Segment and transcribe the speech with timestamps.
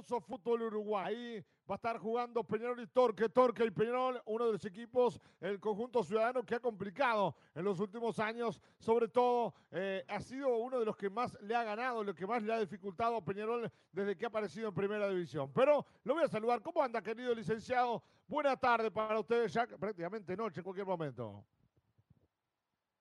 [0.00, 1.44] hermoso fútbol Uruguay.
[1.68, 3.28] Va a estar jugando Peñarol y Torque.
[3.28, 7.78] Torque y Peñarol, uno de los equipos, el conjunto ciudadano que ha complicado en los
[7.78, 8.60] últimos años.
[8.78, 12.26] Sobre todo, eh, ha sido uno de los que más le ha ganado, lo que
[12.26, 15.52] más le ha dificultado a Peñarol desde que ha aparecido en Primera División.
[15.54, 16.60] Pero lo voy a saludar.
[16.62, 18.02] ¿Cómo anda, querido licenciado?
[18.26, 21.44] Buena tarde para ustedes, ya prácticamente noche en cualquier momento.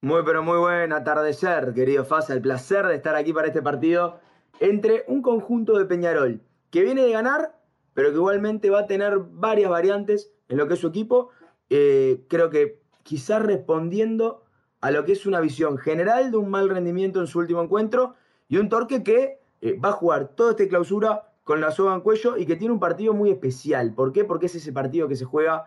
[0.02, 2.34] Muy, pero muy buen atardecer, querido Fasa.
[2.34, 4.20] El placer de estar aquí para este partido
[4.60, 7.60] entre un conjunto de Peñarol que viene de ganar,
[7.94, 11.30] pero que igualmente va a tener varias variantes en lo que es su equipo.
[11.70, 14.44] Eh, creo que quizás respondiendo
[14.82, 18.16] a lo que es una visión general de un mal rendimiento en su último encuentro
[18.48, 22.02] y un Torque que eh, va a jugar toda esta clausura con la soga en
[22.02, 23.94] cuello y que tiene un partido muy especial.
[23.94, 24.24] ¿Por qué?
[24.24, 25.66] Porque es ese partido que se juega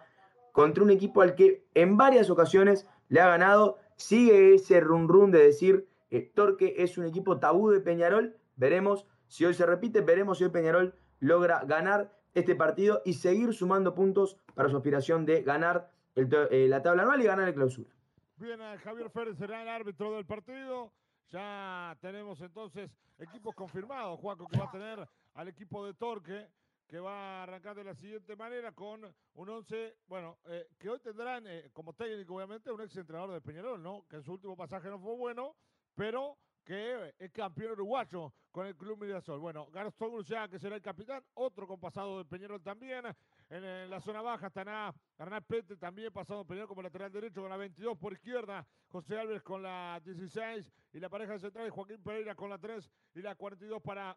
[0.53, 3.79] contra un equipo al que en varias ocasiones le ha ganado.
[3.97, 9.07] Sigue ese run run de decir eh, Torque es un equipo tabú de Peñarol Veremos
[9.33, 13.95] si hoy se repite, veremos si hoy Peñarol logra ganar este partido y seguir sumando
[13.95, 17.91] puntos para su aspiración de ganar eh, la tabla anual y ganar el clausura.
[18.37, 20.93] Bien, eh, Javier Férez será el árbitro del partido.
[21.31, 26.49] Ya tenemos entonces equipos confirmados, Juaco, que va a tener al equipo de Torque,
[26.87, 31.01] que va a arrancar de la siguiente manera con un 11, bueno, eh, que hoy
[31.01, 34.07] tendrán como técnico, obviamente, un ex entrenador de Peñarol, ¿no?
[34.11, 35.57] Que en su último pasaje no fue bueno,
[35.95, 39.41] pero que es campeón uruguayo con el Club Mirasol.
[39.41, 43.05] Bueno, Gastón Luciano, que será el capitán, otro con pasado de Peñarol también.
[43.49, 47.51] En, la zona baja estará Hernán Pete, también pasado de Peñarol como lateral derecho con
[47.51, 48.67] la 22 por izquierda.
[48.89, 53.23] José Álvarez con la 16 y la pareja central Joaquín Pereira con la 3 y
[53.23, 54.17] la 42 para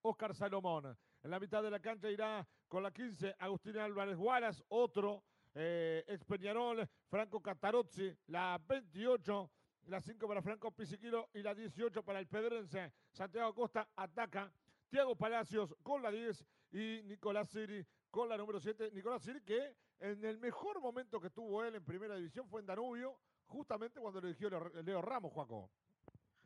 [0.00, 0.96] Oscar Salomón.
[1.22, 5.22] En la mitad de la cancha irá con la 15 Agustín Álvarez Guaras, otro
[5.54, 9.50] eh, ex Peñarol, Franco Catarozzi, la 28
[9.88, 12.92] la 5 para Franco Pisiquilo y la 18 para el Pedrense.
[13.12, 14.52] Santiago Costa ataca.
[14.90, 18.90] Tiago Palacios con la 10 y Nicolás Siri con la número 7.
[18.92, 22.66] Nicolás Siri que en el mejor momento que tuvo él en primera división fue en
[22.66, 24.48] Danubio, justamente cuando le eligió
[24.82, 25.70] Leo Ramos, Juaco.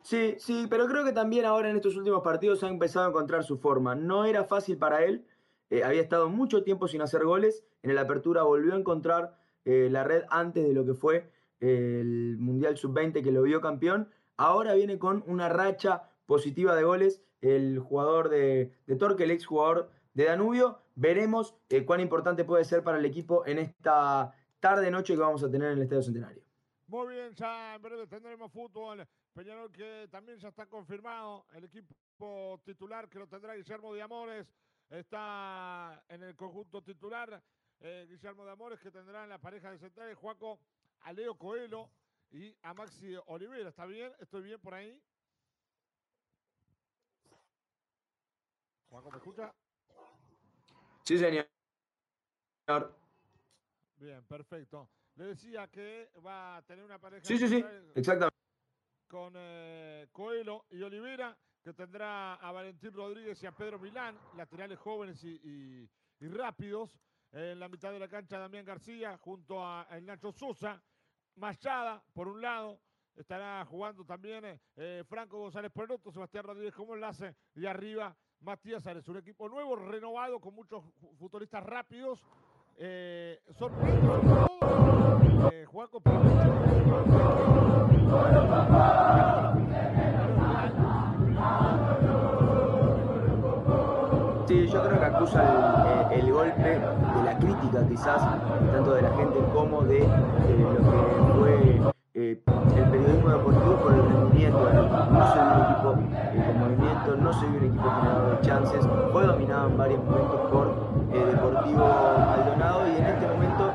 [0.03, 3.45] Sí, sí, pero creo que también ahora en estos últimos partidos ha empezado a encontrar
[3.45, 3.95] su forma.
[3.95, 5.25] No era fácil para él,
[5.71, 9.89] eh, había estado mucho tiempo sin hacer goles, en la apertura volvió a encontrar eh,
[9.91, 11.31] la red antes de lo que fue
[11.63, 14.09] el Mundial Sub-20 que lo vio campeón.
[14.37, 19.91] Ahora viene con una racha positiva de goles el jugador de, Torque, el ex jugador
[20.15, 20.81] de Danubio.
[20.95, 25.51] Veremos eh, cuán importante puede ser para el equipo en esta tarde-noche que vamos a
[25.51, 26.43] tener en el Estadio Centenario.
[26.89, 29.07] Muy bien, ya en breve tendremos fútbol.
[29.33, 31.47] Peñarol que también ya está confirmado.
[31.55, 34.47] El equipo titular que lo tendrá Guillermo de Amores
[34.91, 37.43] está en el conjunto titular.
[37.81, 40.61] Eh, Guillermo de Amores que tendrá en la pareja de centrales Juaco
[41.05, 41.91] a Leo Coelho
[42.31, 43.69] y a Maxi Olivera.
[43.69, 44.13] ¿Está bien?
[44.21, 45.01] ¿Estoy bien por ahí?
[48.89, 49.55] Juanjo, ¿me escucha?
[51.05, 51.49] Sí, señor.
[53.97, 54.89] Bien, perfecto.
[55.17, 57.25] Le decía que va a tener una pareja.
[57.25, 57.65] Sí, sí, sí,
[57.95, 58.37] exactamente.
[59.09, 64.79] Con eh, Coelho y Olivera, que tendrá a Valentín Rodríguez y a Pedro Milán, laterales
[64.79, 65.89] jóvenes y,
[66.21, 66.99] rápidos.
[67.33, 70.83] En la mitad de la cancha, Damián García, junto a, a Nacho Sosa.
[71.37, 72.81] Machada, por un lado,
[73.17, 78.17] estará jugando también eh, Franco González por el otro, Sebastián Rodríguez como enlace, y arriba
[78.41, 80.83] Matías Ares, un equipo nuevo, renovado, con muchos
[81.19, 82.25] futuristas rápidos.
[82.77, 83.39] Eh,
[85.53, 85.67] eh,
[94.47, 95.72] Sí, yo creo que acusa
[97.93, 98.23] quizás,
[98.73, 102.43] tanto de la gente como de lo que eh,
[102.77, 105.95] el periodismo deportivo por el rendimiento No vio un equipo
[106.33, 110.41] eh, con movimiento, no vio un equipo generador de chances, fue dominado en varios momentos
[110.51, 110.67] por
[111.13, 111.89] eh, Deportivo
[112.19, 113.73] Maldonado y en este momento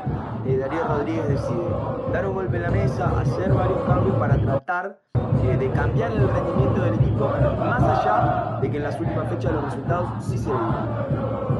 [0.48, 1.68] Darío Rodríguez decide
[2.12, 4.98] dar un golpe en la mesa, hacer varios cambios para tratar
[5.58, 9.64] de cambiar el rendimiento del equipo, más allá de que en las últimas fechas los
[9.64, 11.57] resultados sí se veían.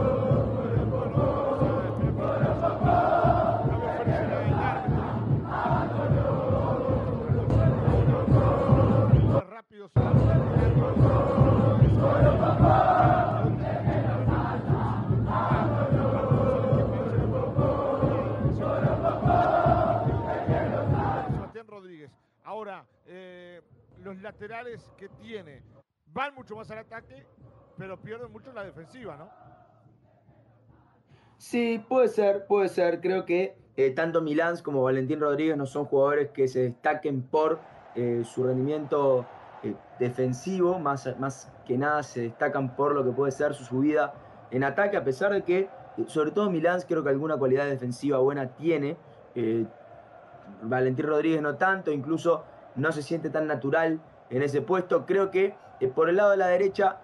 [24.39, 25.63] Laterales que tiene
[26.13, 27.27] van mucho más al ataque,
[27.77, 29.29] pero pierden mucho la defensiva, ¿no?
[31.39, 33.01] Sí, puede ser, puede ser.
[33.01, 37.61] Creo que eh, tanto Milán como Valentín Rodríguez no son jugadores que se destaquen por
[37.97, 39.27] eh, su rendimiento
[39.99, 44.15] defensivo, más, más que nada se destacan por lo que puede ser su subida
[44.53, 45.69] en ataque, a pesar de que,
[46.07, 48.97] sobre todo Milán, creo que alguna cualidad defensiva buena tiene.
[49.35, 49.67] Eh,
[50.63, 52.45] Valentín Rodríguez no tanto, incluso
[52.77, 55.07] no se siente tan natural en ese puesto.
[55.07, 57.01] Creo que eh, por el lado de la derecha,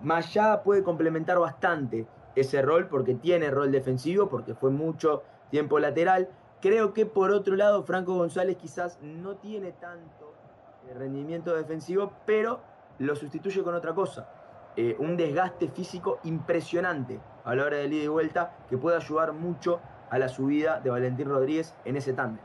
[0.00, 6.28] Mayada puede complementar bastante ese rol porque tiene rol defensivo, porque fue mucho tiempo lateral.
[6.60, 10.34] Creo que por otro lado, Franco González quizás no tiene tanto
[10.88, 12.60] eh, rendimiento defensivo, pero
[12.98, 14.28] lo sustituye con otra cosa.
[14.76, 19.32] Eh, un desgaste físico impresionante a la hora de ida y vuelta que puede ayudar
[19.32, 22.44] mucho a la subida de Valentín Rodríguez en ese tándem.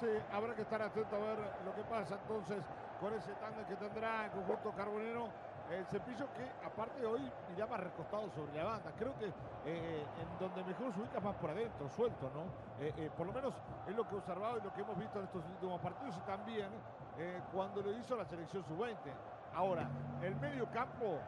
[0.00, 2.64] Sí, habrá que estar atento a ver lo que pasa entonces
[3.00, 5.28] con ese tándem que tendrá el conjunto carbonero.
[5.70, 7.20] El cepillo que aparte hoy
[7.56, 8.92] ya más recostado sobre la banda.
[8.96, 9.26] Creo que
[9.64, 12.44] eh, en donde mejor se ubica más por adentro, suelto, ¿no?
[12.84, 13.52] Eh, eh, por lo menos
[13.88, 16.20] es lo que he observado y lo que hemos visto en estos últimos partidos y
[16.20, 16.68] también
[17.50, 18.94] cuando lo hizo la selección sub-20.
[19.54, 19.88] Ahora,
[20.22, 21.18] el medio campo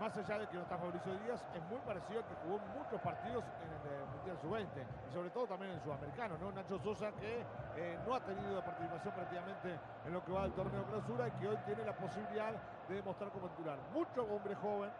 [0.00, 3.00] más allá de que no está Fabricio Díaz, es muy parecido al que jugó muchos
[3.00, 6.52] partidos en el eh, Mundial Sub-20 y sobre todo también en el Sudamericano, ¿no?
[6.52, 7.44] Nacho Sosa que
[7.76, 11.48] eh, no ha tenido participación prácticamente en lo que va del torneo clausura y que
[11.48, 12.52] hoy tiene la posibilidad
[12.88, 13.78] de demostrar como titular.
[13.92, 14.90] Mucho hombre joven,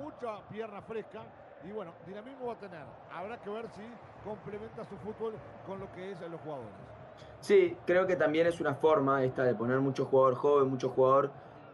[0.00, 1.22] mucha pierna fresca
[1.64, 2.84] y bueno, dinamismo va a tener.
[3.12, 3.82] Habrá que ver si
[4.24, 5.34] complementa su fútbol
[5.66, 6.72] con lo que es los jugadores.
[7.40, 11.30] Sí, creo que también es una forma esta de poner mucho jugador joven, mucho jugador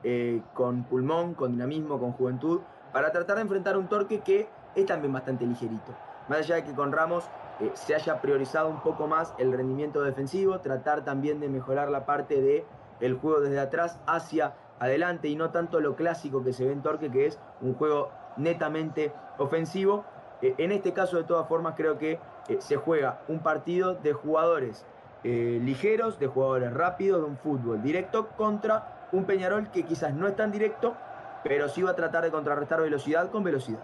[0.06, 2.60] eh, con pulmón, con dinamismo, con juventud,
[2.92, 5.94] para tratar de enfrentar un torque que es también bastante ligerito.
[6.28, 7.24] Más allá de que con Ramos
[7.58, 12.04] eh, se haya priorizado un poco más el rendimiento defensivo, tratar también de mejorar la
[12.04, 12.66] parte de
[13.00, 16.82] el juego desde atrás hacia adelante y no tanto lo clásico que se ve en
[16.82, 20.04] Torque, que es un juego netamente ofensivo.
[20.42, 22.20] Eh, en este caso, de todas formas, creo que
[22.58, 24.84] se juega un partido de jugadores
[25.22, 30.34] ligeros, de jugadores rápidos, de un fútbol directo contra un Peñarol que quizás no es
[30.34, 30.96] tan directo,
[31.42, 33.80] pero sí va a tratar de contrarrestar velocidad con velocidad.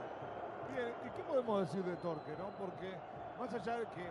[0.74, 2.50] Bien, ¿y qué podemos decir de Torque, no?
[2.58, 2.94] Porque
[3.38, 4.10] más allá de que,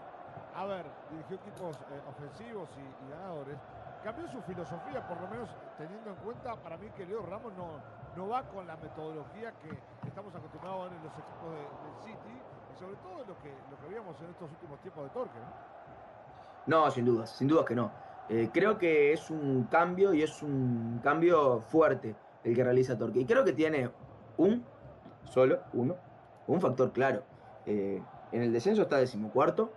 [0.55, 3.57] a ver, dirigió equipos eh, ofensivos y, ganadores,
[4.03, 7.83] cambió su filosofía, por lo menos teniendo en cuenta para mí que Leo Ramos no,
[8.15, 9.75] no va con la metodología que
[10.07, 12.35] estamos acostumbrados a ver en los equipos de, del City
[12.71, 15.79] y sobre todo lo que, lo que vimos en estos últimos tiempos de Torque, ¿no?
[16.65, 17.91] No, sin dudas, sin dudas que no.
[18.29, 23.19] Eh, creo que es un cambio y es un cambio fuerte el que realiza Torque.
[23.19, 23.89] Y creo que tiene
[24.37, 24.63] un,
[25.23, 25.95] solo, uno,
[26.47, 27.23] un factor claro.
[27.65, 29.71] Eh, en el descenso está decimocuarto,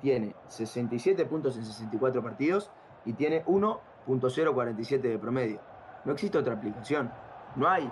[0.00, 2.70] tiene 67 puntos en 64 partidos
[3.04, 5.60] y tiene 1.047 de promedio.
[6.04, 7.10] No existe otra aplicación,
[7.56, 7.90] no hay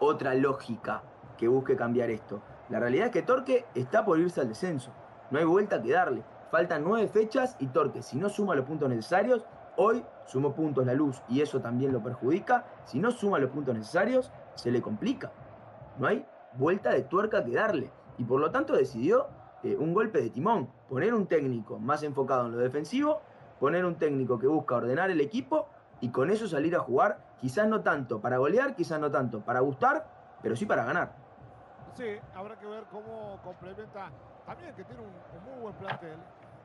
[0.00, 1.02] otra lógica
[1.38, 2.42] que busque cambiar esto.
[2.68, 4.90] La realidad es que Torque está por irse al descenso,
[5.30, 6.22] no hay vuelta que darle.
[6.50, 9.44] Faltan nueve fechas y Torque, si no suma los puntos necesarios,
[9.76, 12.64] hoy sumó puntos la luz y eso también lo perjudica.
[12.84, 15.32] Si no suma los puntos necesarios, se le complica.
[15.98, 17.90] No hay vuelta de tuerca que darle.
[18.18, 19.26] Y por lo tanto decidió
[19.62, 23.20] eh, un golpe de timón, poner un técnico más enfocado en lo defensivo,
[23.58, 25.66] poner un técnico que busca ordenar el equipo
[26.00, 29.60] y con eso salir a jugar, quizás no tanto para golear, quizás no tanto para
[29.60, 30.06] gustar,
[30.42, 31.16] pero sí para ganar.
[31.94, 32.04] Sí,
[32.34, 34.10] habrá que ver cómo complementa
[34.46, 35.10] también que tiene un,
[35.44, 36.16] muy buen plantel,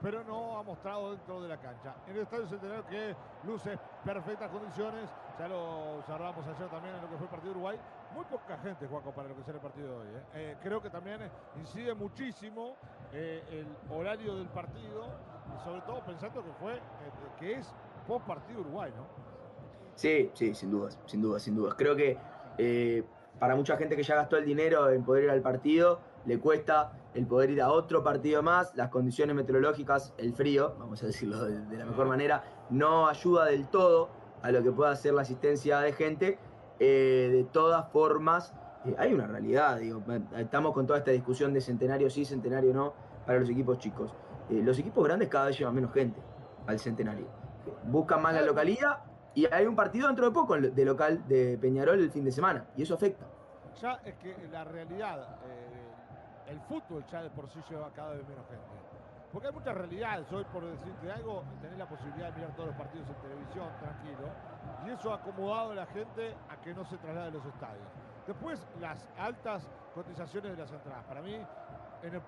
[0.01, 1.95] pero no ha mostrado dentro de la cancha.
[2.07, 7.09] En el Estadio Centenario que luce perfectas condiciones, ya lo observamos ayer también en lo
[7.09, 7.79] que fue el partido Uruguay.
[8.15, 10.07] Muy poca gente, Juaco, para lo que será el partido de hoy.
[10.07, 10.23] ¿eh?
[10.35, 11.19] Eh, creo que también
[11.59, 12.75] incide muchísimo
[13.13, 15.05] eh, el horario del partido,
[15.55, 16.79] y sobre todo pensando que fue,
[17.39, 17.73] que es
[18.07, 19.05] post partido Uruguay, ¿no?
[19.95, 21.75] Sí, sí, sin dudas, sin dudas, sin dudas.
[21.75, 22.17] Creo que
[23.39, 26.93] para mucha gente que ya gastó el dinero en poder ir al partido, le cuesta
[27.13, 31.43] el poder ir a otro partido más, las condiciones meteorológicas, el frío, vamos a decirlo
[31.45, 34.09] de, la mejor manera, no ayuda del todo
[34.41, 36.39] a lo que pueda hacer la asistencia de gente.
[36.79, 38.53] Eh, de todas formas,
[38.85, 40.01] eh, hay una realidad, digo,
[40.37, 42.93] estamos con toda esta discusión de centenario sí, centenario no,
[43.25, 44.13] para los equipos chicos.
[44.49, 46.19] Eh, los equipos grandes cada vez llevan menos gente
[46.65, 47.27] al centenario.
[47.83, 48.99] Buscan más la localidad
[49.35, 52.65] y hay un partido dentro de poco de local de Peñarol el fin de semana,
[52.75, 53.25] y eso afecta.
[53.81, 55.37] Ya es que la realidad
[56.51, 58.65] el fútbol ya de por sí lleva cada vez menos gente.
[59.31, 60.31] Porque hay muchas realidades.
[60.33, 64.27] Hoy, por decirte algo, tenés la posibilidad de mirar todos los partidos en televisión, tranquilo.
[64.85, 67.87] Y eso ha acomodado a la gente a que no se traslade a los estadios.
[68.27, 69.65] Después, las altas
[69.95, 71.05] cotizaciones de las entradas.
[71.05, 71.35] Para mí,
[72.03, 72.21] en,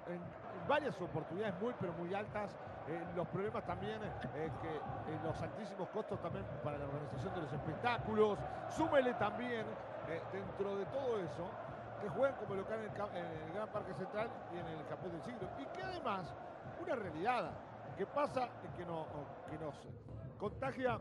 [0.68, 2.56] varias oportunidades muy, pero muy altas.
[2.88, 4.00] Eh, los problemas también,
[4.36, 8.40] eh, que los altísimos costos también para la organización de los espectáculos.
[8.70, 9.66] Súmele también,
[10.10, 11.50] eh, dentro de todo eso,
[12.04, 15.48] que juegan como local en el, Gran Parque Central y en el Campeón del Siglo.
[15.58, 16.34] Y que además,
[16.82, 17.52] una realidad
[17.98, 19.08] que pasa que, no,
[19.50, 19.74] que nos
[20.38, 21.00] contagia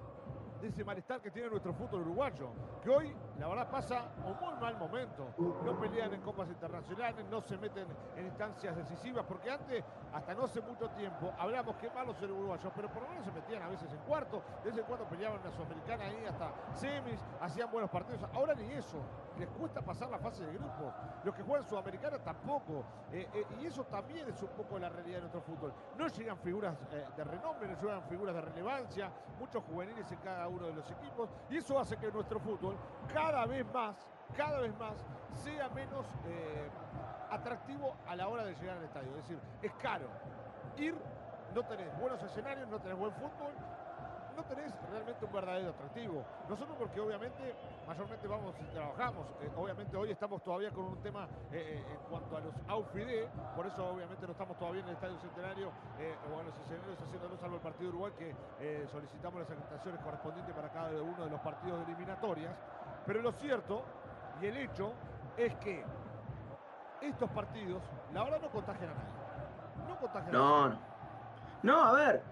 [0.62, 2.50] de ese malestar que tiene nuestro fútbol uruguayo,
[2.80, 5.34] que hoy la verdad pasa un muy mal momento.
[5.36, 10.44] No pelean en copas internacionales, no se meten en instancias decisivas, porque antes, hasta no
[10.44, 13.68] hace mucho tiempo, hablamos que malos eran uruguayos, pero por lo menos se metían a
[13.68, 17.70] veces en cuarto, de vez en cuando peleaban en la Sudamericana ahí hasta semis, hacían
[17.70, 18.22] buenos partidos.
[18.32, 19.02] Ahora ni eso,
[19.38, 20.94] les cuesta pasar la fase de grupos.
[21.24, 22.84] Los que juegan Sudamericana tampoco.
[23.12, 25.72] Eh, eh, y eso también es un poco la realidad de nuestro fútbol.
[25.98, 30.48] No llegan figuras eh, de renombre, no llegan figuras de relevancia, muchos juveniles en cada
[30.52, 31.30] uno de los equipos.
[31.50, 32.76] Y eso hace que nuestro fútbol
[33.12, 33.96] cada vez más,
[34.36, 34.94] cada vez más,
[35.42, 36.06] sea menos
[37.30, 39.10] atractivo a la hora de llegar al estadio.
[39.10, 40.06] Es decir, es caro.
[40.76, 40.94] Ir,
[41.54, 43.52] no tenés buenos escenarios, no tenés buen fútbol,
[44.36, 46.24] no tenés realmente un verdadero atractivo.
[46.48, 47.54] Nosotros porque obviamente
[47.86, 49.26] mayormente vamos y trabajamos.
[49.40, 53.28] Eh, obviamente hoy estamos todavía con un tema eh, eh, en cuanto a los AUFIDE,
[53.54, 57.36] por eso obviamente no estamos todavía en el Estadio Centenario o en los escenarios haciéndolo
[57.36, 61.78] salvo el partido Uruguay que solicitamos las acreditaciones correspondientes para cada uno de los partidos
[61.78, 62.54] de eliminatorias.
[63.06, 63.82] Pero lo cierto
[64.40, 64.92] y el hecho
[65.36, 65.84] es que
[67.00, 69.88] estos partidos, la verdad no contagian a nadie.
[69.88, 70.80] No contagian no, a nadie.
[71.62, 72.22] No, no, a ver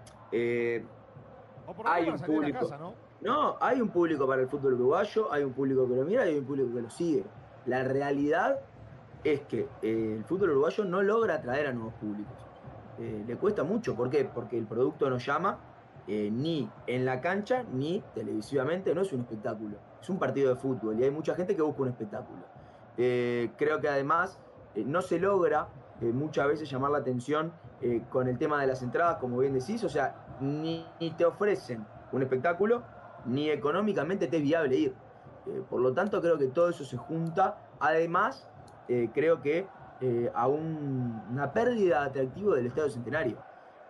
[1.85, 2.95] hay un público.
[3.21, 3.57] ¿no?
[3.59, 6.37] hay un público para el fútbol uruguayo, hay un público que lo mira y hay
[6.39, 7.23] un público que lo sigue.
[7.65, 8.59] La realidad
[9.23, 12.33] es que eh, el fútbol uruguayo no logra atraer a nuevos públicos.
[12.99, 14.25] Eh, le cuesta mucho, ¿por qué?
[14.25, 15.59] Porque el producto no llama
[16.07, 20.55] eh, ni en la cancha ni televisivamente, no es un espectáculo, es un partido de
[20.55, 22.41] fútbol y hay mucha gente que busca un espectáculo.
[22.95, 24.37] creo que además
[24.75, 25.67] no se logra
[26.01, 27.51] muchas veces llamar la atención
[28.09, 30.85] con el tema de las entradas, como bien decís, o sea, ni,
[31.17, 32.83] te ofrecen un espectáculo,
[33.25, 34.95] ni económicamente te es viable ir.
[35.47, 37.57] Eh, por lo tanto, creo que todo eso se junta.
[37.79, 38.47] Además,
[38.87, 39.67] eh, creo que
[40.01, 43.37] eh, a una pérdida de atractivo del Estadio Centenario.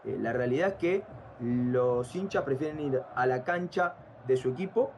[0.04, 1.04] la realidad es que
[1.40, 3.96] los hinchas prefieren ir a la cancha
[4.28, 4.92] de su equipo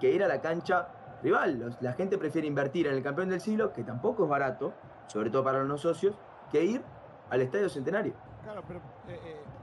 [0.00, 0.88] que ir a la cancha
[1.22, 1.76] rival.
[1.80, 4.72] la gente prefiere invertir en el campeón del siglo, que tampoco es barato,
[5.08, 6.16] sobre todo para los socios,
[6.50, 6.82] que ir
[7.30, 8.14] al Estadio Centenario.
[8.44, 8.80] Claro, pero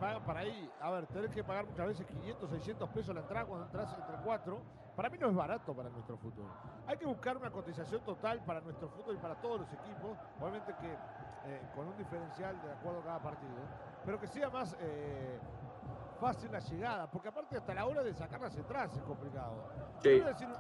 [0.02, 3.46] pagan para ahí, a ver, tener que pagar muchas veces 500, 600 pesos la entrada
[3.46, 4.60] cuando entras entre cuatro,
[4.96, 6.48] para mí no es barato para nuestro fútbol.
[6.88, 10.74] Hay que buscar una cotización total para nuestro fútbol y para todos los equipos, obviamente
[10.82, 13.62] que eh, con un diferencial de acuerdo a cada partido,
[14.04, 15.40] pero que sea más eh,
[16.20, 19.70] fácil la llegada, porque aparte hasta la hora de sacar las entradas es complicado.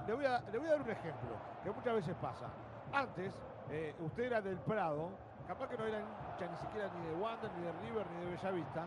[0.08, 1.32] Le, voy a dar un ejemplo,
[1.64, 2.46] que muchas veces pasa.
[2.94, 3.34] Antes,
[3.72, 5.10] eh, usted era del Prado,
[5.48, 8.86] capaz que no era ni siquiera ni de Wander, ni de River, ni de Bellavista,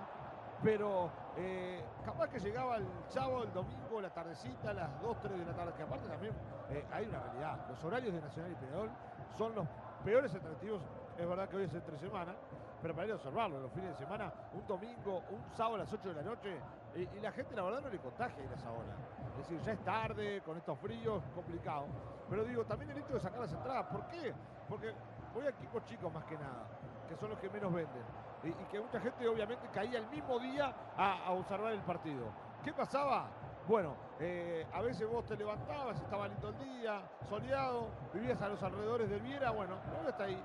[0.64, 5.38] pero eh, capaz que llegaba el sábado, el domingo, la tardecita, a las 2, 3
[5.38, 6.32] de la tarde, que aparte también
[6.70, 7.66] eh, hay una realidad.
[7.68, 8.90] Los horarios de Nacional y Peñarol
[9.36, 9.66] son los
[10.02, 10.80] peores atractivos.
[11.18, 12.34] Es verdad que hoy es entre semana,
[12.80, 15.92] pero para ir a observarlo, los fines de semana, un domingo, un sábado a las
[15.92, 16.58] 8 de la noche,
[16.96, 18.96] y, la gente la verdad no le contagia ir a esa hora.
[19.32, 21.86] Es decir, ya es tarde, con estos fríos, complicado.
[22.30, 24.32] Pero digo, también el hecho de sacar las entradas, ¿por qué?
[24.66, 24.94] Porque
[25.34, 26.66] voy a equipos chicos más que nada,
[27.06, 30.74] que son los que menos venden y, que mucha gente obviamente caía el mismo día
[30.96, 32.26] a, observar el partido.
[32.62, 33.28] ¿Qué pasaba?
[33.66, 38.62] Bueno, eh, a veces vos te levantabas, estaba lindo el día, soleado, vivías a los
[38.62, 40.42] alrededores del Viera, bueno, voy hasta ahí,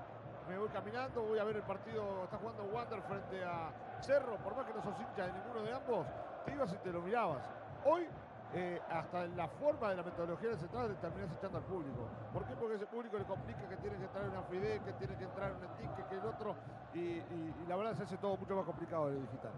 [0.48, 4.56] me voy caminando, voy a ver el partido, está jugando Wander frente a Cerro, por
[4.56, 6.06] más que no sos hincha de ninguno de ambos,
[6.46, 7.46] te ibas y te lo mirabas.
[7.84, 8.08] Hoy
[8.52, 12.08] eh, hasta la forma de la metodología de central le terminas echando al público.
[12.32, 12.54] ¿Por qué?
[12.56, 15.24] Porque ese público le complica que tiene que entrar en una FIDE, que tiene que
[15.24, 16.56] entrar en un TIC, que el otro,
[16.94, 17.22] y,
[17.68, 19.52] la verdad se hace todo mucho más complicado de lo digital.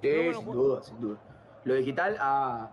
[0.00, 1.18] Sí, sin duda, sin duda.
[1.64, 2.70] Lo digital ha,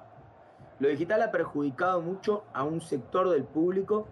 [0.80, 4.08] lo digital ha perjudicado mucho a un sector del público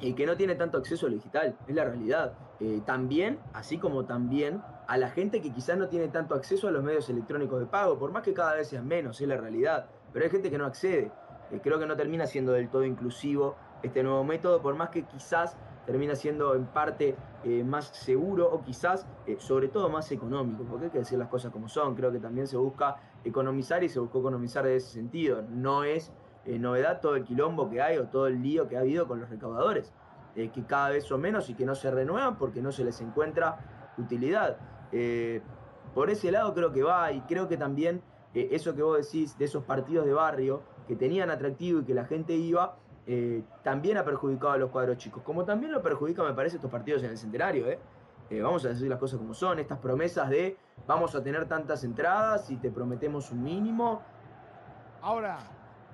[0.00, 2.32] y que no tiene tanto acceso a lo digital, es la realidad.
[2.60, 6.70] Eh, también, así como también a la gente que quizás no tiene tanto acceso a
[6.70, 9.86] los medios electrónicos de pago, por más que cada vez sean menos, es la realidad
[10.12, 11.10] pero hay gente que no accede.
[11.50, 15.04] Eh, creo que no termina siendo del todo inclusivo este nuevo método, por más que
[15.04, 15.56] quizás
[15.86, 20.86] termina siendo en parte eh, más seguro o quizás eh, sobre todo más económico, porque
[20.86, 21.94] hay que decir las cosas como son.
[21.94, 25.42] Creo que también se busca economizar y se buscó economizar de ese sentido.
[25.48, 26.12] No es
[26.46, 29.28] novedad todo el quilombo que hay o todo el lío que ha habido con los
[29.28, 29.92] recaudadores,
[30.34, 33.92] que cada vez son menos y que no se renuevan porque no se les encuentra
[33.98, 34.56] utilidad.
[35.94, 38.02] por ese lado creo que va y creo que también
[38.34, 41.94] eh, eso que vos decís de esos partidos de barrio que tenían atractivo y que
[41.94, 42.76] la gente iba,
[43.06, 45.22] eh, también ha perjudicado a los cuadros chicos.
[45.22, 47.66] Como también lo perjudica, me parece, estos partidos en el centenario.
[47.66, 47.78] ¿eh?
[48.38, 52.48] vamos a decir las cosas como son, estas promesas de vamos a tener tantas entradas
[52.50, 54.02] y te prometemos un mínimo.
[55.02, 55.38] Ahora.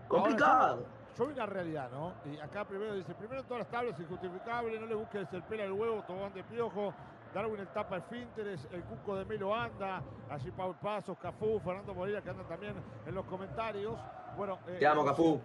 [0.09, 0.85] Complicado.
[1.17, 2.13] yo, vi la realidad, ¿no?
[2.31, 5.73] Y acá primero dice, primero todas las tablas, injustificable, no le busques el pelo al
[5.73, 6.93] huevo, tomando de piojo.
[7.35, 11.95] Darwin el tapa el Finteres, el Cuco de Melo anda, allí Paul Pasos, Cafú, Fernando
[11.95, 13.95] Moreira que andan también en los comentarios.
[14.39, 15.41] Bueno, eh, Te amo, Cafú.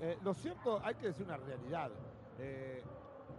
[0.00, 1.90] Eh, lo cierto, hay que decir una realidad.
[2.38, 2.82] Eh,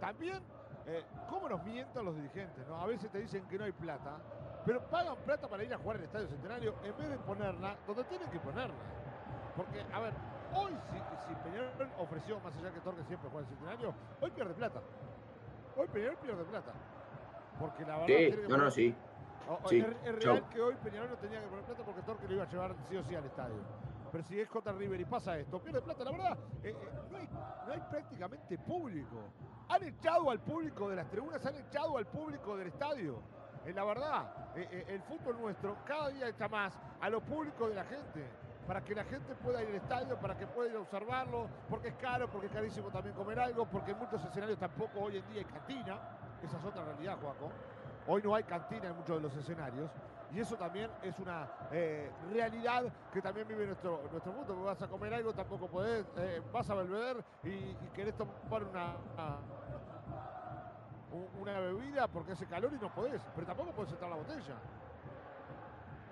[0.00, 0.42] también,
[0.86, 2.66] eh, ¿cómo nos mienten los dirigentes?
[2.66, 2.80] ¿no?
[2.80, 4.18] A veces te dicen que no hay plata,
[4.64, 8.04] pero pagan plata para ir a jugar al Estadio Centenario en vez de ponerla donde
[8.04, 8.74] tienen que ponerla.
[9.56, 10.12] Porque, a ver,
[10.54, 10.98] hoy si,
[11.28, 14.82] si Peñarol ofreció, más allá que Torque siempre juega al Centenario, hoy pierde plata.
[15.76, 16.72] Hoy Peñarol pierde plata.
[17.58, 18.06] Porque la verdad...
[18.06, 18.94] Sí, tiene que no, no, sí.
[19.48, 20.34] o- o Sí, es, es chau.
[20.34, 22.74] real que hoy Peñarol no tenía que poner plata porque Torque lo iba a llevar
[22.88, 23.56] sí o sí al estadio.
[24.16, 24.72] Pero si es J.
[24.72, 26.02] River y pasa esto, pierde plata.
[26.02, 26.74] La verdad, eh, eh,
[27.10, 29.18] no, hay, prácticamente público.
[29.68, 33.20] Han echado al público de las tribunas, han echado al público del estadio.
[33.66, 37.74] Eh, la verdad, eh, el fútbol nuestro cada día echa más a lo público de
[37.74, 38.26] la gente.
[38.66, 41.88] Para que la gente pueda ir al estadio, para que pueda ir a observarlo, porque
[41.88, 45.28] es caro, porque es carísimo también comer algo, porque en muchos escenarios tampoco hoy en
[45.28, 45.98] día hay cantina.
[46.42, 47.50] Esa es otra realidad, Juaco.
[48.06, 49.90] Hoy no hay cantina en muchos de los escenarios.
[50.34, 54.48] Y eso también es una eh, realidad que también vive nuestro, nuestro mundo.
[54.48, 58.62] Porque vas a comer algo, tampoco podés, eh, vas a beber y, y querés tomar
[58.64, 58.96] una,
[61.40, 63.22] una bebida porque hace calor y no podés.
[63.34, 64.54] Pero tampoco podés entrar la botella.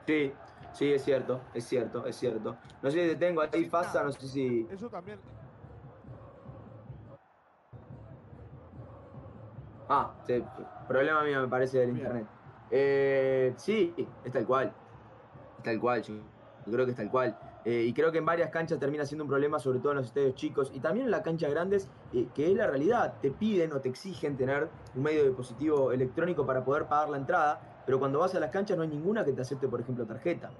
[0.07, 0.33] Sí,
[0.73, 2.57] sí, es cierto, es cierto, es cierto.
[2.83, 4.69] No sé si te tengo ahí, Fasa, no sé si.
[4.71, 5.19] Eso también.
[9.89, 10.43] Ah, sí,
[10.89, 11.99] problema mío me parece del Bien.
[11.99, 12.27] internet.
[12.71, 13.95] Eh, sí,
[14.25, 14.73] es tal cual.
[15.59, 16.15] Es tal cual, yo,
[16.71, 17.37] creo que es tal cual.
[17.65, 20.07] Eh, y creo que en varias canchas termina siendo un problema, sobre todo en los
[20.07, 23.15] estadios chicos y también en las canchas grandes, eh, que es la realidad.
[23.23, 27.17] Te piden o te exigen tener un medio de dispositivo electrónico para poder pagar la
[27.17, 30.05] entrada, pero cuando vas a las canchas no hay ninguna que te acepte, por ejemplo,
[30.05, 30.51] tarjeta.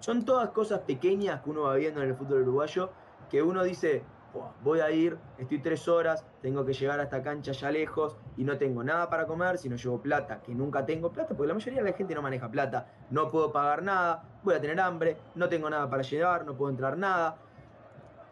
[0.00, 2.90] Son todas cosas pequeñas que uno va viendo en el fútbol uruguayo
[3.30, 4.17] que uno dice, "Buah,
[4.62, 8.44] voy a ir, estoy tres horas, tengo que llegar a esta cancha ya lejos y
[8.44, 11.54] no tengo nada para comer, si no llevo plata, que nunca tengo plata, porque la
[11.54, 15.16] mayoría de la gente no maneja plata, no puedo pagar nada, voy a tener hambre,
[15.34, 17.36] no tengo nada para llevar, no puedo entrar nada.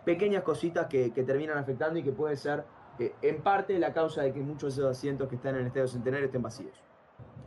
[0.04, 2.64] Pequeñas cositas que, que terminan afectando y que puede ser
[2.98, 5.66] eh, en parte la causa de que muchos de esos asientos que están en el
[5.66, 6.80] Estadio Centenario estén vacíos.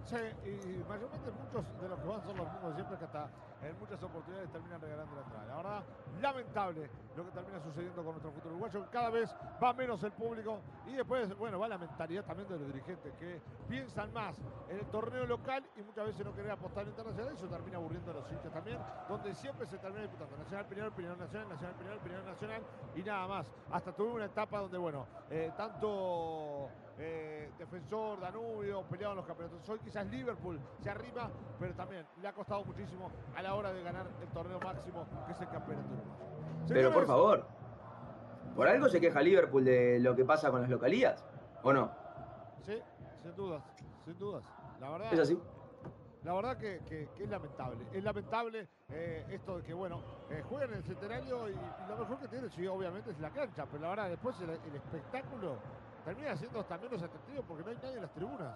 [0.06, 3.30] Sí, y, mayormente muchos de los que van son los mismos siempre que hasta
[3.62, 5.46] en muchas oportunidades terminan regalando la entrada.
[5.46, 5.84] La verdad,
[6.22, 8.86] lamentable lo que termina sucediendo con nuestro fútbol uruguayo.
[8.92, 12.68] Cada vez va menos el público y después, bueno, va la mentalidad también de los
[12.68, 14.38] dirigentes que piensan más
[14.70, 17.34] en el torneo local y muchas veces no quieren apostar en internacional.
[17.34, 21.20] Eso termina aburriendo a los hinchas también, donde siempre se termina disputando Nacional, Peñarol, Peñarol
[21.20, 22.62] Nacional, Nacional, Peñarol, Peñarol Nacional
[22.96, 23.46] y nada más.
[23.72, 29.68] Hasta tuve una etapa donde, bueno, eh, tanto eh, Defensor, Danubio, peleaban los campeonatos.
[29.70, 33.84] Hoy quizás Liverpool se arrima, pero también le ha costado muchísimo a la hora de
[33.84, 35.88] ganar el torneo máximo, que es el campeonato.
[36.68, 37.46] Pero por favor,
[38.56, 41.24] ¿por algo se queja Liverpool de lo que pasa con las localías?
[41.64, 41.92] ¿O no?
[42.66, 42.80] Sí,
[43.24, 43.64] sin dudas,
[44.06, 44.44] sin dudas.
[44.80, 45.40] La verdad, ¿Es así?
[46.24, 47.86] La verdad que, que- que es lamentable.
[47.94, 51.96] Es lamentable eh, esto de que, bueno, eh, juegan en el centenario y, y lo
[51.98, 53.66] mejor que tiene, sí, obviamente, es la cancha.
[53.72, 55.56] Pero la verdad, después el, el espectáculo
[56.04, 58.54] termina siendo hasta menos atractivo porque no hay nadie en las tribunas.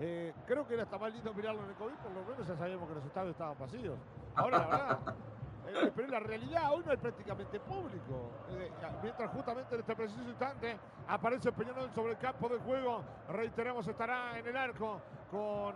[0.00, 2.56] Eh, creo que era hasta más lindo mirarlo en el COVID, por lo menos ya
[2.56, 3.98] sabíamos que los estadios estaban vacíos.
[4.34, 4.98] Ahora, la verdad.
[5.68, 8.30] eh, pero la realidad, hoy no hay prácticamente público.
[8.50, 8.70] Eh,
[9.02, 10.76] mientras justamente en este preciso instante
[11.06, 13.04] aparece Peñarol sobre el campo de juego.
[13.28, 15.74] Reiteramos, estará en el arco con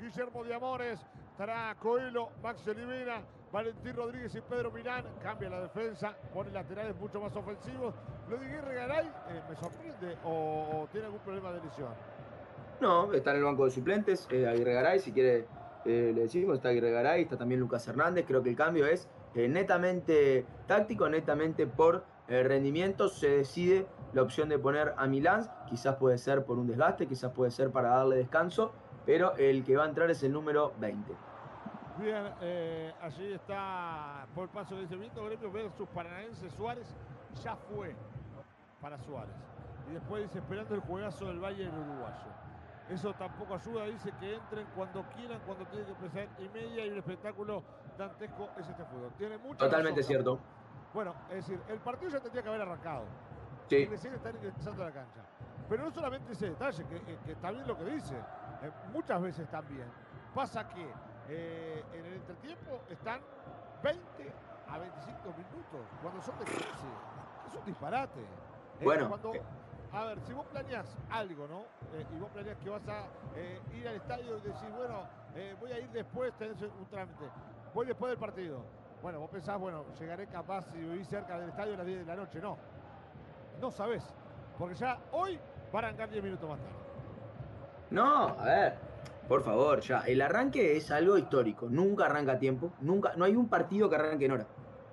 [0.00, 1.00] Guillermo de Amores,
[1.32, 5.04] estará Coelho, Max Olivera, Valentín Rodríguez y Pedro Milán.
[5.20, 7.94] Cambia la defensa, pone laterales mucho más ofensivos.
[8.28, 9.12] Lo de Guerre Garay
[9.48, 12.19] me sorprende o, o tiene algún problema de lesión.
[12.80, 15.46] No, está en el banco de suplentes, eh, Aguirre Garay, si quiere
[15.84, 19.08] eh, le decimos, está Aguirre Garay, está también Lucas Hernández, creo que el cambio es
[19.34, 25.50] eh, netamente táctico, netamente por eh, rendimiento, se decide la opción de poner a Milán,
[25.68, 28.72] quizás puede ser por un desgaste, quizás puede ser para darle descanso,
[29.06, 31.14] pero el que va a entrar es el número 20.
[31.98, 32.24] Bien,
[33.02, 36.86] allí está por paso de ese viento Gremio versus Paranaense Suárez.
[37.42, 37.94] Ya fue
[38.80, 39.34] para Suárez.
[39.90, 42.30] Y después dice esperando el juegazo del Valle del Uruguayo.
[42.90, 46.90] Eso tampoco ayuda, dice que entren cuando quieran, cuando tienen que empezar y media y
[46.90, 47.62] un espectáculo
[47.96, 49.12] dantesco es este fútbol.
[49.16, 50.40] Tiene mucha Totalmente razón, cierto.
[50.92, 53.04] Bueno, es decir, el partido ya tendría que haber arrancado.
[53.68, 55.20] Sí, Y recién están ingresando a la cancha.
[55.68, 59.22] Pero no solamente ese detalle, que, que- que está bien lo que dice, eh, muchas
[59.22, 59.86] veces también.
[60.34, 60.84] Pasa que
[61.28, 63.20] eh, en el entretiempo están
[63.84, 64.32] 20
[64.66, 66.58] a 25 minutos, cuando son de 15.
[67.46, 68.20] Es un disparate.
[68.20, 69.42] Eh, Bueno, cuando- eh.
[69.92, 71.60] A ver, si vos planeas algo, ¿no?
[71.96, 75.02] Eh, y vos planeas que vas a eh, ir al estadio y decís, bueno,
[75.34, 77.24] eh, voy a ir después, tenés un trámite.
[77.74, 78.62] Voy después del partido.
[79.02, 82.04] Bueno, vos pensás, bueno, llegaré capaz si vivís cerca del estadio a las 10 de
[82.04, 82.40] la noche.
[82.40, 82.56] No,
[83.60, 84.04] no sabés.
[84.58, 85.38] Porque ya hoy
[85.74, 86.74] va a arrancar 10 minutos más tarde.
[87.90, 88.74] No, a ver,
[89.26, 90.00] por favor, ya.
[90.06, 91.68] El arranque es algo histórico.
[91.68, 92.72] Nunca arranca a tiempo.
[92.80, 94.46] Nunca, no hay un partido que arranque en hora.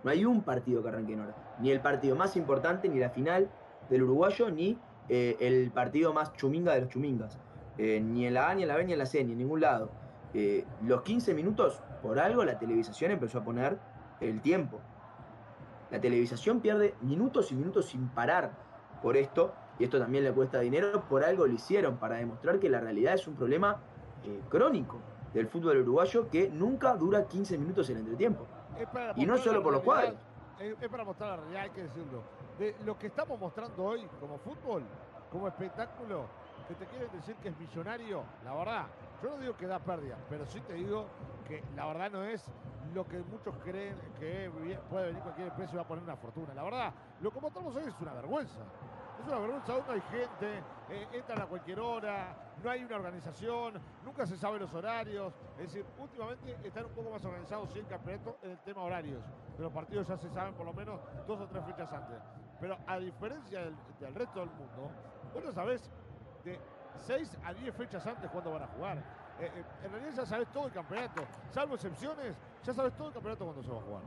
[0.03, 1.35] No hay un partido que arranque en hora.
[1.59, 3.49] Ni el partido más importante, ni la final
[3.89, 4.79] del uruguayo, ni
[5.09, 7.39] eh, el partido más chuminga de los chumingas.
[7.77, 9.37] Eh, ni en la A, ni en la B, ni en la C, ni en
[9.37, 9.91] ningún lado.
[10.33, 13.77] Eh, los 15 minutos, por algo, la televisación empezó a poner
[14.19, 14.79] el tiempo.
[15.91, 18.51] La televisación pierde minutos y minutos sin parar
[19.01, 22.69] por esto, y esto también le cuesta dinero, por algo lo hicieron, para demostrar que
[22.69, 23.77] la realidad es un problema
[24.49, 24.99] crónico
[25.33, 28.47] del fútbol uruguayo que nunca dura 15 minutos en entretiempo.
[29.15, 30.15] Y no solo por los cuadros.
[30.59, 32.23] Es, para mostrar la realidad, hay que decirlo.
[32.57, 34.83] De lo que estamos mostrando hoy como fútbol,
[35.31, 36.25] como espectáculo,
[36.67, 38.87] que te quieren decir que es millonario, la verdad,
[39.21, 41.05] yo no digo que da pérdida, pero sí te digo
[41.47, 42.43] que la verdad no es
[42.93, 44.49] lo que muchos creen que
[44.89, 46.53] puede venir cualquier precio y va a poner una fortuna.
[46.53, 48.59] La verdad, lo que mostramos hoy es una vergüenza.
[49.19, 50.57] Es una vergüenza, no hay gente,
[50.89, 55.33] eh, entran a cualquier hora, no hay una organización, nunca se sabe los horarios.
[55.57, 59.23] Es decir, últimamente están un poco más organizados sí campeonato en el tema horarios.
[59.57, 62.17] De los partidos ya se saben por lo menos dos o tres fechas antes.
[62.59, 64.91] Pero a diferencia del, resto del mundo,
[65.33, 65.89] vos no sabés
[66.43, 66.59] de
[67.05, 68.97] 6 a 10 fechas antes cuándo van a jugar.
[69.39, 71.23] Eh, eh, en realidad ya sabes todo el campeonato.
[71.51, 74.01] Salvo excepciones, ya sabes todo el campeonato cuándo se va a jugar.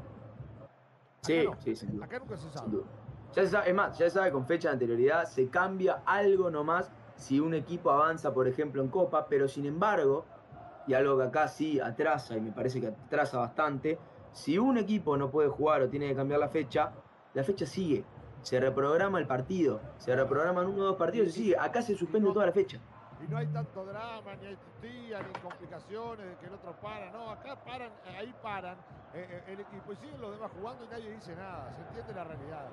[1.23, 2.01] sí, sí, sí.
[2.03, 2.79] Acá nunca se sabe.
[3.33, 6.51] Ya se sabe, es más, ya se sabe con fecha de anterioridad, se cambia algo
[6.51, 10.24] nomás si un equipo avanza, por ejemplo, en Copa, pero sin embargo,
[10.87, 13.98] y algo que acá sí atrasa, y me parece que atrasa bastante,
[14.33, 16.92] si un equipo no puede jugar o tiene que cambiar la fecha,
[17.35, 18.04] la fecha sigue.
[18.40, 21.56] Se reprograma el partido, se reprograman uno o dos partidos y sigue.
[21.59, 22.80] Acá se suspende toda la fecha.
[23.22, 27.11] Y no hay tanto drama, ni hay tutía, ni complicaciones de que el otro para.
[27.11, 28.78] No, acá paran, ahí paran
[29.12, 31.70] eh, eh, el equipo y siguen los demás jugando y nadie dice nada.
[31.76, 32.70] Se entiende la realidad.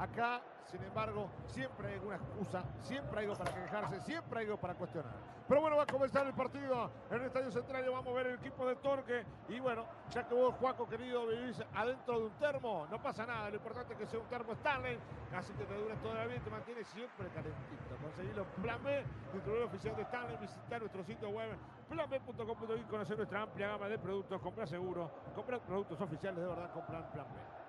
[0.00, 4.56] Acá, sin embargo, siempre hay alguna excusa, siempre hay algo para quejarse, siempre hay algo
[4.56, 5.12] para cuestionar.
[5.46, 8.34] Pero bueno, va a comenzar el partido en el Estadio Central vamos a ver el
[8.36, 9.26] equipo de Torque.
[9.50, 13.50] Y bueno, ya que vos, Juaco, querido, vivís adentro de un termo, no pasa nada.
[13.50, 14.98] Lo importante es que sea un termo Stanley,
[15.34, 17.96] así que te dure toda la vida y te mantiene siempre calentito.
[18.00, 21.58] Conseguirlo Plan B, distribuidor oficial de Stanley, visitar nuestro sitio web
[21.90, 27.10] planb.com.y, conocer nuestra amplia gama de productos, comprar seguro, comprar productos oficiales de verdad, comprar
[27.12, 27.59] Plan B.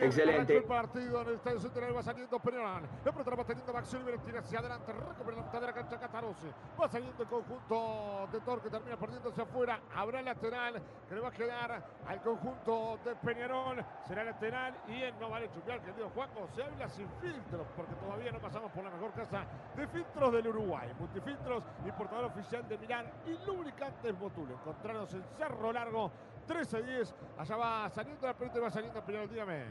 [0.00, 0.56] Excelente.
[0.56, 2.82] El partido en el estadio central va saliendo Peñarol.
[3.04, 5.98] La pelota va teniendo Max Silver, tira hacia adelante, recupera la mitad de la cancha
[5.98, 6.48] Catarose.
[6.80, 9.80] Va saliendo el conjunto de Torque, termina perdiéndose afuera.
[9.94, 13.84] Habrá lateral que le va a quedar al conjunto de Peñarol.
[14.06, 16.48] Será lateral y él no vale chupiar, querido Juaco.
[16.54, 19.44] Se habla sin filtros porque todavía no pasamos por la mejor casa
[19.76, 20.92] de filtros del Uruguay.
[20.98, 24.50] Multifiltros, importador oficial de Milán y lubricantes Motul.
[24.50, 26.10] Encontrarnos en Cerro Largo
[26.48, 27.12] 13-10.
[27.38, 29.28] Allá va saliendo la pelota y va saliendo Peñarol.
[29.28, 29.64] Dígame.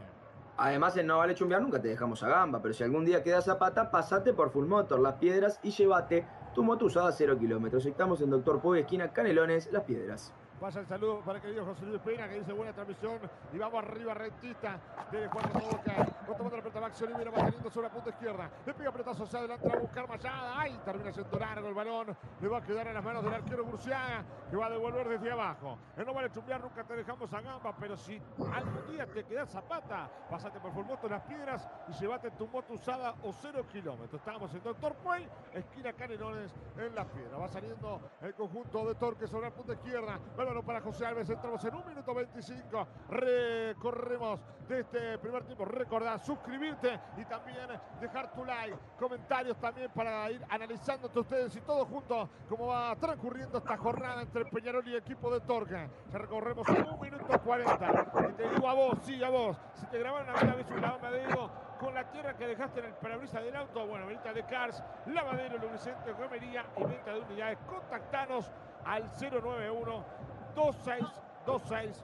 [0.57, 3.41] Además, en No Vale Chumbear nunca te dejamos a gamba, pero si algún día queda
[3.41, 7.85] zapata, pasate por Full Motor Las Piedras y llévate tu moto usada a 0 kilómetros.
[7.85, 10.33] Estamos en Doctor Puy, esquina Canelones, Las Piedras.
[10.61, 13.19] Pasa el saludo para el querido José Luis Pena, que dice buena transmisión.
[13.51, 14.79] Y vamos arriba, rentista
[15.11, 16.07] de Juan de Boca.
[16.29, 18.51] Va tomando la pelota Max Olivera, va saliendo sobre la punta izquierda.
[18.63, 20.61] Le pega pelotazo hacia adelante a buscar Mayada.
[20.61, 22.15] Ay, termina siendo largo el balón.
[22.39, 25.31] Le va a quedar en las manos del arquero Burciaga, que va a devolver desde
[25.31, 25.79] abajo.
[25.97, 28.21] En no vale chumbear, nunca te dejamos a gamba, pero si
[28.53, 33.15] algún día te quedas zapata, pasate por Fulmoto las piedras y llévate tu moto usada
[33.23, 34.21] o cero kilómetros.
[34.21, 37.41] Estamos en Doctor Puey, esquina Canelones en las piedras.
[37.41, 40.19] Va saliendo el conjunto de Torque sobre la punta izquierda.
[40.51, 41.29] Para José Alves.
[41.29, 42.87] Entramos en un minuto 25.
[43.09, 44.37] Recorremos
[44.67, 45.63] de este primer tiempo.
[45.63, 47.67] Recordar suscribirte y también
[48.01, 48.77] dejar tu like.
[48.99, 54.43] Comentarios también para ir analizando ustedes y todos juntos cómo va transcurriendo esta jornada entre
[54.43, 55.89] Peñarol y equipo de Torque.
[56.11, 58.11] Recorremos en un minuto 40.
[58.29, 59.57] Y te digo a vos, sí, a vos.
[59.75, 63.41] Si te grabaron alguna vez un lavadero con la tierra que dejaste en el parabrisas
[63.41, 67.57] del auto, bueno, venta de Cars, lavadero, lubricante, gomería y venta de unidades.
[67.69, 68.51] Contactanos
[68.83, 71.05] al 091 2-6,
[71.45, 71.95] 2-6.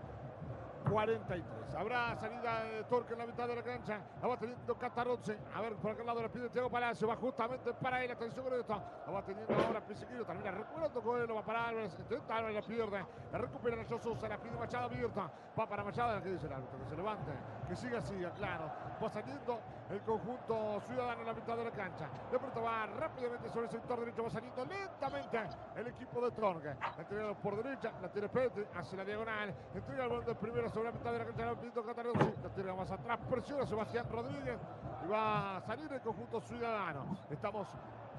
[0.90, 1.57] 43.
[1.76, 4.00] Habrá salida de Torque en la mitad de la cancha.
[4.22, 5.38] La va teniendo Catarroce.
[5.56, 7.08] A ver, por aquel lado la pide Thiago Palacio.
[7.08, 8.12] Va justamente para él.
[8.12, 8.82] Atención con esto.
[9.06, 10.26] La va teniendo ahora Pisequillo.
[10.26, 11.36] Termina recuperando con él.
[11.36, 11.96] Va para Álvarez.
[12.00, 12.56] Intenta Álvarez.
[12.56, 13.06] La pierde.
[13.32, 14.28] La recupera Nacho Sosa.
[14.28, 15.32] La pide Machado abierta.
[15.60, 16.22] Va para Machado.
[16.24, 16.80] ¿Qué dice el árbitro?
[16.80, 17.32] Que se levante.
[17.68, 18.32] Que siga, siga.
[18.32, 18.72] Claro.
[19.04, 22.10] Va saliendo el conjunto ciudadano en la mitad de la cancha.
[22.32, 24.24] De pronto va rápidamente sobre el sector derecho.
[24.24, 25.40] Va saliendo lentamente
[25.76, 26.76] el equipo de Torque.
[26.80, 27.92] La entrega por derecha.
[28.02, 28.68] La tiene Pete.
[28.76, 29.54] Hace la diagonal.
[29.76, 31.57] Entrega el balón de primero sobre la mitad de la cancha.
[31.62, 34.60] Pinto Cataruzzi, la tira más atrás, presiona Sebastián Rodríguez
[35.06, 37.17] y va a salir el conjunto ciudadano.
[37.30, 37.67] Estamos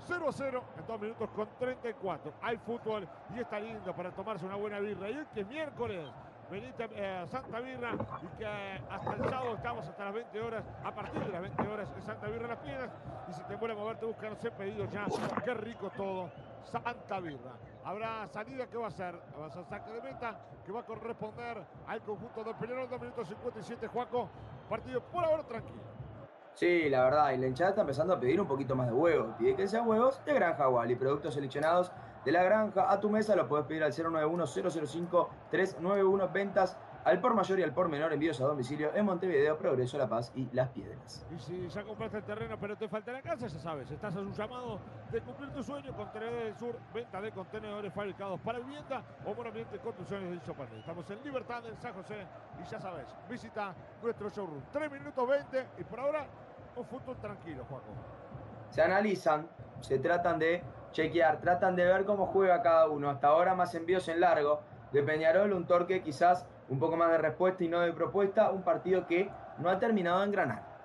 [0.06, 2.32] 0 a 0 en 2 minutos con 34.
[2.42, 5.10] Hay fútbol y está lindo para tomarse una buena birra.
[5.10, 6.10] Y hoy que es miércoles,
[6.50, 10.94] venite eh, Santa Birra y que hasta el sábado estamos hasta las 20 horas, a
[10.94, 12.90] partir de las 20 horas en Santa Birra Las Piedras.
[13.28, 15.06] Y si te vuelve a mover, te buscan, he pedido ya.
[15.44, 16.30] Qué rico todo
[16.64, 17.52] Santa Birra.
[17.84, 21.62] Habrá salida que va a ser, a ser saque de meta que va a corresponder
[21.86, 24.28] al conjunto de Peñarol, 2 minutos 57, Juaco.
[24.68, 25.80] Partido por ahora tranquilo.
[26.54, 29.36] Sí, la verdad, y la hinchada está empezando a pedir un poquito más de huevos.
[29.38, 31.92] Pide que sean huevos de Granja y productos seleccionados
[32.24, 33.36] de la granja a tu mesa.
[33.36, 36.76] Lo puedes pedir al 091-005-391 Ventas
[37.08, 40.30] al por mayor y al por menor envíos a domicilio en Montevideo, Progreso, La Paz
[40.34, 41.26] y Las Piedras.
[41.34, 44.20] Y si ya compraste el terreno pero te falta la casa, ya sabes, estás a
[44.20, 44.78] un llamado
[45.10, 45.96] de cumplir tu sueño.
[45.96, 50.66] Contenedores del Sur, venta de contenedores fabricados para vivienda o monoambiente construcciones de Chopin.
[50.78, 52.26] Estamos en Libertad, en San José
[52.62, 54.62] y ya sabes, visita nuestro showroom.
[54.70, 56.26] 3 minutos 20 y por ahora
[56.76, 57.86] un fútbol tranquilo, Juaco.
[58.68, 59.48] Se analizan,
[59.80, 63.08] se tratan de chequear, tratan de ver cómo juega cada uno.
[63.08, 64.60] Hasta ahora más envíos en largo.
[64.92, 68.62] De Peñarol, un torque quizás un poco más de respuesta y no de propuesta, un
[68.62, 70.78] partido que no ha terminado de engranar.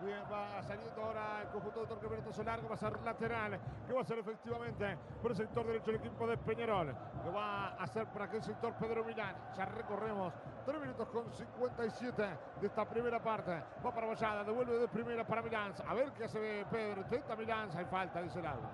[0.00, 3.92] Bien, va saliendo ahora el conjunto de Torque Bertoso largo, va a ser lateral, que
[3.92, 6.94] va a ser efectivamente por el sector derecho el equipo de Peñarol.
[7.24, 9.34] Lo va a hacer para aquel sector Pedro Milán.
[9.56, 10.32] Ya recorremos
[10.64, 12.22] 3 minutos con 57
[12.60, 13.60] de esta primera parte.
[13.84, 15.72] Va para Vallada, devuelve de primera para Milán.
[15.88, 17.00] A ver qué hace Pedro.
[17.00, 18.70] Intenta Milán, hay falta, dice el árbitro.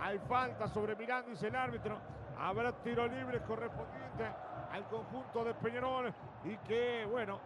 [0.00, 1.98] Hay falta sobre Milán, dice el árbitro.
[2.38, 4.24] Habrá tiro libre correspondiente
[4.72, 6.12] al conjunto de Peñarol
[6.44, 7.40] y que, bueno,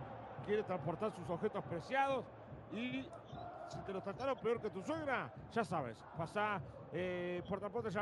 [0.44, 2.24] quiere transportar sus objetos preciados
[2.72, 3.09] y
[3.68, 6.61] si te los trataron peor que tu suegra, ya sabes, pasa
[6.92, 7.92] eh, por transporte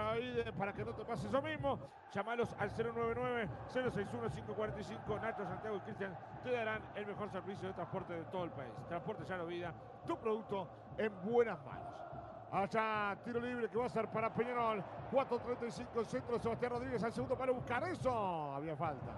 [0.52, 1.78] para que no te pase eso mismo.
[2.12, 5.20] Llámalos al 099-061-545.
[5.20, 8.72] Nacho, Santiago y Cristian te darán el mejor servicio de transporte de todo el país.
[8.88, 9.74] Transporte vida,
[10.06, 12.07] tu producto en buenas manos.
[12.50, 14.82] Allá tiro libre que va a ser para Peñarol.
[15.12, 18.54] 4.35 el centro de Sebastián Rodríguez al segundo para buscar eso.
[18.54, 19.12] Había falta.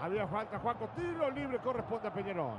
[0.00, 0.88] Había falta, Juanco.
[0.94, 2.58] Tiro libre corresponde a Peñarol.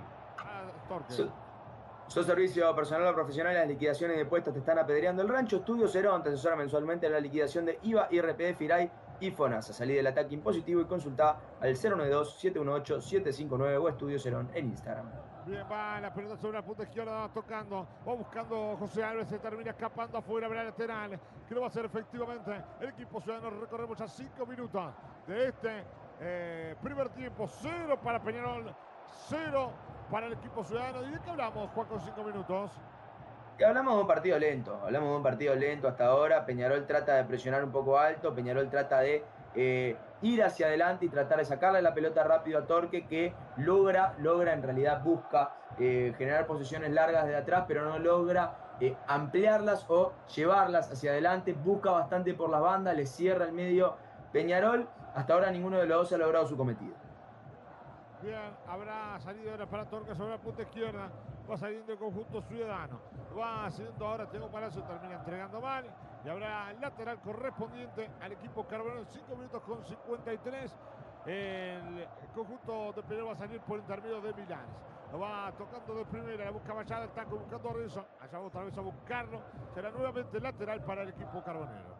[2.08, 5.58] Su, servicio personal o profesional en las liquidaciones de puestos te están apedreando el rancho.
[5.58, 9.74] Estudio Cerón te asesora mensualmente en la liquidación de IVA, IRPF, FIRAI y FONASA.
[9.74, 15.08] Salí del ataque impositivo y consulta al 092-718-759 o Estudio Cerón en Instagram.
[15.46, 19.72] Bien, va la pelota sobre la punta izquierda, tocando, va buscando José Álvarez, se termina
[19.72, 22.52] escapando afuera, la lateral, que lo va a hacer efectivamente
[22.82, 23.62] el equipo ciudadano.
[23.62, 24.94] Recorremos ya cinco minutos
[25.26, 25.86] de este
[26.20, 28.76] eh, primer tiempo, cero para Peñarol,
[29.30, 29.72] cero
[30.12, 31.08] para el equipo ciudadano.
[31.08, 32.72] ¿Y de qué hablamos, Juan, con cinco minutos?
[33.58, 36.46] Que hablamos de un partido lento, hablamos de un partido lento hasta ahora.
[36.46, 39.24] Peñarol trata de presionar un poco alto, Peñarol trata de
[39.56, 44.14] eh, ir hacia adelante y tratar de sacarle la pelota rápido a Torque, que logra,
[44.20, 49.90] logra en realidad busca eh, generar posiciones largas de atrás, pero no logra eh, ampliarlas
[49.90, 51.54] o llevarlas hacia adelante.
[51.54, 53.96] Busca bastante por las bandas, le cierra el medio
[54.32, 54.88] Peñarol.
[55.16, 56.94] Hasta ahora ninguno de los dos ha logrado su cometido.
[58.22, 61.10] Bien, habrá salido ahora para Torque sobre la punta izquierda.
[61.50, 63.00] Va saliendo el conjunto ciudadano.
[63.38, 65.86] Va haciendo ahora Tengo Palacio, termina entregando mal
[66.26, 70.76] y habrá lateral correspondiente al equipo Carbonero 5 minutos con 53.
[71.26, 74.66] El conjunto de Peñarol va a salir por intermedio de Milán.
[75.12, 78.06] Lo va tocando de primera, la busca Machada, el taco buscando a.
[78.22, 79.42] Allá otra vez a buscarlo.
[79.74, 81.96] Será nuevamente lateral para el equipo Carbonero.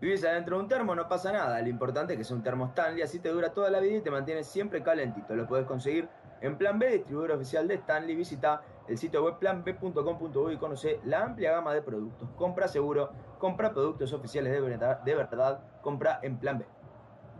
[0.00, 1.60] Vivís adentro de un termo, no pasa nada.
[1.60, 4.02] Lo importante es que sea un termo Stanley, así te dura toda la vida y
[4.02, 5.34] te mantiene siempre calentito.
[5.34, 6.08] Lo puedes conseguir
[6.40, 8.16] en Plan B, distribuidor oficial de Stanley.
[8.16, 12.28] Visita el sitio web planb.com.uy y conoce la amplia gama de productos.
[12.36, 16.75] Compra seguro, compra productos oficiales de verdad, de verdad compra en Plan B.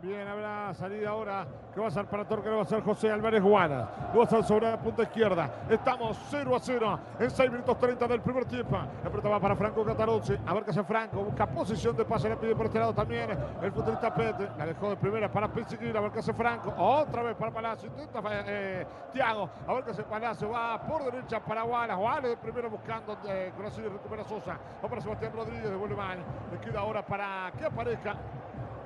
[0.01, 3.41] Bien, habrá salida ahora que va a ser para Torque, va a ser José Álvarez
[3.41, 3.89] Guana.
[4.15, 5.49] Va a ser sobre la punta izquierda.
[5.67, 8.77] Estamos 0 a 0 en 6 minutos 30 del primer tiempo.
[9.03, 10.37] La pelota va para Franco Cataruzzi.
[10.45, 11.23] A ver qué Franco.
[11.23, 12.29] Busca posición de pase.
[12.29, 14.47] Le pide por este lado también el futbolista Pete.
[14.55, 15.99] La dejó de primera para Pizziquira.
[15.99, 16.71] A ver qué hace Franco.
[16.77, 17.89] Otra vez para Palacio.
[17.89, 19.49] Intenta eh, Tiago.
[19.67, 20.51] A ver qué Palacio.
[20.51, 21.99] Va por derecha para Wallace.
[21.99, 24.59] Wallace de primero buscando eh, y recupera Sosa.
[24.83, 25.71] Va para Sebastián Rodríguez.
[25.71, 26.19] Devuelve mal.
[26.51, 28.15] Le queda ahora para que aparezca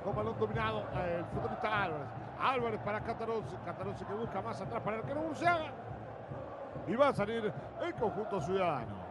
[0.02, 2.06] con balón dominado eh, el futbolista Álvarez.
[2.40, 3.56] Álvarez para Catarozzi.
[3.64, 5.70] Catarozzi que busca más atrás para el que no Burciaga.
[6.86, 9.02] Y va a salir el conjunto ciudadano.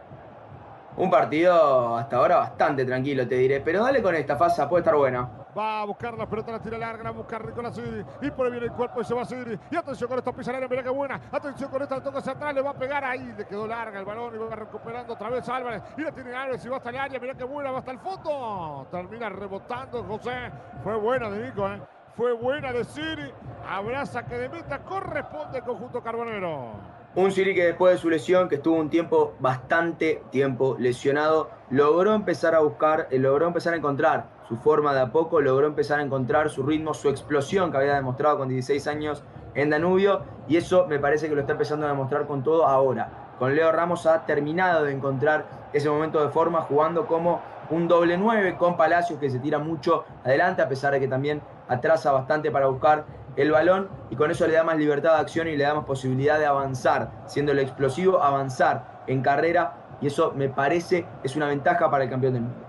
[0.96, 3.60] Un partido hasta ahora bastante tranquilo, te diré.
[3.60, 5.41] Pero dale con esta fase, puede estar buena.
[5.56, 8.02] Va a buscar la pelota, la tira larga, la busca Nicolás Siri.
[8.22, 9.58] Y por ahí viene el cuerpo y se va a Siri.
[9.70, 11.20] Y atención con esta pisadera, mira qué buena.
[11.30, 13.34] Atención con esta, toca hacia atrás, le va a pegar ahí.
[13.36, 15.82] Le quedó larga el balón y va recuperando otra vez Álvarez.
[15.98, 17.98] Y la tiene Álvarez y va hasta el área, mira qué buena, va hasta el
[17.98, 18.86] fondo.
[18.90, 20.50] Termina rebotando José.
[20.82, 21.82] Fue buena de Nico, ¿eh?
[22.16, 23.30] Fue buena de Siri.
[23.68, 26.72] Abraza que de meta corresponde el conjunto carbonero.
[27.14, 32.14] Un Siri que después de su lesión, que estuvo un tiempo, bastante tiempo lesionado, logró
[32.14, 36.00] empezar a buscar, eh, logró empezar a encontrar su forma de a poco, logró empezar
[36.00, 39.22] a encontrar su ritmo, su explosión que había demostrado con 16 años
[39.54, 43.34] en Danubio, y eso me parece que lo está empezando a demostrar con todo ahora.
[43.38, 48.18] Con Leo Ramos ha terminado de encontrar ese momento de forma jugando como un doble
[48.18, 52.50] 9 con Palacios que se tira mucho adelante, a pesar de que también atrasa bastante
[52.50, 53.04] para buscar
[53.36, 55.84] el balón y con eso le da más libertad de acción y le da más
[55.84, 61.46] posibilidad de avanzar, siendo el explosivo, avanzar en carrera y eso me parece es una
[61.46, 62.61] ventaja para el campeón del mundo.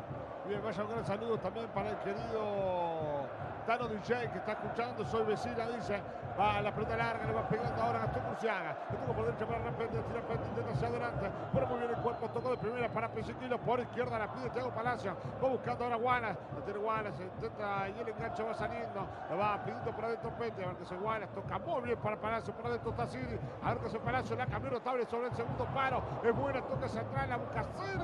[0.46, 3.24] Bien, vaya un gran saludo también para el querido
[3.66, 6.02] Tano DJ que está escuchando, soy vecina, dice,
[6.38, 9.46] va la pelota larga, le va pegando ahora a Gastón Cruciaga, le toca por derecha
[9.46, 13.08] para repente, tira intenta hacia adelante, pero muy bien el cuerpo, tocó de primera para
[13.08, 17.88] Pesiquilo, por izquierda la pide Thiago Palacio, va buscando ahora Guanas, la tiene Guanas, intenta
[17.88, 20.96] y el enganche va saliendo, la va pidiendo para adentro Pete, a ver que se
[20.98, 24.36] Guanas, toca muy bien para Palacio, para adentro está Siri, a ver que se Palacio,
[24.36, 28.04] la cambió notable sobre el segundo paro, es buena, toca central, la busca Siri,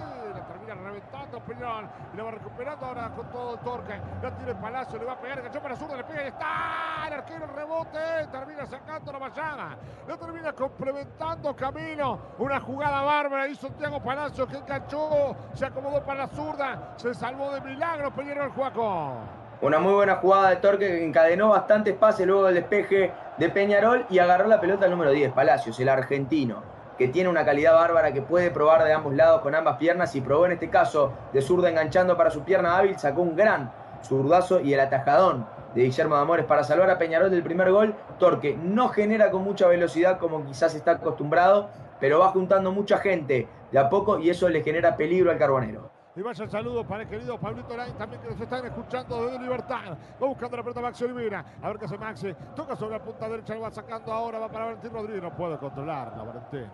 [0.76, 5.20] reventando Peñón, y va recuperando ahora con todo torque, la tiene Palacio, le va a
[5.20, 8.00] pegar, enganchó para zurda, le pega y está el arquero el rebote,
[8.32, 9.78] termina sacando la vallada,
[10.08, 16.22] lo termina complementando Camino, una jugada bárbara, hizo Santiago Palacio que enganchó, se acomodó para
[16.22, 19.14] la zurda, se salvó de milagro Peñero el Juaco.
[19.62, 24.06] Una muy buena jugada de Torque que encadenó bastantes pases luego del despeje de Peñarol
[24.10, 26.64] y agarró la pelota al número 10, Palacios, el argentino,
[27.00, 30.22] que tiene una calidad bárbara que puede probar de ambos lados con ambas piernas y
[30.22, 33.72] probó en este caso de zurda enganchando para su pierna hábil, sacó un gran
[34.04, 37.96] zurdazo y el atajadón de Guillermo de Amores para salvar a Peñarol del primer gol.
[38.18, 41.70] Torque no genera con mucha velocidad como quizás está acostumbrado,
[42.02, 45.99] pero va juntando mucha gente de a poco y eso le genera peligro al carbonero.
[46.16, 49.40] Y vaya el saludo para el querido Pablito Lain, también que nos están escuchando desde
[49.40, 49.98] Libertad.
[50.22, 51.46] Va buscando la pelota Maxi Olivera.
[51.62, 52.36] A ver qué hace Maxi.
[52.56, 55.22] Toca sobre la punta derecha, lo va sacando ahora, va para Valentín Rodríguez.
[55.22, 56.70] No puede controlarla, Valentín.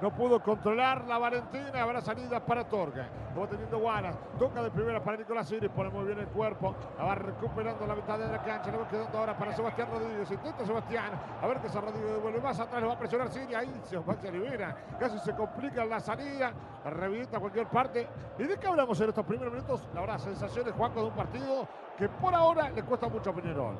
[0.00, 1.82] No pudo controlar la Valentina.
[1.82, 2.64] Habrá salidas para.
[3.34, 4.16] Lo va teniendo Guanas.
[4.38, 5.70] Toca de primera para Nicolás Iris.
[5.70, 6.74] Pone muy bien el cuerpo.
[6.98, 8.70] La va recuperando la mitad de la cancha.
[8.70, 10.30] Le va quedando ahora para Sebastián Rodríguez.
[10.30, 11.12] Intenta Sebastián.
[11.40, 12.82] A ver que se Rodríguez devuelve más atrás.
[12.82, 13.60] Lo va a presionar Siria.
[13.60, 14.76] Ahí Sebastián Olivera.
[14.98, 16.52] Casi se complica la salida.
[16.84, 18.08] La revienta a cualquier parte.
[18.38, 19.86] ¿Y de qué hablamos en estos primeros minutos?
[19.94, 23.76] La verdad, sensaciones, Juanco, de un partido que por ahora le cuesta mucho a Peñarol.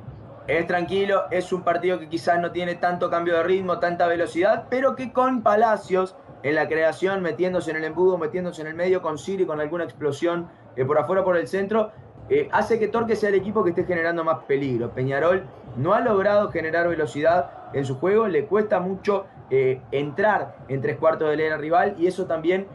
[0.46, 4.64] Es tranquilo, es un partido que quizás no tiene tanto cambio de ritmo, tanta velocidad,
[4.68, 9.00] pero que con Palacios en la creación, metiéndose en el embudo, metiéndose en el medio,
[9.00, 11.92] con Siri, con alguna explosión eh, por afuera, por el centro,
[12.28, 14.90] eh, hace que Torque sea el equipo que esté generando más peligro.
[14.90, 15.44] Peñarol
[15.76, 20.98] no ha logrado generar velocidad en su juego, le cuesta mucho eh, entrar en tres
[20.98, 22.66] cuartos del era rival y eso también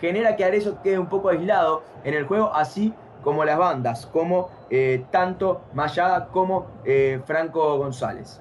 [0.00, 4.50] genera que Arezo quede un poco aislado en el juego, así como las bandas, como
[5.10, 6.66] tanto Mayada como
[7.24, 8.40] Franco González.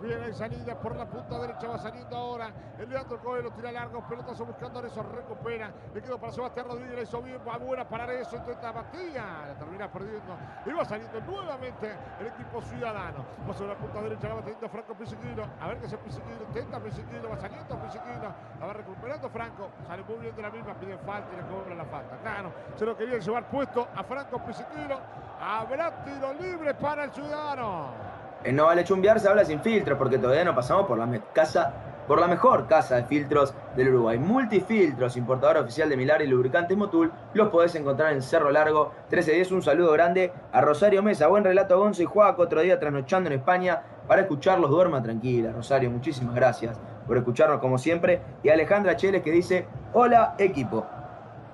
[0.00, 2.50] Hay salida por la punta derecha, va saliendo ahora.
[2.78, 5.72] El Leandro Coelho tira largos, pelotazo buscando eso, recupera.
[5.92, 9.54] Le quedó para Sebastián Rodríguez, le hizo bien, va buena para eso, intenta Matías, la
[9.58, 10.36] termina perdiendo.
[10.66, 13.24] Y va saliendo nuevamente el equipo ciudadano.
[13.48, 15.44] Va sobre la punta derecha, la va teniendo Franco Pisiquino.
[15.60, 18.34] A ver qué se Pisiquino, intenta Pisiquino, va saliendo Pisiquino.
[18.60, 21.74] La va recuperando Franco, sale muy bien de la misma, pide falta y le cobra
[21.74, 22.16] la falta.
[22.18, 24.96] Claro, se lo quería llevar puesto a Franco Pisiquino.
[25.40, 28.17] Habrá tiro libre para el ciudadano.
[28.44, 31.72] En No Vale Chumbiar se habla sin filtros porque todavía no pasamos por la, casa,
[32.06, 34.16] por la mejor casa de filtros del Uruguay.
[34.16, 39.52] Multifiltros, importador oficial de Milar y lubricantes Motul, los podés encontrar en Cerro Largo 1310.
[39.52, 41.26] Un saludo grande a Rosario Mesa.
[41.26, 44.70] Buen relato a Gonzo y Juaco, otro día trasnochando en España para escucharlos.
[44.70, 45.90] Duerma tranquila, Rosario.
[45.90, 48.22] Muchísimas gracias por escucharnos como siempre.
[48.44, 50.86] Y Alejandra Cheles que dice, hola equipo.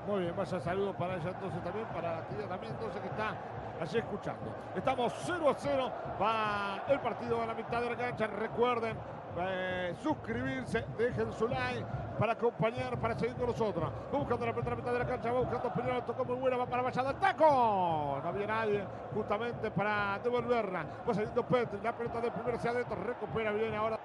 [0.07, 3.35] Muy bien, vaya saludo para ella entonces también, para la también entonces que está
[3.81, 4.55] allí escuchando.
[4.75, 5.93] Estamos 0 a 0.
[6.21, 8.27] Va el partido a la mitad de la cancha.
[8.27, 8.97] Recuerden
[9.39, 11.85] eh, suscribirse, dejen su like
[12.19, 13.91] para acompañar, para seguir con nosotros.
[14.13, 16.37] Va buscando la pelota a la mitad de la cancha, va buscando Peñarol, tocó muy
[16.37, 18.21] buena, va para Vallada, el taco.
[18.23, 20.87] No había nadie justamente para devolverla.
[21.09, 23.99] Va saliendo Petri, la pelota de primero hacia adentro, recupera bien ahora.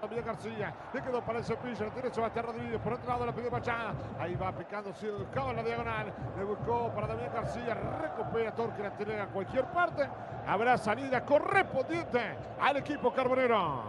[0.00, 3.32] También García, le quedó para el cepillo, lo tiene Sebastián Rodríguez, por otro lado la
[3.32, 7.74] pidió Machada, ahí va picando, se buscaba en la diagonal, le buscó para Damián García,
[7.74, 10.08] recupera Torque, la tiene a cualquier parte,
[10.46, 12.18] habrá salida correspondiente
[12.58, 13.82] al equipo carbonero.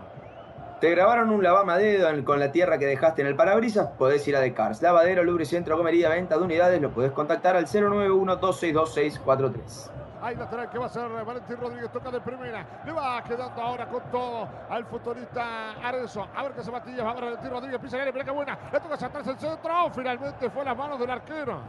[0.81, 4.41] Te grabaron un lavamadedo con la tierra que dejaste en el parabrisas, podés ir a
[4.41, 4.81] Decars.
[4.81, 9.91] Lavadero, lubricentro, comería, venta de unidades, lo podés contactar al 091 262643
[10.21, 12.63] Ahí lateral que va a ser Valentín Rodríguez, toca de primera.
[12.85, 16.27] Le va quedando ahora con todo al futbolista Arezo.
[16.35, 17.03] A ver qué se batilla.
[17.03, 18.57] Va a Valentín Rodríguez, pisa el área, buena.
[18.71, 19.89] Le toca saltarse el centro.
[19.95, 21.59] Finalmente fue las manos del arquero.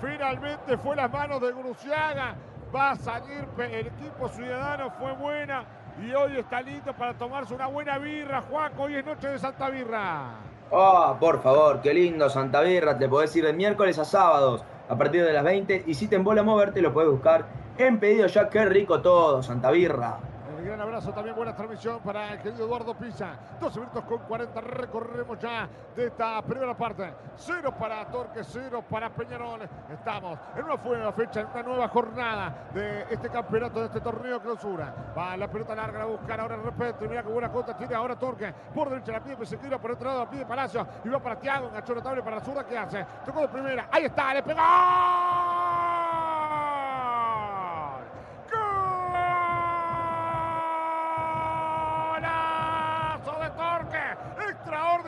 [0.00, 2.36] Finalmente fue las manos de Gruciaga.
[2.74, 4.90] Va a salir el equipo ciudadano.
[5.00, 5.64] Fue buena.
[6.00, 8.40] Y hoy está listo para tomarse una buena birra.
[8.42, 10.34] Juaco, hoy es noche de Santa Birra.
[10.70, 12.98] Oh, por favor, qué lindo Santa Birra.
[12.98, 15.84] Te podés ir de miércoles a sábados a partir de las 20.
[15.86, 17.46] Y si te embola moverte, lo puedes buscar
[17.78, 18.48] en pedido ya.
[18.48, 20.18] Qué rico todo, Santa Birra.
[20.64, 23.36] gran abrazo, también buena transmisión para el querido Eduardo Pisa.
[23.60, 27.12] 12 minutos con 40, recorremos ya de esta primera parte.
[27.36, 29.60] Cero para Torque, cero para Peñarol.
[29.92, 34.40] Estamos en una nueva fecha, en una nueva jornada de este campeonato, de este torneo
[34.40, 34.92] clausura.
[35.16, 37.06] Va la pelota larga a buscar ahora el repente.
[37.06, 38.52] Mira qué buena contra tiene ahora Torque.
[38.74, 40.84] Por derecha la pide Pesequira, por otro lado la pide Palacio.
[41.04, 42.64] Y va para Tiago, enganchó notable para la zurda.
[42.66, 43.06] ¿Qué hace?
[43.24, 43.86] Tocó de primera.
[43.92, 44.60] Ahí está, le pegó.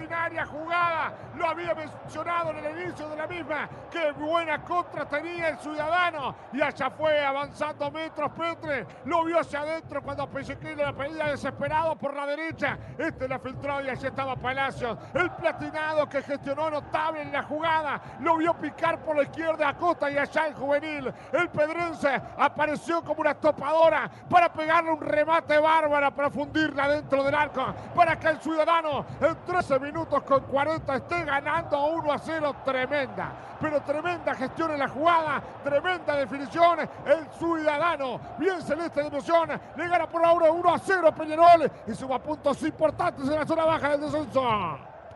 [0.09, 1.13] Extraordinaria jugada.
[1.37, 3.69] Lo había mencionado en el inicio de la misma.
[3.91, 6.35] Qué buena contra tenía el ciudadano.
[6.53, 8.87] Y allá fue avanzando metros Petre.
[9.05, 12.79] Lo vio hacia adentro cuando que la pedía desesperado por la derecha.
[12.97, 14.99] Este la filtró y allí estaba Palacios.
[15.15, 18.01] El platinado que gestionó notable en la jugada.
[18.21, 21.13] Lo vio picar por la izquierda a Costa y allá el juvenil.
[21.33, 27.35] El pedrense apareció como una topadora para pegarle un remate bárbaro para fundirla dentro del
[27.35, 27.75] arco.
[27.95, 32.55] Para que el ciudadano en 13 minutos con 40 esté ganando 1 a 0.
[32.65, 36.81] Tremenda, pero tremenda gestión en la jugada, tremenda definición.
[37.07, 41.95] El ciudadano, bien celeste de emoción, le gana por ahora 1 a 0 Peñarol y
[41.95, 44.43] suma puntos importantes en la zona baja del descenso.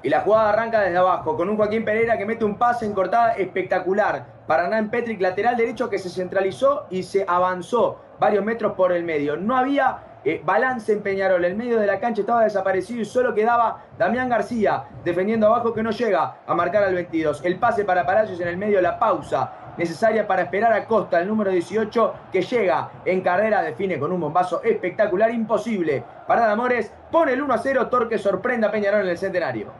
[0.04, 2.92] Y la jugada arranca desde abajo, con un Joaquín Pereira que mete un pase en
[2.92, 4.26] cortada espectacular.
[4.48, 9.04] Para Nan Petric, lateral derecho que se centralizó y se avanzó varios metros por el
[9.04, 9.36] medio.
[9.36, 11.44] No había eh, balance en Peñarol.
[11.44, 15.82] El medio de la cancha estaba desaparecido y solo quedaba Damián García defendiendo abajo que
[15.82, 17.44] no llega a marcar al 22.
[17.44, 21.28] El pase para Palacios en el medio, la pausa necesaria para esperar a Costa, el
[21.28, 26.04] número 18, que llega en carrera, define con un bombazo espectacular, imposible.
[26.26, 29.72] Para Amores, pone el 1 a 0, Torque sorprende a Peñarol en el centenario.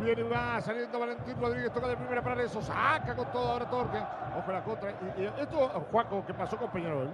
[0.00, 3.70] Viene y va saliendo Valentín Rodríguez, toca de primera para eso, saca con todo ahora
[3.70, 3.98] Torque.
[4.38, 4.90] Ojo la contra.
[5.16, 7.08] Y, esto, Juaco, que pasó con Peñarol.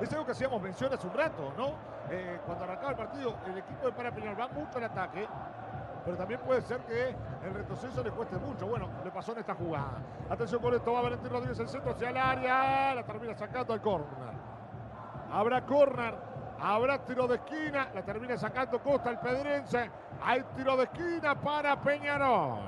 [0.00, 1.74] Es algo que hacíamos mención hace un rato, ¿no?
[2.10, 5.26] Eh, cuando arrancaba el partido, el equipo de Parapeñol va mucho al ataque,
[6.04, 7.14] pero también puede ser que
[7.46, 8.66] el retroceso le cueste mucho.
[8.66, 9.98] Bueno, le pasó en esta jugada.
[10.28, 13.80] Atención con esto, va Valentín Rodríguez el centro hacia el área, la termina sacando al
[13.80, 14.34] córner.
[15.32, 16.14] Habrá córner,
[16.60, 19.90] habrá tiro de esquina, la termina sacando Costa el pedrense.
[20.22, 22.58] Hay tiro de esquina para Peñarol.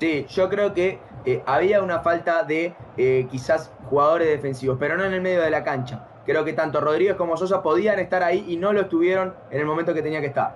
[0.00, 5.04] Sí, yo creo que eh, había una falta de eh, quizás jugadores defensivos, pero no
[5.04, 6.08] en el medio de la cancha.
[6.24, 9.66] Creo que tanto Rodríguez como Sosa podían estar ahí y no lo estuvieron en el
[9.66, 10.54] momento que tenía que estar.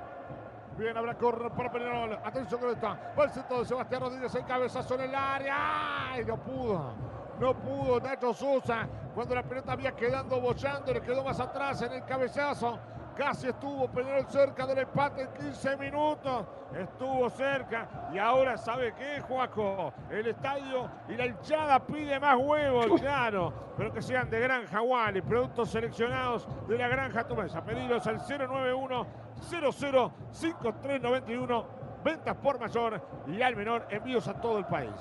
[0.79, 2.19] Bien, habrá correr para Peñarol.
[2.23, 3.15] Atención con está.
[3.19, 6.13] Va el centro de Sebastián Rodríguez en cabezazo en el área.
[6.13, 6.25] ¡Ay!
[6.25, 6.93] No pudo.
[7.41, 8.87] No pudo Nacho Sosa.
[9.15, 12.79] Cuando la pelota había quedando bochando, le quedó más atrás en el cabezazo.
[13.17, 16.47] Casi estuvo Peñarol cerca del empate en 15 minutos.
[16.79, 18.11] Estuvo cerca.
[18.13, 19.95] Y ahora, ¿sabe qué, Juaco?
[20.11, 23.55] El estadio y la hinchada pide más huevos, claro.
[23.79, 27.65] Pero que sean de Granja Wally, productos seleccionados de la Granja Tumesa.
[27.65, 29.07] Pedidos al 091
[29.49, 31.67] 005391.
[32.05, 33.87] Ventas por mayor y al menor.
[33.89, 34.93] Envíos a todo el país.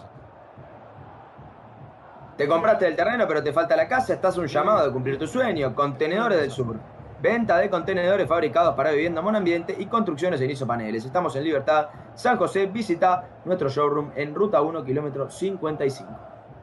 [2.37, 4.13] Te compraste el terreno, pero te falta la casa.
[4.13, 5.75] Estás un llamado de cumplir tu sueño.
[5.75, 6.94] Contenedores del Sur.
[7.25, 11.05] Venta de contenedores fabricados para vivienda monambiente y construcciones en isopaneles.
[11.05, 12.67] Estamos en Libertad, San José.
[12.67, 16.07] Visita nuestro showroom en Ruta 1, kilómetro 55.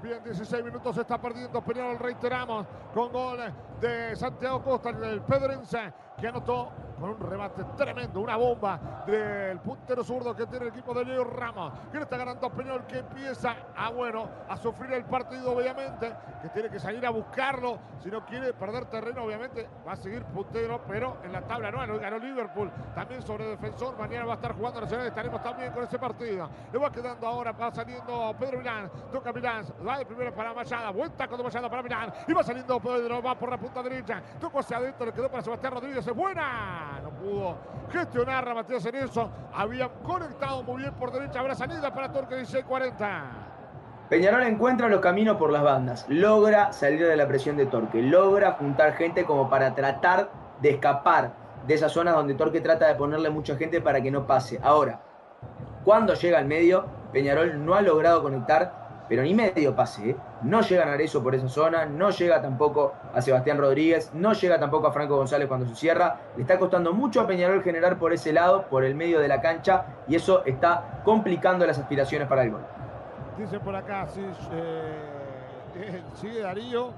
[0.04, 3.40] Bien, 16 minutos se está perdiendo Peñarol, reiteramos, con gol
[3.82, 6.70] de Santiago Costa, el Pedrense, que anotó
[7.00, 11.24] con un remate tremendo, una bomba del puntero zurdo que tiene el equipo de Leo
[11.24, 15.56] Ramos, que le está ganando a Peñol, que empieza a, bueno, a sufrir el partido,
[15.56, 19.96] obviamente, que tiene que salir a buscarlo, si no quiere perder terreno, obviamente, va a
[19.96, 24.36] seguir puntero, pero en la tabla no, ganó Liverpool, también sobre defensor, mañana va a
[24.36, 28.58] estar jugando Nacional, estaremos también con ese partido, le va quedando ahora, va saliendo Pedro
[28.58, 32.44] Milán, toca Milán, va de primera para Mayada, vuelta con Mayada para Milán, y va
[32.44, 36.04] saliendo Pedro, va por la punta derecha, tocó hacia adentro, le quedó para Sebastián Rodríguez,
[36.04, 37.56] es buena, no pudo
[37.92, 39.30] gestionar a Matías eso.
[39.54, 41.38] Había conectado muy bien por derecha.
[41.38, 43.22] Habrá salida para Torque 16-40.
[44.08, 48.52] Peñarol encuentra los caminos por las bandas, logra salir de la presión de Torque, logra
[48.52, 51.32] juntar gente como para tratar de escapar
[51.66, 54.60] de esa zona donde Torque trata de ponerle mucha gente para que no pase.
[54.62, 55.00] Ahora,
[55.84, 60.10] cuando llega al medio, Peñarol no ha logrado conectar pero ni medio pase.
[60.10, 60.16] ¿eh?
[60.42, 64.58] No llega a Narezo por esa zona, no llega tampoco a Sebastián Rodríguez, no llega
[64.58, 66.16] tampoco a Franco González cuando se cierra.
[66.36, 69.40] Le está costando mucho a Peñarol generar por ese lado, por el medio de la
[69.40, 72.62] cancha, y eso está complicando las aspiraciones para el gol.
[73.38, 76.90] Dice por acá, sí, eh, sigue Darío,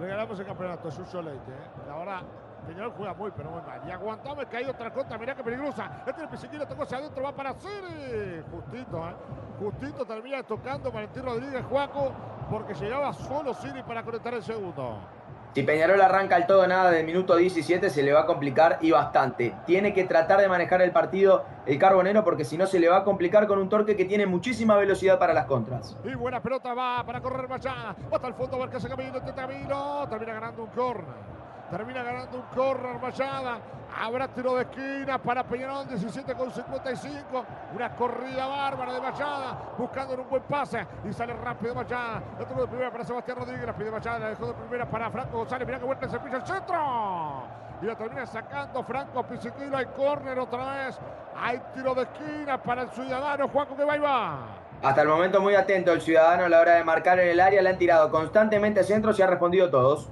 [0.00, 1.50] regalamos el campeonato, es un Leite.
[1.50, 1.90] ¿eh?
[1.90, 2.22] Ahora
[2.70, 3.80] Peñarol juega muy, pero muy mal.
[3.84, 5.18] Y aguantamos que hay otra contra.
[5.18, 6.04] Mirá que peligrosa.
[6.06, 7.20] Este el tocó hacia adentro.
[7.24, 8.42] Va para Siri.
[8.48, 9.14] Justito, ¿eh?
[9.58, 12.12] Justito termina tocando Valentín Rodríguez Juaco
[12.48, 14.98] porque llegaba solo Siri para conectar el segundo.
[15.52, 18.92] Si Peñarol arranca al todo nada del minuto 17 se le va a complicar y
[18.92, 19.52] bastante.
[19.66, 22.98] Tiene que tratar de manejar el partido el Carbonero porque si no se le va
[22.98, 25.96] a complicar con un torque que tiene muchísima velocidad para las contras.
[26.04, 27.96] Y buena pelota va para correr Machá.
[28.12, 30.06] Hasta el fondo, a ver qué hace Camilo, este Camilo.
[30.08, 31.39] Termina ganando un corner.
[31.70, 33.58] Termina ganando un corner Mayada.
[33.96, 37.44] Habrá tiro de esquina para Peñarol, 17 con 55.
[37.74, 40.84] Una corrida bárbara de Machada, buscando un buen pase.
[41.08, 42.22] Y sale rápido Machada.
[42.38, 43.66] La de primera para Sebastián Rodríguez.
[43.66, 45.66] La pide Machada, la dejó de primera para Franco González.
[45.66, 47.42] Mira que vuelta se pisa el centro.
[47.82, 49.76] Y la termina sacando Franco Pisiquilo.
[49.76, 50.98] Hay córner otra vez.
[51.36, 54.38] Hay tiro de esquina para el ciudadano Juanco que va y va.
[54.82, 57.62] Hasta el momento muy atento el ciudadano a la hora de marcar en el área.
[57.62, 60.10] Le han tirado constantemente centros y ha respondido todos.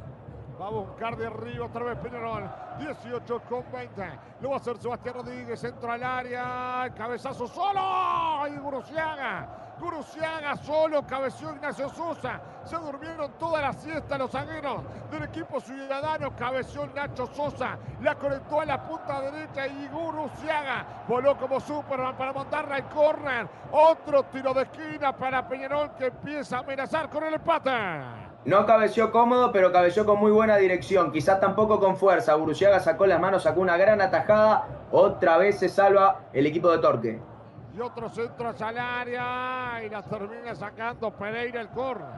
[0.61, 2.51] Va a buscar de arriba otra vez Peñarol.
[2.81, 4.03] 18 con 20.
[4.41, 5.63] Lo va a hacer Sebastián Rodríguez.
[5.63, 6.93] Entra al área.
[6.97, 8.49] Cabezazo solo.
[8.49, 9.77] Y Guruciaga.
[9.79, 11.07] Guruciaga solo.
[11.07, 12.41] Cabeció Ignacio Sosa.
[12.65, 14.83] Se durmieron toda la siesta los zagueros
[15.13, 16.35] del equipo ciudadano.
[16.35, 17.79] Cabeció Nacho Sosa.
[18.03, 19.65] La conectó a la punta derecha.
[19.69, 23.49] Y Guruciaga voló como Superman para montarla al córner.
[23.71, 28.28] Otro tiro de esquina para Peñarol que empieza a amenazar con el empate.
[28.45, 31.13] No cabeció cómodo, pero cabeció con muy buena dirección.
[31.13, 32.35] Quizás tampoco con fuerza.
[32.37, 34.67] Buruciaga sacó las manos, sacó una gran atajada.
[34.91, 37.21] Otra vez se salva el equipo de Torque.
[37.77, 39.83] Y otro centro al área.
[39.85, 42.09] Y la termina sacando Pereira el córner.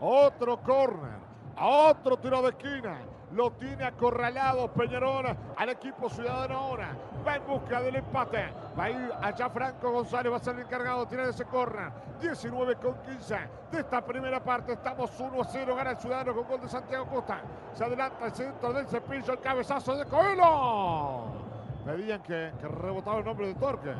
[0.00, 1.18] Otro córner.
[1.60, 2.98] Otro tiro de esquina.
[3.34, 5.26] Lo tiene acorralado Peñarol
[5.56, 6.96] al equipo ciudadano ahora.
[7.26, 8.52] Va en busca del empate.
[8.78, 11.90] Va a ir allá Franco González, va a ser el encargado, tiene ese corner.
[12.20, 13.36] 19 con 15
[13.72, 14.74] de esta primera parte.
[14.74, 15.74] Estamos 1 a 0.
[15.74, 17.40] Gana el ciudadano con gol de Santiago Costa.
[17.72, 21.24] Se adelanta el centro del cepillo, el cabezazo de Coelho.
[21.84, 23.94] Pedían que, que rebotaba el nombre de Torque.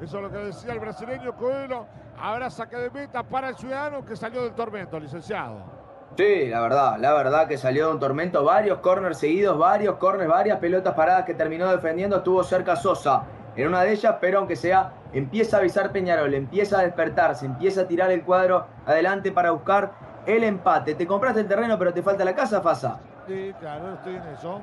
[0.00, 1.86] Eso es lo que decía el brasileño Coelho.
[2.20, 5.75] Ahora saque de meta para el ciudadano que salió del tormento, licenciado.
[6.16, 10.30] Sí, la verdad, la verdad que salió de un tormento, varios corners seguidos, varios corners,
[10.30, 14.56] varias pelotas paradas que terminó defendiendo, estuvo cerca Sosa en una de ellas, pero aunque
[14.56, 19.50] sea, empieza a avisar Peñarol, empieza a despertarse, empieza a tirar el cuadro adelante para
[19.50, 19.92] buscar
[20.26, 20.94] el empate.
[20.94, 22.98] Te compraste el terreno, pero te falta la casa, Fasa.
[23.26, 24.60] Sí, claro, estoy en eso.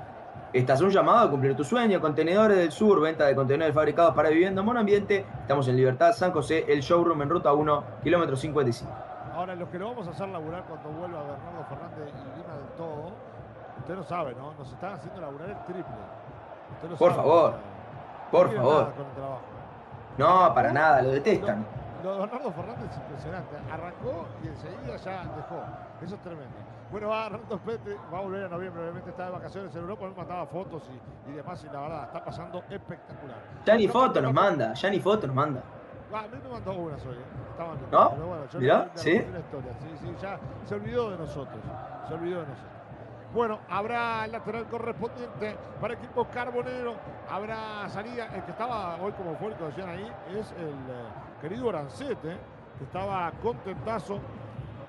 [0.53, 1.99] Estás un llamado a cumplir tu sueño.
[1.99, 5.25] Contenedores del Sur, venta de contenedores fabricados para vivienda monoambiente.
[5.41, 9.12] Estamos en Libertad, San José, el showroom en ruta 1, kilómetro 55.
[9.33, 12.67] Ahora, los que lo vamos a hacer laburar cuando vuelva Bernardo Fernández y Lima del
[12.77, 13.11] todo,
[13.79, 14.53] usted no sabe, ¿no?
[14.53, 15.95] Nos están haciendo laburar el triple.
[16.99, 17.55] Por favor,
[18.31, 18.93] por favor.
[20.17, 21.65] No, para nada, lo detestan.
[22.03, 23.55] Lo, de Bernardo Fernández es impresionante.
[23.71, 25.63] Arrancó y enseguida ya dejó.
[26.03, 26.55] Eso es tremendo.
[26.91, 30.05] Bueno, va Bernardo Pete, va a volver a noviembre, obviamente está de vacaciones en Europa,
[30.05, 33.37] me mandaba fotos y, y demás, y la verdad, está pasando espectacular.
[33.65, 35.63] Ya ni foto nos manda, ya ni foto nos manda.
[36.13, 37.49] Ah, a mí me mandó una hoy, ¿eh?
[37.49, 38.11] Estaban ¿No?
[38.11, 38.87] Pero bueno, yo ¿Mirá?
[38.93, 39.11] ¿Sí?
[39.13, 39.73] historia.
[39.79, 41.59] Sí, sí, ya se olvidó de nosotros.
[42.07, 42.73] Se olvidó de nosotros.
[43.33, 46.93] Bueno, habrá el lateral correspondiente para el equipo carbonero.
[47.31, 48.27] Habrá salida.
[48.35, 52.37] El que estaba hoy como fue que decían ahí es el eh, querido Arancete,
[52.77, 54.19] que estaba contentazo,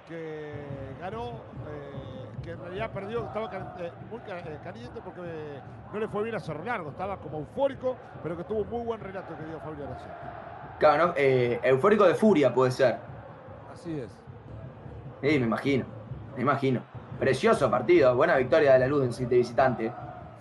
[0.07, 0.53] que
[1.01, 1.29] ganó,
[1.69, 5.61] eh, que en realidad perdió, estaba eh, muy caliente porque
[5.91, 6.91] no le fue bien a Cerro Largo.
[6.91, 10.54] Estaba como eufórico, pero que tuvo muy buen relato que dio Fabio Arancete.
[10.79, 12.99] Claro, eh, eufórico de furia puede ser.
[13.73, 14.11] Así es.
[15.21, 15.85] Sí, me imagino.
[16.37, 16.83] Me imagino.
[17.19, 18.15] Precioso partido.
[18.17, 19.93] Buena victoria de la luz en visitante.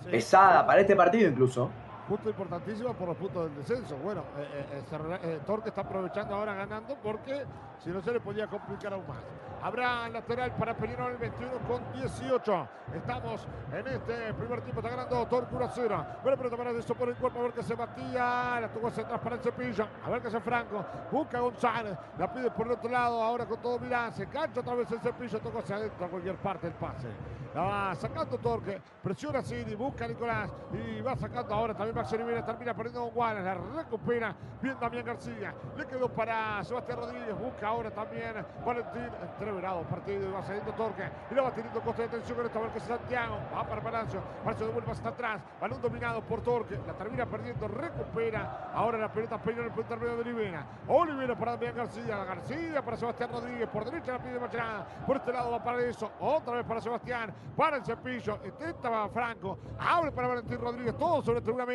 [0.09, 1.69] Pesada para este partido incluso.
[2.07, 3.95] Punto importantísimo por los puntos del descenso.
[3.97, 4.83] Bueno, eh,
[5.23, 7.45] eh, Torque está aprovechando ahora ganando porque
[7.79, 9.23] si no se le podía complicar aún más.
[9.63, 12.67] Habrá lateral para Peñarol el 21 con 18.
[12.95, 14.81] Estamos en este primer tiempo.
[14.81, 16.05] Está ganando Torque 1 0.
[16.21, 17.39] Bueno, pero para eso por el cuerpo.
[17.39, 18.59] A ver qué se batía.
[18.59, 19.87] La tuvo hacia atrás para el cepillo.
[20.05, 20.85] A ver qué hace Franco.
[21.09, 21.97] Busca González.
[22.17, 23.23] La pide por el otro lado.
[23.23, 24.11] Ahora con todo Milán.
[24.11, 25.39] Se cancha otra vez el cepillo.
[25.39, 27.07] Tocó hacia adentro a cualquier parte el pase.
[27.55, 28.81] La va sacando Torque.
[29.01, 29.75] Presiona Cini.
[29.75, 30.49] Busca a Nicolás.
[30.73, 32.45] Y va sacando ahora también Max Rivera.
[32.45, 33.43] Termina perdiendo con Juárez.
[33.43, 34.35] La recupera.
[34.61, 35.53] Bien también García.
[35.77, 37.37] Le quedó para Sebastián Rodríguez.
[37.37, 38.33] Busca ahora también
[38.65, 39.09] Valentín.
[39.21, 40.29] Entreverado partido.
[40.29, 41.03] Y va saliendo Torque.
[41.31, 43.37] Y la va teniendo costa de tensión con esta que Santiago.
[43.55, 44.21] Va para Palacio.
[44.43, 45.41] Palacio devuelve hasta atrás.
[45.59, 46.79] Balón dominado por Torque.
[46.87, 47.67] La termina perdiendo.
[47.67, 48.71] Recupera.
[48.73, 50.65] Ahora la pelota Peña en el intermedio de Olivera.
[50.87, 52.23] Olivera para Damián García.
[52.23, 53.69] García para Sebastián Rodríguez.
[53.69, 54.87] Por derecha la pide Machada.
[55.05, 56.11] Por este lado va para eso.
[56.19, 57.33] Otra vez para Sebastián.
[57.55, 58.39] Para el cepillo.
[58.45, 59.59] Intenta Franco.
[59.79, 60.97] Abre para Valentín Rodríguez.
[60.97, 61.65] Todo sobre Tribuna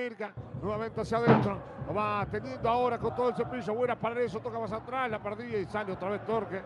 [0.63, 1.59] Nuevamente hacia adentro.
[1.87, 3.75] Lo va teniendo ahora con todo el cepillo.
[3.75, 4.39] Buena para eso.
[4.41, 5.11] Toca más atrás.
[5.11, 6.61] La perdía y sale otra vez Torque.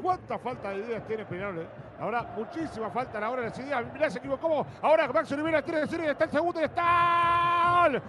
[0.00, 1.60] ¿Cuánta falta de ideas tiene Peñarol?
[1.60, 1.66] Eh?
[2.00, 3.84] Ahora, muchísima falta a la hora de las ideas.
[3.92, 4.66] Mirá, se equivocó.
[4.82, 7.84] Ahora Max Olivera tiene decir, está el segundo y está.
[7.84, 8.02] ¡Gol!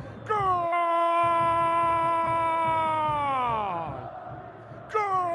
[4.92, 5.33] ¡Gol!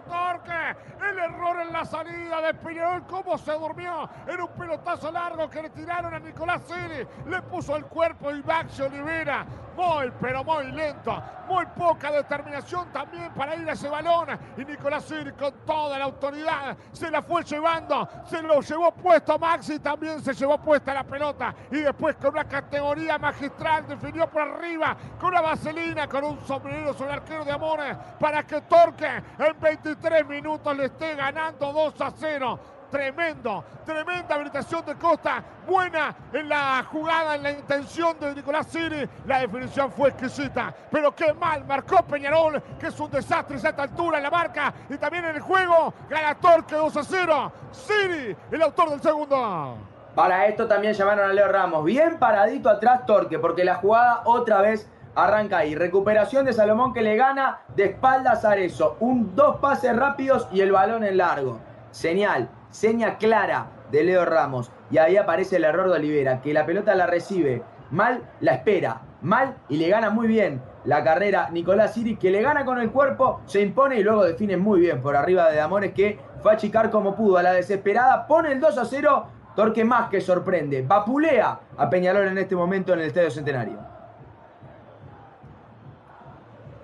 [0.00, 0.76] Torque.
[1.08, 3.06] El error en la salida de Peñarol.
[3.06, 7.06] Cómo se durmió en un pelotazo largo que le tiraron a Nicolás Ciri.
[7.26, 9.46] Le puso el cuerpo y Maxi Olivera.
[9.76, 11.22] Muy, pero muy lento.
[11.48, 14.38] Muy poca determinación también para ir a ese balón.
[14.56, 18.08] Y Nicolás Ciri con toda la autoridad se la fue llevando.
[18.26, 19.78] Se lo llevó puesto Maxi.
[19.78, 21.54] También se llevó puesta la pelota.
[21.70, 24.96] Y después con una categoría magistral definió por arriba.
[25.18, 27.96] Con una vaselina, con un sombrero sobre el arquero de Amores.
[28.18, 29.56] Para que Torque en
[29.94, 32.58] 23 minutos le esté ganando 2 a 0.
[32.90, 35.42] Tremendo, tremenda habilitación de Costa.
[35.66, 39.08] Buena en la jugada, en la intención de Nicolás Siri.
[39.26, 40.74] La definición fue exquisita.
[40.90, 44.72] Pero qué mal marcó Peñarol, que es un desastre a esta altura en la marca.
[44.88, 47.52] Y también en el juego, gana Torque 2 a 0.
[47.72, 49.76] Siri, el autor del segundo.
[50.14, 51.84] Para esto también llamaron a Leo Ramos.
[51.84, 55.74] Bien paradito atrás Torque, porque la jugada otra vez arranca ahí.
[55.74, 58.96] Recuperación de Salomón que le gana de espaldas a Arezo.
[59.00, 61.58] Un, dos pases rápidos y el balón en largo.
[61.90, 64.70] Señal, seña clara de Leo Ramos.
[64.90, 69.02] Y ahí aparece el error de Olivera, que la pelota la recibe mal, la espera
[69.22, 72.90] mal y le gana muy bien la carrera Nicolás Siri, que le gana con el
[72.90, 76.54] cuerpo, se impone y luego define muy bien por arriba de Amores, que fue a
[76.54, 79.26] achicar como pudo a la desesperada, pone el 2 a 0.
[79.54, 83.78] Torque más que sorprende, vapulea a Peñalol en este momento en el Estadio Centenario.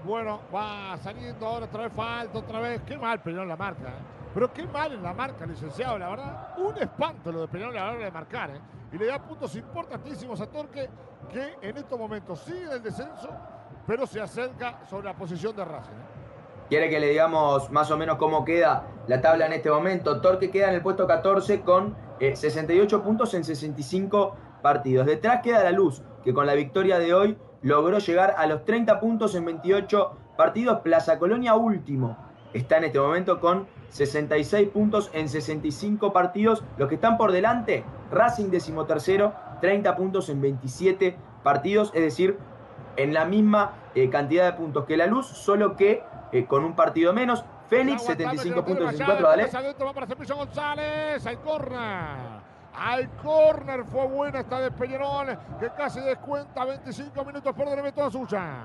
[0.07, 2.81] Bueno, va saliendo ahora otra vez falta, otra vez.
[2.87, 4.03] Qué mal Peñarol la marca, ¿eh?
[4.33, 6.55] Pero qué mal en la marca, licenciado, la verdad.
[6.59, 8.61] Un espanto lo de Peñarol a la hora de marcar, ¿eh?
[8.93, 10.89] Y le da puntos importantísimos a Torque,
[11.29, 13.31] que en estos momentos sigue el descenso,
[13.85, 15.91] pero se acerca sobre la posición de Racing.
[15.91, 16.69] ¿eh?
[16.69, 20.21] Quiere que le digamos más o menos cómo queda la tabla en este momento.
[20.21, 25.05] Torque queda en el puesto 14 con 68 puntos en 65 partidos.
[25.05, 29.01] Detrás queda la luz, que con la victoria de hoy logró llegar a los 30
[29.01, 30.81] puntos en 28 partidos.
[30.83, 32.17] Plaza Colonia último.
[32.55, 36.63] Está en este momento con 66 puntos en 65 partidos.
[36.79, 41.91] Los que están por delante, Racing decimotercero, 30 puntos en 27 partidos.
[41.93, 42.39] Es decir,
[42.97, 46.77] en la misma eh, cantidad de puntos que la luz, solo que eh, con un
[46.77, 47.45] partido menos.
[47.69, 49.51] Fénix, 75 puntos en 54, dale.
[49.85, 52.46] Va para González, al corner.
[52.79, 58.11] Al córner fue buena esta de Peñarol, que casi descuenta 25 minutos por delante toda
[58.11, 58.65] suya.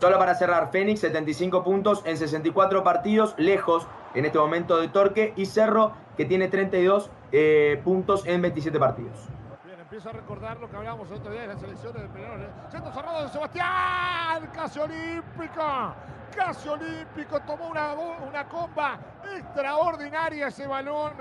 [0.00, 5.32] Solo para cerrar, Fénix 75 puntos en 64 partidos, lejos en este momento de Torque
[5.36, 9.28] y Cerro que tiene 32 eh, puntos en 27 partidos.
[9.64, 12.42] Bien, empiezo a recordar lo que hablábamos el otro día de las selecciones de Peñarol.
[12.42, 12.48] ¿eh?
[12.68, 15.94] Centro cerrado de Sebastián, casi olímpico,
[16.34, 18.98] casi olímpico, tomó una, una comba
[19.36, 21.12] extraordinaria ese balón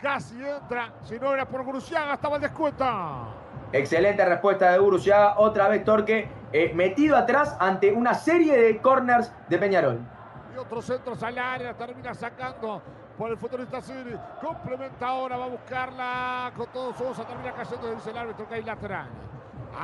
[0.00, 2.84] Casi entra, si no era por Guruciaga, estaba el descuento.
[3.72, 5.38] Excelente respuesta de Guruciaga.
[5.38, 10.00] Otra vez Torque eh, metido atrás ante una serie de corners de Peñarol.
[10.54, 12.82] Y otro centro al área, termina sacando
[13.16, 14.16] por el futbolista Siri.
[14.40, 18.62] Complementa ahora, va a buscarla con todos ojos, termina cayendo, dice el árbitro que hay
[18.62, 19.08] lateral.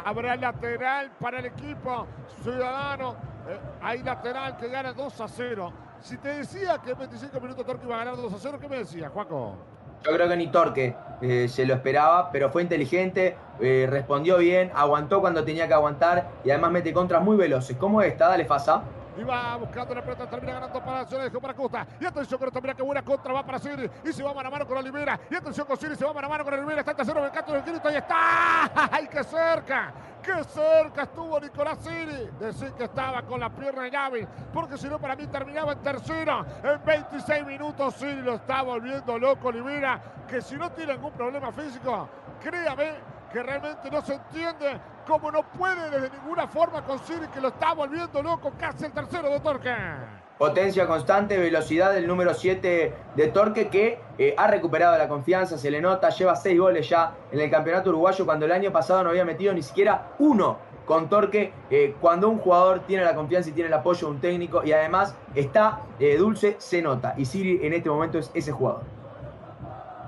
[0.04, 2.06] Habrá lateral para el equipo
[2.42, 3.16] ciudadano.
[3.48, 5.72] Eh, hay lateral que gana 2 a 0.
[6.00, 8.68] Si te decía que en 25 minutos Torque iba a ganar 2 a 0, ¿qué
[8.68, 9.56] me decías, Juaco?
[10.04, 14.72] Yo creo que ni Torque eh, se lo esperaba, pero fue inteligente, eh, respondió bien,
[14.74, 17.76] aguantó cuando tenía que aguantar y además mete contras muy veloces.
[17.76, 18.28] ¿Cómo está?
[18.28, 18.82] Dale, Fasa.
[19.16, 21.86] Y va buscando la pelota, termina ganando para se dejó para Costa.
[22.00, 23.90] Y atención con esto, mira qué buena contra va para Siri.
[24.04, 25.18] Y se va mano a mano con Olivera.
[25.30, 26.80] Y atención con Siri, se va mano a mano con Olivera.
[26.80, 27.90] Está el tercero del canto del grito.
[27.90, 28.88] Y está.
[28.92, 29.92] ¡Ay, qué cerca!
[30.22, 32.30] ¡Qué cerca estuvo Nicolás Siri!
[32.38, 34.28] Decir que estaba con la pierna en llave.
[34.52, 36.44] Porque si no, para mí terminaba en tercera.
[36.62, 40.00] En 26 minutos, Siri lo está volviendo loco Olivera.
[40.28, 42.08] Que si no tiene ningún problema físico,
[42.40, 47.48] créame que realmente no se entiende cómo no puede desde ninguna forma conseguir que lo
[47.48, 49.74] está volviendo loco, casi el tercero de Torque.
[50.38, 55.70] Potencia constante, velocidad del número 7 de Torque que eh, ha recuperado la confianza, se
[55.70, 59.10] le nota, lleva 6 goles ya en el campeonato uruguayo cuando el año pasado no
[59.10, 63.52] había metido ni siquiera uno con Torque eh, cuando un jugador tiene la confianza y
[63.52, 67.14] tiene el apoyo de un técnico y además está eh, dulce, se nota.
[67.16, 68.82] Y Siri en este momento es ese jugador.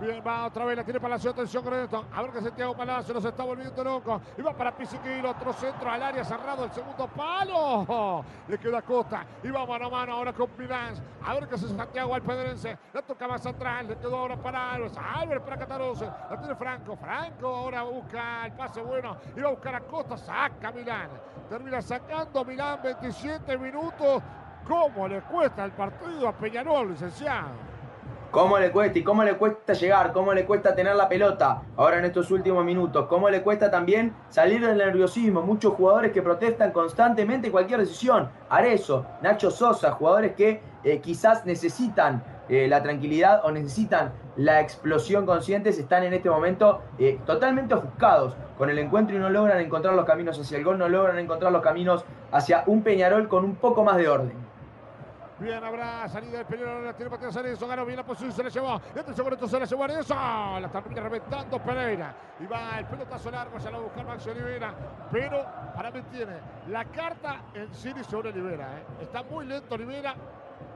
[0.05, 2.05] Va otra vez, la tiene Palacio, atención esto.
[2.13, 4.21] A ver que Santiago Palacio nos está volviendo loco.
[4.37, 8.23] Y va para Pisiquil, otro centro al área cerrado, el segundo palo.
[8.47, 9.25] Le queda Costa.
[9.43, 10.95] Y va mano a mano ahora con Milán.
[11.25, 12.77] A ver qué hace Santiago Alpedrense.
[12.93, 14.93] La toca más atrás, le quedó ahora para Álvarez.
[14.99, 16.05] Álvarez para Catarose.
[16.05, 16.97] La tiene Franco.
[16.97, 19.17] Franco ahora busca el pase bueno.
[19.35, 20.19] Y va a buscar a Costa.
[20.19, 21.09] Saca Milán.
[21.49, 24.23] Termina sacando Milán 27 minutos.
[24.67, 27.74] ¿Cómo le cuesta el partido a Peñarol, licenciado?
[28.35, 28.99] ¿Cómo le cuesta?
[28.99, 30.13] ¿Y cómo le cuesta llegar?
[30.13, 33.07] ¿Cómo le cuesta tener la pelota ahora en estos últimos minutos?
[33.07, 35.43] ¿Cómo le cuesta también salir del nerviosismo?
[35.43, 38.29] Muchos jugadores que protestan constantemente cualquier decisión.
[38.49, 45.27] Arezo, Nacho Sosa, jugadores que eh, quizás necesitan eh, la tranquilidad o necesitan la explosión
[45.27, 49.95] conscientes, están en este momento eh, totalmente ofuscados con el encuentro y no logran encontrar
[49.95, 53.55] los caminos hacia el gol, no logran encontrar los caminos hacia un Peñarol con un
[53.55, 54.54] poco más de orden.
[55.45, 58.49] Bien, habrá salida del Peñarol, la tiene Matías Arezo, ganó bien la posición, se la
[58.49, 58.81] llevó.
[58.97, 60.15] Y atención con esto, se la llevó Arezo.
[60.15, 62.17] La termina reventando Pereira.
[62.41, 64.75] Y va el pelotazo largo, ya lo va a buscar Maxi Olivera.
[65.13, 65.45] Pero
[65.77, 66.33] para mí tiene
[66.69, 68.65] la carta en Siri sobre Olivera.
[68.79, 69.03] ¿eh?
[69.03, 70.15] Está muy lento Olivera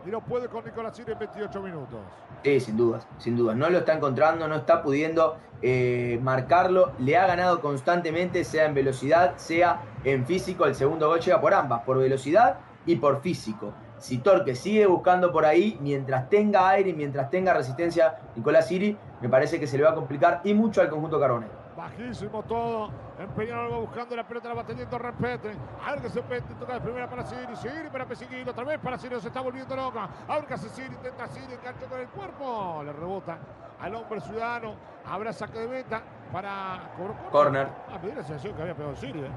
[0.05, 2.01] y no puede con Nicolás Siri en 28 minutos.
[2.45, 3.57] Sí, sin dudas, sin dudas.
[3.57, 6.93] No lo está encontrando, no está pudiendo eh, marcarlo.
[6.99, 10.66] Le ha ganado constantemente, sea en velocidad, sea en físico.
[10.66, 13.73] El segundo gol llega por ambas, por velocidad y por físico.
[13.99, 18.97] Si Torque sigue buscando por ahí, mientras tenga aire y mientras tenga resistencia Nicolás Siri,
[19.21, 21.53] me parece que se le va a complicar y mucho al conjunto Carbonero.
[21.77, 22.91] Bajísimo todo.
[23.19, 25.53] Va buscando la pelota, la va teniendo repete.
[25.85, 27.57] A ver que se pete, toca de primera para Siri.
[27.57, 30.09] Siri para Peseguino, otra vez para Siri, se está volviendo loca.
[30.29, 32.83] Hace Siri, intenta Siri, engancha con el cuerpo.
[32.85, 33.39] Le rebota
[33.81, 34.75] al hombre ciudadano.
[35.05, 36.93] Habrá saque de meta para
[37.33, 37.69] corner.
[37.89, 39.31] Ah, me dio la sensación que había pegado Siri, ¿eh?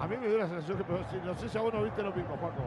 [0.00, 1.22] A mí me dio la sensación que pegó Siri.
[1.24, 2.62] No sé si a vos no viste lo mismo, Paco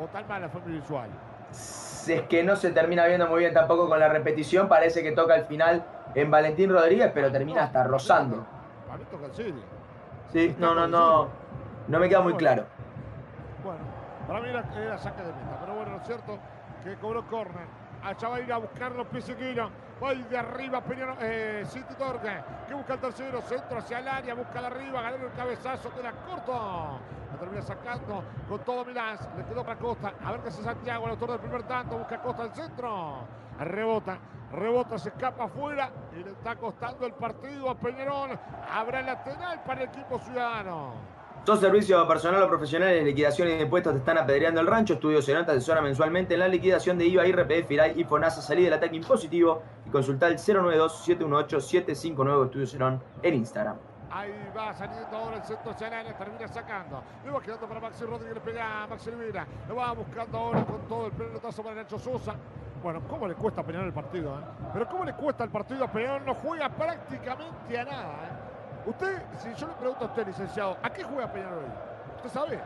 [0.00, 1.10] o, tal mala fue mi visual?
[1.50, 4.68] Es que no se termina viendo muy bien tampoco con la repetición.
[4.68, 5.84] Parece que toca al final
[6.14, 8.46] en Valentín Rodríguez, pero termina hasta rozando.
[8.86, 9.54] Para mí toca el
[10.32, 11.28] Sí, no, no, no.
[11.88, 12.66] No me queda muy claro.
[13.64, 13.80] Bueno,
[14.26, 15.58] para mí era, saca de meta.
[15.60, 16.38] Pero bueno, lo cierto
[16.84, 17.66] que cobró córner.
[18.02, 19.70] Allá va a ir a buscarlo Pisequino.
[20.02, 22.32] Va de arriba Peñarol, eh, City Torque.
[22.66, 23.42] Que busca el tercero.
[23.42, 24.34] Centro hacia el área.
[24.34, 25.02] Busca de arriba.
[25.02, 25.92] Ganó el cabezazo.
[25.94, 26.98] Queda corto.
[27.30, 29.18] La termina sacando con todo Milán.
[29.36, 30.14] Le quedó para Costa.
[30.24, 31.04] A ver qué hace Santiago.
[31.04, 31.98] El autor del primer tanto.
[31.98, 33.18] Busca Costa al centro.
[33.58, 34.18] Rebota.
[34.52, 34.98] Rebota.
[34.98, 35.90] Se escapa afuera.
[36.18, 38.38] Y le está costando el partido a Peñarol.
[38.72, 41.19] Habrá lateral para el equipo ciudadano.
[41.44, 44.92] Todo servicio personal o profesional en liquidación y impuestos te están apedreando el rancho.
[44.94, 48.42] Estudio Senata asesora mensualmente en la liquidación de IVA, IRPF, IRAI y FONASA.
[48.42, 53.76] Salí del ataque impositivo y consulta el 092-718-759 Estudio Cenón en Instagram.
[54.10, 57.02] Ahí va saliendo ahora el centro Chanales, termina sacando.
[57.24, 59.46] Le va quedando para Maxi Rodríguez, pega a Maxi Olivera.
[59.66, 62.34] Lo va buscando ahora con todo el pelotazo para Nacho Sosa.
[62.82, 64.38] Bueno, ¿cómo le cuesta pelear el partido?
[64.38, 64.42] Eh?
[64.74, 66.24] Pero ¿cómo le cuesta el partido a Peñarol?
[66.26, 68.14] No juega prácticamente a nada.
[68.24, 68.28] ¿eh?
[68.90, 71.62] Usted, si yo le pregunto a usted, licenciado, ¿a qué juega Peñarol?
[72.16, 72.58] ¿Usted sabe?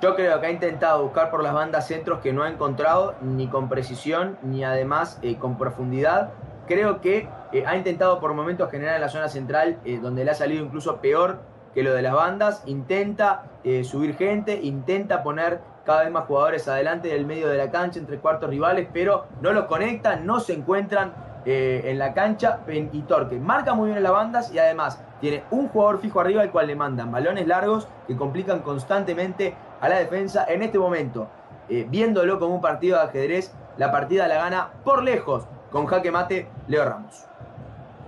[0.00, 3.48] Yo creo que ha intentado buscar por las bandas centros que no ha encontrado ni
[3.48, 6.30] con precisión ni además eh, con profundidad.
[6.68, 10.30] Creo que eh, ha intentado por momentos generar en la zona central, eh, donde le
[10.30, 11.40] ha salido incluso peor
[11.74, 12.62] que lo de las bandas.
[12.66, 13.42] Intenta
[13.82, 18.18] subir gente, intenta poner cada vez más jugadores adelante del medio de la cancha entre
[18.18, 21.12] cuartos rivales, pero no los conectan, no se encuentran
[21.44, 23.38] eh, en la cancha y Torque.
[23.38, 26.66] Marca muy bien en las bandas y además tiene un jugador fijo arriba al cual
[26.66, 30.44] le mandan balones largos que complican constantemente a la defensa.
[30.48, 31.28] En este momento,
[31.68, 36.10] eh, viéndolo como un partido de ajedrez, la partida la gana por lejos con jaque
[36.10, 37.24] mate Leo Ramos.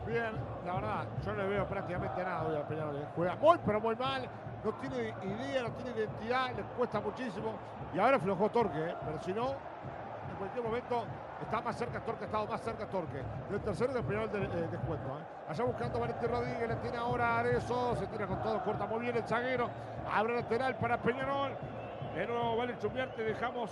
[0.07, 0.33] Bien,
[0.67, 2.97] la verdad, yo no le veo prácticamente nada hoy a Peñarol.
[2.97, 3.07] ¿eh?
[3.17, 4.29] Juega muy, pero muy mal.
[4.63, 7.55] No tiene idea, no tiene identidad, le cuesta muchísimo.
[7.95, 11.05] Y ahora flojó Torque, pero si no, en cualquier momento
[11.43, 13.23] Está más cerca Torque, ha estado más cerca Torque.
[13.51, 15.09] Del tercero del primer de, eh, descuento.
[15.19, 15.51] ¿eh?
[15.51, 19.17] Allá buscando Valentín Rodríguez, le tiene ahora Arezo, se tira con todo, corta muy bien
[19.17, 19.69] el zaguero.
[20.11, 21.53] Abre lateral para Peñarol.
[22.15, 23.71] De nuevo, vale Chumbiar, te dejamos,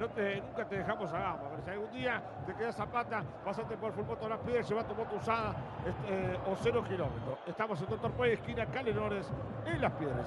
[0.00, 1.38] no te, nunca te dejamos a gama.
[1.50, 5.16] Pero si algún día te queda Zapata, pásate por de las Piedras, lleva tu moto
[5.16, 5.54] usada
[5.86, 7.38] este, o cero kilómetros.
[7.46, 9.26] Estamos en Doctor Puey, esquina Calenores,
[9.66, 10.26] en las Piedras,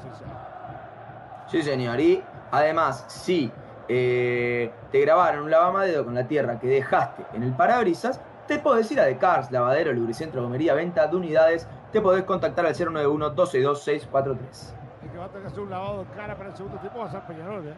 [1.47, 1.99] Sí, señor.
[1.99, 3.51] Y además, sí
[3.88, 8.91] eh, te grabaron un lavamadedo con la tierra que dejaste en el parabrisas, te podés
[8.91, 11.67] ir a The Cars, lavadero, lubricentro, gomería, venta de unidades.
[11.91, 14.73] Te podés contactar al 091-262-643.
[15.03, 16.99] El que va a tener que hacer un lavado de cara para el segundo tiempo
[16.99, 17.73] va a ser Peñarol, ¿eh?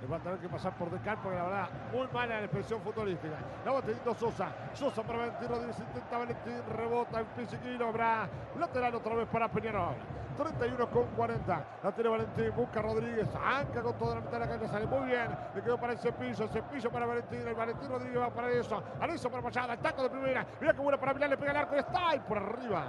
[0.00, 2.80] Le va a tener que pasar por Decal porque la verdad, muy mala la expresión
[2.80, 3.34] futbolística.
[3.64, 4.48] La va teniendo Sosa.
[4.72, 5.78] Sosa para Valentín Rodríguez.
[5.78, 7.88] Intenta Valentín, rebota en Pisiquino.
[7.88, 8.28] Habrá
[8.58, 9.94] lateral otra vez para Peñarol.
[10.38, 11.64] 31 con 40.
[11.82, 13.28] La tiene Valentín, busca Rodríguez.
[13.44, 14.68] Anca con toda la mitad de la cancha.
[14.68, 15.28] Sale muy bien.
[15.54, 16.48] Le quedó para el cepillo.
[16.48, 17.46] Cepillo para Valentín.
[17.46, 18.82] El Valentín Rodríguez va para eso.
[19.00, 19.74] Alonso para Machada.
[19.74, 20.46] El taco de primera.
[20.60, 21.30] Mira qué buena para Milán.
[21.30, 22.84] Le pega el arco y está ahí por arriba.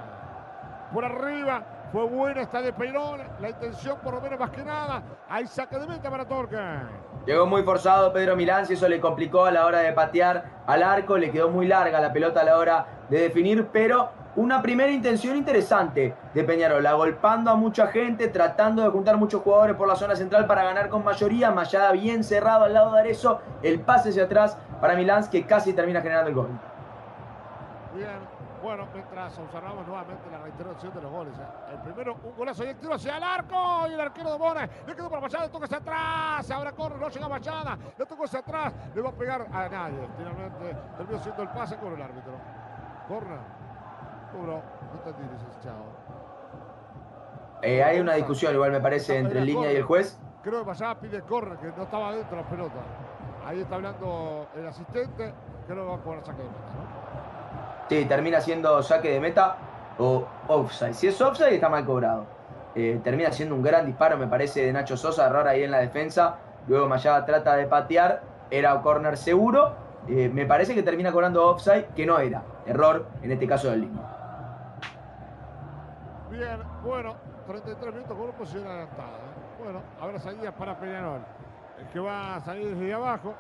[0.93, 1.80] Por arriba.
[1.92, 3.20] Fue buena esta de Peirón.
[3.42, 5.04] La intención, por lo menos, más que nada.
[5.28, 6.58] Hay saque de meta para Torque.
[7.26, 10.84] Llegó muy forzado Pedro Milán, si eso le complicó a la hora de patear al
[10.84, 11.18] arco.
[11.18, 15.36] Le quedó muy larga la pelota a la hora de definir, pero una primera intención
[15.36, 20.16] interesante de Peñarol, agolpando a mucha gente, tratando de juntar muchos jugadores por la zona
[20.16, 21.52] central para ganar con mayoría.
[21.52, 25.74] Mayada bien cerrado al lado de Arezo, el pase hacia atrás para Milán que casi
[25.74, 26.48] termina generando el gol.
[27.94, 28.08] Bien,
[28.62, 31.34] bueno, mientras observamos nuevamente la reiteración de los goles.
[31.38, 31.74] ¿eh?
[31.74, 33.88] El primero, un golazo y el tiro hacia el arco.
[33.89, 36.51] Y el arquero de Bones le quedó para Machada, le toca hacia atrás.
[36.51, 38.74] Ahora corre, no llega Machada, le tocó hacia atrás.
[38.93, 40.07] Le va a pegar a nadie.
[40.18, 42.34] Finalmente terminó siendo el pase con el árbitro.
[43.07, 43.39] Corner.
[44.34, 44.62] Duro,
[44.93, 45.86] no te tires, chao.
[47.64, 50.20] Eh, hay una discusión, igual me parece, entre el línea y el juez.
[50.41, 52.80] Creo que Machada pide corner, que no estaba dentro de la pelota.
[53.45, 55.34] Ahí está hablando el asistente.
[55.68, 57.30] Que va a de meta, ¿no?
[57.92, 59.58] Sí, termina siendo saque de meta
[60.00, 60.94] o offside.
[60.94, 62.26] Si es offside, está mal cobrado.
[62.74, 65.80] Eh, termina siendo un gran disparo, me parece, de Nacho Sosa, error ahí en la
[65.80, 66.38] defensa.
[66.70, 69.76] Luego Mayada trata de patear, era corner seguro.
[70.08, 72.42] Eh, me parece que termina cobrando offside, que no era.
[72.66, 74.04] Error, en este caso del línea.
[76.30, 79.18] Bien, bueno, 33 minutos con una posición adelantada.
[79.18, 79.64] ¿eh?
[79.66, 81.20] Bueno, ahora salida para Peñarol.
[81.78, 83.34] El que va a salir desde abajo.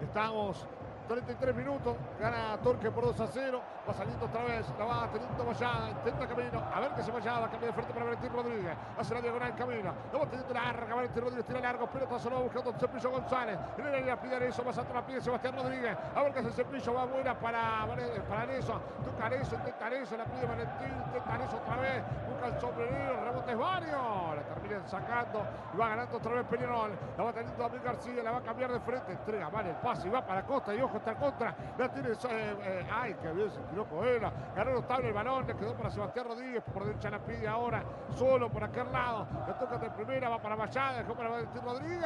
[0.00, 0.66] Estamos
[1.08, 5.44] 33 minutos, gana Torque por 2 a 0, va saliendo otra vez, la va teniendo
[5.44, 8.67] Vallada, intenta camino, a ver que se Vallada, cambia de frente para Valentín Rodríguez,
[8.98, 12.72] hace la diagonal camino, la va teniendo larga, Valentín Rodríguez tira largo, pelota solo buscando
[12.72, 16.38] Cepillo González, en el área pide eso, más atrás pide Sebastián Rodríguez, a ver que
[16.40, 17.86] hace Cepillo, va buena para,
[18.28, 22.60] para eso, toca eso, intenta eso, la pide Valentín, intenta eso otra vez, busca el
[22.60, 25.42] sombrerero, rebotes varios, la terminan sacando
[25.74, 28.72] y va ganando otra vez Peñarol, la va teniendo David García, la va a cambiar
[28.72, 31.54] de frente, entrega, vale el pase y va para Costa y ojo está contra.
[31.76, 32.10] La tiene.
[32.10, 32.16] Eh,
[32.62, 34.32] eh, ay, que bien se tiró Coela.
[34.56, 35.46] Ganó notable el balón.
[35.46, 36.62] Le quedó para Sebastián Rodríguez.
[36.72, 37.82] Por derecha la pide ahora.
[38.16, 39.26] Solo por aquel lado.
[39.46, 40.28] Le toca de primera.
[40.28, 40.98] Va para Vallada.
[40.98, 42.02] Dejó para Valentín Rodríguez.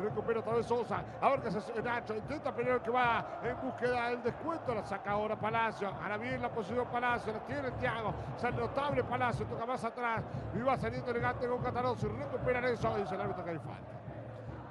[0.00, 1.02] Recupera otra vez Sosa.
[1.20, 2.14] Ahora que se Nacho.
[2.14, 4.74] Intenta pelear que va en búsqueda del descuento.
[4.74, 5.88] La saca ahora Palacio.
[5.88, 7.32] Ahora bien la posición Palacio.
[7.32, 8.14] La tiene Thiago.
[8.36, 9.44] Sale notable Palacio.
[9.46, 10.22] Toca más atrás.
[10.54, 12.06] Y va saliendo elegante con Catalozzi.
[12.06, 12.96] Recuperan eso.
[12.96, 13.96] Dice el árbitro que hay falta.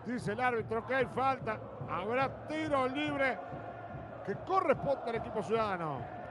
[0.05, 1.59] Dice el árbitro que hay falta.
[1.89, 3.37] Habrá tiro libre
[4.25, 6.24] que corresponde al equipo ciudadano.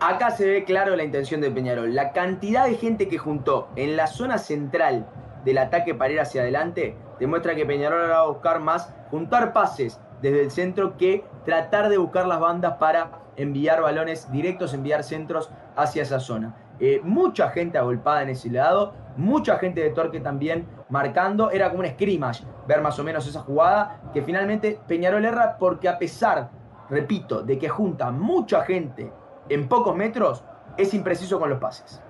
[0.00, 1.94] Acá se ve claro la intención de Peñarol.
[1.94, 5.06] La cantidad de gente que juntó en la zona central
[5.42, 9.98] del ataque para ir hacia adelante demuestra que Peñarol va a buscar más juntar pases
[10.20, 15.50] desde el centro que tratar de buscar las bandas para enviar balones directos, enviar centros
[15.76, 16.54] hacia esa zona.
[16.78, 21.50] Eh, mucha gente agolpada en ese lado, mucha gente de Torque también marcando.
[21.50, 25.88] Era como un scrimmage ver más o menos esa jugada que finalmente Peñarol erra porque
[25.88, 26.50] a pesar,
[26.90, 29.10] repito, de que junta mucha gente
[29.48, 30.44] en pocos metros,
[30.76, 32.02] es impreciso con los pases.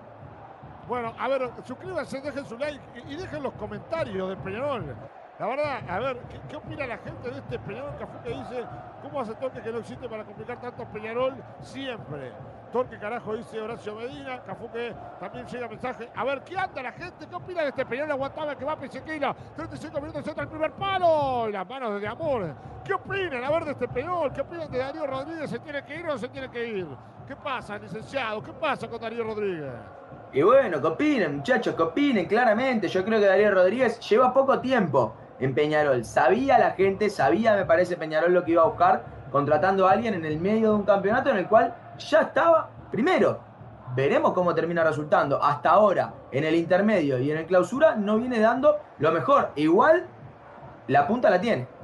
[0.89, 4.95] Bueno, a ver, suscríbanse, dejen su like y dejen los comentarios de Peñarol.
[5.39, 6.18] La verdad, a ver,
[6.49, 8.64] ¿qué, opina la gente de este Peñarol Cafú que dice
[9.03, 12.32] cómo hace Torque que no existe para complicar tanto Peñarol siempre?
[12.77, 16.11] Torque carajo dice Horacio Medina, Cafú que también llega mensaje.
[16.14, 17.27] A ver, ¿qué anda la gente?
[17.27, 19.35] ¿Qué opina de este Peñarol aguantaba que va a Pesequila?
[19.57, 22.55] 35 minutos entra el primer palo las manos de amor.
[22.85, 23.43] ¿Qué opinan?
[23.43, 25.49] A ver de este Peñarol, ¿qué opinan de Darío Rodríguez?
[25.49, 26.87] ¿Se tiene que ir o no se tiene que ir?
[27.27, 28.43] ¿Qué pasa, licenciado?
[28.43, 29.72] ¿Qué pasa con Darío Rodríguez?
[30.35, 31.74] Y bueno, ¿qué opinen, muchachos?
[31.74, 32.27] ¿Qué opinen?
[32.27, 36.05] Claramente, yo creo que Darío Rodríguez lleva poco tiempo en Peñarol.
[36.05, 39.03] Sabía la gente, sabía, me parece, Peñarol lo que iba a buscar,
[39.33, 43.41] contratando a alguien en el medio de un campeonato en el cual ya estaba primero.
[43.95, 45.43] Veremos cómo termina resultando.
[45.43, 49.53] Hasta ahora, en el intermedio y en el clausura, no viene dando lo mejor.
[49.57, 50.07] Igual,
[50.89, 51.77] la punta la tiene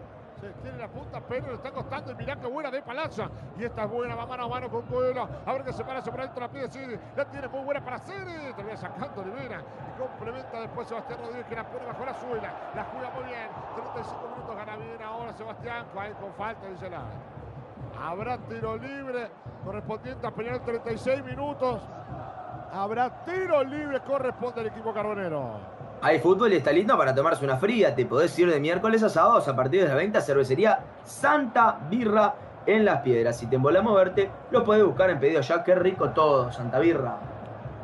[0.62, 2.12] tiene la punta, pero le está costando.
[2.12, 3.28] Y mirá qué buena de Palazzo.
[3.58, 5.28] Y esta es buena, va mano a mano con Coelho.
[5.46, 6.98] A ver que se para sobre adentro la pide Siri.
[7.16, 8.52] La tiene muy buena para Siri.
[8.56, 9.60] Termina sacando Rivera.
[9.60, 12.52] Y complementa después Sebastián Rodríguez que la pone bajo la suela.
[12.74, 13.48] La juega muy bien.
[13.74, 15.86] 35 minutos gana bien ahora Sebastián.
[16.20, 17.02] Con falta, dice la.
[18.04, 19.30] Habrá tiro libre
[19.64, 21.80] correspondiente a pelear 36 minutos.
[22.72, 25.60] Habrá tiro libre corresponde al equipo carbonero.
[26.00, 27.94] Hay fútbol y está lindo para tomarse una fría.
[27.94, 32.34] Te podés ir de miércoles a sábados a partir de la venta cervecería Santa Birra
[32.66, 33.38] en Las Piedras.
[33.38, 35.62] Si te embola moverte, lo puedes buscar en pedido ya.
[35.62, 37.18] Qué rico todo, Santa Birra.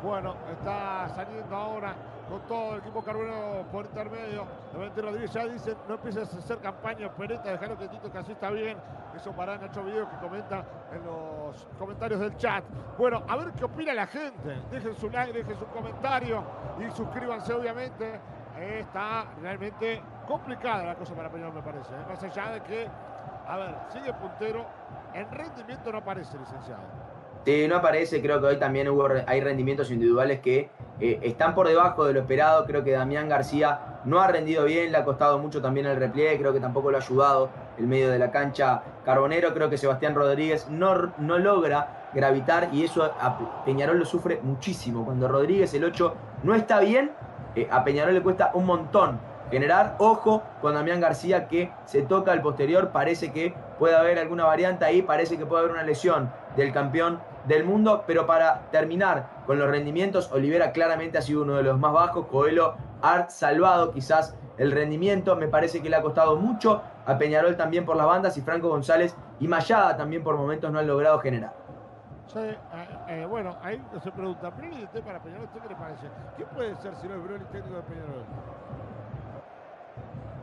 [0.03, 1.95] Bueno, está saliendo ahora
[2.29, 4.45] con todo el equipo carbonero por intermedio.
[4.71, 8.77] Realmente Rodríguez ya dice, no empieces a hacer campaña pereta, quietito que así está bien.
[9.15, 10.63] Eso para Nacho Video que comenta
[10.93, 12.63] en los comentarios del chat.
[12.97, 14.61] Bueno, a ver qué opina la gente.
[14.71, 16.43] Dejen su like, dejen su comentario
[16.79, 18.19] y suscríbanse obviamente.
[18.59, 21.93] Está realmente complicada la cosa para Peñarol me parece.
[21.93, 22.05] ¿eh?
[22.07, 22.87] Más allá de que,
[23.47, 24.65] a ver, sigue puntero.
[25.13, 26.83] En rendimiento no aparece, licenciado.
[27.45, 30.69] Sí, no aparece, creo que hoy también hubo, hay rendimientos individuales que
[30.99, 32.65] eh, están por debajo de lo esperado.
[32.65, 36.37] Creo que Damián García no ha rendido bien, le ha costado mucho también el repliegue,
[36.37, 39.53] creo que tampoco lo ha ayudado el medio de la cancha Carbonero.
[39.53, 45.05] Creo que Sebastián Rodríguez no, no logra gravitar y eso a Peñarol lo sufre muchísimo.
[45.05, 46.13] Cuando Rodríguez, el 8,
[46.43, 47.11] no está bien,
[47.55, 49.19] eh, a Peñarol le cuesta un montón
[49.49, 49.95] generar.
[49.99, 54.85] Ojo con Damián García que se toca al posterior, parece que puede haber alguna variante
[54.85, 57.19] ahí, parece que puede haber una lesión del campeón
[57.49, 61.79] del mundo, pero para terminar con los rendimientos, Olivera claramente ha sido uno de los
[61.79, 66.81] más bajos, Coelho ha salvado quizás el rendimiento, me parece que le ha costado mucho
[67.07, 70.77] a Peñarol también por las bandas y Franco González y Mayada también por momentos no
[70.77, 71.53] han logrado generar.
[72.27, 72.57] Sí, eh,
[73.07, 75.45] eh, bueno, ahí se pregunta, ¿Broli para Peñarol?
[75.45, 76.07] ¿Usted qué le parece?
[76.35, 78.25] ¿Quién puede ser si no es Broli técnico de Peñarol?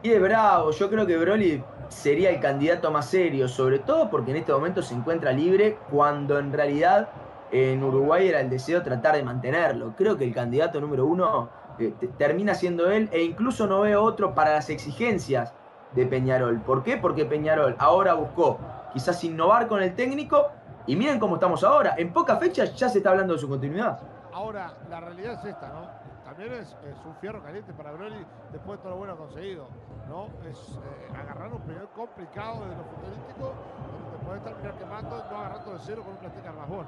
[0.02, 4.30] Y de bravo, yo creo que Broly sería el candidato más serio, sobre todo porque
[4.30, 7.08] en este momento se encuentra libre cuando en realidad
[7.50, 9.94] en Uruguay era el deseo tratar de mantenerlo.
[9.96, 14.34] Creo que el candidato número uno eh, termina siendo él e incluso no veo otro
[14.34, 15.52] para las exigencias
[15.94, 16.60] de Peñarol.
[16.60, 16.96] ¿Por qué?
[16.96, 18.58] Porque Peñarol ahora buscó
[18.92, 20.48] quizás innovar con el técnico
[20.86, 21.94] y miren cómo estamos ahora.
[21.96, 23.98] En pocas fechas ya se está hablando de su continuidad.
[24.32, 25.88] Ahora, la realidad es esta, ¿no?
[26.24, 26.76] También es,
[27.06, 29.68] un fierro caliente para Broly después de todo lo bueno conseguido,
[30.08, 30.26] ¿no?
[30.48, 33.54] Es eh, agarrar un periodo complicado desde lo futbolístico,
[33.92, 36.84] donde te puedes terminar quemando, no agarrando de cero con un plantel ¿no?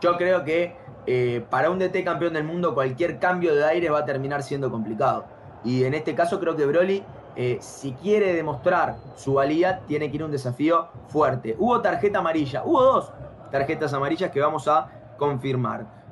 [0.00, 4.00] Yo creo que eh, para un DT campeón del mundo cualquier cambio de aire va
[4.00, 5.24] a terminar siendo complicado.
[5.64, 7.04] Y en este caso creo que Broly,
[7.36, 11.54] eh, si quiere demostrar su valía, tiene que ir a un desafío fuerte.
[11.58, 13.12] Hubo tarjeta amarilla, hubo dos
[13.52, 16.02] tarjetas amarillas que vamos a confirmar.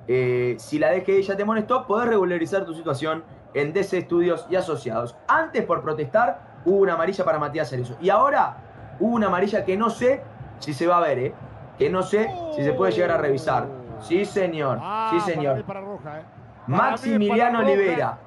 [0.58, 3.22] Si la DGI ya te molestó, podés regularizar tu situación
[3.55, 5.16] en DC Estudios y Asociados.
[5.28, 7.96] Antes, por protestar, hubo una amarilla para Matías Cerezo.
[8.01, 8.57] Y ahora
[8.98, 10.22] hubo una amarilla que no sé
[10.59, 11.34] si se va a ver, ¿eh?
[11.78, 13.66] Que no sé si se puede llegar a revisar.
[14.01, 14.78] Sí, señor.
[14.80, 15.62] Ah, sí, señor.
[15.64, 16.24] Para roja, ¿eh?
[16.66, 18.18] Maximiliano Olivera.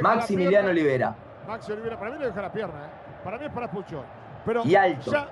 [0.00, 1.14] Maximiliano Olivera.
[1.46, 1.98] Maxi Olivera.
[1.98, 2.90] Para mí le deja la pierna, ¿eh?
[3.24, 4.04] Para mí es para Puchón.
[4.44, 5.10] Pero y alto.
[5.10, 5.28] Ya,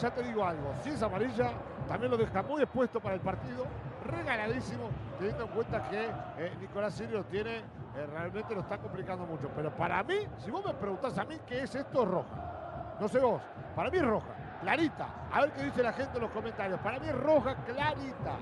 [0.00, 0.72] ya te digo algo.
[0.82, 1.50] Si es amarilla,
[1.88, 3.66] también lo deja muy expuesto para el partido.
[4.06, 6.04] Regaladísimo, teniendo en cuenta que
[6.38, 7.62] eh, Nicolás Sirio tiene,
[7.96, 9.48] eh, realmente lo está complicando mucho.
[9.54, 12.96] Pero para mí, si vos me preguntás a mí qué es esto, roja.
[13.00, 13.40] No sé vos.
[13.76, 14.26] Para mí es roja.
[14.60, 15.08] Clarita.
[15.32, 16.80] A ver qué dice la gente en los comentarios.
[16.80, 18.36] Para mí es roja, clarita.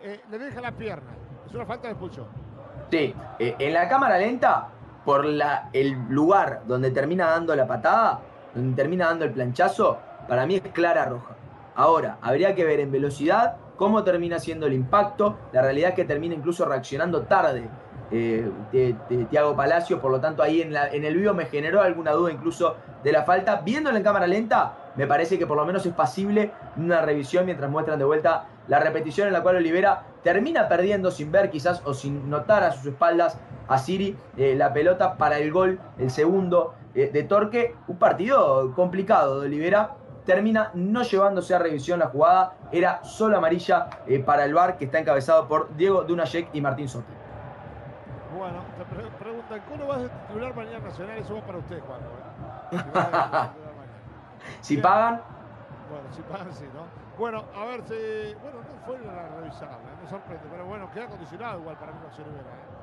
[0.00, 1.10] Eh, le deja la pierna.
[1.46, 2.26] Es una falta de expulsión.
[2.90, 4.68] Sí, eh, en la cámara lenta,
[5.04, 8.20] por la, el lugar donde termina dando la patada,
[8.54, 11.36] donde termina dando el planchazo, para mí es clara roja.
[11.74, 15.38] Ahora, habría que ver en velocidad cómo termina siendo el impacto.
[15.52, 17.68] La realidad es que termina incluso reaccionando tarde
[18.10, 22.32] eh, de, Tiago Palacio, por lo tanto ahí en, el vivo me generó alguna duda
[22.32, 23.60] incluso de la falta.
[23.64, 27.70] Viéndolo en cámara lenta, me parece que por lo menos es pasible una revisión mientras
[27.70, 31.94] muestran de vuelta la repetición en la cual Olivera termina perdiendo sin ver quizás o
[31.94, 36.74] sin notar a sus espaldas a Siri eh, la pelota para el gol, el segundo
[36.94, 37.74] eh, de Torque.
[37.88, 39.94] Un partido complicado de Olivera.
[40.24, 42.54] Termina no llevándose a revisión la jugada.
[42.70, 43.88] Era solo amarilla
[44.26, 47.17] para el VAR que está encabezado por Diego Dunayek y Martín Soto.
[48.38, 48.84] Bueno, te
[49.18, 51.18] preguntan, ¿cómo vas a titular mañana Nacional?
[51.18, 52.00] Eso va para usted, Juan.
[54.62, 55.20] Si pagan.
[55.90, 56.86] Bueno, si pagan, sí, ¿no?
[57.18, 58.34] Bueno, a ver si.
[58.40, 59.96] Bueno, no fue la revisada, ¿eh?
[60.00, 62.42] me sorprende, pero bueno, queda condicionado igual para mí Maxi Rivera.
[62.44, 62.77] ¿eh?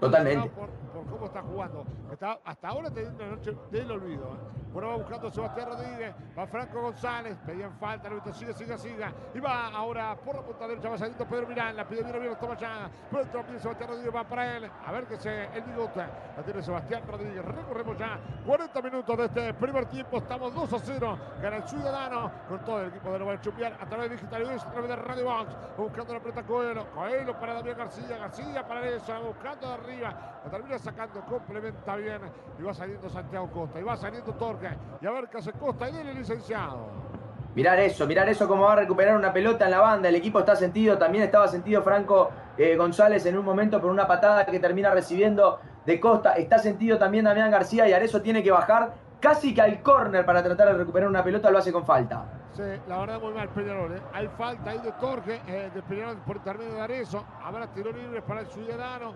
[0.00, 0.48] Totalmente.
[0.50, 1.84] Por, por, cómo está jugando.
[2.10, 4.24] Está hasta ahora teniendo una noche del olvido.
[4.24, 4.60] ¿eh?
[4.72, 6.14] Bueno, va buscando a Sebastián Rodríguez.
[6.38, 7.36] Va Franco González.
[7.44, 8.06] Pedían falta.
[8.06, 9.04] El árbitro sigue, sigue, sigue.
[9.34, 10.88] Y va ahora por la punta derecha.
[10.88, 11.76] Va saliendo Pedro Mirán.
[11.76, 12.36] La pide bien.
[12.40, 12.90] Toma ya.
[13.10, 14.14] Pero el pide Sebastián Rodríguez.
[14.14, 14.70] Va para él.
[14.86, 16.00] A ver qué se el bigote.
[16.36, 17.44] La tiene Sebastián Rodríguez.
[17.44, 20.18] Recorremos ya 40 minutos de este primer tiempo.
[20.18, 21.18] Estamos 2 a 0.
[21.42, 24.70] Gana el Ciudadano con todo el equipo de Nueva Chumbiar a través de Digital a
[24.70, 25.56] través de Radio Box.
[25.76, 26.86] Buscando la pelota Coelho.
[26.94, 28.18] Coelho para Damián García.
[28.18, 29.20] García para eso.
[29.20, 30.40] Buscando arriba.
[30.44, 32.20] La termina sacando, complementa bien.
[32.58, 33.80] Y va saliendo Santiago Costa.
[33.80, 34.68] Y va saliendo Torque.
[35.00, 36.88] Y a ver qué hace Costa y el licenciado.
[37.54, 40.08] Mirar eso, mirar eso, cómo va a recuperar una pelota en la banda.
[40.08, 44.06] El equipo está sentido, también estaba sentido Franco eh, González en un momento por una
[44.06, 46.34] patada que termina recibiendo de Costa.
[46.34, 50.42] Está sentido también Damián García y Arezo tiene que bajar casi que al córner para
[50.42, 52.24] tratar de recuperar una pelota, lo hace con falta.
[52.52, 53.96] Sí, la verdad muy mal Peñarol.
[53.96, 54.02] ¿eh?
[54.12, 57.24] Hay falta ahí de Torque, eh, de Peñarol por intermedio de Arezo.
[57.42, 59.14] Habrá tiro libre para el Ciudadano.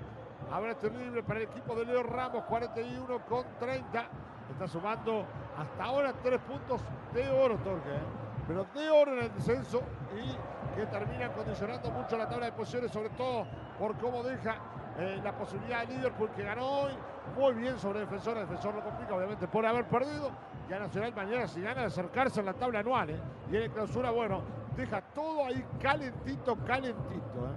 [0.51, 4.07] Habrá terrible para el equipo de Leo Ramos, 41 con 30.
[4.51, 5.25] Está sumando
[5.57, 6.81] hasta ahora tres puntos
[7.13, 7.91] de oro, Torque.
[7.91, 8.03] ¿eh?
[8.47, 9.83] Pero de oro en el descenso
[10.15, 13.47] y que termina condicionando mucho la tabla de posiciones, sobre todo
[13.79, 14.57] por cómo deja
[14.99, 16.93] eh, la posibilidad de Liverpool que ganó hoy.
[17.39, 18.37] Muy bien sobre Defensor.
[18.37, 20.31] El Defensor lo complica, obviamente, por haber perdido.
[20.69, 23.11] Ya Nacional mañana, si gana, de acercarse en la tabla anual.
[23.11, 23.21] ¿eh?
[23.51, 24.43] Y en clausura, bueno,
[24.77, 27.49] deja todo ahí calentito, calentito.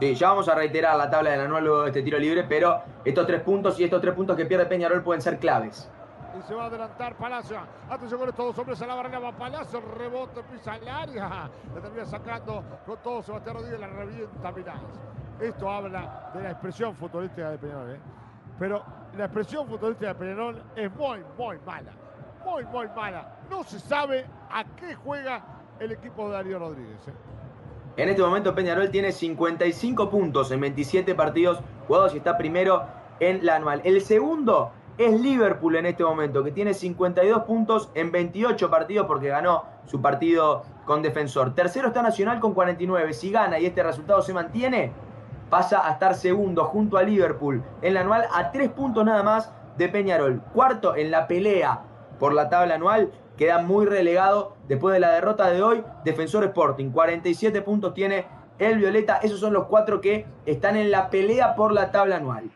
[0.00, 2.82] Sí, ya vamos a reiterar la tabla del anual luego de este tiro libre, pero
[3.04, 5.90] estos tres puntos y estos tres puntos que pierde Peñarol pueden ser claves.
[6.38, 7.58] Y se va a adelantar Palacio.
[7.90, 9.18] Atención con estos dos hombres a la barrera.
[9.18, 11.50] Va Palacio, rebote, pisa el área.
[11.74, 14.80] Le termina sacando con todo Sebastián Rodríguez, la revienta Mirás.
[15.38, 17.90] Esto habla de la expresión futbolística de Peñarol.
[17.90, 18.00] ¿eh?
[18.58, 18.82] pero
[19.16, 21.92] la expresión futbolística de Peñarol es muy, muy mala.
[22.44, 23.36] Muy, muy mala.
[23.50, 25.42] No se sabe a qué juega
[25.78, 27.08] el equipo de Darío Rodríguez.
[27.08, 27.12] ¿eh?
[27.96, 32.84] En este momento Peñarol tiene 55 puntos en 27 partidos jugados y está primero
[33.18, 33.80] en la anual.
[33.84, 39.28] El segundo es Liverpool en este momento, que tiene 52 puntos en 28 partidos porque
[39.28, 41.54] ganó su partido con defensor.
[41.54, 43.12] Tercero está Nacional con 49.
[43.12, 44.92] Si gana y este resultado se mantiene,
[45.48, 49.52] pasa a estar segundo junto a Liverpool en la anual a tres puntos nada más
[49.76, 50.40] de Peñarol.
[50.52, 51.80] Cuarto en la pelea
[52.18, 53.10] por la tabla anual
[53.40, 55.82] queda muy relegado después de la derrota de hoy.
[56.04, 58.26] Defensor Sporting, 47 puntos tiene
[58.58, 59.16] el Violeta.
[59.16, 62.50] Esos son los cuatro que están en la pelea por la tabla anual.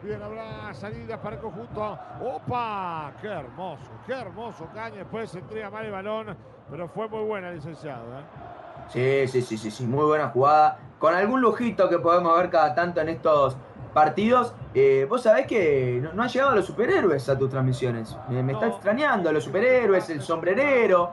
[0.00, 1.98] Bien, habrá salidas para el conjunto.
[2.22, 3.12] ¡Opa!
[3.20, 3.90] ¡Qué hermoso!
[4.06, 4.68] ¡Qué hermoso!
[4.72, 6.36] Caña después se entrega mal el balón,
[6.70, 8.04] pero fue muy buena, licenciado.
[8.16, 9.26] ¿eh?
[9.26, 10.78] Sí, sí, sí, sí, sí, muy buena jugada.
[11.00, 13.56] Con algún lujito que podemos ver cada tanto en estos
[13.90, 14.54] partidos.
[14.74, 18.16] Eh, vos sabés que no, han llegado los superhéroes a tus transmisiones.
[18.28, 21.10] Me, está extrañando los superhéroes, el sombrerero.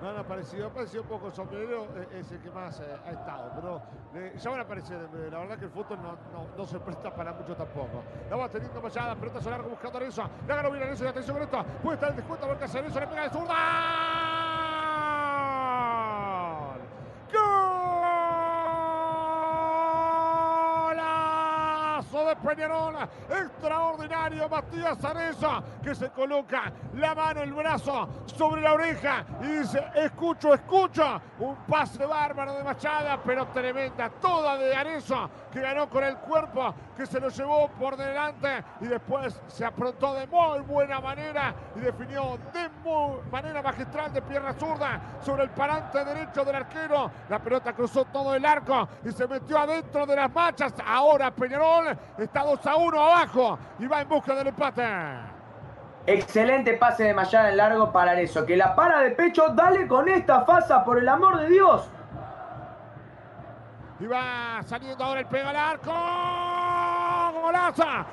[0.00, 2.84] No han aparecido, ha aparecido un poco el sombrerero, eh, es el que más eh,
[3.04, 3.82] ha estado, pero
[4.36, 4.96] ya van a aparecer,
[5.28, 5.98] la verdad que el fútbol
[6.56, 8.04] no, se presta para mucho tampoco.
[8.30, 11.36] La va teniendo Machada, pelota solar buscando a Renzo, la ganó bien Renzo y atención
[11.36, 14.17] con esto, puede estar el descuento, porque a Renzo le pega de zurda.
[22.42, 22.96] Peñarol.
[23.28, 29.82] Extraordinario Matías Areza que se coloca la mano, el brazo sobre la oreja y dice,
[29.94, 31.18] escucho, escucho.
[31.38, 36.74] Un pase bárbaro de Machada, pero tremenda, toda de Areza que ganó con el cuerpo,
[36.94, 41.80] que se lo llevó por delante y después se aprontó de muy buena manera y
[41.80, 47.10] definió de muy manera magistral de pierna zurda sobre el parante derecho del arquero.
[47.30, 50.74] La pelota cruzó todo el arco y se metió adentro de las manchas.
[50.84, 55.37] Ahora Peñarol está 2 a 1 abajo y va en busca del empate.
[56.10, 58.46] Excelente pase de Mayada en largo para eso.
[58.46, 61.86] Que la para de pecho, dale con esta fasa, por el amor de Dios.
[64.00, 65.92] Y va saliendo ahora el pega al arco.
[67.42, 68.06] ¡Golaza!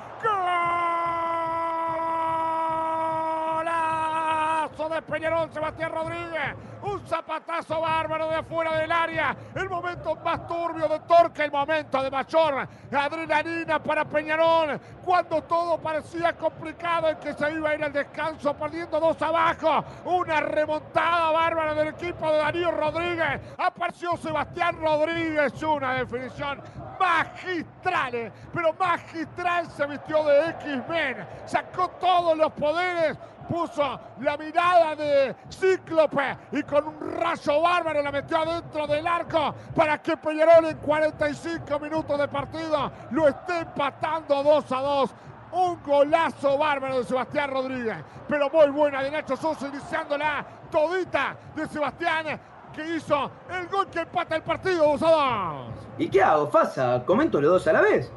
[4.76, 6.54] ¡Golazo de Peñarol, Sebastián Rodríguez!
[6.82, 9.36] Un zapatazo bárbaro de afuera del área.
[9.54, 14.78] El momento más turbio de Torque, el momento de mayor adrenalina para Peñarol.
[15.04, 19.84] Cuando todo parecía complicado, el que se iba a ir al descanso perdiendo dos abajo.
[20.04, 23.40] Una remontada bárbara del equipo de Darío Rodríguez.
[23.58, 25.60] Apareció Sebastián Rodríguez.
[25.62, 26.62] Una definición
[27.00, 31.26] magistral, eh, pero magistral se vistió de X-Men.
[31.46, 33.16] Sacó todos los poderes
[33.48, 39.54] puso la mirada de Cíclope y con un rayo bárbaro la metió adentro del arco
[39.74, 45.14] para que Peñarol en 45 minutos de partido lo esté empatando 2 a 2.
[45.52, 47.96] Un golazo bárbaro de Sebastián Rodríguez,
[48.28, 52.38] pero muy buena de Nacho Sosa iniciándola todita de Sebastián
[52.74, 55.66] que hizo el gol que empata el partido 2 a 2.
[55.98, 57.02] ¿Y qué hago, Fasa?
[57.06, 58.12] ¿Comento los dos a la vez?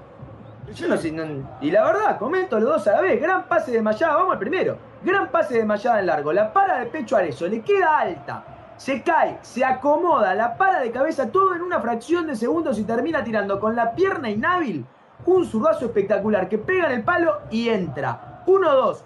[0.73, 1.13] Yo no sé,
[1.61, 3.21] y la verdad, comento los dos a la vez.
[3.21, 4.77] Gran pase de Mayada, vamos al primero.
[5.01, 6.33] Gran pase de Mayada en largo.
[6.33, 8.43] La para de pecho a eso, le queda alta.
[8.75, 12.83] Se cae, se acomoda, la para de cabeza, todo en una fracción de segundos y
[12.83, 14.85] termina tirando con la pierna inhábil
[15.25, 18.43] un zurdazo espectacular que pega en el palo y entra.
[18.45, 18.99] 1-2.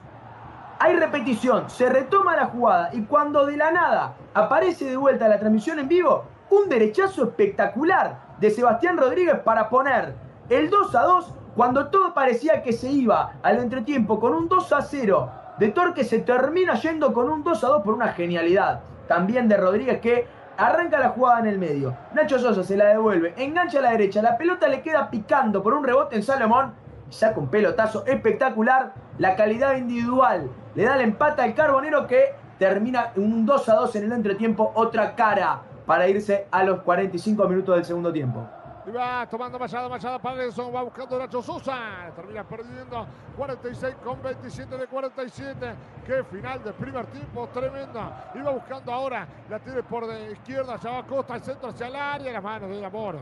[0.79, 5.39] Hay repetición, se retoma la jugada y cuando de la nada aparece de vuelta la
[5.39, 10.13] transmisión en vivo, un derechazo espectacular de Sebastián Rodríguez para poner
[10.49, 14.73] el 2 a 2 cuando todo parecía que se iba al entretiempo con un 2
[14.73, 18.81] a 0 de Torque, se termina yendo con un 2 a 2 por una genialidad.
[19.07, 20.27] También de Rodríguez que
[20.57, 21.95] arranca la jugada en el medio.
[22.13, 25.73] Nacho Sosa se la devuelve, engancha a la derecha, la pelota le queda picando por
[25.73, 26.73] un rebote en Salomón.
[27.09, 28.93] Saca un pelotazo espectacular.
[29.19, 33.95] La calidad individual le da el empate al Carbonero que termina un 2 a 2
[33.97, 34.71] en el entretiempo.
[34.73, 38.47] Otra cara para irse a los 45 minutos del segundo tiempo.
[38.85, 42.11] Y va tomando Machado, Machado para Nelson, va buscando Nacho Sosa.
[42.15, 43.05] Termina perdiendo
[43.37, 45.75] 46 con 27 de 47.
[46.05, 48.31] Qué final de primer tiempo, tremenda.
[48.35, 51.95] Iba buscando ahora, la tiene por de izquierda, ya va Costa, el centro hacia el
[51.95, 53.15] área, a las manos de Amor.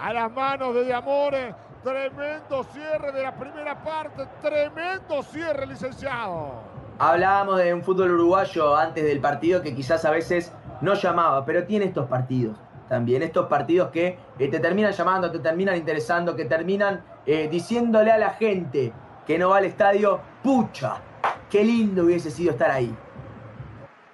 [0.00, 1.54] A las manos de Amore.
[1.84, 6.50] Tremendo cierre de la primera parte, tremendo cierre, licenciado.
[6.98, 11.64] Hablábamos de un fútbol uruguayo antes del partido que quizás a veces no llamaba, pero
[11.64, 12.56] tiene estos partidos
[12.88, 13.22] también.
[13.22, 18.18] Estos partidos que eh, te terminan llamando, te terminan interesando, que terminan eh, diciéndole a
[18.18, 18.92] la gente
[19.26, 20.98] que no va al estadio, pucha,
[21.50, 22.94] qué lindo hubiese sido estar ahí.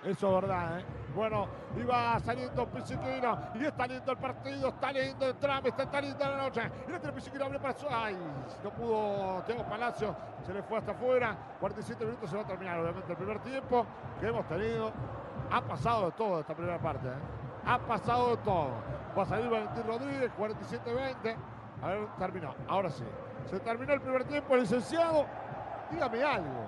[0.05, 0.85] Eso es verdad, ¿eh?
[1.15, 1.47] Bueno,
[1.89, 6.37] va saliendo Pisiquino y está lindo el partido, está lindo el trame, está, lindo la
[6.39, 6.63] noche.
[6.89, 7.87] Y este Pisiquino abre para su...
[7.91, 8.17] Ay,
[8.65, 10.17] no pudo Tengo Palacio,
[10.47, 11.37] se le fue hasta afuera.
[11.61, 13.87] 47 minutos se va a terminar obviamente el primer tiempo
[14.21, 14.91] que hemos tenido.
[15.51, 17.09] Ha pasado de todo esta primera parte.
[17.09, 17.42] ¿eh?
[17.67, 18.71] Ha pasado todo.
[19.17, 21.37] Va a salir Valentín Rodríguez, 47-20.
[21.83, 22.55] A ver, terminó.
[22.69, 23.05] Ahora sí.
[23.51, 25.27] Se terminó el primer tiempo, licenciado.
[25.91, 26.67] Dígame algo.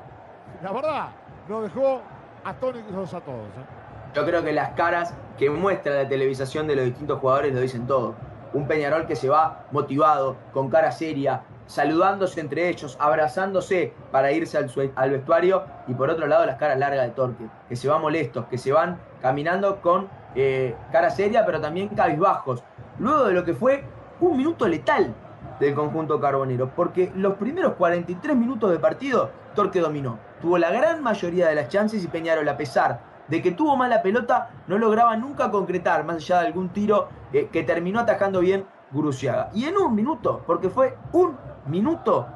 [0.62, 1.09] La verdad,
[1.49, 2.03] nos dejó
[2.45, 3.47] atónitos a todos.
[3.47, 3.85] ¿eh?
[4.15, 7.87] Yo creo que las caras que muestra la televisación de los distintos jugadores lo dicen
[7.87, 8.15] todo.
[8.53, 14.59] Un Peñarol que se va motivado, con cara seria, saludándose entre ellos, abrazándose para irse
[14.59, 18.01] al, al, vestuario y por otro lado las caras largas de Torque, que se van
[18.01, 22.62] molestos, que se van caminando con eh, cara seria pero también cabizbajos,
[22.98, 23.85] luego de lo que fue
[24.20, 25.15] un minuto letal
[25.61, 31.02] del conjunto carbonero, porque los primeros 43 minutos de partido Torque dominó, tuvo la gran
[31.02, 35.16] mayoría de las chances y Peñarol a pesar de que tuvo mala pelota no lograba
[35.16, 39.51] nunca concretar, más allá de algún tiro eh, que terminó atajando bien Guruciaga.
[39.55, 41.36] Y en un minuto, porque fue un
[41.66, 42.27] minuto,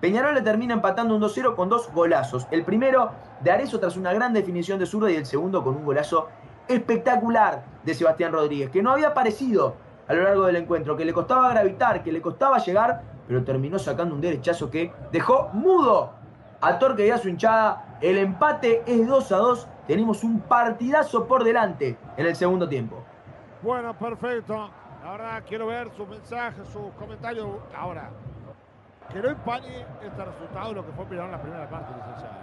[0.00, 2.46] Peñarol le termina empatando un 2-0 con dos golazos.
[2.50, 3.10] El primero
[3.40, 6.28] de Arezo tras una gran definición de zurda y el segundo con un golazo
[6.68, 9.74] espectacular de Sebastián Rodríguez, que no había aparecido
[10.06, 13.78] a lo largo del encuentro, que le costaba gravitar, que le costaba llegar, pero terminó
[13.78, 16.12] sacando un derechazo que dejó mudo
[16.60, 17.98] a Torque y a su hinchada.
[18.00, 19.68] El empate es 2 a 2.
[19.86, 23.02] Tenemos un partidazo por delante en el segundo tiempo.
[23.62, 24.70] Bueno, perfecto.
[25.04, 27.46] Ahora quiero ver sus mensajes, sus comentarios.
[27.76, 28.10] Ahora,
[29.12, 32.34] que no empañe este resultado lo que fue Peñarol en la primera parte, licenciado.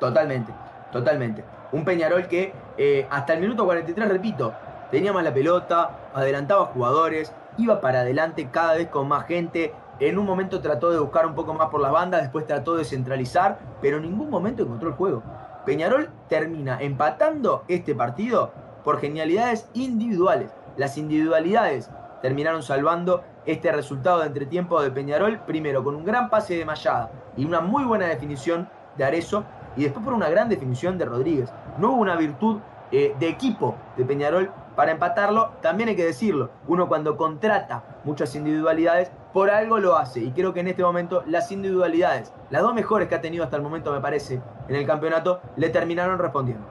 [0.00, 0.52] Totalmente,
[0.92, 1.44] totalmente.
[1.72, 4.54] Un Peñarol que eh, hasta el minuto 43, repito,
[4.90, 9.74] tenía más la pelota, adelantaba jugadores, iba para adelante cada vez con más gente.
[10.00, 12.84] En un momento trató de buscar un poco más por las bandas, después trató de
[12.84, 15.24] centralizar, pero en ningún momento encontró el juego.
[15.66, 18.52] Peñarol termina empatando este partido
[18.84, 20.50] por genialidades individuales.
[20.76, 21.90] Las individualidades
[22.22, 27.10] terminaron salvando este resultado de entretiempo de Peñarol, primero con un gran pase de Mayada
[27.36, 29.44] y una muy buena definición de Arezo,
[29.78, 31.50] y después por una gran definición de Rodríguez.
[31.78, 32.58] No hubo una virtud
[32.90, 38.34] eh, de equipo de Peñarol para empatarlo, también hay que decirlo, uno cuando contrata muchas
[38.34, 42.74] individualidades, por algo lo hace, y creo que en este momento las individualidades, las dos
[42.74, 46.64] mejores que ha tenido hasta el momento me parece en el campeonato, le terminaron respondiendo.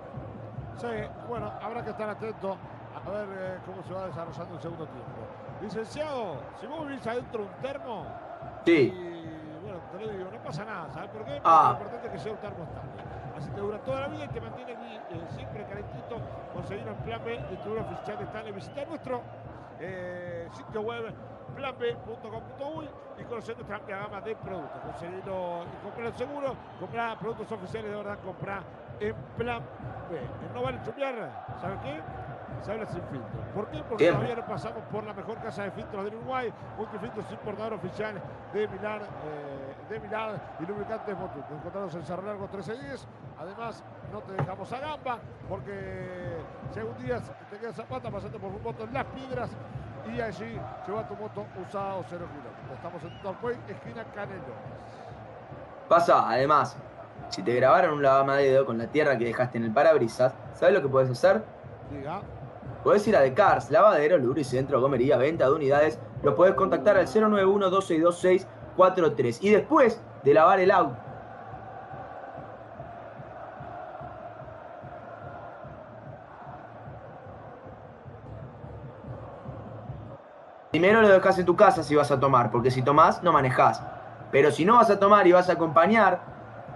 [0.77, 0.87] Sí,
[1.27, 2.55] bueno, habrá que estar atento
[2.95, 5.11] a ver eh, cómo se va desarrollando el segundo tiempo.
[5.61, 8.05] Licenciado, si vos vivís adentro un termo,
[8.65, 8.93] sí.
[8.95, 9.16] y,
[9.97, 11.31] digo, no pasa nada, ¿sabes por qué?
[11.33, 11.63] Porque Ah.
[11.67, 12.63] lo importante es que sea un estable.
[13.37, 16.17] Así te dura toda la vida y te mantiene eh, siempre calentito.
[16.53, 18.51] Conseguirlo en Plan B, distribuidor oficial de Stanley.
[18.53, 19.21] Visita nuestro
[19.79, 21.13] eh, sitio web
[21.55, 24.79] planb.com.uy y conocer nuestra amplia gama de productos.
[24.81, 28.61] Conseguirlo y comprar seguro, comprar productos oficiales de verdad, comprar
[28.99, 29.61] en Plan
[30.09, 30.17] B.
[30.17, 31.29] Eh, No vale chupear,
[31.61, 32.01] ¿sabes qué?
[32.63, 33.39] Se habla sin filtro.
[33.53, 33.83] ¿Por qué?
[33.87, 34.25] Porque Siempre.
[34.27, 36.51] todavía no pasamos por la mejor casa de filtros del Uruguay.
[36.77, 38.15] Multifiltros importador oficial
[38.53, 41.41] de Milán, eh, de Milán y lubricantes Motul.
[41.41, 43.07] Nos encontramos en Cerro Largo 1310.
[43.39, 46.37] Además, no te dejamos a gamba porque
[46.73, 49.49] si algún día te quedas zapata pasando por un moto en Las Piedras
[50.13, 52.75] y allí lleva tu moto usado 0 kilómetros.
[52.75, 54.43] Estamos en Torquay, esquina Canelones.
[55.87, 56.77] Pasa, además,
[57.29, 60.81] si te grabaron un lavamadedo con la tierra que dejaste en el parabrisas, ¿sabes lo
[60.81, 61.43] que puedes hacer?
[61.91, 62.21] Diga,
[62.83, 65.99] Podés ir a The Cars, lavadero, lubricentro, gomería, venta de unidades.
[66.23, 67.07] Lo podés contactar al
[68.77, 69.37] 091-262643.
[69.41, 70.97] Y después de lavar el auto,
[80.71, 83.81] primero lo dejás en tu casa si vas a tomar, porque si tomás no manejás.
[84.31, 86.19] Pero si no vas a tomar y vas a acompañar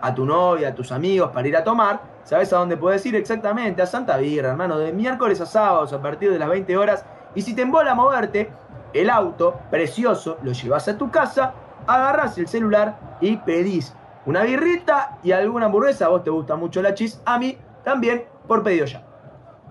[0.02, 3.16] a tu novia, a tus amigos para ir a tomar, ¿sabes a dónde puedes ir
[3.16, 3.82] exactamente?
[3.82, 7.06] A Santa Birra, hermano, de miércoles a sábados a partir de las 20 horas.
[7.36, 8.52] Y si te embola moverte,
[8.94, 11.54] el auto, precioso, lo llevas a tu casa,
[11.88, 13.96] agarras el celular y pedís
[14.26, 16.10] una birrita y alguna hamburguesa.
[16.10, 19.04] Vos te gusta mucho la cheese, a mí también por pedido ya.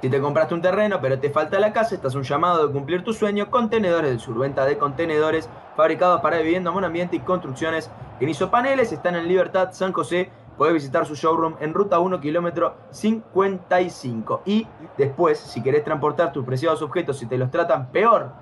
[0.00, 3.04] Si te compraste un terreno pero te falta la casa, estás un llamado de cumplir
[3.04, 3.50] tu sueño.
[3.50, 7.90] Contenedores del Sur, venta de contenedores fabricados para vivienda, monoambiente y construcciones.
[8.18, 10.30] En Isopaneles están en Libertad, San José.
[10.56, 14.42] Podés visitar su showroom en ruta 1, kilómetro 55.
[14.46, 14.66] Y
[14.96, 18.32] después, si querés transportar tus preciados objetos y te los tratan peor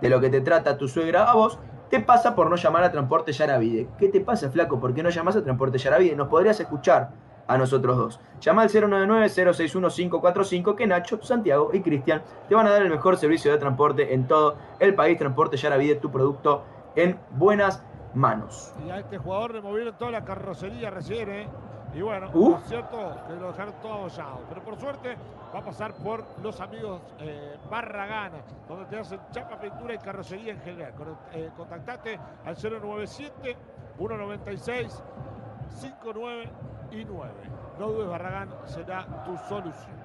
[0.00, 1.58] de lo que te trata tu suegra a vos,
[1.90, 3.88] te pasa por no llamar a Transporte Yaravide.
[3.98, 4.80] ¿Qué te pasa, flaco?
[4.80, 6.16] ¿Por qué no llamas a Transporte Yaravide?
[6.16, 7.10] Nos podrías escuchar
[7.46, 8.20] a nosotros dos.
[8.40, 13.52] Llama al 099-061-545 que Nacho, Santiago y Cristian te van a dar el mejor servicio
[13.52, 15.18] de transporte en todo el país.
[15.18, 16.62] Transporte Yaravide, tu producto
[16.96, 17.82] en buenas
[18.14, 18.72] manos.
[18.86, 21.48] Y a este jugador le movieron toda la carrocería recién, ¿eh?
[21.94, 22.56] Y bueno, Uh.
[22.56, 22.96] es cierto
[23.28, 24.40] que lo dejaron todo abollado.
[24.48, 25.16] Pero por suerte
[25.54, 28.38] va a pasar por los amigos eh, Barragana,
[28.68, 30.92] donde te hacen chapa, pintura y carrocería en general.
[30.94, 33.56] Con- eh, contactate al 097
[33.96, 35.02] 196
[35.68, 36.50] 59
[36.98, 37.32] y 9.
[37.78, 40.04] No dudes, Barragán será tu solución.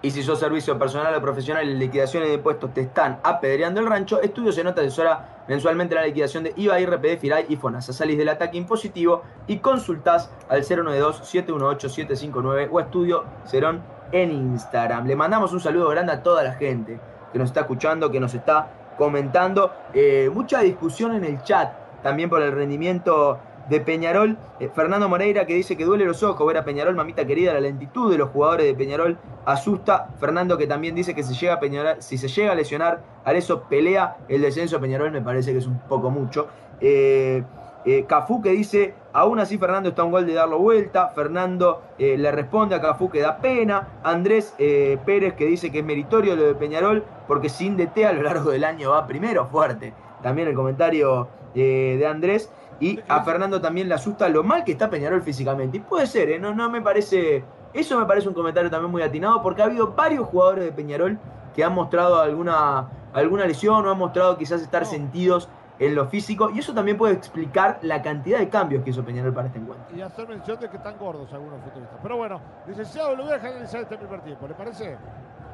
[0.00, 3.88] Y si sos servicio personal o profesional en liquidaciones de impuestos te están apedreando el
[3.88, 7.92] rancho, Estudios se nota asesora mensualmente la liquidación de IVA, IRPD, FIRAI y FONASA.
[7.92, 15.04] Salís del ataque impositivo y consultás al 092-718-759 o Estudio Cerón en Instagram.
[15.04, 17.00] Le mandamos un saludo grande a toda la gente
[17.32, 19.72] que nos está escuchando, que nos está comentando.
[19.92, 21.72] Eh, mucha discusión en el chat
[22.04, 24.36] también por el rendimiento de Peñarol.
[24.60, 27.60] Eh, Fernando Moreira que dice que duele los ojos ver a Peñarol, mamita querida, la
[27.60, 30.08] lentitud de los jugadores de Peñarol asusta.
[30.18, 33.62] Fernando que también dice que si, llega a Peñarol- si se llega a lesionar, Arezo
[33.62, 34.80] pelea el descenso.
[34.80, 36.48] Peñarol me parece que es un poco mucho.
[36.80, 37.42] Eh,
[37.84, 41.08] eh, Cafú que dice, aún así Fernando está a un gol de darlo vuelta.
[41.08, 43.88] Fernando eh, le responde a Cafú que da pena.
[44.02, 48.22] Andrés Pérez que dice que es meritorio lo de Peñarol porque sin DT a lo
[48.22, 49.92] largo del año va primero fuerte.
[50.22, 52.50] También el comentario de Andrés.
[52.80, 55.78] Y a Fernando también le asusta lo mal que está Peñarol físicamente.
[55.78, 56.38] Y puede ser, ¿eh?
[56.38, 57.44] no, no me parece.
[57.72, 61.18] Eso me parece un comentario también muy atinado porque ha habido varios jugadores de Peñarol
[61.54, 64.88] que han mostrado alguna, alguna lesión o han mostrado quizás estar No.
[64.88, 65.48] sentidos
[65.80, 66.50] en lo físico.
[66.54, 69.96] Y eso también puede explicar la cantidad de cambios que hizo Peñarol para este encuentro.
[69.96, 71.98] Y hacer mención de que están gordos algunos futbolistas.
[72.02, 74.46] Pero bueno, licenciado, lo voy a dejar analizar este primer tiempo.
[74.48, 74.96] ¿Le parece?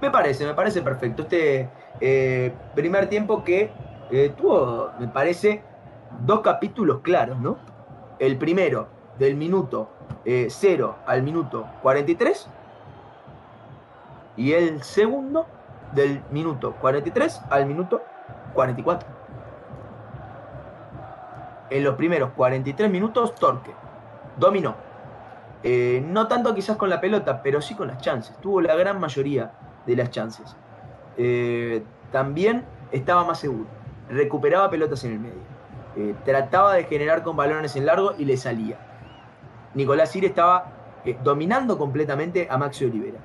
[0.02, 1.22] Me parece, me parece perfecto.
[1.22, 1.68] Este
[2.00, 3.70] eh, primer tiempo que
[4.10, 5.62] eh, tuvo, me parece,
[6.20, 7.56] dos capítulos claros, ¿no?
[8.18, 8.88] El primero,
[9.18, 9.88] del minuto
[10.24, 12.48] 0 al minuto 43.
[14.36, 15.46] Y el segundo,
[15.92, 18.02] del minuto 43 al minuto
[18.54, 19.08] 44.
[21.70, 23.72] En los primeros 43 minutos, Torque
[24.36, 24.74] dominó.
[25.62, 28.36] Eh, no tanto quizás con la pelota, pero sí con las chances.
[28.40, 29.52] Tuvo la gran mayoría
[29.86, 30.56] de las chances.
[31.16, 31.82] Eh,
[32.12, 33.66] también estaba más seguro.
[34.10, 35.53] Recuperaba pelotas en el medio.
[35.96, 38.76] Eh, trataba de generar con balones en largo y le salía.
[39.74, 40.72] Nicolás Siri estaba
[41.04, 43.18] eh, dominando completamente a Maxi Olivera.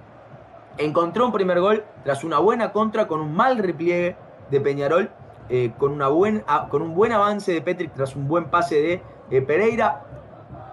[0.77, 4.15] Encontró un primer gol tras una buena contra con un mal repliegue
[4.51, 5.09] de Peñarol,
[5.49, 9.41] eh, con, una buen, con un buen avance de Petric tras un buen pase de
[9.41, 10.05] Pereira,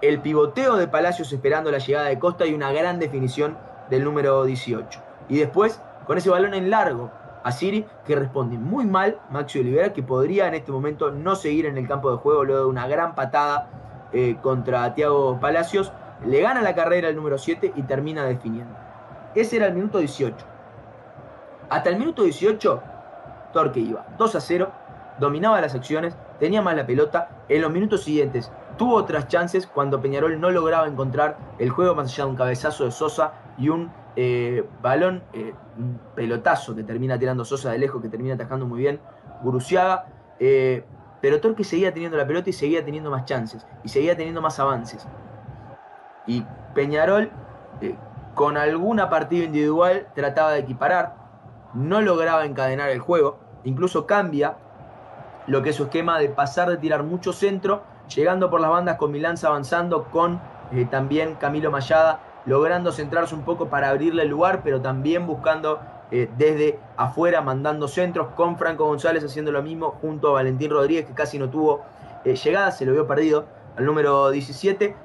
[0.01, 3.57] el pivoteo de Palacios esperando la llegada de Costa y una gran definición
[3.89, 5.01] del número 18.
[5.29, 7.11] Y después, con ese balón en largo
[7.47, 11.65] a Siri, que responde muy mal Maxi Olivera, que podría en este momento no seguir
[11.65, 13.69] en el campo de juego luego de una gran patada
[14.11, 15.93] eh, contra Thiago Palacios.
[16.25, 18.75] Le gana la carrera el número 7 y termina definiendo.
[19.33, 20.35] Ese era el minuto 18.
[21.69, 22.83] Hasta el minuto 18,
[23.53, 24.71] Torque iba 2 a 0,
[25.17, 27.29] dominaba las acciones, tenía más la pelota.
[27.47, 32.11] En los minutos siguientes tuvo otras chances cuando Peñarol no lograba encontrar el juego más
[32.11, 37.19] allá de un cabezazo de Sosa y un eh, balón, eh, un pelotazo que termina
[37.19, 38.99] tirando Sosa de lejos, que termina atajando muy bien
[39.43, 40.07] Guruciaga.
[40.39, 40.83] eh,
[41.21, 44.59] pero Torque seguía teniendo la pelota y seguía teniendo más chances y seguía teniendo más
[44.59, 45.07] avances.
[46.25, 47.29] Y Peñarol,
[48.33, 51.15] con alguna partida individual, trataba de equiparar,
[51.75, 54.57] no lograba encadenar el juego, incluso cambia
[55.45, 57.83] lo que es su esquema de pasar de tirar mucho centro,
[58.15, 60.39] llegando por las bandas con Milán avanzando, con
[60.91, 66.29] también Camilo Mayada, logrando centrarse un poco para abrirle el lugar, pero también buscando eh,
[66.37, 71.13] desde afuera, mandando centros, con Franco González haciendo lo mismo, junto a Valentín Rodríguez, que
[71.13, 71.81] casi no tuvo
[72.23, 73.45] eh, llegada, se lo vio perdido
[73.75, 74.95] al número 17.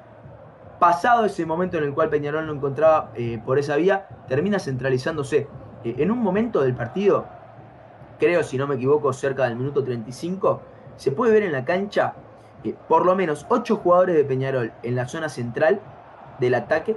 [0.79, 5.47] Pasado ese momento en el cual Peñarol no encontraba eh, por esa vía, termina centralizándose.
[5.83, 7.25] En un momento del partido,
[8.19, 10.61] creo si no me equivoco, cerca del minuto 35,
[10.95, 12.13] se puede ver en la cancha
[12.87, 15.81] por lo menos 8 jugadores de Peñarol en la zona central
[16.39, 16.95] del ataque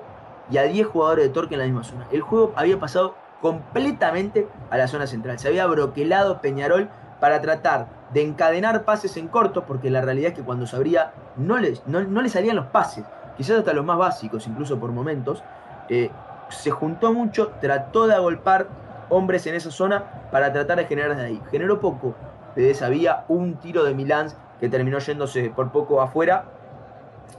[0.51, 2.07] y a 10 jugadores de Torque en la misma zona.
[2.13, 5.39] El juego había pasado completamente a la zona central.
[5.39, 6.89] Se había broquelado Peñarol
[7.21, 11.13] para tratar de encadenar pases en corto, porque la realidad es que cuando se abría
[11.37, 13.05] no le, no, no le salían los pases,
[13.37, 15.43] quizás hasta los más básicos, incluso por momentos.
[15.89, 16.11] Eh,
[16.49, 18.69] se juntó mucho, trató de agolpar
[19.09, 21.43] hombres en esa zona para tratar de generar desde ahí.
[21.51, 22.15] Generó poco
[22.55, 24.29] de esa vía, un tiro de Milán
[24.61, 26.45] que terminó yéndose por poco afuera,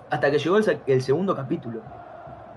[0.10, 1.82] hasta que llegó el segundo capítulo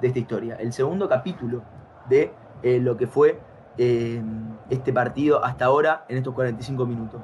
[0.01, 1.63] de esta historia, el segundo capítulo
[2.09, 2.33] de
[2.63, 3.41] eh, lo que fue
[3.79, 4.23] eh,
[4.69, 7.23] este partido hasta ahora en estos 45 minutos.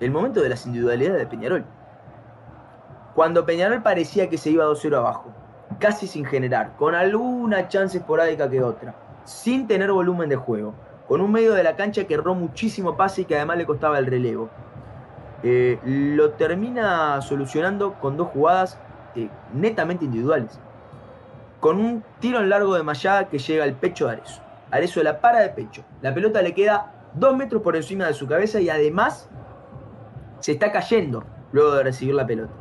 [0.00, 1.64] El momento de las individualidades de Peñarol.
[3.14, 5.30] Cuando Peñarol parecía que se iba 2-0 abajo,
[5.78, 8.94] casi sin generar, con alguna chance esporádica que otra,
[9.24, 10.74] sin tener volumen de juego,
[11.06, 13.98] con un medio de la cancha que erró muchísimo pase y que además le costaba
[13.98, 14.48] el relevo.
[15.42, 18.78] Eh, lo termina solucionando con dos jugadas
[19.52, 20.58] netamente individuales.
[21.62, 24.42] Con un tiro en largo de Mayada que llega al pecho de Arezo.
[24.72, 25.84] Arezo la para de pecho.
[26.00, 29.30] La pelota le queda dos metros por encima de su cabeza y además
[30.40, 31.22] se está cayendo
[31.52, 32.52] luego de recibir la pelota.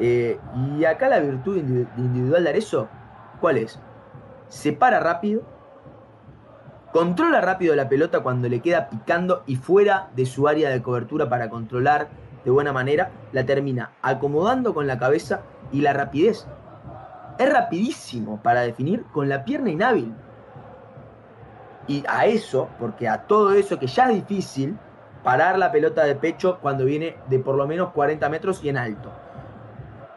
[0.00, 1.56] Eh, y acá la virtud
[1.96, 2.88] individual de Arezo,
[3.40, 3.78] ¿cuál es?
[4.48, 5.42] Se para rápido,
[6.92, 11.28] controla rápido la pelota cuando le queda picando y fuera de su área de cobertura
[11.28, 12.08] para controlar
[12.44, 16.48] de buena manera, la termina acomodando con la cabeza y la rapidez.
[17.38, 20.14] Es rapidísimo para definir con la pierna inhábil.
[21.88, 24.78] Y a eso, porque a todo eso que ya es difícil,
[25.22, 28.76] parar la pelota de pecho cuando viene de por lo menos 40 metros y en
[28.76, 29.10] alto.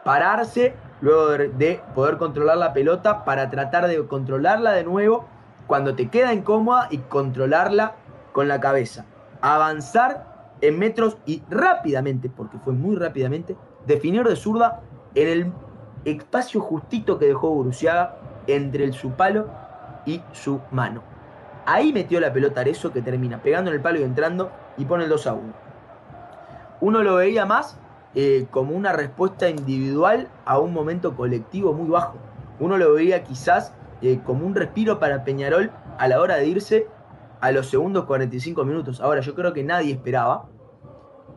[0.04, 5.26] Pararse luego de, poder controlar la pelota para tratar de controlarla de nuevo
[5.66, 7.94] cuando te queda incómoda y controlarla
[8.32, 9.04] con la cabeza.
[9.40, 13.56] Avanzar en metros y rápidamente, porque fue muy rápidamente,
[13.86, 14.80] definir de zurda
[15.14, 15.52] en el
[16.06, 18.16] espacio justito que dejó Guruciaga
[18.46, 19.48] entre el, su palo
[20.06, 21.02] y su mano.
[21.66, 25.04] Ahí metió la pelota Arezo que termina pegando en el palo y entrando y pone
[25.04, 25.42] el 2 a 1.
[26.80, 27.78] Uno lo veía más
[28.14, 32.16] eh, como una respuesta individual a un momento colectivo muy bajo.
[32.60, 36.86] Uno lo veía quizás eh, como un respiro para Peñarol a la hora de irse
[37.40, 39.00] a los segundos 45 minutos.
[39.00, 40.46] Ahora, yo creo que nadie esperaba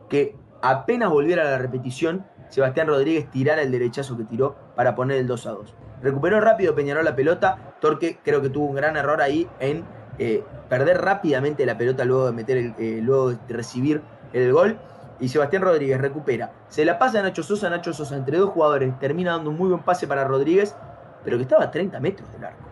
[0.08, 5.18] que apenas volviera a la repetición, Sebastián Rodríguez tirara el derechazo que tiró para poner
[5.18, 5.74] el 2 a 2.
[6.02, 7.74] Recuperó rápido Peñarol la pelota.
[7.80, 9.84] Torque creo que tuvo un gran error ahí en
[10.18, 14.02] eh, perder rápidamente la pelota luego de meter el, eh, luego de recibir
[14.32, 14.78] el gol.
[15.20, 16.52] Y Sebastián Rodríguez recupera.
[16.68, 18.98] Se la pasa a Nacho Sosa, Nacho Sosa entre dos jugadores.
[18.98, 20.74] Termina dando un muy buen pase para Rodríguez,
[21.24, 22.64] pero que estaba a 30 metros del arco.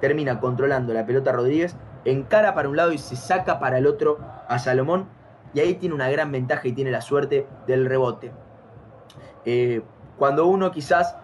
[0.00, 4.18] Termina controlando la pelota Rodríguez, encara para un lado y se saca para el otro
[4.48, 5.08] a Salomón.
[5.52, 8.30] Y ahí tiene una gran ventaja y tiene la suerte del rebote.
[9.46, 9.80] Eh,
[10.18, 11.16] cuando uno quizás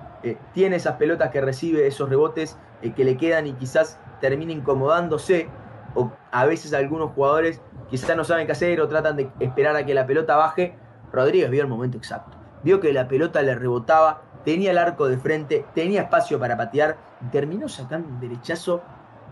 [0.55, 2.57] tiene esas pelotas que recibe, esos rebotes
[2.95, 5.49] que le quedan y quizás termina incomodándose
[5.95, 9.85] o a veces algunos jugadores quizás no saben qué hacer o tratan de esperar a
[9.85, 10.75] que la pelota baje.
[11.13, 12.39] Rodríguez vio el momento exacto.
[12.63, 16.97] Vio que la pelota le rebotaba, tenía el arco de frente, tenía espacio para patear
[17.21, 18.83] y terminó sacando un derechazo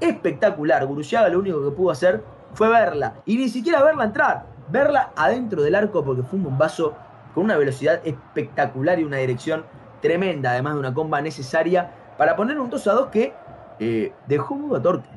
[0.01, 0.85] espectacular.
[0.85, 2.23] Guruciaga lo único que pudo hacer
[2.53, 6.95] fue verla y ni siquiera verla entrar, verla adentro del arco porque fue un bombazo
[7.35, 9.65] con una velocidad espectacular y una dirección
[10.01, 13.33] tremenda, además de una comba necesaria para poner un 2 a 2 que
[13.79, 15.09] eh, dejó mudo a Torque.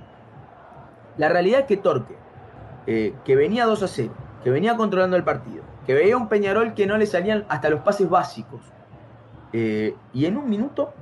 [1.17, 2.15] La realidad es que Torque,
[2.87, 4.13] eh, que venía 2 a 0,
[4.43, 7.81] que venía controlando el partido, que veía un Peñarol que no le salían hasta los
[7.81, 8.61] pases básicos,
[9.53, 10.93] eh, y en un minuto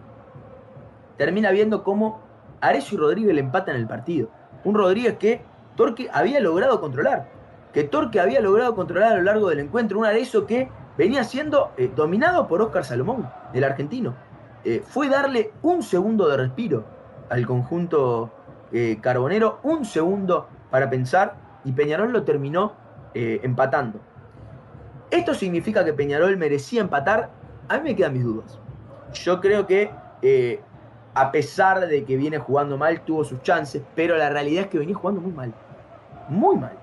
[1.17, 2.19] termina viendo cómo
[2.59, 4.29] Arecio y Rodríguez le empatan el partido.
[4.63, 5.41] Un Rodríguez que
[5.75, 7.29] Torque había logrado controlar,
[7.73, 10.69] que Torque había logrado controlar a lo largo del encuentro, un Arezo que
[11.05, 14.13] venía siendo eh, dominado por Oscar Salomón, del argentino.
[14.85, 16.85] fue darle un segundo de respiro
[17.31, 18.29] al conjunto
[18.73, 22.73] eh, Carbonero un segundo para pensar y Peñarol lo terminó
[23.13, 23.99] eh, empatando.
[25.09, 27.29] ¿Esto significa que Peñarol merecía empatar?
[27.67, 28.59] A mí me quedan mis dudas.
[29.13, 29.91] Yo creo que
[30.21, 30.61] eh,
[31.13, 34.79] a pesar de que viene jugando mal, tuvo sus chances, pero la realidad es que
[34.79, 35.53] venía jugando muy mal.
[36.29, 36.77] Muy mal.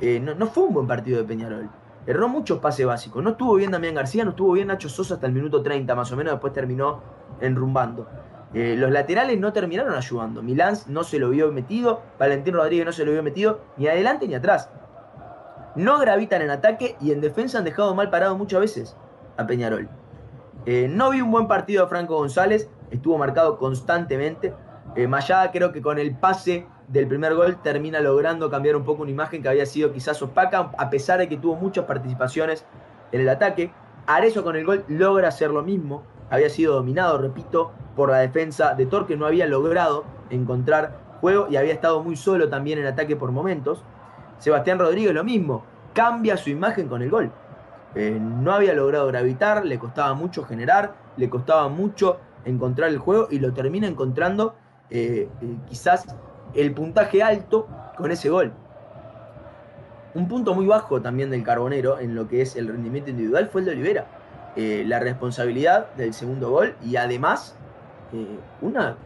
[0.00, 1.68] no, fue un buen partido de Peñarol.
[2.06, 3.22] Erró muchos pases básicos.
[3.22, 6.12] No estuvo bien Damián García, no estuvo bien Nacho Sosa hasta el minuto 30 más
[6.12, 7.00] o menos, después terminó
[7.40, 8.06] enrumbando.
[8.52, 10.42] Eh, los laterales no terminaron ayudando.
[10.42, 14.28] Milán no se lo vio metido, Valentín Rodríguez no se lo vio metido, ni adelante
[14.28, 14.70] ni atrás.
[15.74, 18.96] No gravitan en ataque y en defensa han dejado mal parado muchas veces
[19.36, 19.88] a Peñarol.
[20.66, 24.54] Eh, no vi un buen partido de Franco González, estuvo marcado constantemente.
[24.94, 29.02] Eh, Mayada creo que con el pase del primer gol termina logrando cambiar un poco
[29.02, 32.64] una imagen que había sido quizás opaca, a pesar de que tuvo muchas participaciones
[33.12, 33.72] en el ataque.
[34.06, 38.74] Arezo con el gol logra hacer lo mismo, había sido dominado, repito, por la defensa
[38.74, 43.16] de Torque, no había logrado encontrar juego y había estado muy solo también en ataque
[43.16, 43.82] por momentos.
[44.38, 47.30] Sebastián Rodríguez lo mismo, cambia su imagen con el gol.
[47.94, 53.28] Eh, no había logrado gravitar, le costaba mucho generar, le costaba mucho encontrar el juego
[53.30, 54.54] y lo termina encontrando
[54.90, 56.04] eh, eh, quizás
[56.54, 58.52] el puntaje alto con ese gol.
[60.14, 63.62] Un punto muy bajo también del Carbonero en lo que es el rendimiento individual fue
[63.62, 64.06] el de Olivera.
[64.56, 67.56] la responsabilidad del segundo gol y además
[68.12, 68.96] eh, una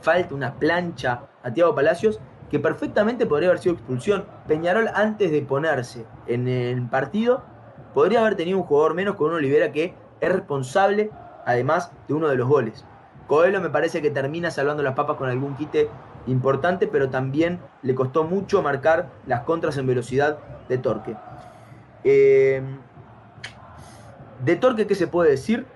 [0.00, 2.18] falta, una plancha a Tiago Palacios
[2.50, 4.24] que perfectamente podría haber sido expulsión.
[4.48, 7.44] Peñarol antes de ponerse en el partido
[7.94, 11.10] podría haber tenido un jugador menos con un Olivera que es responsable
[11.46, 12.84] además de uno de los goles.
[13.28, 15.88] Coelho me parece que termina salvando las papas con algún quite
[16.26, 20.38] importante, pero también le costó mucho marcar las contras en velocidad
[20.68, 21.16] de Torque.
[22.04, 22.62] Eh,
[24.44, 25.66] de Torque, ¿qué se puede decir?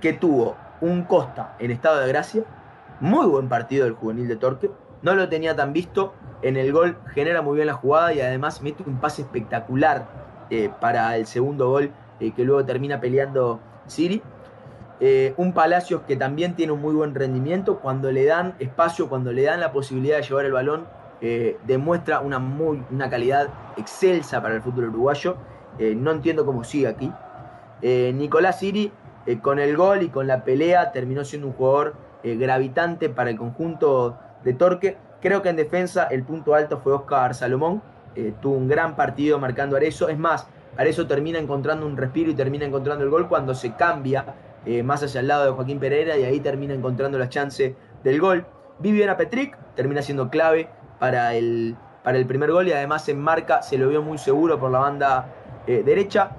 [0.00, 2.44] Que tuvo un Costa en estado de gracia,
[3.00, 4.70] muy buen partido del juvenil de Torque,
[5.02, 6.12] no lo tenía tan visto,
[6.42, 10.06] en el gol genera muy bien la jugada y además mete un pase espectacular
[10.50, 14.22] eh, para el segundo gol eh, que luego termina peleando Siri.
[15.04, 19.32] Eh, un Palacios que también tiene un muy buen rendimiento, cuando le dan espacio, cuando
[19.32, 20.86] le dan la posibilidad de llevar el balón,
[21.66, 25.36] demuestra una, muy, una calidad excelsa para el fútbol uruguayo.
[25.78, 27.12] no entiendo cómo sigue aquí.
[27.80, 28.90] Nicolás Siri,
[29.40, 34.18] con el gol y con la pelea, terminó siendo un jugador gravitante para el conjunto
[34.42, 34.96] de Torque.
[35.20, 37.80] Creo que en defensa el punto alto fue Oscar Salomón.
[38.16, 40.08] Eh, tuvo un gran partido marcando a Arezo.
[40.08, 44.24] Es más, Arezo termina encontrando un respiro y termina encontrando el gol cuando se cambia
[44.66, 47.74] eh, más hacia el lado de Joaquín Pereira y ahí termina encontrando la chance
[48.04, 48.46] del gol.
[48.78, 50.68] Viviana Petric termina siendo clave
[50.98, 54.58] para el, para el primer gol y además en marca se lo vio muy seguro
[54.58, 55.26] por la banda
[55.66, 56.36] eh, derecha.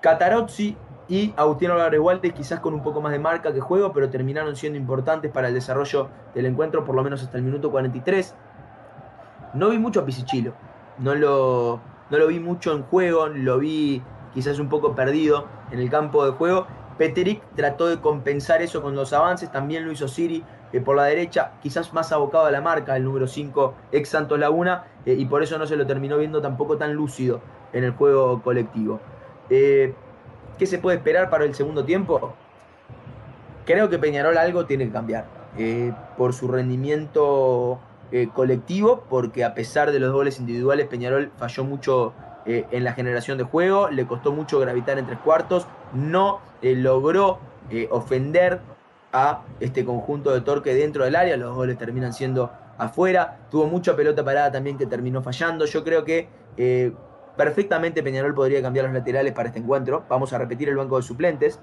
[0.00, 0.76] Catarozzi
[1.08, 4.54] y Agustín Álvarez Waldes quizás con un poco más de marca que juego, pero terminaron
[4.56, 8.34] siendo importantes para el desarrollo del encuentro, por lo menos hasta el minuto 43.
[9.54, 10.52] No vi mucho a Pisichilo,
[10.98, 11.80] no lo,
[12.10, 14.02] no lo vi mucho en juego, lo vi
[14.34, 16.66] quizás un poco perdido en el campo de juego.
[16.98, 21.04] Peteric trató de compensar eso con los avances, también lo hizo Siri eh, por la
[21.04, 25.24] derecha, quizás más abocado a la marca, el número 5 ex Santos Laguna, eh, y
[25.24, 27.40] por eso no se lo terminó viendo tampoco tan lúcido
[27.72, 29.00] en el juego colectivo.
[29.48, 29.94] Eh,
[30.58, 32.34] ¿Qué se puede esperar para el segundo tiempo?
[33.64, 35.38] Creo que Peñarol algo tiene que cambiar.
[36.16, 37.80] Por su rendimiento
[38.34, 42.12] colectivo, porque a pesar de los goles individuales, Peñarol falló mucho
[42.44, 47.38] en la generación de juego, le costó mucho gravitar en tres cuartos, no logró
[47.90, 48.60] ofender
[49.12, 53.96] a este conjunto de Torque dentro del área, los goles terminan siendo afuera, tuvo mucha
[53.96, 56.28] pelota parada también que terminó fallando, yo creo que
[57.38, 60.02] Perfectamente Peñarol podría cambiar los laterales para este encuentro.
[60.08, 61.60] Vamos a repetir el banco de suplentes.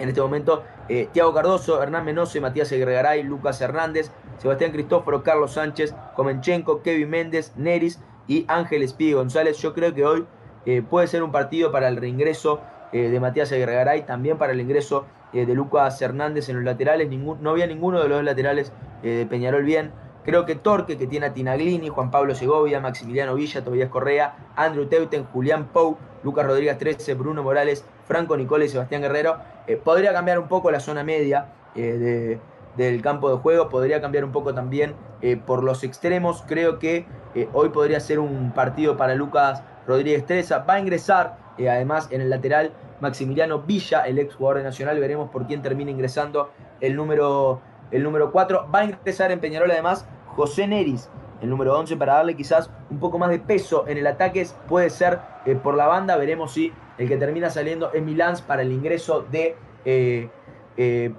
[0.00, 5.52] En este momento, eh, Tiago Cardoso, Hernán Menose, Matías Egregaray, Lucas Hernández, Sebastián Cristóforo, Carlos
[5.52, 9.58] Sánchez, Comenchenko, Kevin Méndez, Neris y Ángel Espí González.
[9.58, 10.26] Yo creo que hoy
[10.66, 12.60] eh, puede ser un partido para el reingreso
[12.92, 17.08] eh, de Matías Egregaray, también para el ingreso de Lucas Hernández en los laterales.
[17.08, 18.72] no había ninguno de los laterales
[19.02, 19.92] de Peñarol bien.
[20.24, 24.86] Creo que Torque, que tiene a Tinaglini, Juan Pablo Segovia, Maximiliano Villa, Tobías Correa, Andrew
[24.86, 30.12] Teuten, Julián Pou, Lucas Rodríguez 13, Bruno Morales, Franco Nicole y Sebastián Guerrero, eh, podría
[30.12, 32.38] cambiar un poco la zona media eh,
[32.76, 36.44] del campo de juego, podría cambiar un poco también eh, por los extremos.
[36.46, 37.06] Creo que
[37.52, 40.54] hoy podría ser un partido para Lucas Rodríguez 13.
[40.68, 41.38] Va a ingresar,
[41.68, 44.98] además, en el lateral Maximiliano Villa, el ex jugador de Nacional.
[45.00, 46.50] Veremos por quién termina ingresando
[46.80, 47.60] el número
[47.90, 48.68] el número 4.
[48.72, 51.08] Va a ingresar en Peñarol además José Neris,
[51.42, 54.46] el número 11, para darle quizás un poco más de peso en el ataque.
[54.68, 58.62] Puede ser eh, por la banda, veremos si el que termina saliendo es Milans para
[58.62, 60.28] el ingreso de eh,
[60.76, 61.12] eh,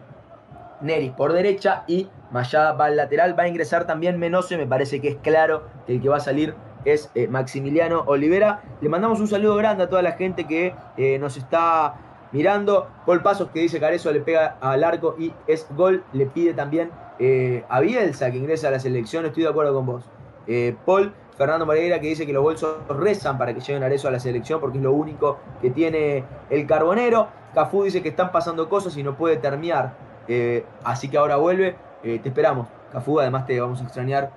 [0.81, 3.37] Neris por derecha y Mayada va al lateral.
[3.37, 6.21] Va a ingresar también Menose, me parece que es claro que el que va a
[6.21, 6.55] salir
[6.85, 8.61] es Maximiliano Olivera.
[8.81, 10.73] Le mandamos un saludo grande a toda la gente que
[11.19, 11.95] nos está
[12.31, 12.87] mirando.
[13.05, 16.03] Paul Pasos que dice Carezo le pega al arco y es gol.
[16.13, 19.25] Le pide también eh, a Bielsa que ingresa a la selección.
[19.25, 20.03] Estoy de acuerdo con vos.
[20.47, 24.07] Eh, Paul Fernando Moreira que dice que los bolsos rezan para que lleguen a eso
[24.07, 27.27] a la selección porque es lo único que tiene el carbonero.
[27.53, 29.95] Cafú dice que están pasando cosas y no puede terminar.
[30.27, 31.75] Eh, así que ahora vuelve.
[32.01, 32.67] te esperamos.
[32.91, 34.31] Cafú, además te vamos a extrañar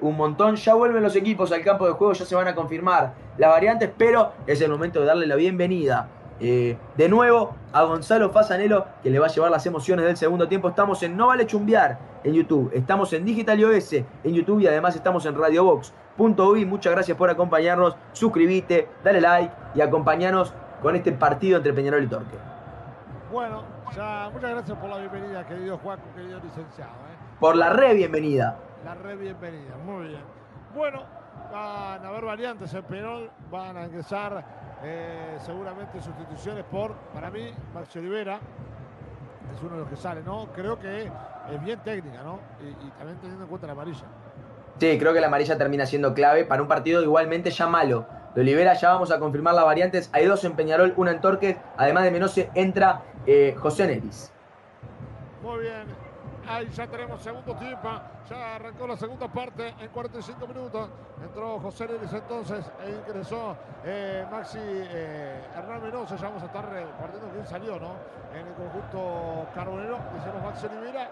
[0.00, 0.56] un montón.
[0.56, 3.90] Ya vuelven los equipos al campo de juego, ya se van a confirmar las variantes,
[3.96, 6.08] pero es el momento de darle la bienvenida
[6.42, 10.48] eh, de nuevo a Gonzalo Fasanelo que le va a llevar las emociones del segundo
[10.48, 10.70] tiempo.
[10.70, 14.96] Estamos en No Vale Chumbiar en YouTube, estamos en Digital iOS en YouTube y además
[14.96, 16.64] estamos en radiobox.uy.
[16.64, 17.94] Muchas gracias por acompañarnos.
[18.12, 22.36] Suscríbete, dale like y acompañanos con este partido entre Peñarol y Torque.
[23.30, 23.62] Bueno,
[23.94, 26.90] ya, muchas gracias por la bienvenida, querido Juan, querido licenciado.
[26.90, 27.09] ¿eh?
[27.40, 28.58] Por la re bienvenida.
[28.84, 30.20] La re bienvenida, muy bien.
[30.74, 31.04] Bueno,
[31.50, 34.44] van a haber variantes en Peñarol, van a ingresar
[34.84, 38.38] eh, seguramente sustituciones por, para mí, Maxi Olivera
[39.54, 40.48] es uno de los que sale, ¿no?
[40.54, 42.40] Creo que es bien técnica, ¿no?
[42.60, 44.04] Y, también teniendo en cuenta la amarilla.
[44.78, 48.06] Sí, creo que la amarilla termina siendo clave para un partido igualmente ya malo.
[48.34, 50.10] De Olivera ya vamos a confirmar las variantes.
[50.12, 51.56] Hay dos en Peñarol, una en Torques.
[51.76, 54.30] Además de Menose entra eh, José Neris.
[55.42, 55.99] Muy bien.
[56.50, 57.88] Ahí ya tenemos segundo tiempo.
[58.28, 60.88] Ya arrancó la segunda parte en 45 minutos.
[61.22, 66.16] Entró José Neris entonces e ingresó eh, Maxi eh, Hernán Mendoza.
[66.16, 67.92] Ya vamos a estar repartiendo quién salió, ¿no?
[68.34, 69.98] En el conjunto carbonero.
[70.14, 71.08] Decimos Maxi Olivera.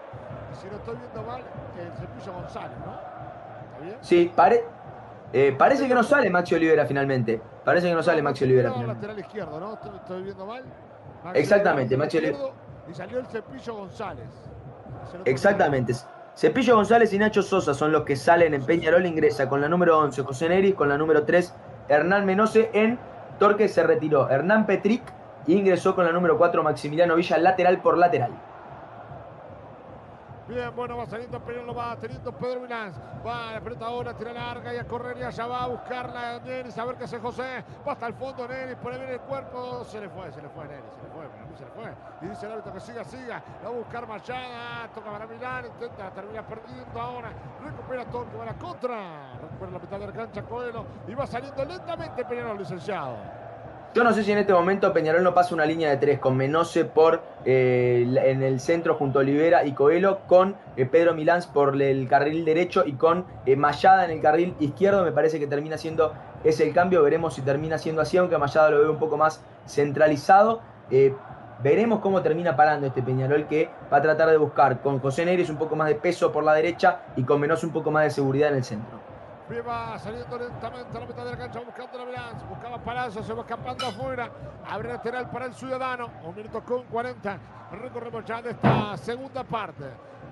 [0.51, 1.41] Y si no estoy viendo mal,
[1.79, 2.91] el Cepillo González, ¿no?
[2.93, 3.97] ¿Está bien?
[4.01, 4.65] Sí, pare-
[5.31, 7.41] eh, parece que no sale Maxi Olivera finalmente.
[7.63, 9.07] Parece que no sale Maxi Olivera finalmente.
[9.07, 9.73] lateral izquierdo, ¿no?
[9.75, 10.63] Estoy, estoy viendo mal.
[11.23, 12.39] Maxi Exactamente, Maxi Olivera.
[12.89, 14.27] Y salió el Cepillo González.
[15.25, 15.93] Exactamente.
[16.35, 19.05] Cepillo González y Nacho Sosa son los que salen en Peñarol.
[19.05, 21.53] Ingresa con la número 11 José Neris, con la número 3
[21.89, 22.69] Hernán Menose.
[22.73, 22.97] En
[23.39, 25.01] Torque se retiró Hernán Petric
[25.47, 28.31] ingresó con la número 4 Maximiliano Villa, lateral por lateral.
[30.49, 32.91] Bien, bueno, va saliendo Peñarol, lo va teniendo Pedro Milán.
[33.23, 36.75] Va la pelota ahora, tira larga y a correr y allá va a buscarla Neris,
[36.75, 37.63] a ver qué hace José.
[37.87, 39.83] Va hasta el fondo Neris, pone bien el cuerpo.
[39.83, 41.93] Se le fue, se le fue Neris, se le fue, se le fue.
[42.21, 43.43] Y dice el árbitro que siga, siga.
[43.63, 47.29] Va a buscar Machada, toca para Milán, intenta, termina perdiendo ahora.
[47.63, 49.33] Recupera todo, que va a la contra.
[49.39, 53.17] Recupera la mitad de la cancha Coelho y va saliendo lentamente Peñarol, licenciado.
[53.95, 56.37] Yo no sé si en este momento Peñarol no pasa una línea de tres con
[56.37, 61.41] Menose por eh, en el centro junto a Olivera y Coelho, con eh, Pedro Milán
[61.51, 65.03] por el carril derecho y con eh, Mayada en el carril izquierdo.
[65.03, 66.13] Me parece que termina siendo
[66.43, 67.01] ese el cambio.
[67.01, 70.61] Veremos si termina siendo así, aunque Mayada lo veo un poco más centralizado.
[70.91, 71.15] Eh,
[71.63, 75.49] veremos cómo termina parando este Peñarol que va a tratar de buscar con José Neres
[75.49, 78.11] un poco más de peso por la derecha y con Menose un poco más de
[78.11, 79.08] seguridad en el centro.
[79.49, 82.47] Bien, va saliendo lentamente a la mitad de la cancha buscando la Milán.
[82.47, 84.29] Buscaba Palazzo, se va escapando afuera.
[84.69, 86.11] Abre lateral para el Ciudadano.
[86.23, 87.39] Un minuto con 40.
[87.71, 89.85] Recorremos ya de esta segunda parte.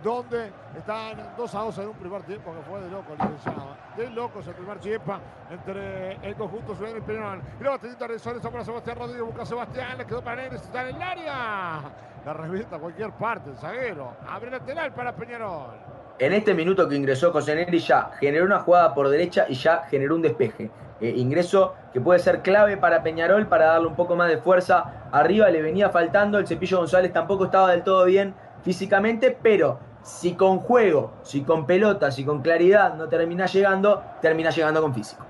[0.03, 3.76] Donde están 2 a 2 en un primer tiempo que fue de loco, licenciado.
[3.98, 5.15] De locos el primer tiempo
[5.49, 7.41] entre el conjunto Ciudadano y Peñarol.
[7.60, 9.26] Y luego teniendo Rezones para Sebastián Rodríguez.
[9.26, 11.81] Busca a Sebastián, le quedó para Neres, está en el área.
[12.23, 14.15] La revienta a cualquier parte, el zaguero.
[14.30, 15.97] Abre lateral para Peñarol.
[16.19, 19.84] En este minuto que ingresó José Neri ya generó una jugada por derecha y ya
[19.89, 20.72] generó un despeje.
[20.99, 25.10] Eh, ingreso que puede ser clave para Peñarol para darle un poco más de fuerza
[25.11, 25.48] arriba.
[25.49, 26.39] Le venía faltando.
[26.39, 28.34] El Cepillo González tampoco estaba del todo bien
[28.64, 34.49] físicamente, pero si con juego, si con pelota, si con claridad no termina llegando, termina
[34.49, 35.23] llegando con físico.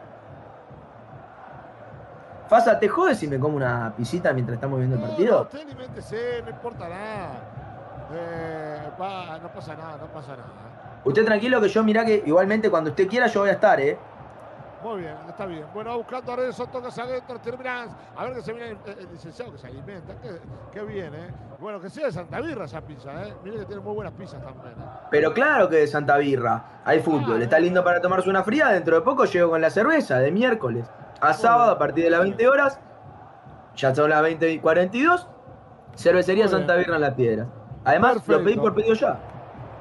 [2.47, 5.49] Fasa, ¿te jode si me como una pisita mientras estamos viendo el partido?
[5.51, 7.31] No, no importa nada.
[8.13, 8.79] Eh,
[9.41, 10.76] no pasa nada, no pasa nada.
[11.05, 13.97] Usted tranquilo que yo mirá que igualmente cuando usted quiera yo voy a estar, ¿eh?
[14.83, 15.65] Muy bien, está bien.
[15.73, 17.87] Bueno, va buscando a Renzo, toca hacia adentro, termina.
[18.15, 20.13] A ver que se viene el, licenciado que se alimenta.
[20.71, 21.33] Qué, bien, ¿eh?
[21.59, 23.33] Bueno, que sea de Santa Birra esa pizza, ¿eh?
[23.43, 24.73] Mire que tiene muy buenas pizzas también.
[24.73, 24.89] ¿eh?
[25.09, 26.81] Pero claro que de Santa Birra.
[26.85, 27.41] Hay fútbol.
[27.41, 28.67] Está lindo para tomarse una fría.
[28.69, 30.87] Dentro de poco llego con la cerveza de miércoles
[31.19, 32.79] a sábado a partir de las 20 horas.
[33.75, 35.27] Ya son las 20 y 42.
[35.95, 36.47] Cervecería.
[36.47, 37.47] Santa Birra en las piedras.
[37.83, 39.19] Además, lo pedí por pedido ya.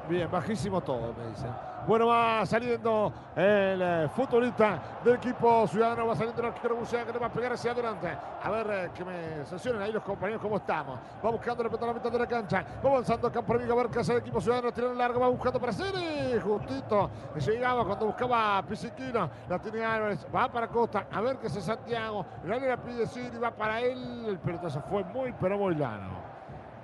[0.09, 1.51] Bien, bajísimo todo, me dicen.
[1.85, 7.13] Bueno, va saliendo el eh, futbolista del equipo ciudadano, va saliendo el arquero Bucea que
[7.13, 8.09] le va a pegar hacia adelante.
[8.43, 10.99] A ver eh, que me sancionen ahí los compañeros cómo estamos.
[11.23, 12.65] Va buscando la pelota a la mitad de la cancha.
[12.85, 14.71] Va avanzando campo amigo a ver qué hace el equipo ciudadano.
[14.73, 16.39] Tira largo, va buscando para Ceri.
[16.41, 17.09] Justito.
[17.45, 19.29] Llegaba cuando buscaba Pisiquino.
[19.47, 20.27] La tiene Álvarez.
[20.33, 21.07] Va para Costa.
[21.09, 22.25] A ver qué hace Santiago.
[22.43, 23.37] Gane la pide Ciri.
[23.37, 24.25] Va para él.
[24.27, 26.17] El pelotazo fue muy, pero muy largo.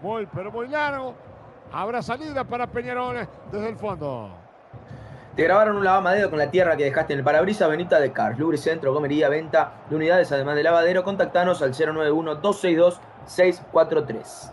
[0.02, 1.14] Muy, pero muy largo.
[1.74, 4.30] Habrá salida para Peñarol desde el fondo.
[5.36, 7.68] Te grabaron un lavamadedo con la tierra que dejaste en el parabrisas.
[7.68, 8.38] Benita de Cars.
[8.38, 11.04] Lubricentro, comería, venta de unidades, además de lavadero.
[11.04, 14.52] Contactanos al 091-262-643.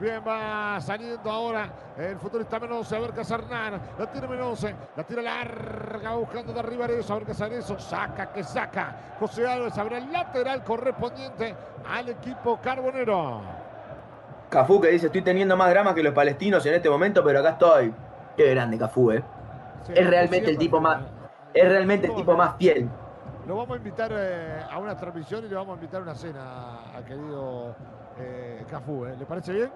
[0.00, 1.68] Bien, va saliendo ahora
[1.98, 2.96] el futbolista Menose.
[2.96, 3.78] A ver qué hace Hernán.
[3.98, 4.74] La tiene Menose.
[4.96, 6.14] La tira larga.
[6.14, 7.12] Buscando de arriba eso.
[7.12, 7.78] A ver qué hace eso.
[7.78, 8.96] Saca, que saca.
[9.20, 11.54] José Álvarez abre el lateral correspondiente
[11.86, 13.67] al equipo carbonero.
[14.48, 17.50] Cafú que dice, estoy teniendo más dramas que los palestinos en este momento, pero acá
[17.50, 17.92] estoy.
[18.36, 19.22] Qué grande Cafú, eh.
[19.86, 21.02] Sí, Es realmente el tipo más-.
[21.52, 22.88] Es realmente el tipo más fiel.
[23.46, 26.14] Lo vamos a invitar eh, a una transmisión y le vamos a invitar a una
[26.14, 27.74] cena al querido
[28.18, 29.06] eh, Cafú.
[29.06, 29.16] ¿eh?
[29.18, 29.70] ¿Le parece bien?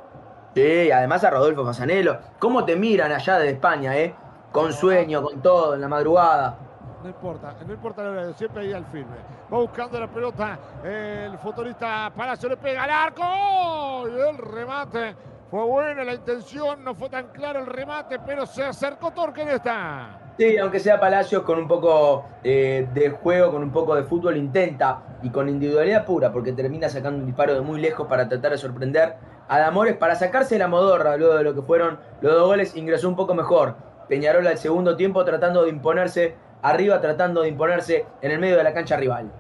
[0.55, 2.19] Sí, además a Rodolfo Fasanelo.
[2.39, 4.15] ¿Cómo te miran allá de España, eh?
[4.53, 6.57] Con sueño, con todo, en la madrugada.
[7.03, 9.16] No importa, no importa el horario, siempre ahí al firme.
[9.53, 15.16] Va buscando la pelota el futbolista Palacio, le pega al arco y el remate.
[15.51, 19.49] Fue buena la intención, no fue tan claro el remate, pero se acercó Torque en
[19.49, 20.20] esta.
[20.39, 24.37] Sí, aunque sea Palacios con un poco eh, de juego, con un poco de fútbol,
[24.37, 28.53] intenta y con individualidad pura, porque termina sacando un disparo de muy lejos para tratar
[28.53, 29.16] de sorprender
[29.49, 33.09] a Damores, para sacarse la modorra luego de lo que fueron los dos goles, ingresó
[33.09, 33.74] un poco mejor.
[34.09, 38.64] Peñarol al segundo tiempo tratando de imponerse arriba, tratando de imponerse en el medio de
[38.64, 39.30] la cancha rival.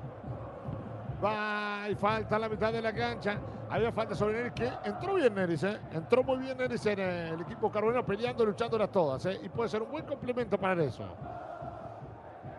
[1.24, 3.38] Va y falta la mitad de la cancha.
[3.70, 5.78] Había falta sobre Neris que entró bien Neris, ¿eh?
[5.92, 9.40] Entró muy bien Neris en el equipo carbonero peleando, luchándolas todas, ¿eh?
[9.42, 11.04] Y puede ser un buen complemento para eso.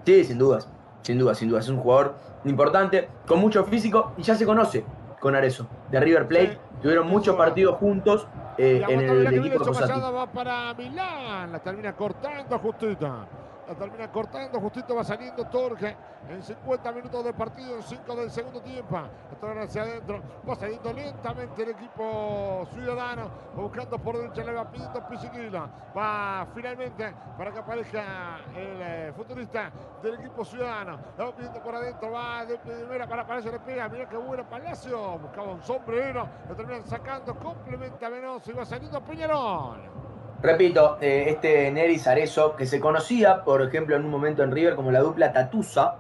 [0.05, 0.67] Sí, sin dudas.
[1.03, 1.59] Sin duda, sin duda.
[1.59, 2.15] Es un jugador
[2.45, 4.85] importante, con mucho físico y ya se conoce
[5.19, 6.57] con Arezo, de River Plate.
[6.81, 8.27] Tuvieron muchos partidos juntos
[8.57, 13.27] eh, en el, el equipo va para Milán, la termina cortando justita.
[13.67, 15.95] La termina cortando, justito va saliendo Torque
[16.29, 18.99] en 50 minutos de partido, en 5 del segundo tiempo.
[19.41, 25.07] Ahora hacia adentro, va saliendo lentamente el equipo ciudadano, buscando por derecha, le va pidiendo
[25.07, 25.69] Pisiquila.
[25.95, 29.71] Va finalmente para que aparezca el eh, futurista
[30.01, 30.99] del equipo ciudadano.
[31.17, 34.43] Le va pidiendo por adentro, va de primera para Palacio, le pega, mira qué bueno
[34.49, 35.19] Palacio.
[35.19, 40.03] Buscaba un sombrero, lo terminan sacando, complementa Venoso y va saliendo Peñarol.
[40.43, 44.75] Repito, eh, este Neris Arezo, que se conocía, por ejemplo, en un momento en River
[44.75, 45.95] como la dupla Tatusa,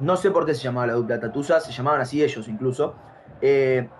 [0.00, 2.94] no sé por qué se llamaba la dupla Tatusa, se llamaban así ellos incluso,
[3.42, 3.90] eh,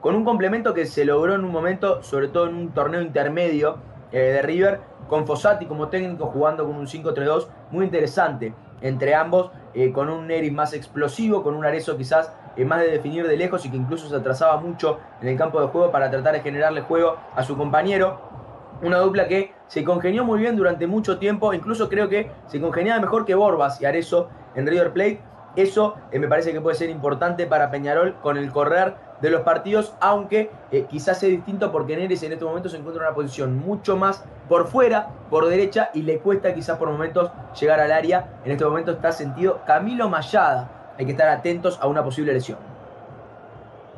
[0.00, 3.78] con un complemento que se logró en un momento, sobre todo en un torneo intermedio
[4.10, 9.52] eh, de River, con Fossati como técnico jugando con un 5-3-2 muy interesante entre ambos,
[9.94, 13.70] con un Neris más explosivo, con un Arezo quizás más de definir de lejos y
[13.70, 17.16] que incluso se atrasaba mucho en el campo de juego para tratar de generarle juego
[17.34, 18.35] a su compañero
[18.82, 23.00] una dupla que se congenió muy bien durante mucho tiempo, incluso creo que se congeniaba
[23.00, 25.20] mejor que Borbas y Arezo en River Plate.
[25.56, 29.40] Eso eh, me parece que puede ser importante para Peñarol con el correr de los
[29.40, 33.14] partidos, aunque eh, quizás sea distinto porque Neres en este momento se encuentra en una
[33.14, 37.90] posición mucho más por fuera, por derecha, y le cuesta quizás por momentos llegar al
[37.90, 38.40] área.
[38.44, 40.92] En este momento está sentido Camilo Mayada.
[40.98, 42.58] Hay que estar atentos a una posible lesión.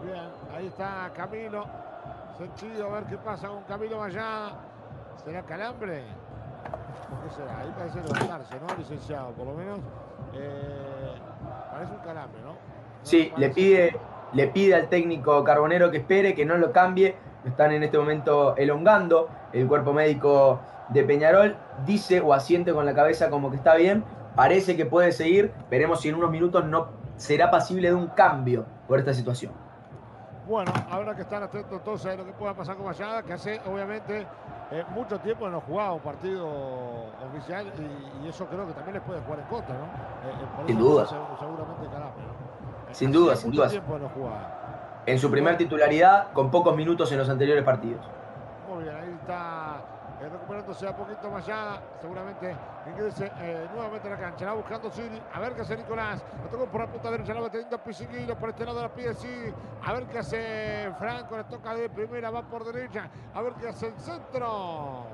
[0.05, 0.23] Bien,
[0.57, 1.88] ahí está Camilo.
[2.39, 4.61] Sentido, a ver qué pasa con Camilo Mayada.
[5.25, 6.05] ¿Será calambre?
[7.11, 7.59] ¿Por qué será?
[7.59, 9.33] Ahí parece levantarse, ¿no, licenciado?
[9.33, 9.81] Por lo menos
[10.35, 11.15] eh,
[11.73, 12.57] parece un calambre, ¿no?
[13.03, 13.97] sí, le pide,
[14.35, 17.17] le pide al técnico Carbonero que espere, que no lo cambie.
[17.45, 20.61] Están en este momento elongando el cuerpo médico
[20.91, 21.57] de Peñarol.
[21.87, 24.05] Dice o asiente con la cabeza como que está bien.
[24.37, 25.53] Parece que puede seguir.
[25.71, 29.53] Veremos si en unos minutos no será pasible de un cambio por esta situación.
[30.49, 33.61] Bueno, habrá que estar atentos entonces a lo que pueda pasar con Mayada, que hace
[33.67, 34.27] obviamente
[34.71, 36.49] eh, mucho tiempo no jugaba un partido
[37.31, 37.71] oficial
[38.23, 39.85] y, eso creo que también les puede jugar en contra, ¿no?
[39.85, 41.07] Eh, eh, sin duda.
[41.07, 41.87] Seguramente
[42.93, 43.69] Sin duda, sin duda.
[43.69, 44.09] Tiempo no
[45.05, 48.01] en su primer titularidad, con pocos minutos en los anteriores partidos.
[48.69, 49.83] Muy bien, ahí está
[50.21, 51.81] recuperándose a poquito allá.
[52.01, 54.47] Seguramente ingrese eh, nuevamente a la cancha.
[54.47, 55.23] La buscando Siri.
[55.33, 56.25] A ver qué hace Nicolás.
[56.43, 57.35] Lo tocó por la punta derecha.
[57.35, 59.15] La va teniendo a Pisinguilo por este lado la pie.
[59.15, 59.53] Sí.
[59.85, 61.37] A ver qué hace Franco.
[61.37, 62.31] Le toca de primera.
[62.31, 63.09] Va por derecha.
[63.35, 65.07] A ver qué hace el centro.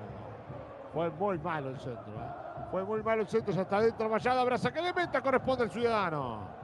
[0.92, 2.12] Fue muy malo el centro.
[2.14, 2.66] ¿eh?
[2.70, 3.52] Fue muy malo el centro.
[3.52, 4.08] Ya está dentro.
[4.08, 4.40] Mayada.
[4.40, 6.63] Abraza que de meta corresponde al ciudadano.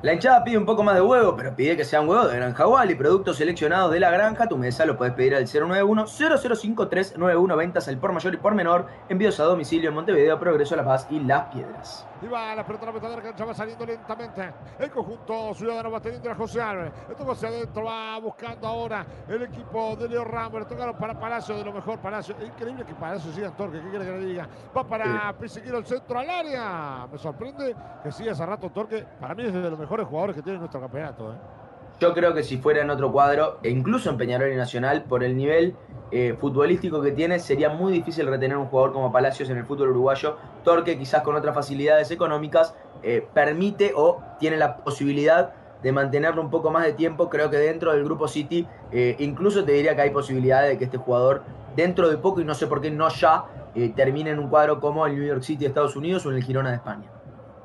[0.00, 2.36] La hinchada pide un poco más de huevo, pero pide que sea un huevo de
[2.36, 4.46] Granja y productos seleccionados de la granja.
[4.46, 8.86] Tu mesa lo puedes pedir al 091-005391, ventas al por mayor y por menor.
[9.08, 12.07] Envíos a domicilio en Montevideo, Progreso, La Paz y Las Piedras.
[12.22, 14.52] Y va la pelota la mitad de la cancha, va saliendo lentamente.
[14.78, 16.92] El conjunto ciudadano va teniendo a José Álvarez.
[17.16, 20.60] Toca hacia adentro, va buscando ahora el equipo de Leo Ramos.
[20.60, 22.34] Le tocaron para Palacio, de lo mejor Palacio.
[22.44, 24.48] Increíble que Palacio siga en Torque, ¿qué quiere que le diga?
[24.76, 27.06] Va para Piseguiro el centro al área.
[27.10, 29.04] Me sorprende que siga hace rato Torque.
[29.20, 31.32] Para mí es de los mejores jugadores que tiene nuestro campeonato.
[31.32, 31.36] ¿eh?
[32.00, 35.24] Yo creo que si fuera en otro cuadro, e incluso en Peñarol y Nacional, por
[35.24, 35.76] el nivel
[36.10, 39.90] eh, futbolístico que tiene, sería muy difícil retener un jugador como Palacios en el fútbol
[39.90, 40.36] uruguayo.
[40.64, 45.52] Torque, quizás con otras facilidades económicas, eh, permite o tiene la posibilidad
[45.82, 47.28] de mantenerlo un poco más de tiempo.
[47.28, 50.84] Creo que dentro del grupo City, eh, incluso te diría que hay posibilidades de que
[50.84, 51.42] este jugador,
[51.76, 53.44] dentro de poco, y no sé por qué no ya,
[53.94, 56.42] termine en un cuadro como el New York City de Estados Unidos o en el
[56.42, 57.08] Girona de España.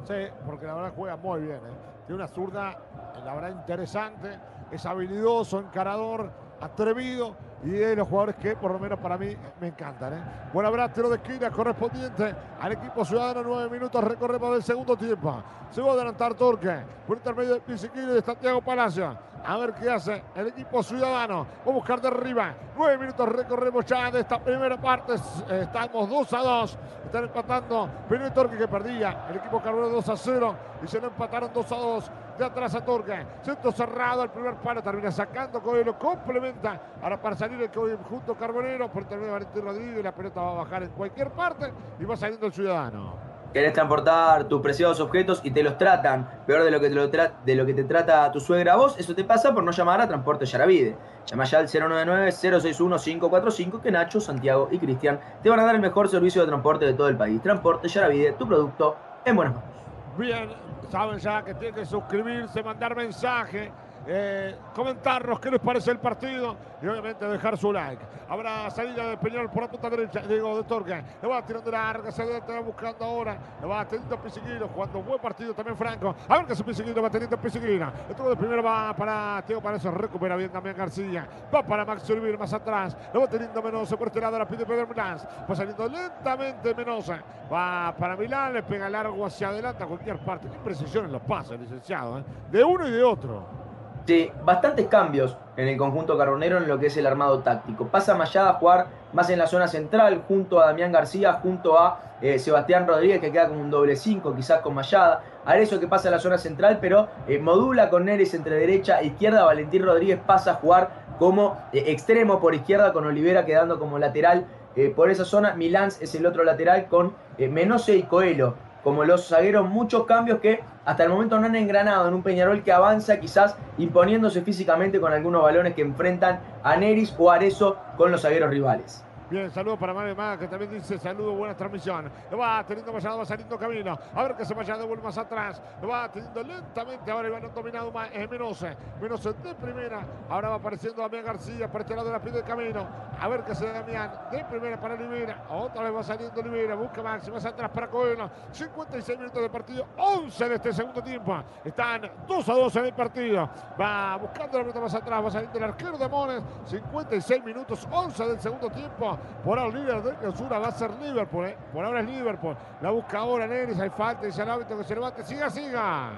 [0.04, 0.14] Sí,
[0.46, 1.60] porque la verdad juega muy bien.
[2.06, 2.78] Tiene una zurda,
[3.26, 4.38] la verdad, interesante.
[4.70, 6.30] Es habilidoso, encarador,
[6.62, 10.14] atrevido y de los jugadores que por lo menos para mí me encantan.
[10.14, 10.24] ¿eh?
[10.54, 13.44] Buen abrazo de esquina correspondiente al equipo ciudadano.
[13.44, 15.42] Nueve minutos recorremos del segundo tiempo.
[15.72, 16.76] Se va a adelantar Torque
[17.08, 19.33] por intermedio de Pisiquini de Santiago Palacio.
[19.46, 21.46] A ver qué hace el equipo ciudadano.
[21.68, 22.54] Va a buscar de arriba.
[22.78, 25.16] Nueve minutos recorremos ya de esta primera parte.
[25.50, 26.78] Estamos 2 a 2.
[27.06, 27.90] Están empatando.
[28.08, 29.26] Pero Torque que perdía.
[29.30, 30.56] El equipo Carbonero 2 a 0.
[30.84, 33.26] Y se lo empataron 2 a 2 de atrás a Torque.
[33.42, 36.80] Centro cerrado, el primer palo termina sacando, Coelho complementa.
[37.02, 40.84] Ahora para salir el junto Carbonero, por terminar Valentín Rodríguez, la pelota va a bajar
[40.84, 43.33] en cualquier parte y va saliendo el ciudadano.
[43.54, 47.08] Querés transportar tus preciados objetos y te los tratan peor de lo que te, lo
[47.08, 50.02] de lo que te trata tu suegra a vos, eso te pasa por no llamar
[50.02, 50.98] a Transporte Yaravide.
[51.28, 56.10] Llama ya al 099-061-545 que Nacho, Santiago y Cristian te van a dar el mejor
[56.10, 57.40] servicio de transporte de todo el país.
[57.44, 59.70] Transporte Yaravide, tu producto en buenas manos.
[60.18, 60.50] Bien,
[60.90, 63.72] saben ya que tienen que suscribirse, mandar mensaje
[64.08, 68.04] eh, comentarnos qué les parece el partido y obviamente dejar su like.
[68.28, 71.04] Habrá salida de Peñarol por la punta derecha, digo, de Torque.
[71.22, 73.38] Le va tirando larga, se va buscando ahora.
[73.62, 76.16] Le va teniendo Pisiquino, jugando un buen partido también Franco.
[76.28, 77.94] A ver qué hace Pisiquino, va teniendo Pisiquina.
[78.10, 81.28] El de primero va para Teo eso recupera bien también García.
[81.54, 82.98] Va para Max Urbir más atrás.
[83.14, 85.18] Lo va teniendo Menosa por este lado, la pide Pedro Milán.
[85.50, 87.22] Va saliendo lentamente Menosa.
[87.52, 90.48] Va para Milán, le pega largo hacia adelante a cualquier parte.
[90.50, 92.20] Qué precisión en los pases, licenciado.
[92.20, 92.24] ¿eh?
[92.52, 93.63] De uno y de otro.
[94.06, 97.88] Sí, bastantes cambios en el conjunto carbonero en lo que es el armado táctico.
[97.88, 102.18] Pasa Mayada a jugar más en la zona central, junto a Damián García, junto a
[102.22, 105.24] eh, Sebastián Rodríguez, que queda como un doble 5, quizás con Mayada.
[105.56, 109.08] eso que pasa en la zona central, pero eh, modula con Neres entre derecha e
[109.08, 109.46] izquierda.
[109.46, 114.48] Valentín Rodríguez pasa a jugar como eh, extremo por izquierda, con Olivera quedando como lateral
[114.96, 115.54] por esa zona.
[115.54, 120.62] Milán es el otro lateral con Menose y Coelho como los zagueros, muchos cambios que
[120.86, 125.14] hasta el momento no han engranado en un Peñarol que avanza quizás imponiéndose físicamente con
[125.14, 129.04] algunos balones que enfrentan a Neris o Arezo con los zagueros rivales.
[129.34, 132.08] Bien, saludo para Mario Maga, que también dice saludo, buena transmisión.
[132.30, 133.98] Lo va teniendo Mayado, va saliendo camino.
[134.14, 135.60] A ver que se vaya de vuelta más atrás.
[135.82, 137.10] Lo va teniendo lentamente.
[137.10, 138.78] Ahora balón dominado más es Menose.
[139.02, 140.06] Menose de primera.
[140.30, 142.88] Ahora va apareciendo Damián García por este lado de la pie del camino.
[143.20, 144.12] A ver qué se da Damián.
[144.30, 145.46] De primera para Olivera.
[145.50, 146.76] Otra vez va saliendo Olivera.
[146.76, 148.30] Busca Maxi más atrás para Coelho.
[148.52, 149.88] 56 minutos de partido.
[149.98, 151.36] 11 de este segundo tiempo.
[151.66, 153.50] Están 2 a 2 en el partido.
[153.82, 155.26] Va buscando la pelota más atrás.
[155.26, 156.44] Va saliendo el arquero de Mones.
[156.68, 157.88] 56 minutos.
[157.90, 159.18] 11 del segundo tiempo.
[159.44, 161.46] Por ahora el líder de va a ser Liverpool.
[161.46, 161.58] ¿eh?
[161.74, 162.56] Por ahora es Liverpool.
[162.82, 163.80] La busca ahora Neres.
[163.80, 164.26] Hay falta.
[164.26, 165.24] Dice el árbitro que se levante.
[165.24, 166.12] Siga, siga.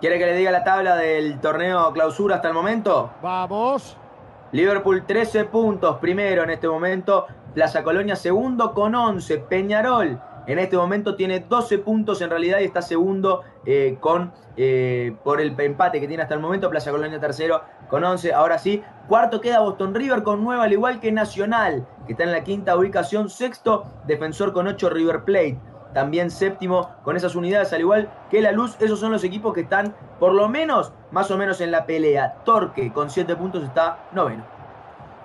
[0.00, 3.10] ¿Quiere que le diga la tabla del torneo clausura hasta el momento?
[3.22, 3.96] Vamos.
[4.52, 7.26] Liverpool 13 puntos primero en este momento.
[7.54, 9.38] Plaza Colonia segundo con 11.
[9.38, 15.14] Peñarol en este momento tiene 12 puntos en realidad y está segundo eh, con, eh,
[15.22, 16.68] por el empate que tiene hasta el momento.
[16.68, 18.32] Plaza Colonia tercero con 11.
[18.32, 22.32] Ahora sí, cuarto queda Boston River con 9, al igual que Nacional, que está en
[22.32, 23.28] la quinta ubicación.
[23.28, 25.58] Sexto, Defensor con 8, River Plate.
[25.92, 28.76] También séptimo con esas unidades, al igual que La Luz.
[28.80, 32.36] Esos son los equipos que están, por lo menos, más o menos en la pelea.
[32.44, 34.44] Torque con 7 puntos está noveno.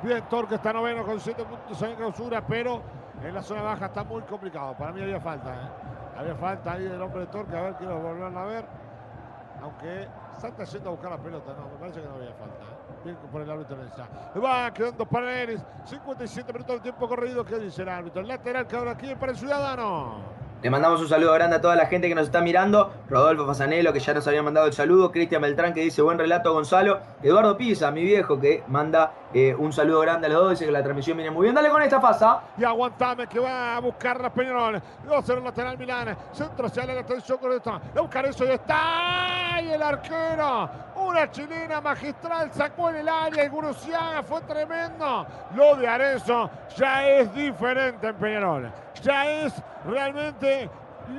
[0.03, 2.81] Bien, Torque está noveno con 7 puntos en clausura, pero
[3.23, 4.75] en la zona baja está muy complicado.
[4.77, 5.53] Para mí había falta.
[5.53, 5.69] ¿eh?
[6.17, 7.55] Había falta ahí del hombre de Torque.
[7.55, 8.65] A ver, quiero volverlo a ver.
[9.61, 11.53] Aunque Santa yendo a buscar la pelota.
[11.57, 12.63] No, me parece que no había falta.
[12.63, 12.76] ¿eh?
[13.03, 13.77] Bien por el árbitro
[14.35, 15.61] Le va quedando para Neris.
[15.85, 17.45] 57 minutos del tiempo corrido.
[17.45, 18.21] ¿Qué dice el árbitro?
[18.21, 20.37] Lateral que ahora aquí para el Ciudadano.
[20.63, 22.91] Le mandamos un saludo grande a toda la gente que nos está mirando.
[23.09, 25.11] Rodolfo Fasanelo, que ya nos había mandado el saludo.
[25.11, 26.99] Cristian Beltrán, que dice buen relato, Gonzalo.
[27.21, 30.51] Eduardo Pisa, mi viejo, que manda eh, un saludo grande a los dos.
[30.51, 31.55] Dice que la transmisión viene muy bien.
[31.55, 32.41] Dale con esta fasa.
[32.57, 34.81] Y aguantame, que va a buscar la Peñarol.
[35.07, 36.15] 2-0 lateral Milán.
[36.31, 37.71] Centro hacia la atención con esto.
[37.71, 39.61] Va a buscar eso y está.
[39.61, 40.69] Y el arquero.
[40.95, 43.43] Una chilena magistral sacó en el área.
[43.43, 45.25] El Guruciaga fue tremendo.
[45.55, 48.71] Lo de Arezo ya es diferente en Peñarol.
[49.01, 49.53] Ya es
[49.85, 50.69] realmente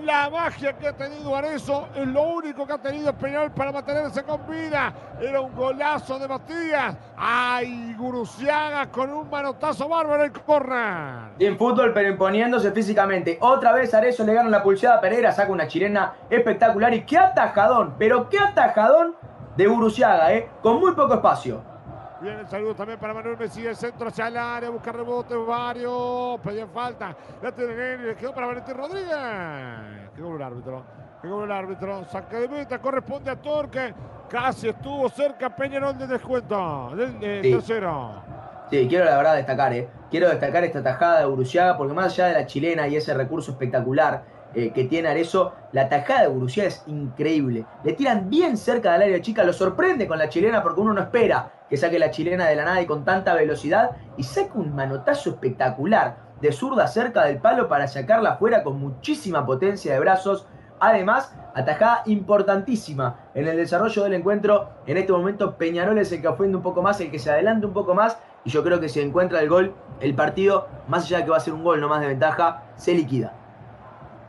[0.04, 4.22] la magia que ha tenido Arezo es lo único que ha tenido Peñarol para mantenerse
[4.22, 4.92] con vida.
[5.20, 6.96] Era un golazo de Matías.
[7.16, 7.94] ¡Ay!
[7.96, 11.36] Guruciaga con un manotazo bárbaro el corner.
[11.38, 13.38] Bien fútbol, pero imponiéndose físicamente.
[13.40, 16.92] Otra vez Arezo le gana la pulseada a Pereira, saca una chilena espectacular.
[16.94, 19.16] Y qué atajadón, pero qué atajadón
[19.56, 20.48] de Guruciaga, ¿eh?
[20.62, 21.77] Con muy poco espacio.
[22.20, 26.40] Bien, el saludo también para Manuel Messi, el centro hacia el área, busca rebote, varios,
[26.40, 27.14] pedía falta.
[27.40, 30.10] La tiene le quedó para Valentín Rodríguez.
[30.16, 30.84] Quedó el árbitro,
[31.22, 32.04] quedó el árbitro.
[32.06, 33.94] Saca de meta, corresponde a Torque.
[34.28, 38.20] Casi estuvo cerca Peñarol de descuento, del tercero.
[38.68, 39.88] Sí, quiero la verdad destacar, ¿eh?
[40.10, 43.52] Quiero destacar esta tajada de Uruciaga, porque más allá de la chilena y ese recurso
[43.52, 44.24] espectacular
[44.54, 47.64] eh, que tiene Arezo, la tajada de Uruciaga es increíble.
[47.84, 51.00] Le tiran bien cerca del área chica, lo sorprende con la chilena porque uno no
[51.00, 54.74] espera que saque la chilena de la nada y con tanta velocidad y saca un
[54.74, 60.46] manotazo espectacular de zurda cerca del palo para sacarla afuera con muchísima potencia de brazos.
[60.80, 64.70] Además, atajada importantísima en el desarrollo del encuentro.
[64.86, 67.66] En este momento Peñarol es el que ofende un poco más, el que se adelanta
[67.66, 68.18] un poco más.
[68.44, 71.38] Y yo creo que si encuentra el gol, el partido, más allá de que va
[71.38, 73.32] a ser un gol no más de ventaja, se liquida.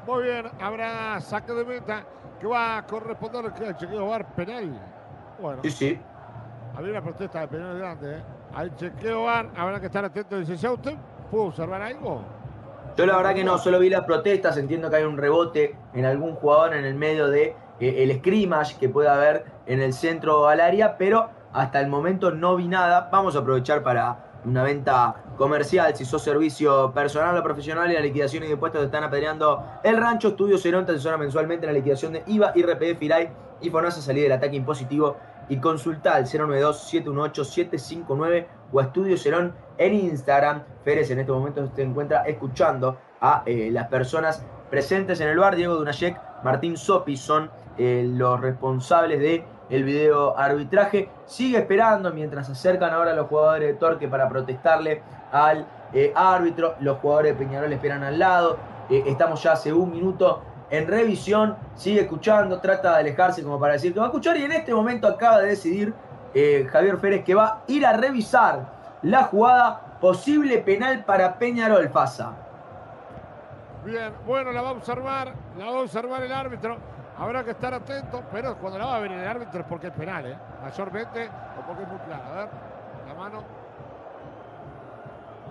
[0.07, 2.03] Muy bien, habrá saque de meta
[2.39, 4.81] que va a corresponder al chequeo bar penal.
[5.39, 5.61] Bueno.
[5.61, 5.99] Sí, sí.
[6.75, 8.23] Había una protesta de penal grande, ¿eh?
[8.55, 10.39] Al chequeo bar, habrá que estar atentos.
[10.39, 10.95] Dice, ¿ya usted
[11.29, 12.23] pudo observar algo?
[12.97, 16.05] Yo la verdad que no, solo vi las protestas, entiendo que hay un rebote en
[16.05, 20.47] algún jugador en el medio de eh, el scrimmage que puede haber en el centro
[20.47, 23.09] al área, pero hasta el momento no vi nada.
[23.11, 28.01] Vamos a aprovechar para una venta comercial, si sos servicio personal o profesional y la
[28.01, 31.77] liquidación y impuestos te están apedreando el rancho, Estudio Cerón te asesora mensualmente en la
[31.77, 33.29] liquidación de IVA, IRPF, IRAI
[33.61, 35.17] y FONASA salir del ataque impositivo
[35.49, 40.63] y consulta al 092-718-759 o a Estudio Cerón en Instagram.
[40.83, 45.55] Férez en este momento se encuentra escuchando a eh, las personas presentes en el bar.
[45.55, 51.09] Diego Dunayek, Martín Sopi son eh, los responsables de video arbitraje.
[51.25, 56.75] Sigue esperando mientras se acercan ahora los jugadores de Torque para protestarle al eh, árbitro.
[56.79, 58.57] Los jugadores de Peñarol esperan al lado.
[58.89, 60.41] estamos ya hace un minuto
[60.71, 64.43] en revisión, sigue escuchando, trata de alejarse como para decir que va a escuchar y
[64.43, 65.93] en este momento acaba de decidir
[66.33, 71.89] eh, Javier Férez que va a ir a revisar la jugada posible penal para Peñarol
[71.89, 72.33] Fasa.
[73.83, 76.77] Bien, bueno, la va a observar, la va a observar el árbitro.
[77.17, 79.93] Habrá que estar atento, pero cuando la va a ver el árbitro es porque es
[79.93, 80.37] penal, ¿eh?
[80.61, 82.23] Mayormente o porque es muy claro.
[82.23, 82.49] A ver,
[83.07, 83.43] la mano.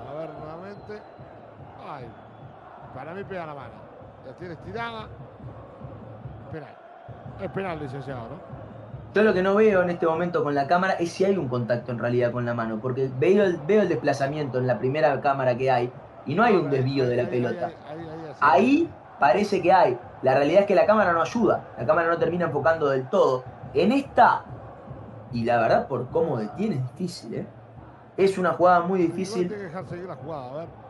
[0.09, 1.03] A ver, nuevamente.
[1.87, 2.07] Ay,
[2.95, 3.88] para mí pega la mano
[4.29, 5.09] la tiene estirada.
[6.53, 6.77] Penal.
[7.41, 8.59] Es penal, licenciado, ¿no?
[9.15, 11.49] Yo lo que no veo en este momento con la cámara es si hay un
[11.49, 15.19] contacto en realidad con la mano, porque veo el, veo el desplazamiento en la primera
[15.23, 15.91] cámara que hay
[16.27, 17.71] y no hay un desvío de la pelota.
[18.41, 19.99] Ahí parece que hay.
[20.21, 23.45] La realidad es que la cámara no ayuda, la cámara no termina enfocando del todo.
[23.73, 24.45] En esta,
[25.33, 27.47] y la verdad por cómo detiene es difícil, ¿eh?
[28.19, 29.49] Es una jugada muy difícil.
[29.49, 30.88] Que dejar seguir la jugada, a ver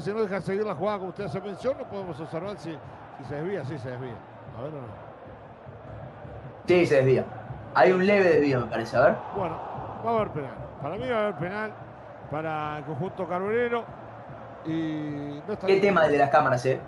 [0.00, 2.76] si no deja seguir la jugada como usted hace mención, no podemos observar si,
[3.28, 4.14] se desvía, sí se desvía.
[4.58, 4.86] A ver o no.
[6.66, 7.24] Sí, se desvía.
[7.74, 9.14] Hay un leve desvío, me parece, a ver.
[9.36, 9.58] Bueno,
[10.04, 10.54] va a haber penal.
[10.80, 11.72] Para mí va a haber penal
[12.30, 13.84] para el conjunto carbonero.
[14.64, 16.80] Y ¿Qué tema el de las cámaras, eh?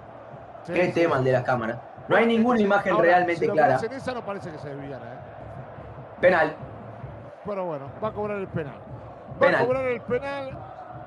[0.67, 1.79] ¿Qué tema el de las cámaras?
[2.09, 3.79] No hay ninguna imagen realmente clara.
[3.83, 5.19] En esa no parece que se desviara, ¿eh?
[6.21, 6.55] Penal.
[7.45, 8.79] Pero bueno, va a cobrar el penal.
[9.43, 10.59] Va a cobrar el penal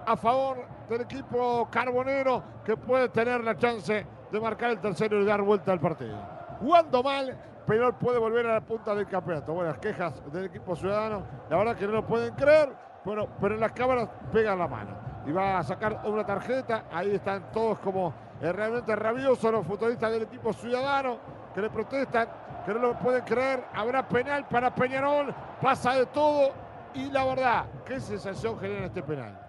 [0.06, 0.58] a favor
[0.90, 5.72] del equipo carbonero que puede tener la chance de marcar el tercero y dar vuelta
[5.72, 6.18] al partido.
[6.60, 9.54] Jugando mal, Peñarol puede volver a la punta del campeonato.
[9.54, 11.24] Buenas quejas del equipo ciudadano.
[11.50, 12.74] La verdad que no lo pueden creer,
[13.06, 14.98] pero, pero en las cámaras pegan la mano.
[15.28, 16.86] Y va a sacar una tarjeta.
[16.92, 21.18] Ahí están todos como eh, realmente rabiosos los futbolistas del equipo ciudadano
[21.54, 22.28] que le protestan,
[22.66, 23.64] que no lo pueden creer.
[23.74, 25.34] Habrá penal para Peñarol.
[25.62, 26.52] Pasa de todo.
[26.96, 29.49] Y la verdad, ¿qué sensación genera este penal?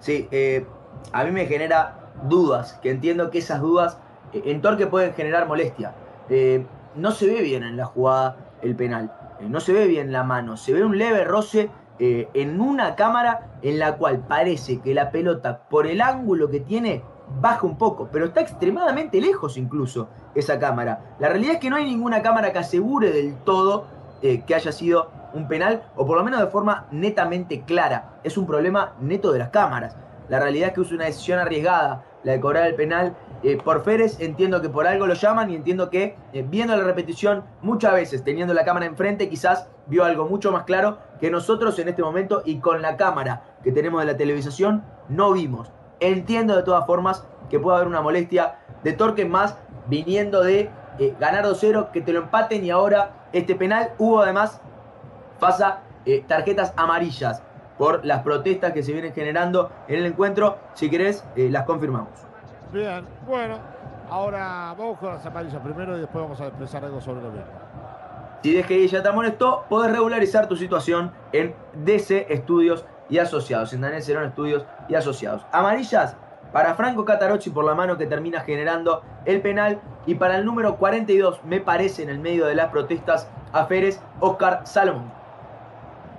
[0.00, 0.66] Sí, eh,
[1.12, 3.98] a mí me genera dudas, que entiendo que esas dudas
[4.32, 5.94] eh, en Torque pueden generar molestia.
[6.28, 6.64] Eh,
[6.94, 10.56] no se ve bien en la jugada el penal, no se ve bien la mano,
[10.56, 11.70] se ve un leve roce
[12.00, 17.02] en una cámara en la cual parece que la pelota, por el ángulo que tiene,
[17.40, 21.16] baja un poco, pero está extremadamente lejos incluso esa cámara.
[21.18, 23.86] La realidad es que no hay ninguna cámara que asegure del todo
[24.20, 28.20] que haya sido un penal, o por lo menos de forma netamente clara.
[28.24, 29.96] Es un problema neto de las cámaras.
[30.28, 33.82] La realidad es que es una decisión arriesgada la de cobrar el penal eh, por
[33.84, 34.20] Férez.
[34.20, 38.24] Entiendo que por algo lo llaman y entiendo que eh, viendo la repetición muchas veces,
[38.24, 42.42] teniendo la cámara enfrente, quizás vio algo mucho más claro que nosotros en este momento
[42.44, 45.70] y con la cámara que tenemos de la televisación no vimos.
[46.00, 49.56] Entiendo de todas formas que puede haber una molestia de Torque más
[49.86, 53.92] viniendo de eh, ganar 2-0, que te lo empaten y ahora este penal.
[53.98, 54.60] Hubo además
[55.38, 57.42] pasa eh, tarjetas amarillas
[57.76, 60.58] por las protestas que se vienen generando en el encuentro.
[60.74, 62.10] Si querés, eh, las confirmamos.
[62.72, 63.56] Bien, bueno,
[64.10, 67.46] ahora vamos con las amarillas primero y después vamos a expresar algo sobre lo mismo.
[68.42, 73.80] Si DGI ya te amonestó, podés regularizar tu situación en DC Estudios y Asociados, en
[73.80, 75.42] Daniel Cerón Estudios y Asociados.
[75.50, 76.16] Amarillas
[76.52, 80.76] para Franco Catarocci por la mano que termina generando el penal y para el número
[80.76, 85.17] 42, me parece, en el medio de las protestas a Férez, Oscar Salomón.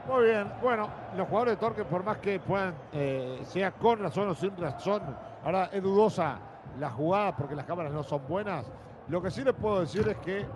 [0.10, 4.28] Muy bien, bueno, los jugadores de Torque, por más que puedan, eh, sea con razón
[4.30, 5.04] o sin razón,
[5.46, 6.40] ahora es dudosa
[6.80, 8.66] la jugada porque las cámaras no son buenas.
[9.08, 10.48] Lo que sí les puedo decir es que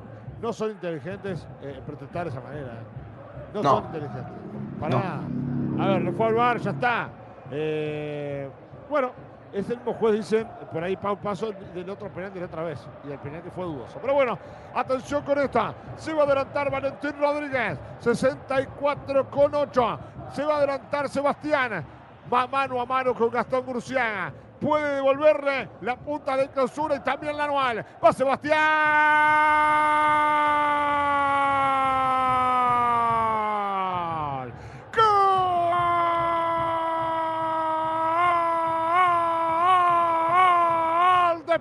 [0.41, 2.67] no son inteligentes eh, protestar de esa manera.
[2.67, 3.49] Eh.
[3.53, 4.23] No, son inteligentes.
[4.79, 5.21] Para nada.
[5.79, 7.09] A ver, lo fue al bar, ya está.
[8.89, 9.11] bueno,
[9.53, 12.79] es el mismo juez, dicen, por ahí un paso del otro penal de otra vez.
[13.07, 13.99] Y el penal que fue dudoso.
[14.01, 14.37] Pero bueno,
[14.73, 15.73] atención con esta.
[15.95, 17.77] Se va a adelantar Valentín Rodríguez.
[17.99, 19.99] 64 con 8.
[20.31, 21.85] Se va a adelantar Sebastián.
[22.33, 24.33] Va mano a mano con Gastón Gurciaga.
[24.59, 27.85] Puede devolverle la punta de clausura y también la anual.
[28.03, 28.53] Va Sebastián.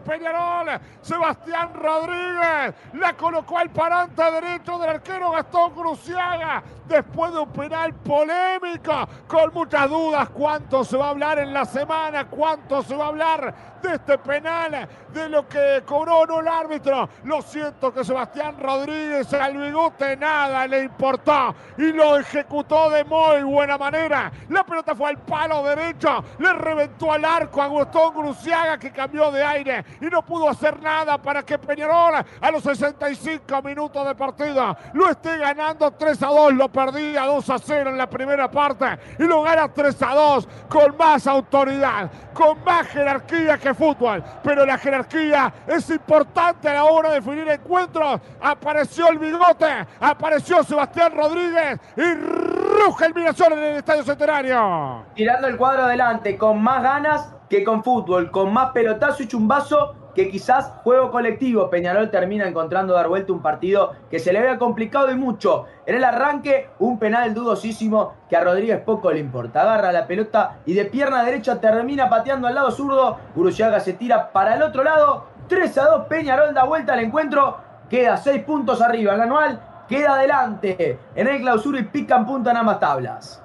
[0.03, 0.81] Peñarol.
[1.01, 7.95] Sebastián Rodríguez la colocó al parante derecho del arquero Gastón Cruciaga después de un penal
[7.95, 10.29] polémico con muchas dudas.
[10.31, 12.29] ¿Cuánto se va a hablar en la semana?
[12.29, 14.89] ¿Cuánto se va a hablar de este penal?
[15.13, 17.09] De lo que cobró no el árbitro.
[17.25, 23.43] Lo siento que Sebastián Rodríguez al bigote nada le importó y lo ejecutó de muy
[23.43, 24.31] buena manera.
[24.49, 29.31] La pelota fue al palo derecho, le reventó al arco a Gustavo Cruciaga que cambió
[29.31, 34.15] de aire y no pudo hacer nada para que Peñarol a los 65 minutos de
[34.15, 36.55] partido lo esté ganando 3 a 2.
[36.55, 38.85] Lo perdía 2 a 0 en la primera parte
[39.19, 44.23] y lo gana 3 a 2 con más autoridad, con más jerarquía que fútbol.
[44.43, 48.21] Pero la jerarquía es importante a la hora de definir encuentros.
[48.41, 55.05] Apareció el bigote, apareció Sebastián Rodríguez y ruge el Mirasol en el Estadio Centenario.
[55.15, 60.02] Tirando el cuadro adelante con más ganas que con fútbol, con más pelotazo y chumbazo
[60.15, 61.71] que quizás juego colectivo.
[61.71, 65.67] Peñarol termina encontrando dar vuelta un partido que se le había complicado y mucho.
[65.87, 69.63] En el arranque, un penal dudosísimo que a Rodríguez poco le importa.
[69.63, 73.19] Agarra la pelota y de pierna derecha termina pateando al lado zurdo.
[73.35, 75.27] Uruciaga se tira para el otro lado.
[75.49, 77.59] 3 a 2, Peñarol da vuelta al encuentro.
[77.89, 79.15] Queda 6 puntos arriba.
[79.15, 83.43] El anual queda adelante en el clausura y pican punta en ambas tablas.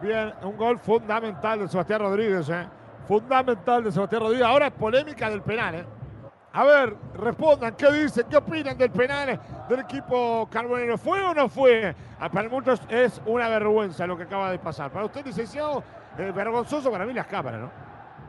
[0.00, 2.48] Bien, un gol fundamental de Sebastián Rodríguez.
[2.48, 2.66] ¿eh?
[3.06, 4.46] Fundamental de Sebastián Rodríguez.
[4.46, 5.74] Ahora es polémica del penal.
[5.74, 5.84] ¿eh?
[6.52, 8.26] A ver, respondan, ¿qué dicen?
[8.28, 10.98] ¿Qué opinan del penal del equipo carbonero?
[10.98, 11.94] ¿Fue o no fue?
[12.18, 14.90] Ah, para muchos es una vergüenza lo que acaba de pasar.
[14.90, 15.84] Para usted, licenciado,
[16.18, 17.70] eh, vergonzoso para mí las cámaras, ¿no?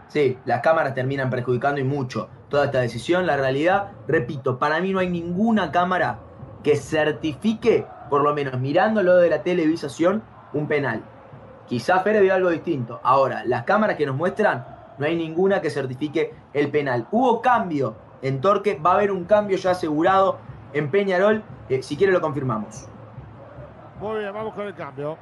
[0.08, 3.26] Sí, las cámaras terminan perjudicando y mucho toda esta decisión.
[3.26, 6.20] La realidad, repito, para mí no hay ninguna cámara
[6.62, 10.22] que certifique, por lo menos mirándolo de la televisación,
[10.54, 11.02] un penal.
[11.66, 13.00] Quizá Fere vio algo distinto.
[13.02, 14.64] Ahora, las cámaras que nos muestran,
[15.00, 17.08] no hay ninguna que certifique el penal.
[17.10, 18.80] Hubo cambio en Torque.
[18.84, 20.38] Va a haber un cambio ya asegurado
[20.74, 21.44] en Peñarol.
[21.70, 22.88] Eh, si quiere lo confirmamos.
[24.00, 25.18] Muy bien, vamos con el cambio.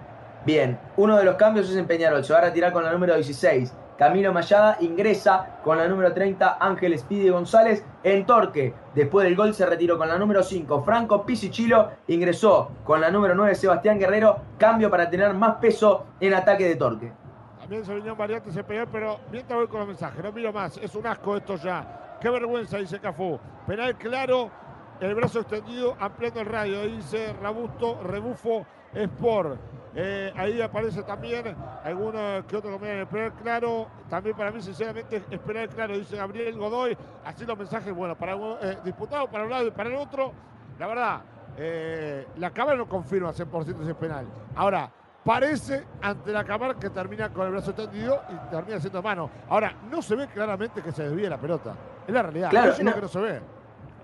[0.46, 2.24] Bien, uno de los cambios es en Peñarol.
[2.24, 3.74] Se va a retirar con la número 16.
[3.98, 8.74] Camilo Mayada ingresa con la número 30 Ángel Speedy González en Torque.
[8.96, 11.90] Después del gol se retiró con la número 5 Franco Pisichilo.
[12.08, 14.38] Ingresó con la número 9 Sebastián Guerrero.
[14.58, 17.12] Cambio para tener más peso en ataque de Torque.
[17.60, 20.78] También se vino variante se pegó, pero mientras voy con los mensajes, no miro más.
[20.78, 22.09] Es un asco esto ya.
[22.20, 23.40] Qué vergüenza, dice Cafú.
[23.66, 24.52] Penal claro,
[25.00, 29.58] el brazo extendido, ampliando el radio, dice Rabusto, Rebufo Sport.
[29.96, 33.08] Eh, ahí aparece también algunos que otro comentario.
[33.08, 36.98] Penal claro, también para mí, sinceramente, es penal claro, dice Gabriel Godoy.
[37.24, 40.34] Así los mensajes, bueno, para eh, disputado para un lado y para el otro.
[40.78, 41.22] La verdad,
[41.58, 44.26] eh, la cámara no confirma 100% ese penal.
[44.56, 44.91] Ahora,
[45.24, 49.30] parece ante la cámara que termina con el brazo extendido y termina haciendo mano.
[49.50, 51.76] Ahora, no se ve claramente que se desvíe la pelota.
[52.08, 52.50] Es la realidad.
[52.50, 52.91] Claro, Eso es no.
[52.91, 53.41] lo que no se ve.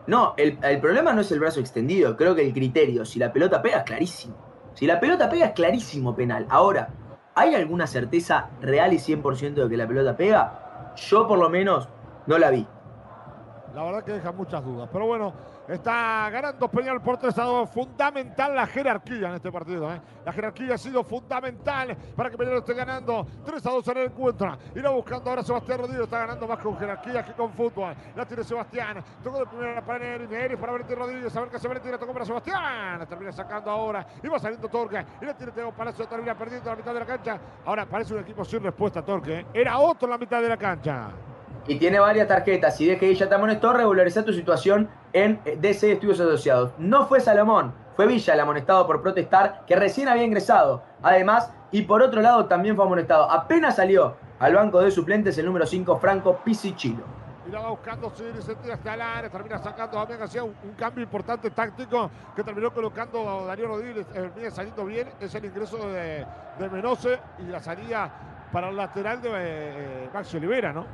[0.08, 2.16] No, el, el problema no es el brazo extendido.
[2.16, 4.36] Creo que el criterio, si la pelota pega, es clarísimo.
[4.76, 6.46] Si la pelota pega, es clarísimo penal.
[6.50, 6.90] Ahora,
[7.34, 10.94] ¿hay alguna certeza real y 100% de que la pelota pega?
[10.96, 11.90] Yo, por lo menos,
[12.28, 12.68] no la vi.
[13.74, 14.88] La verdad que deja muchas dudas.
[14.92, 15.34] Pero bueno,
[15.68, 17.70] está ganando Peñarol por 3 a 2.
[17.70, 19.94] Fundamental la jerarquía en este partido.
[19.94, 20.02] ¿eh?
[20.26, 24.06] La jerarquía ha sido fundamental para que Peñarol esté ganando 3 a 2 en el
[24.06, 24.58] encuentro.
[24.76, 26.04] Irá buscando ahora Sebastián Rodríguez.
[26.04, 27.96] Está ganando más con jerarquía que con fútbol.
[28.16, 29.04] La tiene Sebastián.
[29.24, 30.28] Tocó de primera para Neri.
[30.28, 31.36] Neri para Valentín Rodríguez.
[31.36, 31.92] A ver qué hace Valentín.
[31.92, 33.00] La tocó para Sebastián.
[33.00, 34.06] La termina sacando ahora.
[34.22, 35.04] Y va saliendo Torque.
[35.22, 36.08] Y la tiene Teo Palacio.
[36.08, 37.40] Termina perdiendo la mitad de la cancha.
[37.66, 39.40] Ahora parece un equipo sin respuesta, Torque.
[39.40, 39.46] ¿eh?
[39.54, 41.10] Era otro en la mitad de la cancha.
[41.68, 42.78] Y tiene varias tarjetas.
[42.78, 46.72] Si deje ya te amonestó, regulariza tu situación en eh, DC Estudios Asociados.
[46.78, 50.84] No fue Salomón, fue Villa el amonestado por protestar, que recién había ingresado.
[51.02, 53.30] Además, y por otro lado, también fue amonestado.
[53.32, 57.04] Apenas salió al banco de suplentes el número 5, Franco Pisichilo.
[57.48, 60.56] Y la va buscando Siri, se tira hasta el área, termina sacando también hacía un,
[60.64, 65.46] un, cambio importante táctico que terminó colocando Darío Rodríguez, eh, viene saliendo bien, es el
[65.46, 66.26] ingreso de,
[66.58, 68.10] de Menose y la salida
[68.52, 70.88] para el lateral de eh, Maxi Olivera, ¿no?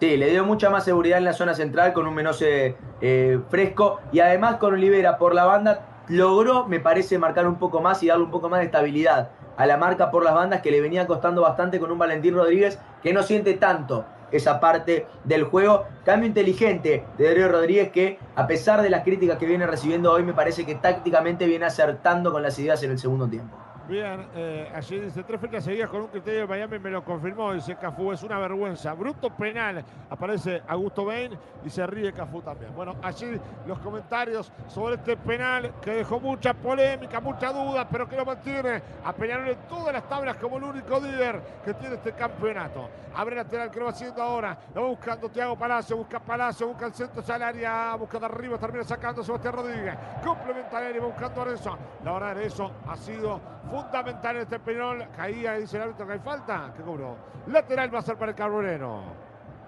[0.00, 4.00] Sí, le dio mucha más seguridad en la zona central con un Menose eh, fresco
[4.12, 8.08] y además con Olivera por la banda logró, me parece, marcar un poco más y
[8.08, 11.06] darle un poco más de estabilidad a la marca por las bandas que le venía
[11.06, 15.84] costando bastante con un Valentín Rodríguez que no siente tanto esa parte del juego.
[16.04, 20.24] Cambio inteligente de Darío Rodríguez que a pesar de las críticas que viene recibiendo hoy
[20.24, 23.56] me parece que tácticamente viene acertando con las ideas en el segundo tiempo.
[23.88, 27.52] Bien, eh, allí dice tres fechas seguidas con un criterio de Miami me lo confirmó,
[27.52, 28.94] dice Cafú, es una vergüenza.
[28.94, 32.74] Bruto penal, aparece Augusto Bain y se ríe Cafú también.
[32.74, 38.16] Bueno, allí los comentarios sobre este penal que dejó mucha polémica, mucha duda, pero que
[38.16, 42.88] lo mantiene a en todas las tablas como el único líder que tiene este campeonato.
[43.14, 46.86] Abre lateral que lo va haciendo ahora, lo va buscando Tiago Palacio, busca Palacio, busca
[46.86, 49.94] el centro salaria, busca de arriba, termina sacando Sebastián Rodríguez,
[50.24, 51.78] complementa a va buscando a eso.
[52.02, 53.40] La verdad eso ha sido
[53.74, 55.08] fundamental en este penal.
[55.16, 56.72] Caía, dice el árbitro que hay falta.
[56.76, 57.16] ¿Qué cobró?
[57.48, 59.02] Lateral va a ser para el Carbonero.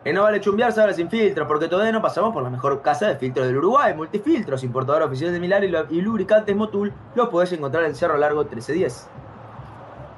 [0.04, 3.08] Que no vale chumbearse ahora sin filtro, porque todavía no pasamos por la mejor casa
[3.08, 3.92] de filtros del Uruguay.
[3.94, 6.92] Multifiltros, importador oficial de Milar y, lubricantes Motul.
[7.16, 9.08] Los podés encontrar en Cerro Largo 1310.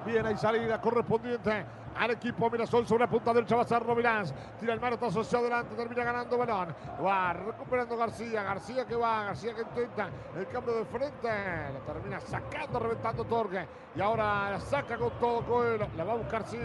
[0.05, 1.65] Bien, hay salida correspondiente
[1.99, 4.33] al equipo Mirasol sobre la punta a ser Robilans.
[4.59, 6.75] Tira el manotazo hacia adelante, termina ganando balón.
[7.05, 8.43] Va recuperando García.
[8.43, 11.29] García que va, García que intenta el cambio de frente.
[11.73, 13.67] Lo termina sacando, reventando Torque.
[13.97, 15.89] Y ahora la saca con todo Coelho.
[15.97, 16.65] La va a buscar Siri.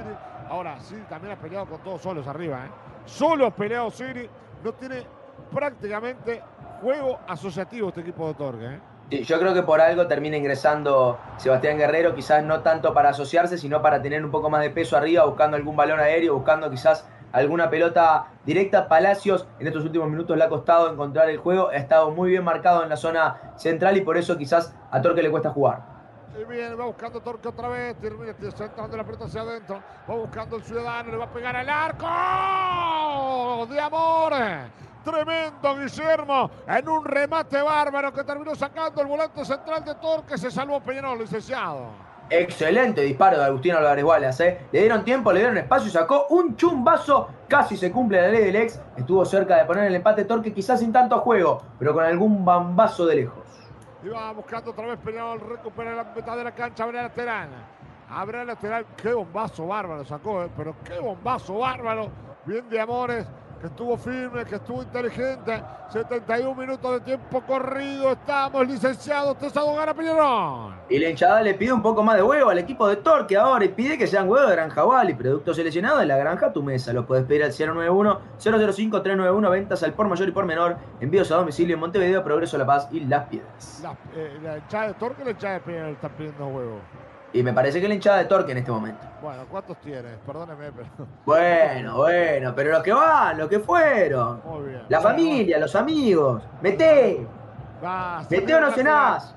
[0.49, 2.65] Ahora sí, también ha peleado con todos solos arriba.
[2.65, 2.69] ¿eh?
[3.05, 4.29] Solo peleado Siri.
[4.63, 5.05] No tiene
[5.51, 6.41] prácticamente
[6.81, 8.65] juego asociativo este equipo de Torque.
[8.65, 8.92] ¿eh?
[9.09, 13.81] Yo creo que por algo termina ingresando Sebastián Guerrero, quizás no tanto para asociarse, sino
[13.81, 17.69] para tener un poco más de peso arriba, buscando algún balón aéreo, buscando quizás alguna
[17.69, 18.87] pelota directa.
[18.87, 22.43] Palacios en estos últimos minutos le ha costado encontrar el juego, ha estado muy bien
[22.43, 25.93] marcado en la zona central y por eso quizás a Torque le cuesta jugar.
[26.39, 30.55] Y bien, va buscando Torque otra vez, termina centrando la pelota hacia adentro, va buscando
[30.55, 32.07] el ciudadano, le va a pegar al arco
[33.67, 34.33] de amor.
[35.03, 40.37] Tremendo Guillermo en un remate bárbaro que terminó sacando el volante central de Torque.
[40.37, 41.87] Se salvó Peñarol, licenciado.
[42.29, 44.47] Excelente disparo de Agustín Álvarez Wallace.
[44.47, 44.67] ¿eh?
[44.71, 47.27] Le dieron tiempo, le dieron espacio y sacó un chumbazo.
[47.49, 48.79] Casi se cumple la ley del ex.
[48.95, 53.05] Estuvo cerca de poner el empate Torque, quizás sin tanto juego, pero con algún bambazo
[53.05, 53.43] de lejos.
[54.03, 57.49] Y va buscando otra vez Peñarol, recupera la mitad de la cancha, abre lateral.
[58.09, 60.49] Abre lateral, qué bombazo bárbaro sacó, ¿eh?
[60.55, 62.09] pero qué bombazo bárbaro.
[62.45, 63.25] Bien de Amores
[63.63, 65.63] que estuvo firme, que estuvo inteligente.
[65.87, 68.11] 71 minutos de tiempo corrido.
[68.11, 69.37] Estamos licenciados.
[69.37, 70.73] Tesado gana Peñarol.
[70.89, 73.63] Y la hinchada le pide un poco más de huevo al equipo de Torque ahora
[73.63, 76.91] y pide que sean huevos de Granja y productos seleccionados en la granja tu mesa.
[76.91, 79.49] Lo puedes pedir al 091-005-391.
[79.49, 80.75] Ventas al por mayor y por menor.
[80.99, 83.79] Envíos a domicilio en Montevideo, Progreso La Paz y Las Piedras.
[83.81, 86.81] La, eh, hinchada de Torque o la hinchada de Peñarol están pidiendo huevos.
[87.33, 89.01] Y me parece que la hinchada de Torque en este momento.
[89.21, 90.17] Bueno, ¿cuántos tienes?
[90.25, 91.07] Perdóneme, pero.
[91.25, 94.41] Bueno, bueno, pero los que van, los que fueron.
[94.45, 94.83] Muy bien.
[94.87, 96.43] La familia, los amigos.
[96.61, 97.25] ¡Mete!
[98.29, 99.35] ¡Mete o no cenás!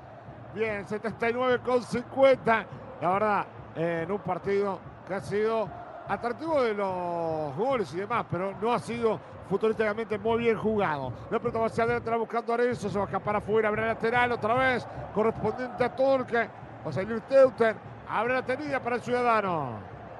[0.53, 2.65] Bien, 79 con 50.
[3.01, 3.45] La verdad,
[3.75, 5.67] en un partido que ha sido
[6.07, 9.19] atractivo de los goles y demás, pero no ha sido
[9.49, 11.13] futurísticamente muy bien jugado.
[11.31, 14.31] La pelota va hacia adentro, buscando a Arezzo, se va a escapar afuera, abre lateral
[14.33, 16.47] otra vez, correspondiente a Torque.
[16.87, 17.75] Va a salir Teuter.
[18.07, 19.71] Abre la tenida para el Ciudadano.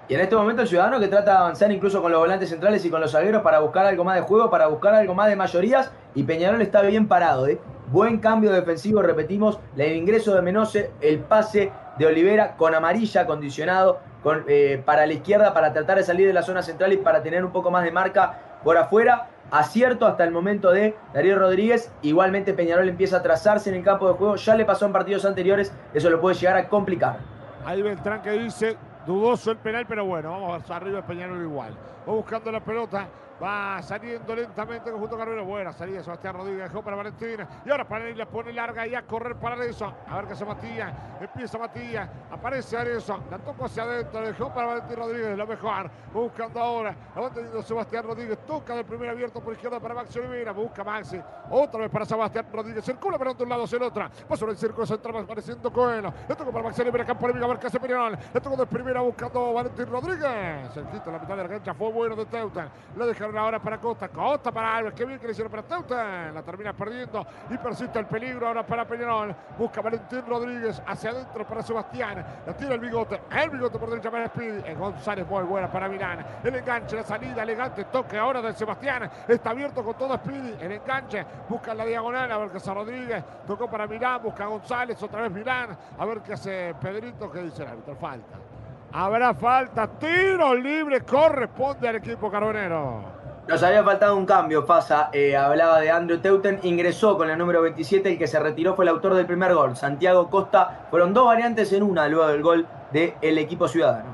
[0.09, 2.83] Y en este momento el Ciudadano que trata de avanzar incluso con los volantes centrales
[2.83, 5.37] y con los zagueros para buscar algo más de juego, para buscar algo más de
[5.37, 5.93] mayorías.
[6.13, 7.47] Y Peñarol está bien parado.
[7.47, 7.57] ¿eh?
[7.89, 9.61] Buen cambio defensivo, repetimos.
[9.77, 15.13] El ingreso de Menose, el pase de Olivera con amarilla acondicionado con, eh, para la
[15.13, 17.85] izquierda para tratar de salir de la zona central y para tener un poco más
[17.85, 19.29] de marca por afuera.
[19.51, 21.91] Acierto hasta el momento de Darío Rodríguez.
[22.01, 24.35] Igualmente Peñarol empieza a trazarse en el campo de juego.
[24.35, 25.73] Ya le pasó en partidos anteriores.
[25.93, 27.17] Eso lo puede llegar a complicar.
[27.65, 31.73] Ahí Beltrán que dice, dudoso el penal, pero bueno, vamos arriba Peñarol igual.
[32.07, 33.07] Va buscando la pelota.
[33.41, 35.45] Va saliendo lentamente conjunto Carrero.
[35.45, 36.63] Buena salida Sebastián Rodríguez.
[36.69, 37.47] Dejó para Valentina.
[37.65, 39.93] Y ahora para la pone larga y a correr para eso.
[40.07, 40.91] A ver qué hace Matías.
[41.21, 42.09] Empieza Matías.
[42.31, 43.19] Aparece Arezo.
[43.29, 44.21] La toca hacia adentro.
[44.21, 45.37] Dejó para Valentín Rodríguez.
[45.37, 45.91] Lo mejor.
[46.11, 46.95] Buscando ahora.
[47.15, 48.39] La va teniendo Sebastián Rodríguez.
[48.47, 50.51] Toca del primer abierto por izquierda para Maxi Olivera.
[50.51, 51.21] Busca Maxi.
[51.51, 52.83] Otra vez para Sebastián Rodríguez.
[52.83, 54.09] Circula pero de un lado hacia el otro.
[54.31, 56.11] Va sobre el círculo central apareciendo Coelho.
[56.27, 57.05] Le toca para Maxi Olivera.
[57.05, 58.17] Campo A ver qué hace Peñarol.
[58.33, 60.75] Le toca de primera buscando Valentín Rodríguez.
[60.75, 61.73] El la mitad de la cancha.
[61.75, 62.69] Fue bueno de Teuta.
[62.95, 64.07] Le deja ahora para Costa.
[64.09, 64.93] Costa para Alves.
[64.93, 66.31] Qué bien que le hicieron para Teuta.
[66.31, 69.35] La termina perdiendo y persiste el peligro ahora para Peñarol.
[69.57, 72.25] Busca Valentín Rodríguez hacia adentro para Sebastián.
[72.45, 73.21] La tira el bigote.
[73.31, 74.61] El bigote por derecha para Speedy.
[74.65, 76.25] El González muy buena para Milán.
[76.43, 77.85] El enganche, la salida elegante.
[77.85, 79.09] Toque ahora de Sebastián.
[79.27, 80.55] Está abierto con todo Speedy.
[80.61, 81.25] El enganche.
[81.49, 82.31] Busca la diagonal.
[82.31, 83.23] A ver qué hace Rodríguez.
[83.45, 84.21] Tocó para Milán.
[84.21, 85.01] Busca González.
[85.01, 85.77] Otra vez Milán.
[85.97, 87.31] A ver qué hace Pedrito.
[87.31, 87.95] ¿Qué dice el árbitro?
[87.95, 88.56] Falta.
[88.91, 89.87] Habrá falta.
[89.87, 91.01] Tiro libre.
[91.01, 93.17] Corresponde al equipo carbonero.
[93.47, 95.09] Nos había faltado un cambio, pasa.
[95.13, 98.83] Eh, hablaba de Andrew Teuten, ingresó con el número 27, el que se retiró fue
[98.83, 100.87] el autor del primer gol, Santiago Costa.
[100.89, 104.13] Fueron dos variantes en una luego del gol del equipo ciudadano.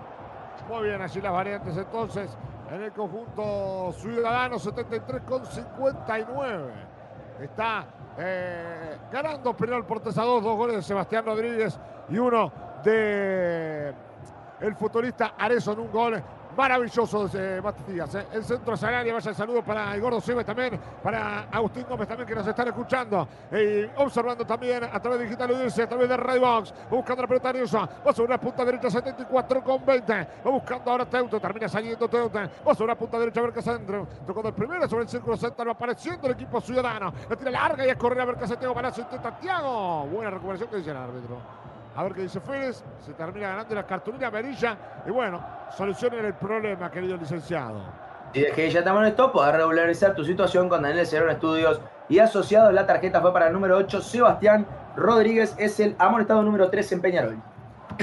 [0.70, 2.38] Muy bien, así las variantes entonces
[2.72, 6.74] en el conjunto ciudadano, 73 con 59.
[7.42, 7.86] Está
[8.18, 11.80] eh, ganando Penal por 3 a 2, dos goles de Sebastián Rodríguez
[12.10, 12.52] y uno
[12.84, 13.94] de
[14.64, 16.24] el futbolista Arezo en un gol
[16.56, 18.16] maravilloso de Matías.
[18.16, 18.28] ¿eh?
[18.34, 22.28] El centro salario, vaya el saludo para el Gordo Silva también, para Agustín Gómez también
[22.28, 26.18] que nos están escuchando y observando también a través de Digital Audiencia, a través de
[26.18, 30.14] Redbox, buscando la pelota Ariosa, va a una punta derecha 74 con 20,
[30.46, 34.56] va buscando ahora Teuto, termina saliendo Teuto, va a una punta derecha centro, tocando el
[34.56, 38.22] primero sobre el círculo central, apareciendo el equipo ciudadano, la tira larga y a correr
[38.22, 41.63] a Teo Palacio, intenta Tiago, buena recuperación que dice el árbitro.
[41.96, 42.84] A ver qué dice Férez.
[43.06, 44.78] Se termina ganando la cartulina amarilla.
[45.06, 45.44] Y bueno,
[45.76, 47.82] solucionen el problema, querido licenciado.
[48.34, 51.80] Si de que ya estamos en esto, podés regularizar tu situación con Daniel Cerón Estudios
[52.10, 52.74] y asociados.
[52.74, 54.66] La tarjeta fue para el número 8, Sebastián
[54.96, 55.56] Rodríguez.
[55.60, 57.38] Es el amonestado número 3 en Peñarol.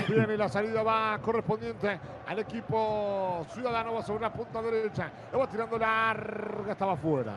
[0.06, 1.98] Bien, y la salida va correspondiente
[2.28, 3.94] al equipo ciudadano.
[3.94, 5.10] Va sobre la punta derecha.
[5.32, 6.72] Lo va tirando larga.
[6.72, 7.32] Estaba fuera.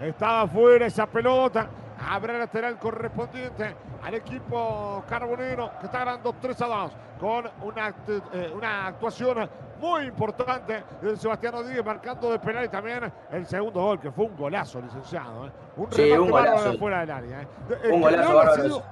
[0.00, 1.68] Estaba fuera esa pelota.
[2.08, 7.94] Habrá lateral correspondiente al equipo carbonero que está ganando 3 a 2 con una,
[8.32, 9.48] eh, una actuación
[9.80, 14.26] muy importante de Sebastián Rodríguez marcando de penal y también el segundo gol que fue
[14.26, 15.46] un golazo, licenciado.
[15.46, 15.52] ¿eh?
[15.76, 16.78] Un sí, un golazo.
[16.78, 17.42] fuera del área.
[17.42, 17.46] ¿eh?
[17.90, 18.82] Un golazo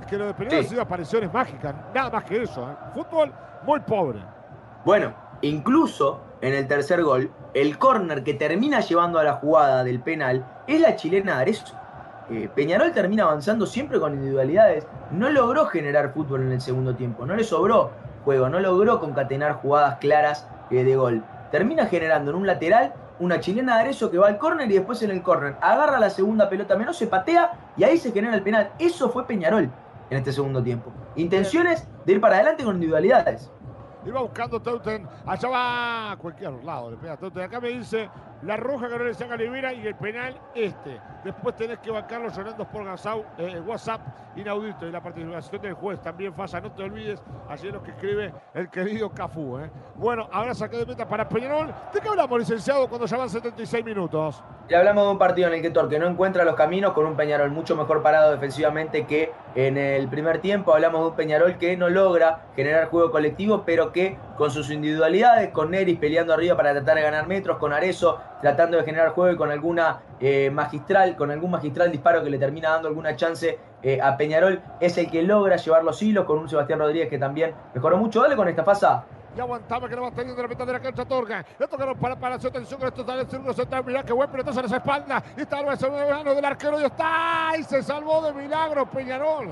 [0.00, 2.68] Es que lo de penal ha sido apariciones mágicas, nada más que eso.
[2.94, 3.32] Fútbol
[3.64, 4.20] muy pobre.
[4.84, 10.00] Bueno, incluso en el tercer gol, el córner que termina llevando a la jugada del
[10.00, 11.74] penal es la chilena Arezzo.
[12.30, 14.86] Eh, Peñarol termina avanzando siempre con individualidades.
[15.10, 17.90] No logró generar fútbol en el segundo tiempo, no le sobró
[18.24, 21.22] juego, no logró concatenar jugadas claras eh, de gol.
[21.50, 25.02] Termina generando en un lateral una chilena de Arezo que va al córner y después
[25.02, 28.42] en el córner agarra la segunda pelota menos, se patea y ahí se genera el
[28.42, 28.70] penal.
[28.78, 29.70] Eso fue Peñarol
[30.10, 30.92] en este segundo tiempo.
[31.16, 33.50] Intenciones de ir para adelante con individualidades.
[34.06, 35.08] Iba buscando Teuten.
[35.26, 36.90] Allá va a cualquier lado.
[36.90, 37.42] Le pega Teuten.
[37.42, 38.10] Acá me dice
[38.42, 41.00] la roja que no le saca Libera y el penal este.
[41.24, 42.86] Después tenés que bancarlo llorando por
[43.38, 44.00] eh, WhatsApp
[44.36, 44.86] inaudito.
[44.86, 46.60] Y la participación del juez también falla.
[46.60, 47.22] No te olvides.
[47.48, 49.58] Así es lo que escribe el querido Cafú.
[49.58, 49.70] Eh.
[49.96, 51.72] Bueno, ahora saqué de meta para Peñarol.
[51.92, 54.42] ¿De qué hablamos, licenciado, cuando ya van 76 minutos?
[54.68, 57.16] Y hablamos de un partido en el que Torque no encuentra los caminos con un
[57.16, 60.74] Peñarol mucho mejor parado defensivamente que en el primer tiempo.
[60.74, 65.50] Hablamos de un Peñarol que no logra generar juego colectivo, pero que con sus individualidades,
[65.50, 69.32] con Neris peleando arriba para tratar de ganar metros, con Arezo tratando de generar juego
[69.32, 73.58] y con alguna eh, magistral, con algún magistral disparo que le termina dando alguna chance
[73.82, 77.18] eh, a Peñarol, es el que logra llevar los hilos con un Sebastián Rodríguez que
[77.18, 78.20] también mejoró mucho.
[78.20, 79.04] Dale con esta fasa.
[79.36, 81.44] Y aguantaba que no va teniendo la mitad de la cancha Torga.
[81.58, 83.84] Le tocaron para, su atención con esto sale el central.
[83.84, 85.22] Mirá qué buen pelotazo en esa espalda.
[85.36, 87.52] Y está el mano del arquero y está.
[87.58, 89.48] Y se salvó de milagro Peñarol.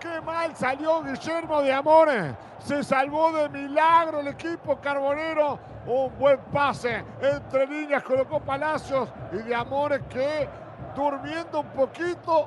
[0.00, 2.32] Qué mal salió Guillermo de Amores.
[2.60, 5.58] Se salvó de milagro el equipo carbonero.
[5.86, 10.48] Un buen pase entre líneas colocó Palacios y de Amores que
[10.96, 12.46] durmiendo un poquito,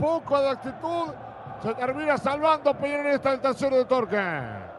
[0.00, 1.12] poco de actitud,
[1.62, 4.22] se termina salvando Peñarol en esta intención de Torque.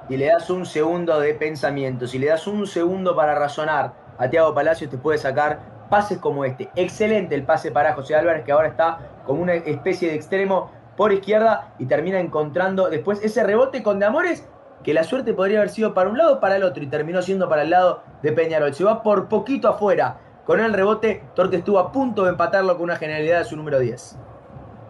[0.10, 4.28] Y le das un segundo de pensamiento, si le das un segundo para razonar a
[4.28, 6.70] Tiago Palacios, te puede sacar pases como este.
[6.76, 11.14] Excelente el pase para José Álvarez, que ahora está como una especie de extremo por
[11.14, 14.46] izquierda y termina encontrando después ese rebote con De Amores
[14.84, 17.22] que la suerte podría haber sido para un lado o para el otro y terminó
[17.22, 18.74] siendo para el lado de Peñarol.
[18.74, 20.18] Se va por poquito afuera.
[20.46, 23.80] Con el rebote, Torque estuvo a punto de empatarlo con una generalidad de su número
[23.80, 24.18] 10.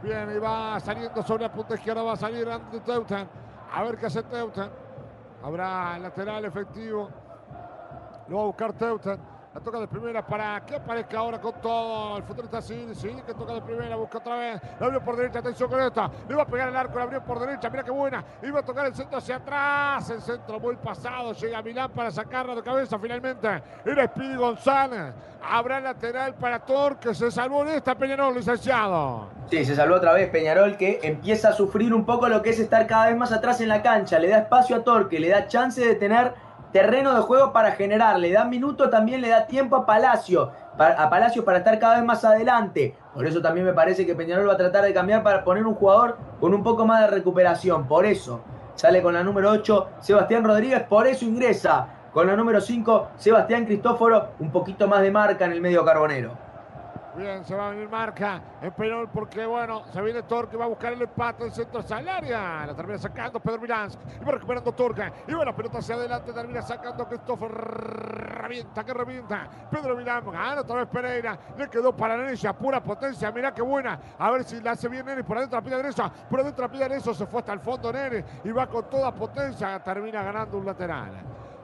[0.03, 3.27] Bien, y va saliendo sobre la punta izquierda, va a salir ante Teutan.
[3.73, 4.69] A ver qué hace Teutan.
[5.43, 7.09] Habrá lateral efectivo.
[8.27, 9.19] Lo va a buscar Teutan.
[9.57, 12.17] La toca de primera para que aparezca ahora con todo.
[12.17, 14.61] El futbolista sí, sí, que toca de primera, busca otra vez.
[14.79, 16.11] La abrió por derecha, atención con esta.
[16.29, 18.23] Le va a pegar el arco, la abrió por derecha, mira qué buena.
[18.43, 20.11] Iba a tocar el centro hacia atrás.
[20.11, 21.33] El centro muy pasado.
[21.33, 23.63] Llega Milán para sacarla de cabeza finalmente.
[23.83, 25.15] Era Speedy González.
[25.41, 29.27] Habrá lateral para Tor que se salvó en esta Peñarol, licenciado.
[29.49, 32.59] Sí, se salvó otra vez Peñarol que empieza a sufrir un poco lo que es
[32.59, 34.19] estar cada vez más atrás en la cancha.
[34.19, 37.71] Le da espacio a Tor que le da chance de tener terreno de juego para
[37.71, 41.95] generar, le da minutos, también le da tiempo a Palacio, a Palacio para estar cada
[41.95, 42.95] vez más adelante.
[43.13, 45.75] Por eso también me parece que Peñarol va a tratar de cambiar para poner un
[45.75, 47.87] jugador con un poco más de recuperación.
[47.87, 48.41] Por eso
[48.75, 53.65] sale con la número 8 Sebastián Rodríguez, por eso ingresa con la número 5 Sebastián
[53.65, 56.46] Cristóforo, un poquito más de marca en el medio carbonero.
[57.17, 60.67] Bien, se va a venir marca en Peñarol porque, bueno, se viene Torque, va a
[60.67, 62.63] buscar el empate en centro salaria.
[62.67, 63.89] La termina sacando Pedro Milán
[64.21, 65.11] y va recuperando Torque.
[65.27, 67.55] Y bueno, pelota hacia adelante, termina sacando Cristóforo.
[67.55, 69.49] Revienta, que revienta.
[69.71, 71.39] Pedro Milán gana otra vez Pereira.
[71.57, 73.31] Le quedó para Nenesia, pura potencia.
[73.31, 73.99] Mirá qué buena.
[74.19, 75.25] A ver si la hace bien Neres.
[75.25, 76.11] Por adentro la pide derecha.
[76.29, 77.15] Por adentro la pide eso.
[77.15, 79.81] Se fue hasta el fondo Neres y va con toda potencia.
[79.83, 81.13] Termina ganando un lateral.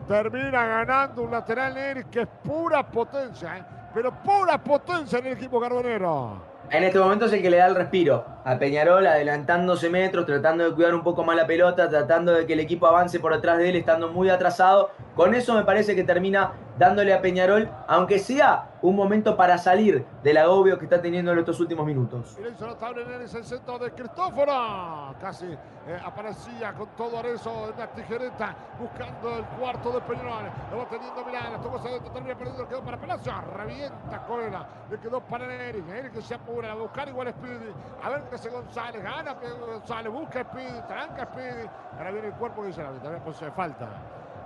[0.07, 3.57] Termina ganando un lateral Neres que es pura potencia.
[3.59, 3.72] ¿eh?
[3.93, 6.53] Pero pura potencia en el equipo carbonero.
[6.69, 10.63] En este momento es el que le da el respiro a Peñarol, adelantándose metros, tratando
[10.63, 13.59] de cuidar un poco más la pelota, tratando de que el equipo avance por detrás
[13.59, 14.89] de él, estando muy atrasado.
[15.15, 20.05] Con eso me parece que termina dándole a Peñarol, aunque sea un momento para salir
[20.23, 22.37] del agobio que está teniendo en estos últimos minutos.
[22.37, 25.15] Y notable en el centro de Cristóforo.
[25.21, 30.45] Casi eh, aparecía con todo Arezo en la tijereta, buscando el cuarto de Peñarol.
[30.71, 33.33] Lo va teniendo Milán, tocó adentro, termina perdiendo, quedó para Palacio.
[33.55, 35.87] Revienta Coela, le quedó para Eric.
[35.89, 37.71] Eric se apura a buscar igual Speedy.
[38.03, 39.35] A ver qué hace González, gana
[39.65, 41.69] González, busca Speedy, tranca Speedy.
[41.97, 43.87] Ahora viene el cuerpo que dice la vida, pues falta.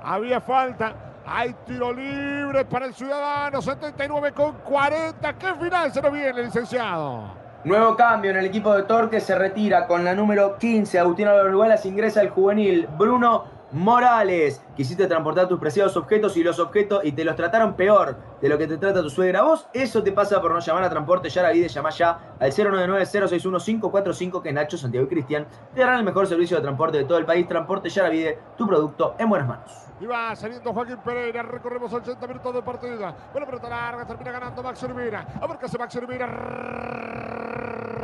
[0.07, 0.95] Había falta.
[1.25, 3.61] Hay tiro libre para el Ciudadano.
[3.61, 5.34] 79 con 40.
[5.34, 7.25] ¿Qué final se nos viene, licenciado?
[7.65, 9.19] Nuevo cambio en el equipo de Torque.
[9.19, 10.97] Se retira con la número 15.
[10.97, 12.88] Agustín Álvaro ingresa el juvenil.
[12.97, 18.15] Bruno Morales, quisiste transportar tus preciados objetos y los objetos y te los trataron peor
[18.39, 19.41] de lo que te trata tu suegra.
[19.41, 21.67] Vos, eso te pasa por no llamar a Transporte Yaravide.
[21.67, 26.63] Llama ya al 099-061-545 que Nacho, Santiago y Cristian te darán el mejor servicio de
[26.63, 27.45] transporte de todo el país.
[27.45, 29.86] Transporte Yaravide, tu producto en buenas manos.
[29.99, 31.41] Y va saliendo Joaquín Pereira.
[31.43, 33.15] Recorremos 80 minutos de partida.
[33.31, 34.05] Buena pelota larga.
[34.05, 35.25] Termina ganando Max Hermina.
[35.41, 36.27] A ver qué hace Max Hermina.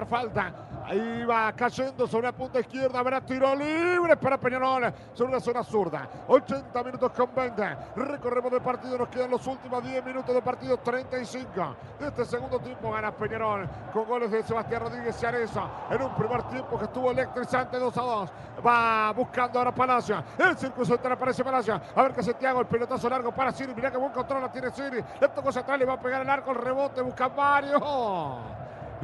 [0.09, 0.72] Falta.
[0.85, 2.99] Ahí va cayendo sobre la punta izquierda.
[2.99, 6.07] Habrá tiro libre para Peñarol sobre la zona zurda.
[6.27, 7.77] 80 minutos con 20.
[7.95, 8.97] Recorremos de partido.
[8.97, 10.77] Nos quedan los últimos 10 minutos de partido.
[10.77, 12.91] 35 de este segundo tiempo.
[12.91, 15.67] Gana Peñarol con goles de Sebastián Rodríguez y Areza.
[15.89, 18.31] En un primer tiempo que estuvo electrizante 2 a 2.
[18.65, 20.23] Va buscando ahora Palacio.
[20.37, 21.79] El circuito central aparece Palacio.
[21.95, 23.73] A ver que Santiago, el pelotazo largo para Siri.
[23.73, 25.03] Mira que buen control la tiene Siri.
[25.21, 27.79] Le tocó atrás, le va a pegar el arco, el rebote, busca Mario.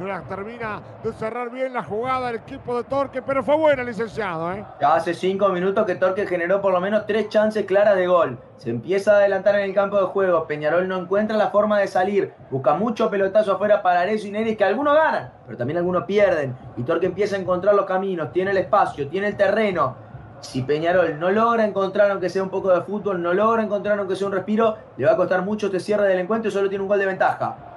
[0.00, 4.50] Termina de cerrar bien la jugada el equipo de Torque, pero fue buena, licenciado.
[4.54, 4.64] ¿eh?
[4.80, 8.38] Ya hace cinco minutos que Torque generó por lo menos tres chances claras de gol.
[8.56, 10.46] Se empieza a adelantar en el campo de juego.
[10.46, 12.32] Peñarol no encuentra la forma de salir.
[12.50, 16.56] Busca mucho pelotazo afuera para Arezzo y Neris, que algunos ganan, pero también algunos pierden.
[16.78, 19.96] Y Torque empieza a encontrar los caminos, tiene el espacio, tiene el terreno
[20.40, 24.16] si Peñarol no logra encontrar, aunque sea un poco de fútbol, no logra encontrar, aunque
[24.16, 26.82] sea un respiro, le va a costar mucho este cierre del encuentro y solo tiene
[26.82, 27.69] un gol de ventaja.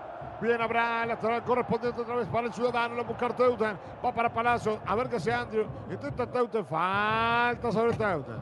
[0.44, 2.96] Bien, habrá lateral correspondiente otra vez para el Ciudadano.
[2.96, 3.78] Lo buscar Teuten.
[4.04, 4.78] Va para Palacio.
[4.86, 5.66] A ver qué hace Andrew.
[5.90, 6.66] Intenta Teuten.
[6.66, 8.36] Falta sobre Teuten.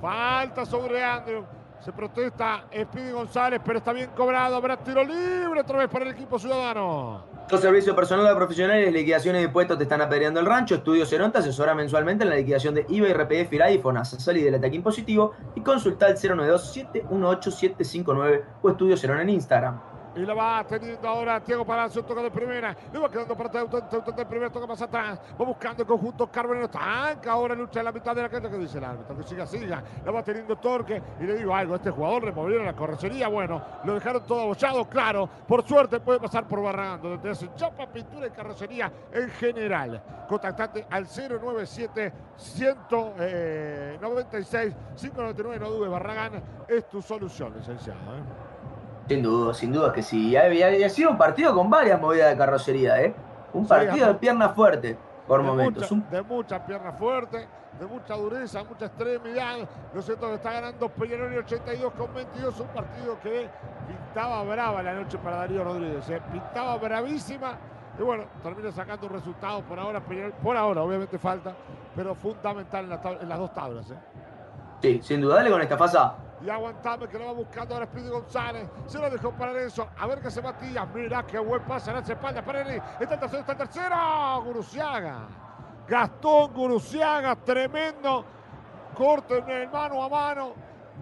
[0.00, 1.44] Falta sobre Andrew.
[1.78, 4.56] Se protesta Speedy González, pero está bien cobrado.
[4.56, 7.22] Habrá tiro libre otra vez para el equipo ciudadano.
[7.48, 10.74] Los servicios personales de profesionales, liquidaciones de impuestos te están apedreando el rancho.
[10.74, 14.18] Estudio Ceronta asesora mensualmente en la liquidación de IVA, RPF, IRA y FONASA.
[14.18, 19.93] Salí del ataque impositivo y consulta el 092-718-759 o Estudio Cerón en Instagram.
[20.16, 22.76] Y la va teniendo ahora Diego Palacio, toca de primera.
[22.92, 25.20] Le va quedando para Teuton de primera, toca más atrás.
[25.40, 26.68] Va buscando el conjunto Carmenero.
[26.68, 28.48] Tanca ahora lucha en la mitad de la cancha.
[28.48, 29.16] que dice el árbitro?
[29.16, 29.82] Que siga, siga.
[30.04, 31.02] La va teniendo Torque.
[31.20, 33.28] Y le digo algo, este jugador le movieron la correcería.
[33.28, 35.28] Bueno, lo dejaron todo abollado, claro.
[35.48, 40.00] Por suerte puede pasar por Barragán, donde hace chapa, pintura y carrocería en general.
[40.28, 47.98] Contactate al 097 196 599 no dudes, Barragán es tu solución, licenciado.
[48.00, 48.22] ¿eh?
[49.08, 50.36] Sin duda, sin duda que sí.
[50.36, 53.14] Ha, sido un partido con varias movidas de carrocería, ¿eh?
[53.52, 55.88] Un partido de pierna fuerte por momentos.
[56.10, 57.46] de mucha pierna fuerte,
[57.78, 59.56] de mucha dureza, mucha extremidad.
[59.94, 62.60] Lo cierto que está ganando Peñarol 82 con 22.
[62.60, 63.48] Un partido que
[63.86, 66.08] pintaba brava la noche para Darío Rodríguez.
[66.08, 66.20] ¿eh?
[66.32, 67.58] Pintaba bravísima.
[67.98, 70.00] Y bueno, termina sacando un resultado por ahora.
[70.42, 71.54] por ahora, obviamente falta,
[71.94, 72.84] pero fundamental
[73.20, 73.90] en, las dos tablas.
[73.90, 73.98] ¿eh?
[74.80, 76.16] Sí, sin duda, dale con esta fasa.
[76.44, 78.68] Y aguantame que lo va buscando ahora Speedy González.
[78.86, 79.88] Se lo dejó para eso.
[79.98, 80.86] A ver qué se Matías.
[80.94, 82.82] Mira qué buen pase en la espalda para él.
[83.00, 84.42] Está el tercero, está el tercero.
[84.44, 85.20] Guruciaga.
[85.88, 87.34] Gastón Guruciaga.
[87.36, 88.26] Tremendo.
[88.94, 90.52] Corte en el mano a mano.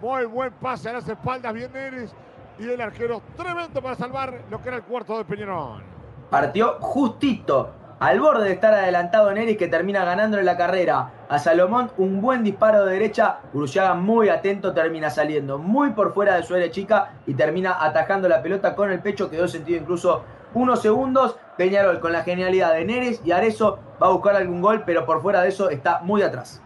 [0.01, 1.53] Muy buen pase a las espaldas.
[1.53, 2.15] Bien Neris.
[2.57, 5.83] Y el arquero tremendo para salvar lo que era el cuarto de Peñarol.
[6.29, 7.69] Partió justito
[8.03, 11.11] al borde de estar adelantado Neris que termina ganándole la carrera.
[11.29, 16.35] A Salomón un buen disparo de derecha, Uruyaga muy atento termina saliendo muy por fuera
[16.35, 20.21] de su área chica y termina atajando la pelota con el pecho, quedó sentido incluso
[20.53, 21.37] unos segundos.
[21.55, 25.21] Peñarol con la genialidad de Neres y Arezo va a buscar algún gol, pero por
[25.21, 26.61] fuera de eso está muy atrás.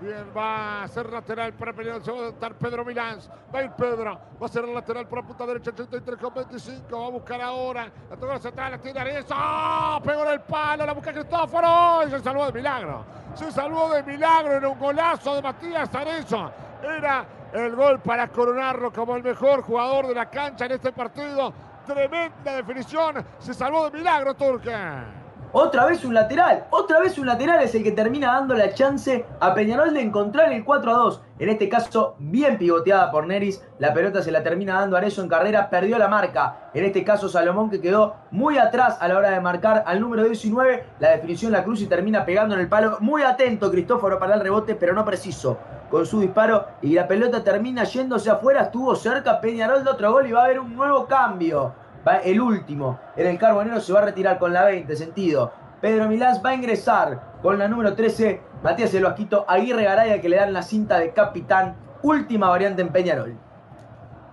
[0.00, 2.02] Bien, va a ser lateral para pelear.
[2.02, 3.18] Se va a dar Pedro Milán.
[3.54, 4.20] Va a ir Pedro.
[4.40, 5.70] Va a ser el lateral por la punta derecha.
[5.70, 7.00] 83 con 25.
[7.00, 7.90] Va a buscar ahora.
[8.10, 8.70] La toca atrás.
[8.72, 9.34] La tiene Areza.
[9.38, 10.00] ¡Oh!
[10.02, 10.84] Pegó en el palo.
[10.84, 12.06] La busca Cristóforo.
[12.06, 13.04] Y se salvó de milagro.
[13.34, 14.52] Se salvó de milagro.
[14.52, 16.50] Era un golazo de Matías Areza.
[16.82, 21.54] Era el gol para coronarlo como el mejor jugador de la cancha en este partido.
[21.86, 23.24] Tremenda definición.
[23.38, 25.25] Se salvó de milagro Turque.
[25.58, 29.24] Otra vez un lateral, otra vez un lateral es el que termina dando la chance
[29.40, 31.22] a Peñarol de encontrar el 4 a 2.
[31.38, 35.30] En este caso, bien pivoteada por Neris, la pelota se la termina dando Arezo en
[35.30, 36.68] carrera, perdió la marca.
[36.74, 40.24] En este caso, Salomón que quedó muy atrás a la hora de marcar al número
[40.24, 40.84] 19.
[40.98, 42.98] La definición la cruz y termina pegando en el palo.
[43.00, 45.56] Muy atento Cristóforo para el rebote, pero no preciso
[45.90, 46.66] con su disparo.
[46.82, 50.44] Y la pelota termina yéndose afuera, estuvo cerca Peñarol de otro gol y va a
[50.44, 52.98] haber un nuevo cambio va el último.
[53.16, 55.52] En el Carbonero se va a retirar con la 20, sentido.
[55.80, 58.40] Pedro Milás va a ingresar con la número 13.
[58.62, 61.76] Matías El Vasquito Aguirre Garaya que le dan la cinta de capitán.
[62.02, 63.36] Última variante en Peñarol.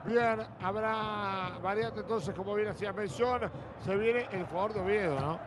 [0.06, 3.40] Bien, habrá variante entonces, como bien hacía mención,
[3.80, 5.40] se viene el jugador de Oviedo, ¿no?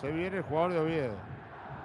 [0.00, 1.14] Se viene el jugador de Oviedo.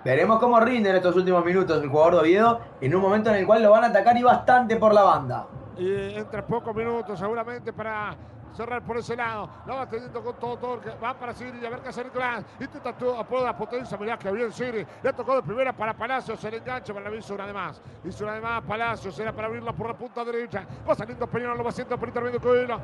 [0.04, 3.38] Veremos cómo rinde en estos últimos minutos el jugador de Oviedo, en un momento en
[3.38, 5.48] el cual lo van a atacar y bastante por la banda.
[5.78, 8.16] Y entre pocos minutos seguramente para
[8.56, 9.50] cerrar por ese lado.
[9.66, 10.92] La va teniendo con todo Torque.
[11.04, 11.66] Va para Siri.
[11.66, 12.44] A ver qué hacer Nicolás.
[12.60, 13.98] Intenta todo, la potencia.
[13.98, 14.86] Mirá que bien Siri.
[15.04, 16.40] Le tocado de primera para Palacios.
[16.40, 17.82] Se le engancha para la visura además.
[18.04, 18.64] Visura además.
[18.68, 19.16] Palacios.
[19.16, 20.66] Será para abrirla por la punta derecha.
[20.88, 21.58] Va saliendo Peñón.
[21.58, 22.80] Lo va haciendo por intermedio Coelho.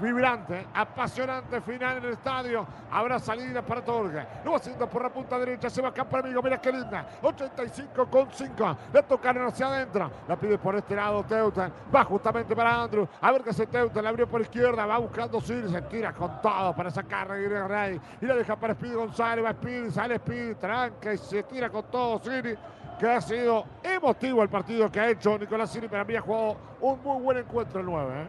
[0.00, 0.66] Vibrante.
[0.74, 2.66] Apasionante final en el estadio.
[2.90, 4.22] Habrá salida para Torque.
[4.44, 5.70] Lo va haciendo por la punta derecha.
[5.70, 6.42] Se va acá para amigo.
[6.42, 7.06] Mira qué linda.
[7.22, 8.76] 85 con 5.
[8.92, 10.10] Le tocaron hacia adentro.
[10.28, 11.70] La pide por este lado Teuta.
[11.94, 13.08] Va justamente para Andrew.
[13.20, 14.02] A ver qué hace Teuta.
[14.02, 14.84] La abrió por izquierda.
[14.86, 18.74] Va buscando Siri, se tira con todo para sacar a Rey y la deja para
[18.74, 22.56] Speedy González, va Speedy, sale Speedy, tranca y se tira con todo Siri,
[22.98, 27.02] que ha sido emotivo el partido que ha hecho Nicolás Siri, pero había jugado un
[27.02, 28.14] muy buen encuentro el 9.
[28.14, 28.26] ¿eh?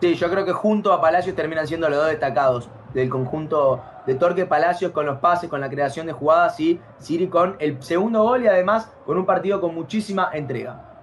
[0.00, 4.14] Sí, yo creo que junto a Palacios terminan siendo los dos destacados del conjunto de
[4.14, 8.22] Torque Palacios con los pases, con la creación de jugadas y Siri con el segundo
[8.22, 10.93] gol y además con un partido con muchísima entrega.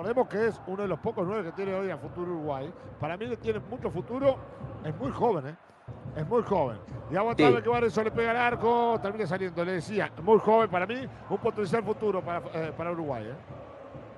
[0.00, 2.72] Recordemos que es uno de los pocos nueve que tiene hoy a futuro Uruguay.
[2.98, 4.34] Para mí le tiene mucho futuro.
[4.82, 5.56] Es muy joven, ¿eh?
[6.16, 6.78] Es muy joven.
[7.10, 9.62] Y aguantable que eso le pega el arco, termina saliendo.
[9.62, 13.26] Le decía, muy joven para mí, un potencial futuro para, eh, para Uruguay.
[13.26, 13.34] ¿eh?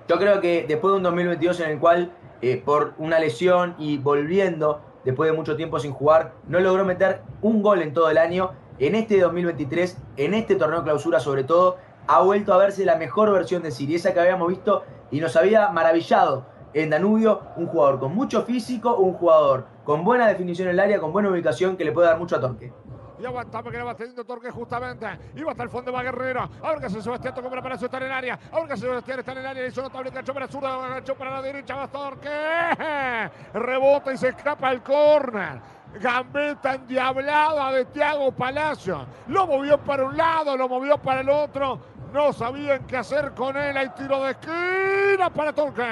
[0.07, 3.97] Yo creo que después de un 2022 en el cual, eh, por una lesión y
[3.97, 8.17] volviendo después de mucho tiempo sin jugar, no logró meter un gol en todo el
[8.17, 8.51] año.
[8.79, 11.75] En este 2023, en este torneo clausura sobre todo,
[12.07, 14.83] ha vuelto a verse la mejor versión de Siri, esa que habíamos visto
[15.13, 20.27] y nos había maravillado en Danubio, un jugador con mucho físico, un jugador con buena
[20.27, 22.73] definición en el área, con buena ubicación, que le puede dar mucho a Torque.
[23.19, 25.05] Y aguantamos que le va teniendo Torque justamente.
[25.05, 26.49] Va hasta el fondo va Guerrero.
[26.63, 28.39] Ahora que se Sebastián tocó para estar en el área.
[28.51, 29.67] Ahora que Sebastián está en el área.
[29.67, 30.89] Hizo notable cacho para la zurda.
[30.89, 31.75] Gancho para la derecha.
[31.75, 33.29] Va Torque.
[33.53, 35.61] Rebota y se escapa el córner.
[36.01, 39.05] Gambeta endiablada de Tiago Palacio.
[39.27, 43.57] Lo movió para un lado, lo movió para el otro no sabían qué hacer con
[43.57, 43.75] él.
[43.75, 45.83] Hay tiro de esquina para Torque.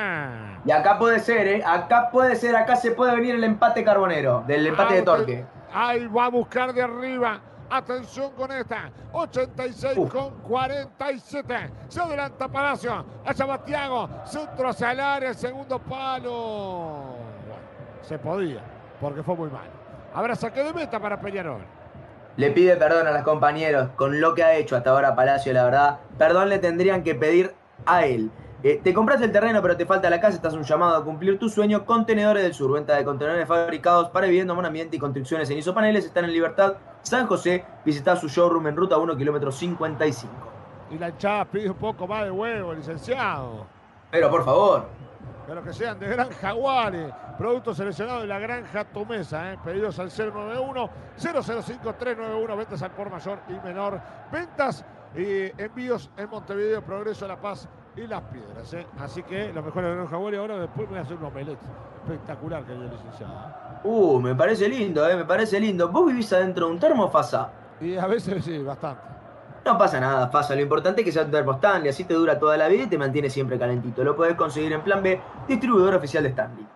[0.64, 1.64] Y acá puede ser, ¿eh?
[1.66, 5.46] Acá puede ser, acá se puede venir el empate carbonero, del empate de Torque.
[5.74, 7.42] Ahí va a buscar de arriba.
[7.70, 8.92] Atención con esta.
[9.14, 11.72] 86 con 47.
[11.88, 13.06] Se adelanta Palacio.
[13.26, 14.10] Allá va Tiago.
[14.26, 15.34] Centro hacia el área.
[15.34, 17.16] Segundo palo.
[18.02, 18.62] se podía,
[19.00, 19.70] porque fue muy mal.
[20.14, 21.62] Habrá saque de meta para Peñarol
[22.38, 25.66] le pide perdón a los compañeros con lo que ha hecho hasta ahora Palacio, la
[25.66, 26.00] verdad.
[26.22, 28.30] Perdón le tendrían que pedir a él.
[28.62, 31.40] Eh, te compras el terreno pero te falta la casa, estás un llamado a cumplir
[31.40, 31.84] tu sueño.
[31.84, 36.06] Contenedores del Sur, venta de contenedores fabricados para vivienda, ambiente y construcciones en isopaneles.
[36.06, 37.66] Están en Libertad, San José.
[37.84, 40.32] Visita su showroom en ruta 1, kilómetro 55.
[40.92, 43.66] Y la hinchada pide un poco más de huevo, licenciado.
[44.12, 44.86] Pero por favor.
[45.48, 47.12] Pero que sean de Gran Jaguares.
[47.36, 49.54] Producto seleccionado de la Granja Tomesa.
[49.54, 49.58] ¿eh?
[49.66, 52.58] Pedidos al 091-005-391.
[52.58, 54.00] Ventas al por mayor y menor.
[54.32, 54.86] Ventas
[55.16, 58.74] y envíos en Montevideo, Progreso, La Paz y Las Piedras.
[58.74, 58.86] ¿eh?
[59.00, 60.40] Así que lo mejor de Gran Jaguares.
[60.40, 61.60] Ahora después voy a hacer un omelette
[62.04, 63.34] espectacular que hay licenciado.
[63.34, 63.80] ¿eh?
[63.84, 65.16] Uh, me parece lindo, ¿eh?
[65.16, 65.90] me parece lindo.
[65.90, 67.12] ¿Vos vivís adentro de un termo,
[67.82, 69.02] Y a veces sí, bastante.
[69.66, 70.56] No pasa nada, pasa.
[70.56, 72.88] Lo importante es que sea un termo Stanley, así te dura toda la vida y
[72.88, 74.04] te mantiene siempre calentito.
[74.04, 76.68] Lo puedes conseguir en Plan B, distribuidor oficial de Stanley.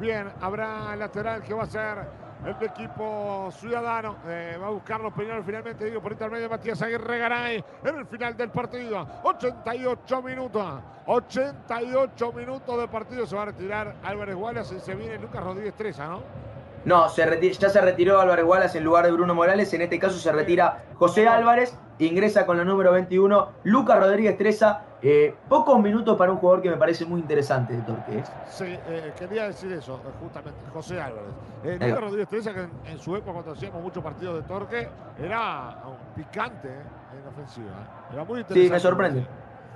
[0.00, 4.16] Bien, habrá lateral que va a ser el equipo ciudadano.
[4.26, 8.06] Eh, va a buscarlo Peñarol finalmente, digo, por intermedio de Matías Aguirre Garay en el
[8.06, 9.06] final del partido.
[9.22, 10.80] 88 minutos.
[11.06, 13.26] 88 minutos de partido.
[13.26, 16.53] Se va a retirar Álvarez Wallace y se viene Lucas Rodríguez Treza, ¿no?
[16.84, 19.72] No, se ya se retiró Álvarez Wallace en lugar de Bruno Morales.
[19.72, 21.76] En este caso se retira José Álvarez.
[21.98, 24.82] Ingresa con la número 21 Lucas Rodríguez Treza.
[25.00, 28.18] Eh, pocos minutos para un jugador que me parece muy interesante de Torque.
[28.18, 28.24] ¿eh?
[28.48, 31.30] Sí, eh, quería decir eso, justamente, José Álvarez.
[31.62, 34.88] Lucas Rodríguez Treza, que en, su época, cuando hacíamos muchos partidos de Torque,
[35.18, 38.08] era un picante en ofensiva.
[38.12, 38.66] Era muy interesante.
[38.66, 39.26] Sí, me sorprende.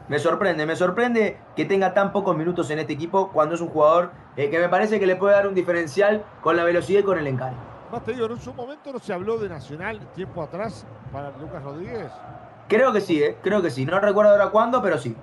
[0.08, 3.68] Me sorprende, me sorprende que tenga tan pocos minutos en este equipo cuando es un
[3.68, 7.18] jugador que me parece que le puede dar un diferencial con la velocidad y con
[7.18, 7.56] el encare.
[7.92, 11.62] Más te digo, en su momento no se habló de Nacional tiempo atrás para Lucas
[11.62, 12.10] Rodríguez.
[12.68, 13.36] Creo que sí, ¿eh?
[13.42, 13.84] creo que sí.
[13.84, 15.16] No recuerdo ahora cuándo, pero sí.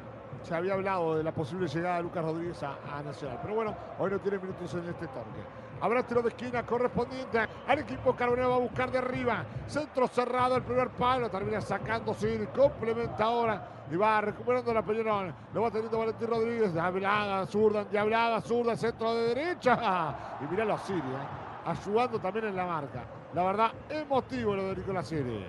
[0.43, 3.39] Se había hablado de la posible llegada de Lucas Rodríguez a, Nacional.
[3.41, 5.64] Pero bueno, hoy no tiene minutos en este torneo.
[5.81, 8.49] Habrá tiro de esquina correspondiente al equipo Carbonero.
[8.49, 9.45] Va a buscar de arriba.
[9.67, 11.29] Centro cerrado, el primer palo.
[11.29, 12.47] Termina sacando Siri.
[12.47, 13.67] Complementa ahora.
[13.91, 15.33] Y va recuperando la Peñarol.
[15.53, 16.73] Lo va teniendo Valentín Rodríguez.
[16.73, 20.15] Diablada, zurda, diablada, zurda, centro de derecha.
[20.41, 21.45] Y miralo a Siri, ¿eh?
[21.65, 23.03] ayudando también en la marca.
[23.33, 25.45] La verdad, emotivo lo de Nicolás Siri.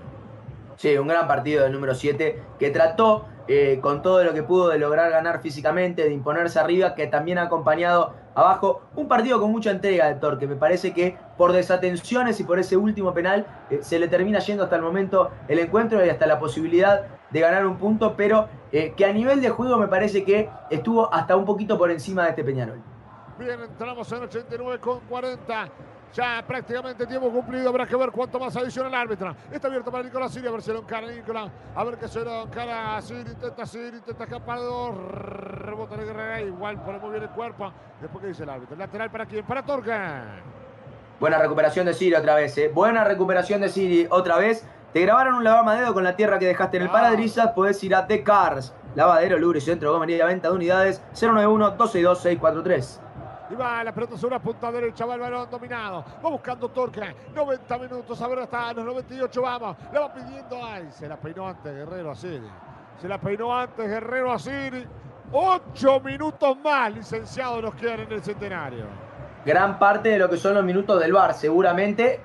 [0.76, 4.68] Sí, un gran partido del número 7 que trató eh, con todo lo que pudo
[4.68, 9.52] de lograr ganar físicamente, de imponerse arriba, que también ha acompañado abajo un partido con
[9.52, 10.46] mucha entrega de Torque.
[10.46, 14.64] Me parece que por desatenciones y por ese último penal eh, se le termina yendo
[14.64, 18.92] hasta el momento el encuentro y hasta la posibilidad de ganar un punto, pero eh,
[18.96, 22.30] que a nivel de juego me parece que estuvo hasta un poquito por encima de
[22.30, 22.80] este Peñarol.
[23.38, 25.68] Bien, entramos en 89 con 40.
[26.14, 27.68] Ya prácticamente tiempo cumplido.
[27.68, 29.34] Habrá que ver cuánto más adiciona el árbitro.
[29.50, 30.46] Está abierto para Nicolás Siri.
[30.46, 31.50] A ver si lo encara Nicolás.
[31.74, 33.30] A ver qué se lo encara Siri.
[33.30, 33.96] Intenta Siri.
[33.98, 34.58] Intenta escapar.
[34.58, 36.40] Rebota de Guerrera.
[36.40, 37.72] Igual pone muy bien el cuerpo.
[38.00, 38.76] Después que dice el árbitro.
[38.76, 39.44] Lateral para quién?
[39.44, 40.24] Para Torca.
[41.18, 42.56] Buena recuperación de Siri otra vez.
[42.58, 42.70] ¿eh?
[42.72, 44.66] Buena recuperación de Siri otra vez.
[44.92, 46.92] Te grabaron un lavamadedo con la tierra que dejaste en el ah.
[46.92, 47.52] parabrisas.
[47.52, 48.74] Podés ir a The Cars.
[48.94, 51.02] Lavadero, Lure, Centro, Goma, Venta de Unidades.
[51.14, 53.05] 091-262-643.
[53.50, 56.04] Y va la pelota sobre la punta derecha, va balón dominado.
[56.24, 57.14] Va buscando Torque.
[57.34, 59.76] 90 minutos, a ver hasta los 98 vamos.
[59.92, 60.64] Le va pidiendo.
[60.64, 62.48] Ay, se la peinó antes Guerrero Asiri.
[63.00, 64.86] Se la peinó antes Guerrero Asiri.
[65.32, 68.86] Ocho minutos más, licenciado, nos quedan en el centenario.
[69.44, 72.20] Gran parte de lo que son los minutos del bar, seguramente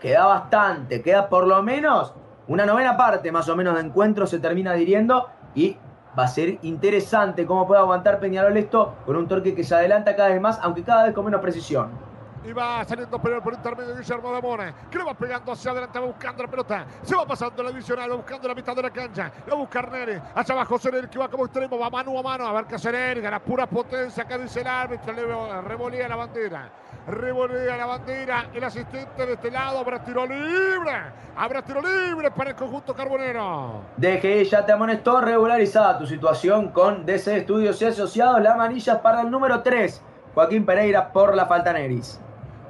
[0.00, 2.12] queda bastante, queda por lo menos
[2.48, 5.76] una novena parte más o menos de encuentro se termina diriendo y
[6.18, 10.14] Va a ser interesante cómo puede aguantar Peñarol esto con un torque que se adelanta
[10.14, 12.11] cada vez más, aunque cada vez con menos precisión.
[12.44, 16.06] Y va saliendo por el intermedio Guillermo Damone, que le va pegando hacia adelante, va
[16.06, 16.86] buscando la pelota.
[17.02, 19.30] Se va pasando la divisional, va buscando la mitad de la cancha.
[19.46, 20.20] La busca Neri.
[20.34, 22.46] Hacia abajo Serer, que va como extremo, va mano a mano.
[22.46, 24.24] A ver qué Serer, gana pura potencia.
[24.24, 26.70] Acá dice el árbitro, le revolía la bandera.
[27.06, 28.46] Revolea la bandera.
[28.52, 29.78] El asistente de este lado.
[29.78, 30.92] Habrá tiro libre.
[31.36, 33.82] Habrá tiro libre para el conjunto carbonero.
[33.96, 38.40] Deje, ya te amonestó regularizada tu situación con DC Estudios y Asociados.
[38.42, 40.02] La manilla para el número 3.
[40.34, 42.21] Joaquín Pereira por la falta Neris.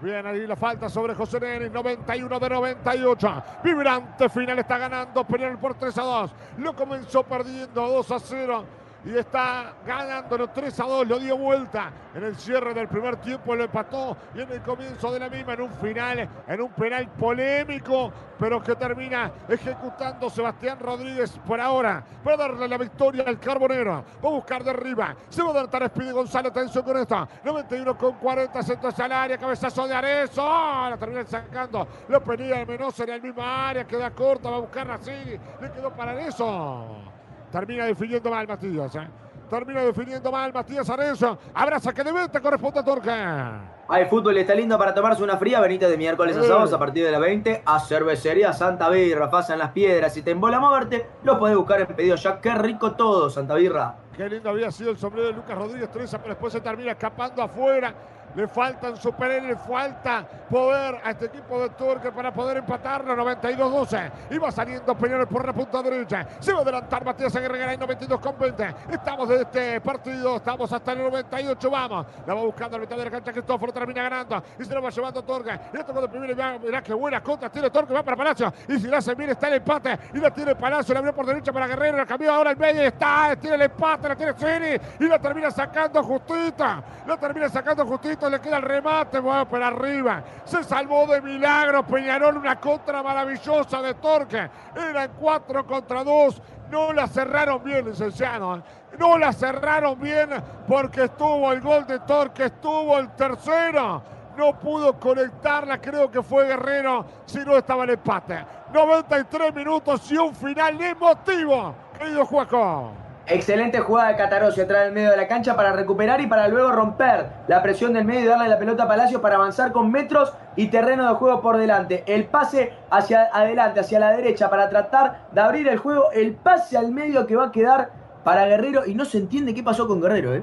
[0.02, 3.42] Bien, ahí la falta sobre José Neris, 91 de 98.
[3.62, 6.30] Vibrante final está ganando Peñarol por 3 a 2.
[6.58, 8.64] Lo comenzó perdiendo 2 a 0
[9.04, 13.16] y está ganando los 3 a 2, lo dio vuelta en el cierre del primer
[13.16, 16.70] tiempo, lo empató y en el comienzo de la misma, en un final, en un
[16.70, 23.38] penal polémico, pero que termina ejecutando Sebastián Rodríguez por ahora, para darle la victoria al
[23.40, 27.28] Carbonero, va a buscar de arriba, se va a dar Speedy González, atención con esta,
[27.44, 32.66] 91 con 40, centro al área, cabezazo de Arezo, la termina sacando, lo pedía el
[32.66, 36.20] Menoso en el mismo área, queda corta, va a buscar a Cini, le quedó para
[36.20, 37.21] eso.
[37.52, 38.94] Termina definiendo mal Matías.
[38.96, 39.06] ¿eh?
[39.50, 41.38] Termina definiendo mal Matías Arezzo.
[41.52, 43.60] Abraza que de venta corresponde a Torca.
[43.88, 45.60] Hay fútbol, está lindo para tomarse una fría.
[45.60, 49.28] Venite de miércoles a sábados a partir de las 20 a Cervecería Santa Birra.
[49.28, 50.14] Pasa en las piedras.
[50.14, 52.40] Si te embola moverte, lo podés buscar en pedido ya.
[52.40, 53.96] Qué rico todo, Santa Birra.
[54.16, 57.42] Qué lindo había sido el sombrero de Lucas Rodríguez Treza, pero después se termina escapando
[57.42, 57.94] afuera.
[58.34, 63.14] Le faltan superar, le falta poder a este equipo de Turque para poder empatarlo.
[63.14, 64.10] 92-12.
[64.30, 66.26] Y va saliendo Peñarol por la punta derecha.
[66.40, 68.74] Se va a adelantar Matías Aguirre en 92 con 20.
[68.90, 71.70] Estamos de este partido, estamos hasta el 98.
[71.70, 72.06] Vamos.
[72.26, 73.32] La va buscando la mitad de la cancha.
[73.32, 74.42] Cristóforo termina ganando.
[74.58, 75.58] Y se lo va llevando Torque.
[75.72, 76.58] Y esto de primero.
[76.60, 77.50] Mirá qué buena contra.
[77.50, 77.92] Tiene Torque.
[77.92, 78.52] Va para Palacio.
[78.68, 79.98] Y si la hace bien, está el empate.
[80.14, 80.94] Y la tiene Palacio.
[80.94, 81.98] La abrió por derecha para Guerrero.
[81.98, 82.82] La cambió ahora el medio.
[82.82, 83.36] Está.
[83.36, 84.08] Tiene el empate.
[84.08, 84.80] La tiene Cini.
[85.00, 86.82] Y la termina sacando justita.
[87.06, 90.22] La termina sacando justita le queda el remate, bueno, para arriba.
[90.44, 94.50] Se salvó de milagro Peñarol, una contra maravillosa de Torque.
[94.74, 96.40] Eran cuatro contra dos.
[96.70, 98.56] No la cerraron bien, licenciado.
[98.56, 98.62] ¿eh?
[98.98, 100.30] No la cerraron bien
[100.66, 104.02] porque estuvo el gol de Torque, estuvo el tercero.
[104.36, 108.44] No pudo conectarla, creo que fue Guerrero, si no estaba el empate.
[108.72, 112.92] 93 minutos y un final emotivo, querido Juaco.
[113.34, 116.70] Excelente jugada de Catarossi atrás del medio de la cancha para recuperar y para luego
[116.70, 120.34] romper la presión del medio y darle la pelota a Palacio para avanzar con metros
[120.54, 122.04] y terreno de juego por delante.
[122.06, 126.12] El pase hacia adelante, hacia la derecha para tratar de abrir el juego.
[126.12, 127.90] El pase al medio que va a quedar
[128.22, 130.42] para Guerrero y no se entiende qué pasó con Guerrero, ¿eh?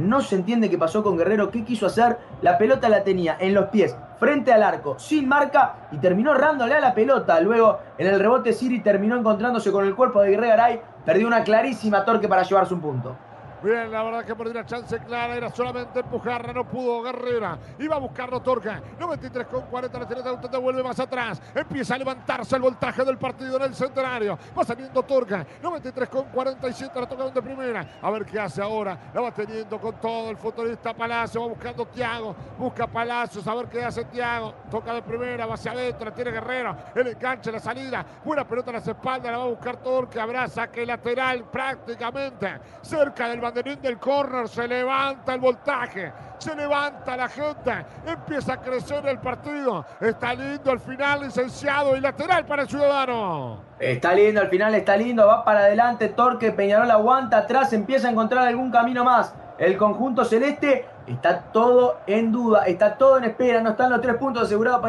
[0.00, 2.16] No se entiende qué pasó con Guerrero, qué quiso hacer.
[2.40, 6.74] La pelota la tenía en los pies, frente al arco, sin marca y terminó rándole
[6.74, 7.38] a la pelota.
[7.40, 10.80] Luego en el rebote Siri terminó encontrándose con el cuerpo de Guerrero Aray.
[11.04, 13.14] Perdió una clarísima torque para llevarse un punto.
[13.62, 17.58] Bien, la verdad que perdió una chance clara, era solamente empujarla, no pudo Guerrera.
[17.78, 18.80] Iba a buscarlo Torca.
[18.98, 21.42] 93 con 40, la tiene de vuelve más atrás.
[21.54, 24.38] Empieza a levantarse el voltaje del partido en el centenario.
[24.58, 25.44] Va saliendo Torca.
[25.62, 27.86] 93 con 47, la tocaron de primera.
[28.00, 28.96] A ver qué hace ahora.
[29.12, 31.42] La va teniendo con todo el futbolista Palacio.
[31.42, 32.34] Va buscando Tiago.
[32.56, 33.46] Busca Palacios.
[33.46, 34.54] A ver qué hace Tiago.
[34.70, 36.76] Toca de primera, va hacia adentro, la tiene Guerrero.
[36.94, 38.06] El enganche, la salida.
[38.24, 40.22] Buena pelota en las espaldas, la va a buscar Torca.
[40.22, 44.48] Habrá saque lateral prácticamente cerca del banderín del córner.
[44.48, 46.12] Se levanta el voltaje.
[46.38, 47.84] Se levanta la gente.
[48.06, 49.84] Empieza a crecer el partido.
[50.00, 53.62] Está lindo el final, licenciado y lateral para el Ciudadano.
[53.78, 58.10] Está lindo, al final está lindo, va para adelante, Torque, Peñarol aguanta atrás, empieza a
[58.10, 59.34] encontrar algún camino más.
[59.58, 64.16] El conjunto celeste está todo en duda, está todo en espera, no están los tres
[64.16, 64.80] puntos asegurados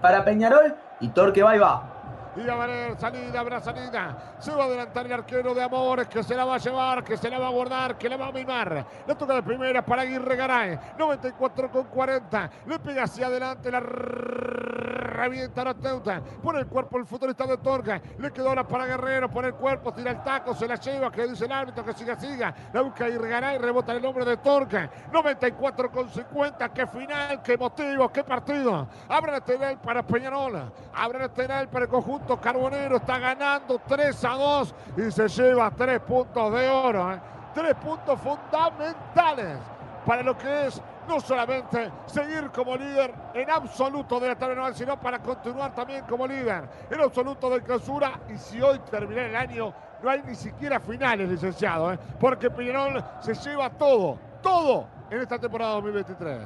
[0.00, 1.95] para Peñarol y Torque va y va.
[2.36, 4.36] Y a ver, salida, habrá salida.
[4.38, 7.16] Se va a adelantar el arquero de Amores, que se la va a llevar, que
[7.16, 8.86] se la va a guardar, que la va a mimar.
[9.06, 10.78] La toca de primera para Aguirre Garay.
[10.98, 12.50] 94 con 40.
[12.66, 16.20] Le pega hacia adelante la revienta la Teuta.
[16.42, 18.00] Pone el cuerpo el futbolista de Torga.
[18.18, 19.30] Le quedó ahora para Guerrero.
[19.30, 21.10] Pone el cuerpo, tira el taco, se la lleva.
[21.10, 22.54] Que dice el árbitro que siga, siga.
[22.72, 24.90] La busca y y rebota el nombre de Torga.
[25.10, 26.68] 94 con 50.
[26.68, 28.88] Qué final, qué motivo, qué partido.
[29.08, 30.70] Abre el tenel para Peñarola.
[30.94, 32.96] Abre tenel para el conjunto carbonero.
[32.96, 37.12] Está ganando 3 a 2 y se lleva 3 puntos de oro.
[37.12, 37.20] ¿eh?
[37.54, 39.58] Tres puntos fundamentales
[40.04, 44.74] para lo que es no solamente seguir como líder en absoluto de la tabla anual,
[44.74, 48.20] sino para continuar también como líder en absoluto de clausura.
[48.28, 49.72] Y si hoy termina el año,
[50.02, 51.98] no hay ni siquiera finales, licenciado, ¿eh?
[52.18, 56.40] porque Peñarol se lleva todo, todo en esta temporada 2023.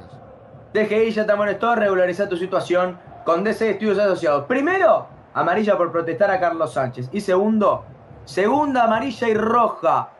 [0.73, 4.45] DGI ya te amonestó, regularizar tu situación con DC Estudios Asociados.
[4.47, 7.09] Primero, amarilla por protestar a Carlos Sánchez.
[7.13, 7.85] Y segundo,
[8.25, 10.11] segunda amarilla y roja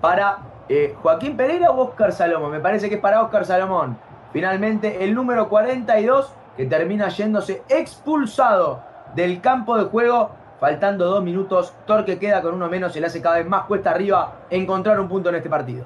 [0.00, 2.50] para eh, Joaquín Pereira o Oscar Salomón.
[2.50, 3.98] Me parece que es para Oscar Salomón.
[4.32, 8.82] Finalmente, el número 42 que termina yéndose expulsado
[9.14, 10.30] del campo de juego.
[10.60, 13.92] Faltando dos minutos, Torque queda con uno menos y le hace cada vez más cuesta
[13.92, 15.84] arriba encontrar un punto en este partido.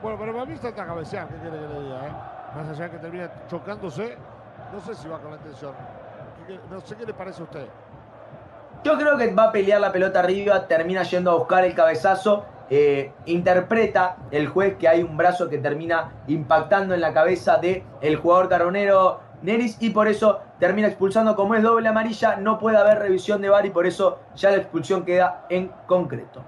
[0.00, 2.06] Bueno, pero para mí está cabecear, ¿qué quiere que le diga?
[2.06, 2.12] Eh?
[2.56, 4.16] Más allá que termina chocándose,
[4.72, 5.72] no sé si va con la intención.
[6.70, 7.68] No sé qué le parece a usted.
[8.84, 12.44] Yo creo que va a pelear la pelota arriba, termina yendo a buscar el cabezazo
[12.70, 17.82] eh, interpreta el juez que hay un brazo que termina impactando en la cabeza del
[18.00, 22.78] el jugador carbonero Neris y por eso termina expulsando como es doble amarilla, no puede
[22.78, 26.42] haber revisión de VAR y por eso ya la expulsión queda en concreto.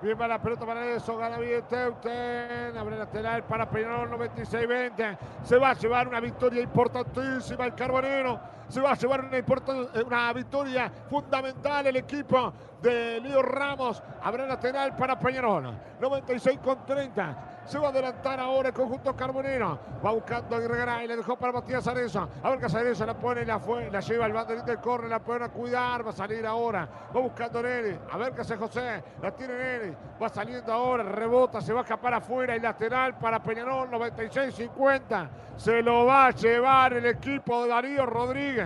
[0.00, 5.18] Bien para la pelota para eso, gana bien Teuten, abre lateral para Peñarol 96-20.
[5.42, 8.38] Se va a llevar una victoria importantísima el Carbonero.
[8.68, 14.02] Se va a llevar una, una victoria fundamental el equipo de Lío Ramos.
[14.22, 15.74] Abre lateral para Peñarol.
[16.00, 17.44] 96 con 30.
[17.64, 19.78] Se va a adelantar ahora el conjunto carbonero.
[20.04, 22.26] Va buscando a y le dejó para Matías Areza.
[22.42, 25.48] A ver que Areza la pone, la, la lleva al banderín del corre, la a
[25.50, 26.06] cuidar.
[26.06, 26.88] Va a salir ahora.
[27.14, 27.98] Va buscando Neri.
[28.10, 29.02] A ver qué hace José.
[29.20, 29.96] La tiene Neri.
[30.20, 31.02] Va saliendo ahora.
[31.02, 31.60] Rebota.
[31.60, 32.56] Se va a escapar afuera.
[32.56, 33.90] Y lateral para Peñarol.
[33.90, 35.28] 96-50.
[35.56, 38.57] Se lo va a llevar el equipo de Darío Rodríguez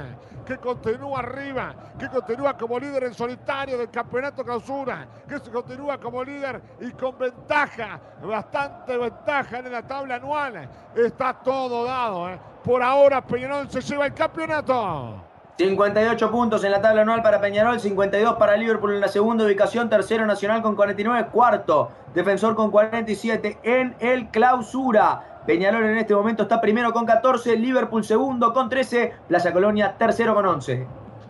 [0.44, 5.98] que continúa arriba, que continúa como líder en solitario del campeonato clausura, que se continúa
[5.98, 10.68] como líder y con ventaja, bastante ventaja en la tabla anual.
[10.94, 12.28] Está todo dado.
[12.30, 12.38] ¿eh?
[12.64, 15.31] Por ahora Peñarol se lleva el campeonato.
[15.68, 19.88] 58 puntos en la tabla anual para Peñarol, 52 para Liverpool en la segunda ubicación,
[19.88, 25.40] tercero Nacional con 49, cuarto Defensor con 47 en el clausura.
[25.46, 30.34] Peñarol en este momento está primero con 14, Liverpool segundo con 13, Plaza Colonia tercero
[30.34, 30.86] con 11.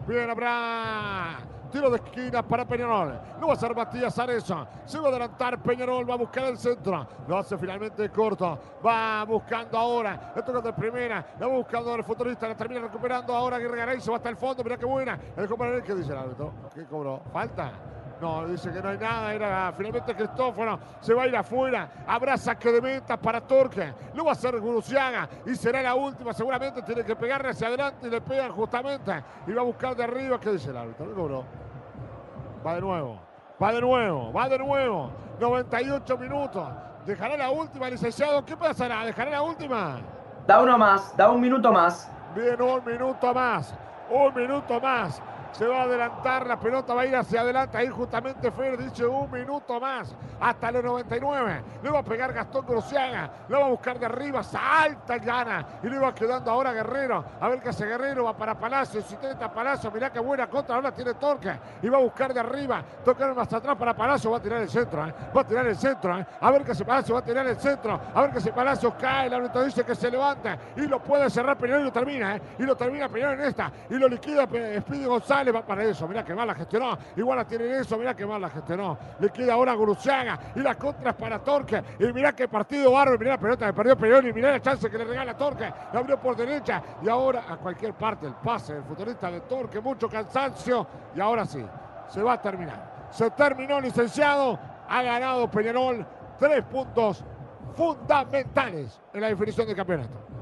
[0.09, 3.19] Bien, habrá tiro de esquina para Peñarol.
[3.41, 4.67] No va a ser Matías Areza.
[4.85, 7.07] Se va a adelantar Peñarol, va a buscar el centro.
[7.27, 8.59] Lo hace finalmente corto.
[8.85, 10.33] Va buscando ahora.
[10.37, 11.27] Le toca de primera.
[11.41, 12.47] La va buscando el futbolista.
[12.47, 14.01] La termina recuperando ahora Aguirre Garay.
[14.01, 14.63] Se va hasta el fondo.
[14.63, 15.19] Mira qué buena.
[15.37, 16.53] El compañero ¿Qué dice el árbitro?
[16.75, 17.23] ¿Qué cobró?
[17.33, 17.73] Falta.
[18.23, 19.35] No, dice que no hay nada.
[19.35, 20.79] Era finalmente Cristóforo.
[21.01, 22.05] Se va a ir afuera.
[22.07, 23.93] Habrá saque de meta para Torque.
[24.15, 25.29] Lo va a hacer Guruciaga.
[25.45, 26.33] Y será la última.
[26.33, 29.25] Seguramente tiene que pegarle hacia adelante y le pegan justamente.
[29.49, 30.39] Y va a buscar de arriba.
[30.39, 31.45] ¿Qué dice el árbitro?
[32.65, 33.19] Va de nuevo.
[33.61, 34.33] Va de nuevo.
[34.33, 35.11] Va de nuevo.
[35.41, 36.69] 98 minutos.
[37.05, 38.45] Dejará la última, licenciado.
[38.45, 39.05] ¿Qué pasará?
[39.05, 39.99] ¿Dejará la última?
[40.47, 41.17] Da uno más.
[41.17, 42.09] Da un minuto más.
[42.37, 43.75] Bien, un minuto más.
[44.09, 45.21] Un minuto más.
[45.53, 49.05] Se va a adelantar, la pelota va a ir hacia adelante, ahí justamente Fer dice
[49.07, 53.69] un minuto más, hasta los 99, le va a pegar Gastón Cruciaga, lo va a
[53.69, 57.69] buscar de arriba, salta y gana, y le va quedando ahora Guerrero, a ver qué
[57.69, 61.53] hace Guerrero, va para Palacio, si intenta Palacio, mirá qué buena contra, ahora tiene Torque,
[61.83, 64.71] y va a buscar de arriba, tocar más atrás para Palacio, va a tirar el
[64.71, 65.15] centro, ¿eh?
[65.37, 66.27] va a tirar el centro, ¿eh?
[66.41, 68.95] a ver qué se Palacio, va a tirar el centro, a ver qué se Palacio
[68.99, 72.37] cae, el árbitro dice que se levanta, y lo puede cerrar Peñarol y lo termina,
[72.37, 72.43] ¿eh?
[72.59, 76.07] y lo termina Peñarol en esta, y lo liquida Speedy González, va para eso.
[76.07, 76.97] Mirá que mal la gestionó.
[77.17, 77.97] Igual la tiene eso.
[77.99, 78.99] Mirá que mal la gestionó.
[79.19, 80.39] Le queda ahora a Guruciaga.
[80.55, 81.83] Y la contra es para Torque.
[81.99, 83.19] Y mirá qué partido bárbaro.
[83.19, 84.29] Mirá la pelota que perdió Perón.
[84.29, 85.73] Y mirá la chance que le regala Torque.
[85.93, 86.83] La abrió por derecha.
[87.03, 89.81] Y ahora a cualquier parte el pase del futbolista de Torque.
[89.81, 90.87] Mucho cansancio.
[91.17, 91.65] Y ahora sí.
[92.09, 93.09] Se va a terminar.
[93.11, 94.59] Se terminó, licenciado.
[94.89, 96.07] Ha ganado Peñarol.
[96.39, 97.25] Tres puntos
[97.75, 100.33] fundamentales en la definición del campeonato.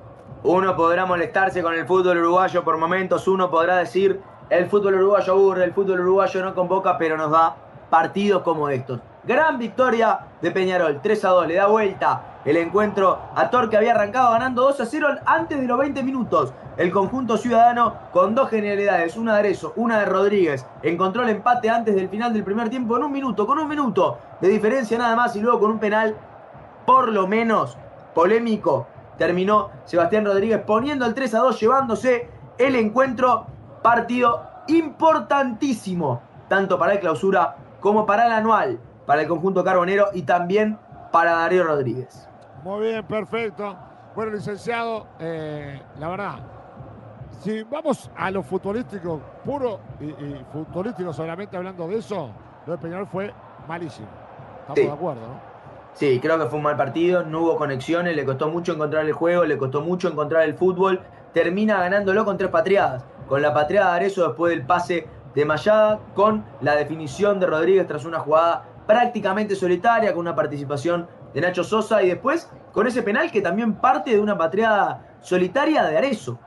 [0.43, 4.20] Uno podrá molestarse con el fútbol uruguayo por momentos, uno podrá decir
[4.51, 7.57] el fútbol uruguayo aburre, el fútbol uruguayo no convoca, pero nos da
[7.89, 9.01] partidos como estos.
[9.25, 13.93] Gran victoria de Peñarol, 3 a 2, le da vuelta el encuentro a Torque había
[13.93, 16.55] arrancado ganando 2 a 0 antes de los 20 minutos.
[16.79, 21.69] El conjunto ciudadano con dos genialidades, una de Arezo, una de Rodríguez, encontró el empate
[21.69, 25.15] antes del final del primer tiempo en un minuto, con un minuto de diferencia nada
[25.17, 26.17] más y luego con un penal
[26.87, 27.77] por lo menos
[28.15, 28.87] polémico.
[29.19, 33.45] Terminó Sebastián Rodríguez poniendo el 3 a 2, llevándose el encuentro
[33.83, 40.23] Partido importantísimo, tanto para el clausura como para el anual, para el conjunto carbonero y
[40.23, 40.78] también
[41.10, 42.28] para Darío Rodríguez.
[42.62, 43.76] Muy bien, perfecto.
[44.15, 46.34] Bueno, licenciado, eh, la verdad,
[47.41, 50.12] si vamos a lo futbolístico puro y,
[50.52, 52.31] futbolístico solamente hablando de eso,
[52.67, 53.33] lo de Peñarol fue
[53.67, 54.09] malísimo.
[54.60, 55.50] Estamos de acuerdo, ¿no?
[55.94, 59.12] Sí, creo que fue un mal partido, no hubo conexiones, le costó mucho encontrar el
[59.12, 61.00] juego, le costó mucho encontrar el fútbol,
[61.33, 66.00] termina ganándolo con tres patriadas con la patriada de Arezo después del pase de Mayada,
[66.15, 71.62] con la definición de Rodríguez tras una jugada prácticamente solitaria, con una participación de Nacho
[71.62, 76.41] Sosa y después con ese penal que también parte de una patriada solitaria de Arezo,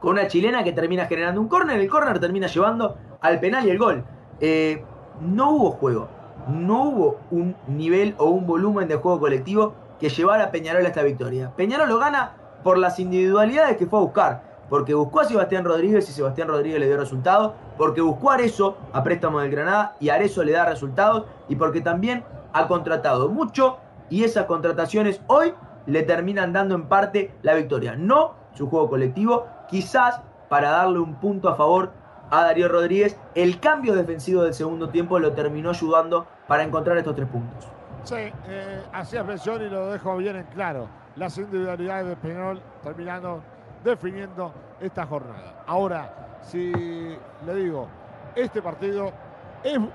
[0.00, 3.70] con una chilena que termina generando un córner, el córner termina llevando al penal y
[3.70, 4.02] el gol.
[4.40, 4.82] Eh,
[5.20, 6.08] no hubo juego,
[6.48, 10.88] no hubo un nivel o un volumen de juego colectivo que llevara a Peñarol a
[10.88, 11.52] esta victoria.
[11.56, 12.32] Peñarol lo gana
[12.64, 16.80] por las individualidades que fue a buscar porque buscó a Sebastián Rodríguez y Sebastián Rodríguez
[16.80, 20.64] le dio resultados, porque buscó a Arezo a préstamo del Granada y Arezo le da
[20.64, 23.78] resultados, y porque también ha contratado mucho
[24.08, 25.52] y esas contrataciones hoy
[25.86, 27.96] le terminan dando en parte la victoria.
[27.96, 31.90] No su juego colectivo, quizás para darle un punto a favor
[32.30, 37.14] a Darío Rodríguez, el cambio defensivo del segundo tiempo lo terminó ayudando para encontrar estos
[37.14, 37.68] tres puntos.
[38.04, 38.14] Sí,
[38.48, 40.88] eh, hacía mención y lo dejo bien en claro.
[41.16, 43.42] Las individualidades de Peñarol terminando
[43.90, 45.64] definiendo esta jornada.
[45.66, 47.88] Ahora, si le digo,
[48.34, 49.12] este partido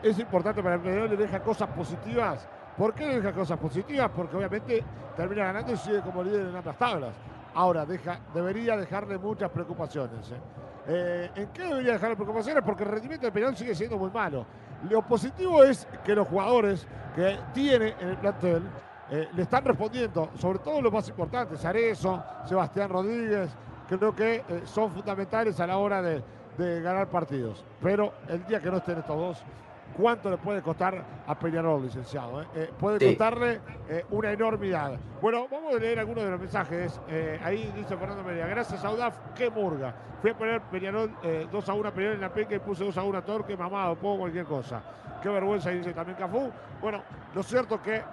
[0.03, 2.47] es, importante para el Peñarol, le deja cosas positivas.
[2.77, 4.09] ¿Por qué le deja cosas positivas?
[4.15, 4.83] Porque obviamente
[5.15, 7.13] termina ganando y sigue como líder en ambas tablas.
[7.53, 10.31] Ahora, deja, debería dejarle muchas preocupaciones.
[10.31, 10.35] ¿eh?
[10.87, 12.63] Eh, en qué debería dejarle preocupaciones?
[12.63, 14.45] Porque el rendimiento del Peñarol sigue siendo muy malo.
[14.89, 18.63] Lo positivo es que los jugadores que tiene en el plantel
[19.11, 23.51] eh, le están respondiendo, sobre todo los más importantes, Arezo, Sebastián Rodríguez,
[23.97, 26.21] creo que eh, son fundamentales a la hora de,
[26.57, 27.63] ganar partidos.
[27.81, 29.43] Pero el día que no estén estos dos,
[29.97, 32.43] ¿cuánto le puede costar a Peñarol, licenciado?
[32.43, 32.45] Eh?
[32.53, 33.61] Eh, puede costarle
[34.11, 34.99] una enormidad.
[35.21, 37.01] Bueno, vamos a leer algunos de los mensajes.
[37.43, 39.95] ahí dice Fernando Media, gracias a UDAF, qué murga.
[40.21, 41.11] Fui a poner Peñarol
[41.51, 43.57] 2 a 1 a Peñarol en la penca y puse 2 a 1 a Torque,
[43.57, 44.83] mamado, pongo cualquier cosa.
[45.23, 46.51] Qué vergüenza, dice también Cafú.
[46.79, 47.01] Bueno,
[47.33, 48.03] lo cierto es que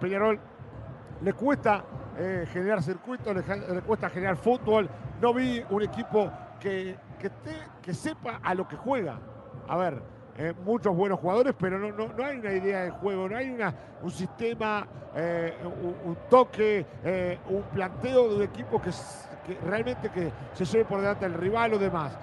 [0.00, 0.40] Peñarol
[1.20, 1.84] le cuesta
[2.18, 4.88] eh, generar circuitos, le, cuesta generar fútbol.
[5.20, 6.30] No vi un equipo
[6.60, 6.96] que,
[7.82, 9.18] que, sepa a lo que juega.
[9.68, 10.02] A ver,
[10.36, 13.74] eh, muchos buenos jugadores, pero no, no, hay una idea de juego, no hay una,
[14.02, 15.54] un sistema, eh,
[16.04, 16.86] un, toque,
[17.48, 18.90] un planteo de un equipo que,
[19.64, 22.16] realmente que se lleve por delante al rival o demás.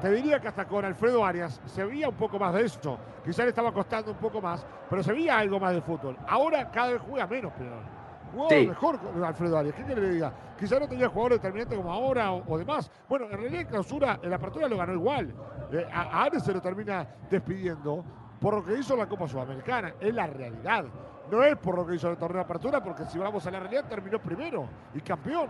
[0.00, 2.98] Te diría que hasta con Alfredo Arias se veía un poco más de esto.
[3.24, 6.16] Quizás le estaba costando un poco más, pero se veía algo más de fútbol.
[6.26, 7.97] Ahora cada vez juega menos, pero
[8.32, 9.74] Jugó mejor Alfredo Arias.
[9.74, 10.32] ¿Qué quiere que le diga?
[10.58, 12.90] Quizá no tenía jugadores determinantes como ahora o, demás.
[13.08, 15.32] Bueno, en realidad en clausura, en la apertura lo ganó igual.
[15.72, 18.04] Eh, a, Arias se lo termina despidiendo
[18.40, 19.94] por lo que hizo la Copa Sudamericana.
[20.00, 20.84] Es la realidad.
[21.30, 23.60] No es por lo que hizo el torneo de apertura, porque si vamos a la
[23.60, 25.48] realidad, terminó primero y campeón.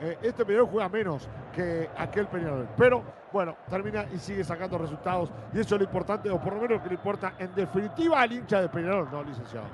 [0.00, 2.68] Eh, este Peñarol juega menos que aquel Peñarol.
[2.76, 3.02] Pero
[3.32, 5.30] bueno, termina y sigue sacando resultados.
[5.52, 8.20] Y eso es lo importante, o por lo menos lo que le importa en definitiva
[8.20, 9.66] al hincha de Peñarol, ¿no, licenciado?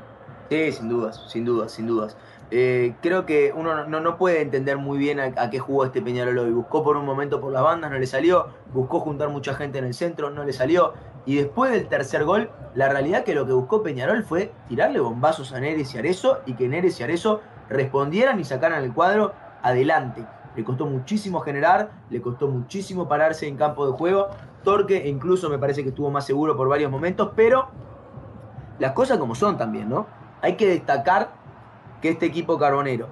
[0.51, 2.17] Sí, sin dudas, sin dudas, sin dudas.
[2.51, 6.51] Eh, creo que uno no, puede entender muy bien a, qué jugó este Peñarol hoy.
[6.51, 8.49] Buscó por un momento por la banda, no le salió.
[8.73, 10.95] Buscó juntar mucha gente en el centro, no le salió.
[11.27, 15.53] Y después del tercer gol, la realidad que lo que buscó Peñarol fue tirarle bombazos
[15.53, 20.25] a Neres y Arezo y que Neres y Arezo respondieran y sacaran el cuadro adelante.
[20.57, 24.29] Le costó muchísimo generar, le costó muchísimo pararse en campo de juego.
[24.65, 27.69] Torque incluso me parece que estuvo más seguro por varios momentos, pero
[28.79, 30.07] las cosas como son también, ¿no?
[30.41, 31.38] Hay que destacar
[32.01, 33.09] que este equipo carbonero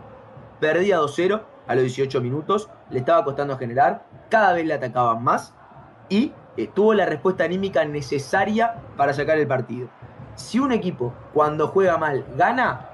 [0.60, 5.54] perdía 2-0 a los 18 minutos, le estaba costando generar, cada vez le atacaban más
[6.08, 9.88] y eh, tuvo la respuesta anímica necesaria para sacar el partido.
[10.34, 12.88] Si un equipo cuando juega mal gana,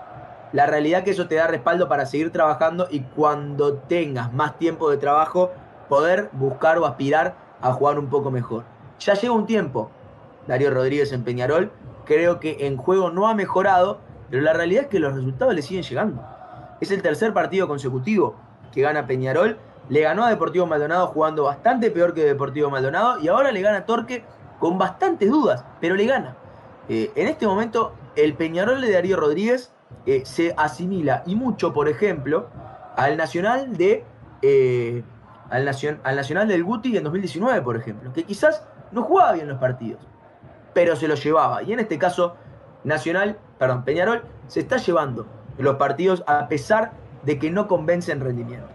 [0.53, 4.91] la realidad que eso te da respaldo para seguir trabajando y cuando tengas más tiempo
[4.91, 5.51] de trabajo
[5.89, 8.65] poder buscar o aspirar a jugar un poco mejor.
[8.99, 9.91] Ya lleva un tiempo
[10.47, 11.71] Darío Rodríguez en Peñarol,
[12.05, 13.99] creo que en juego no ha mejorado,
[14.33, 16.25] pero la realidad es que los resultados le siguen llegando.
[16.81, 18.35] Es el tercer partido consecutivo
[18.73, 19.59] que gana Peñarol.
[19.91, 23.79] Le ganó a Deportivo Maldonado jugando bastante peor que Deportivo Maldonado y ahora le gana
[23.79, 24.25] a Torque
[24.59, 26.35] con bastantes dudas, pero le gana.
[26.89, 29.71] Eh, en este momento, el Peñarol de Darío Rodríguez
[30.07, 32.49] eh, se asimila y mucho, por ejemplo,
[32.97, 34.03] al Nacional de.
[34.41, 35.05] Eh,
[35.51, 39.59] al, al Nacional del Guti en 2019, por ejemplo, que quizás no jugaba bien los
[39.59, 40.01] partidos,
[40.73, 41.63] pero se los llevaba.
[41.63, 42.35] Y en este caso,
[42.83, 45.25] Nacional, perdón, Peñarol se está llevando
[45.57, 46.91] los partidos a pesar
[47.23, 48.67] de que no convence en rendimiento.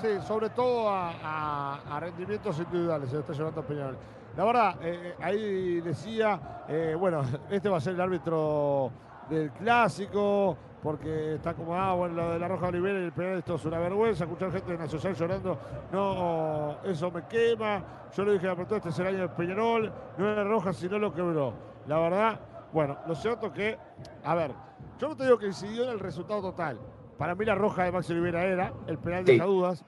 [0.00, 3.96] Sí, sobre todo a, rendimientos individuales se está llevando Peñarol.
[4.36, 8.90] La verdad, eh, ahí decía, eh, bueno, este va a ser el árbitro
[9.30, 13.54] del clásico, porque está acomodado, bueno, lo de la Roja Olivera y el penal, esto
[13.54, 15.56] es una vergüenza, escuchar gente en la social llorando,
[15.92, 17.80] no, eso me quema,
[18.12, 21.14] yo le dije a este es el año de Peñarol, no era roja, sino lo
[21.14, 21.52] quebró.
[21.86, 22.40] La verdad,
[22.72, 23.76] bueno, lo cierto que,
[24.24, 24.52] a ver,
[24.98, 26.78] yo no te digo que incidió en el resultado total.
[27.18, 29.84] Para mí la roja de Maxi Olivera era el penal de las dudas.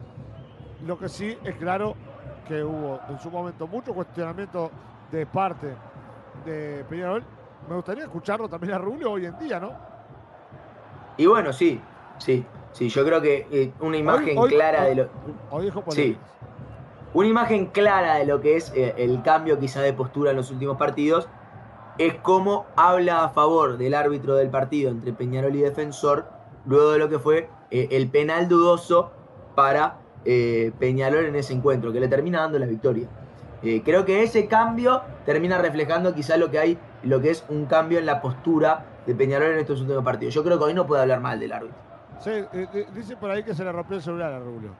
[0.86, 1.94] Lo que sí es claro
[2.46, 4.70] que hubo en su momento mucho cuestionamiento
[5.10, 5.74] de parte
[6.44, 7.24] de Peñarol.
[7.68, 9.72] Me gustaría escucharlo también a Rubio hoy en día, ¿no?
[11.16, 11.80] Y bueno, sí,
[12.18, 12.88] sí, sí.
[12.88, 15.08] Yo creo que eh, una imagen clara de lo.
[15.50, 16.18] Hoy dijo sí.
[17.14, 20.50] Una imagen clara de lo que es eh, el cambio quizá de postura en los
[20.50, 21.28] últimos partidos
[21.98, 26.26] es cómo habla a favor del árbitro del partido entre Peñarol y Defensor,
[26.66, 29.12] luego de lo que fue eh, el penal dudoso
[29.55, 33.06] para eh, Peñarol en ese encuentro, que le termina dando la victoria.
[33.62, 37.66] Eh, creo que ese cambio termina reflejando quizá lo que hay, lo que es un
[37.66, 40.34] cambio en la postura de Peñarol en estos últimos partidos.
[40.34, 41.78] Yo creo que hoy no puede hablar mal del árbitro.
[42.20, 42.31] Sí,
[42.94, 44.70] dice por ahí que se le rompió el celular a Rubio.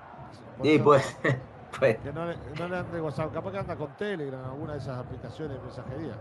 [0.63, 1.17] Sí, pues.
[1.81, 4.99] Que no le, no le ande WhatsApp, capaz que anda con Telegram, alguna de esas
[4.99, 6.15] aplicaciones de mensajería.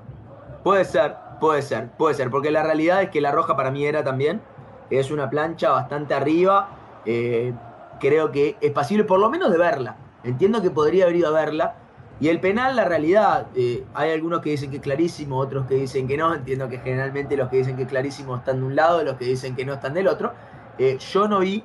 [0.64, 3.86] Puede ser, puede ser, puede ser, porque la realidad es que la roja para mí
[3.86, 4.42] era también.
[4.90, 6.70] Es una plancha bastante arriba.
[7.06, 7.54] Eh,
[8.00, 9.98] creo que es pasible por lo menos de verla.
[10.24, 11.76] Entiendo que podría haber ido a verla.
[12.20, 15.76] Y el penal, la realidad, eh, hay algunos que dicen que es clarísimo, otros que
[15.76, 16.34] dicen que no.
[16.34, 19.26] Entiendo que generalmente los que dicen que es clarísimo están de un lado, los que
[19.26, 20.32] dicen que no están del otro.
[20.78, 21.64] Eh, yo no vi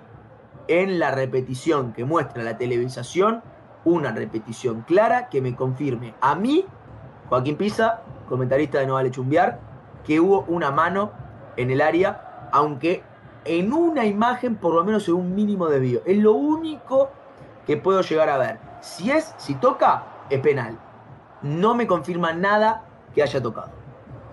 [0.66, 3.42] en la repetición que muestra la televisación
[3.84, 6.64] una repetición clara que me confirme a mí,
[7.28, 9.60] Joaquín Pisa, comentarista de No Vale Chumbiar,
[10.04, 11.12] que hubo una mano
[11.56, 13.02] en el área, aunque
[13.44, 16.00] en una imagen por lo menos en un mínimo desvío.
[16.04, 17.10] Es lo único
[17.66, 18.58] que puedo llegar a ver.
[18.80, 20.78] Si es, si toca, es penal.
[21.42, 22.84] No me confirma nada
[23.14, 23.70] que haya tocado.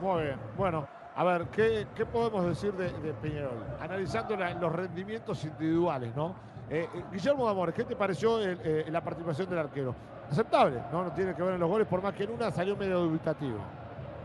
[0.02, 0.88] Muy bien, bueno.
[1.16, 3.64] A ver, ¿qué, podemos decir de, Peñarol?
[3.80, 6.36] Analizando los rendimientos individuales, ¿no?
[6.70, 9.96] Eh, eh, Guillermo Damores, ¿qué te pareció eh, la participación del arquero?
[10.32, 11.04] Aceptable, ¿no?
[11.04, 13.58] No tiene que ver en los goles, por más que en una salió medio dubitativo.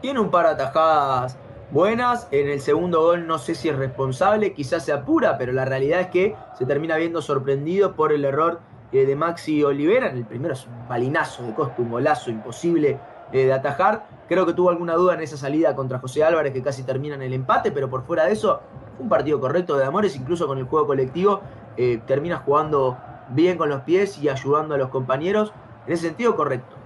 [0.01, 1.37] Tiene un par de atajadas
[1.71, 2.27] buenas.
[2.31, 6.01] En el segundo gol no sé si es responsable, quizás se apura, pero la realidad
[6.01, 8.61] es que se termina viendo sorprendido por el error
[8.91, 10.09] de Maxi Olivera.
[10.09, 12.99] En el primero es un balinazo de costo, un golazo imposible
[13.31, 14.07] de atajar.
[14.27, 17.23] Creo que tuvo alguna duda en esa salida contra José Álvarez, que casi termina en
[17.23, 18.61] el empate, pero por fuera de eso,
[18.99, 21.41] un partido correcto de Amores, incluso con el juego colectivo.
[21.77, 22.99] Eh, termina jugando
[23.31, 25.53] bien con los pies y ayudando a los compañeros.
[25.87, 26.77] En ese sentido, correcto.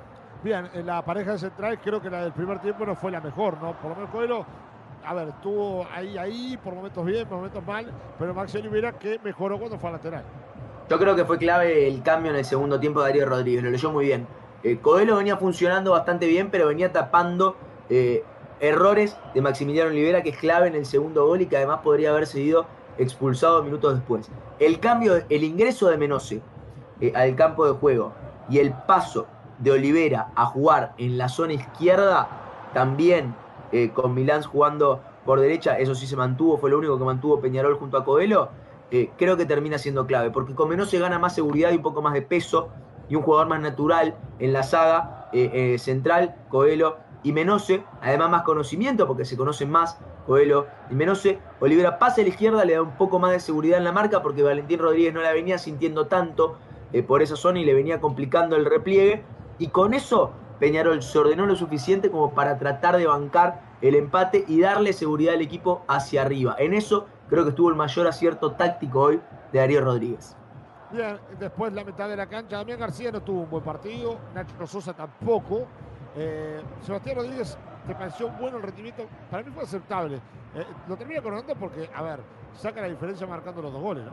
[0.43, 3.61] Bien, en la pareja central creo que la del primer tiempo no fue la mejor,
[3.63, 3.73] ¿no?
[3.81, 4.45] Por lo menos Coelho,
[5.05, 9.19] a ver, estuvo ahí, ahí, por momentos bien, por momentos mal, pero Maxi Olivera que
[9.25, 10.23] mejoró cuando fue a lateral.
[10.91, 13.71] Yo creo que fue clave el cambio en el segundo tiempo de Darío Rodríguez, lo
[13.71, 14.27] leyó muy bien.
[14.63, 17.57] Eh, Coelho venía funcionando bastante bien, pero venía tapando
[17.89, 18.23] eh,
[18.61, 22.11] errores de Maximiliano Olivera, que es clave en el segundo gol y que además podría
[22.11, 22.67] haber sido
[22.99, 24.31] expulsado minutos después.
[24.59, 26.41] El cambio, el ingreso de Menose
[27.01, 28.13] eh, al campo de juego
[28.49, 29.27] y el paso
[29.59, 32.29] de Olivera a jugar en la zona izquierda,
[32.73, 33.35] también
[33.73, 37.41] eh, con Milán jugando por derecha, eso sí se mantuvo, fue lo único que mantuvo
[37.41, 38.51] Peñarol junto a Coelho,
[38.91, 42.03] eh, creo que termina siendo clave, porque con Menose gana más seguridad y un poco
[42.03, 42.69] más de peso,
[43.09, 45.29] y un jugador más natural en la saga
[45.77, 51.41] central, Coelho y Menose, además más conocimiento, porque se conocen más Coelho y Menose.
[51.59, 54.23] Olivera pasa a la izquierda, le da un poco más de seguridad en la marca,
[54.23, 56.59] porque Valentín Rodríguez no la venía sintiendo tanto
[57.09, 59.25] por esa zona y le venía complicando el repliegue,
[59.59, 60.31] y con eso
[60.61, 65.35] Peñarol se ordenó lo suficiente como para tratar de bancar el empate y darle seguridad
[65.35, 66.55] al equipo hacia arriba.
[66.59, 69.21] En eso creo que estuvo el mayor acierto táctico hoy
[69.53, 70.37] de Darío Rodríguez.
[70.93, 74.67] Bien, después la mitad de la cancha, Damián García no tuvo un buen partido, Nacho
[74.67, 75.67] Sosa tampoco.
[76.17, 79.05] Eh, Sebastián Rodríguez, ¿te pareció bueno el rendimiento?
[79.31, 80.17] Para mí fue aceptable.
[80.55, 82.21] Eh, lo termina coronando porque, a ver,
[82.55, 84.13] saca la diferencia marcando los dos goles, ¿no?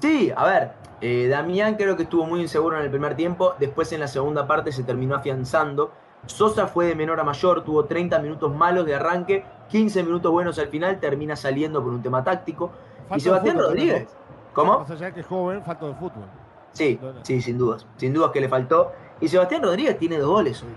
[0.00, 3.92] Sí, a ver, eh, Damián creo que estuvo muy inseguro en el primer tiempo, después
[3.92, 5.92] en la segunda parte se terminó afianzando.
[6.26, 10.58] Sosa fue de menor a mayor, tuvo 30 minutos malos de arranque, 15 minutos buenos
[10.58, 12.72] al final, termina saliendo por un tema táctico.
[13.14, 14.08] y Sebastián Rodríguez,
[14.52, 14.80] ¿cómo?
[14.80, 16.24] Más allá que es joven, falta de fútbol.
[16.72, 18.92] Sí, sí, sin dudas, sin dudas que le faltó.
[19.20, 20.74] Y Sebastián Rodríguez tiene dos goles hoy.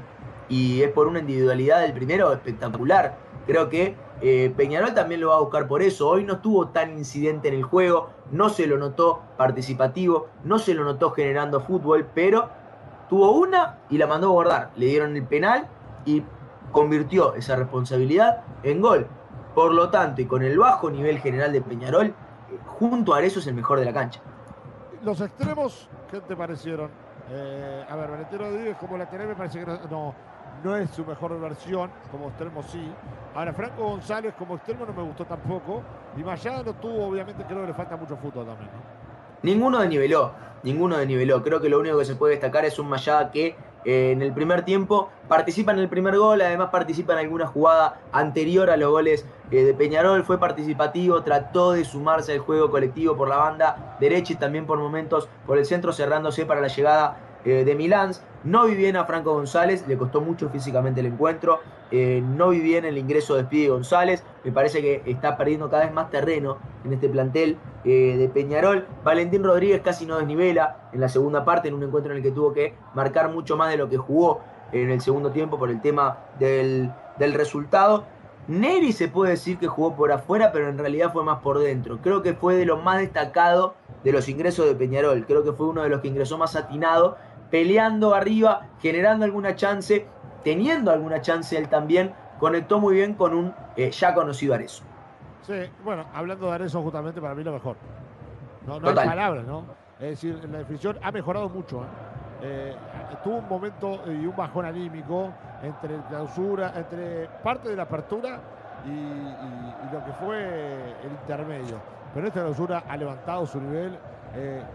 [0.48, 3.18] Y es por una individualidad del primero espectacular.
[3.48, 6.08] Creo que eh, Peñarol también lo va a buscar por eso.
[6.08, 10.74] Hoy no estuvo tan incidente en el juego, no se lo notó participativo, no se
[10.74, 12.50] lo notó generando fútbol, pero
[13.10, 14.72] tuvo una y la mandó a guardar.
[14.76, 15.68] Le dieron el penal
[16.06, 16.24] y
[16.72, 19.08] convirtió esa responsabilidad en gol.
[19.54, 22.14] Por lo tanto, y con el bajo nivel general de Peñarol, eh,
[22.66, 24.22] junto a eso es el mejor de la cancha.
[25.04, 26.90] Los extremos, ¿qué te parecieron?
[27.32, 30.14] Eh, a ver, Valentino Rodríguez como lateral me parece que no,
[30.64, 32.92] no es su mejor versión, como extremo sí.
[33.34, 35.82] Ahora, Franco González como extremo no me gustó tampoco.
[36.16, 38.70] Y Mayada no tuvo, obviamente, creo que le falta mucho fútbol también.
[39.44, 40.32] Ninguno desniveló,
[40.64, 41.44] ninguno desniveló.
[41.44, 43.56] Creo que lo único que se puede destacar es un Mayada que
[43.86, 48.00] eh, en el primer tiempo participa en el primer gol, además participa en alguna jugada
[48.12, 53.16] anterior a los goles eh, de Peñarol, fue participativo, trató de sumarse al juego colectivo
[53.16, 57.18] por la banda derecha y también por momentos por el centro, cerrándose para la llegada
[57.46, 58.12] eh, de Milán.
[58.44, 61.60] No vi bien a Franco González, le costó mucho físicamente el encuentro.
[61.92, 64.24] Eh, no vi bien el ingreso de Speedy González.
[64.44, 68.86] Me parece que está perdiendo cada vez más terreno en este plantel eh, de Peñarol.
[69.04, 72.32] Valentín Rodríguez casi no desnivela en la segunda parte, en un encuentro en el que
[72.32, 74.42] tuvo que marcar mucho más de lo que jugó
[74.72, 78.06] en el segundo tiempo por el tema del, del resultado.
[78.48, 82.00] Neri se puede decir que jugó por afuera, pero en realidad fue más por dentro.
[82.02, 85.26] Creo que fue de lo más destacado de los ingresos de Peñarol.
[85.26, 87.18] Creo que fue uno de los que ingresó más atinado
[87.50, 90.06] peleando arriba, generando alguna chance,
[90.45, 94.83] teniendo alguna chance él también, conectó muy bien con un eh, ya conocido Arezo.
[95.41, 97.75] Sí, bueno, hablando de Arezo justamente para mí lo mejor.
[98.65, 99.65] No, no hay palabras, ¿no?
[99.99, 101.82] Es decir, la definición ha mejorado mucho.
[101.82, 101.88] ¿eh?
[102.43, 102.75] Eh,
[103.24, 105.33] tuvo un momento y un bajón anímico
[105.64, 108.40] entre clausura, entre parte de la apertura
[108.85, 110.43] y, lo que fue
[111.03, 111.80] el intermedio.
[112.14, 113.98] Pero esta clausura ha levantado su nivel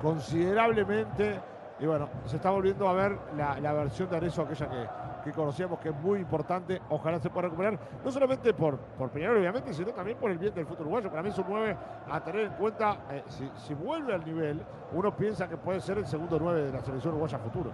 [0.00, 1.38] considerablemente
[1.80, 4.86] y bueno, se está volviendo a ver la, versión de Arezzo, aquella que,
[5.34, 6.80] conocíamos, que es muy importante.
[6.88, 10.54] Ojalá se pueda recuperar, no solamente por, por Peñarol, obviamente, sino también por el bien
[10.54, 11.10] del fútbol uruguayo.
[11.10, 11.76] Para mí es un 9
[12.10, 12.96] a tener en cuenta.
[13.10, 13.22] Eh,
[13.56, 17.12] si, vuelve al nivel, uno piensa que puede ser el segundo 9 de la selección
[17.12, 17.70] uruguaya futuro.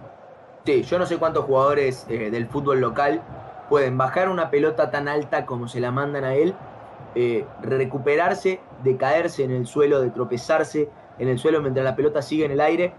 [0.65, 3.21] Sí, yo no sé cuántos jugadores eh, del fútbol local
[3.69, 6.53] pueden bajar una pelota tan alta como se la mandan a él,
[7.15, 12.21] eh, recuperarse, de caerse en el suelo, de tropezarse en el suelo mientras la pelota
[12.21, 12.93] sigue en el aire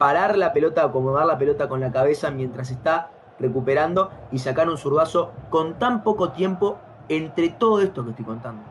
[0.00, 3.10] parar la pelota, acomodar la pelota con la cabeza mientras está
[3.40, 6.78] recuperando y sacar un zurdazo con tan poco tiempo
[7.08, 8.62] entre todo esto que estoy contando.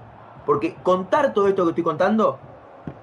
[0.45, 2.39] Porque contar todo esto que estoy contando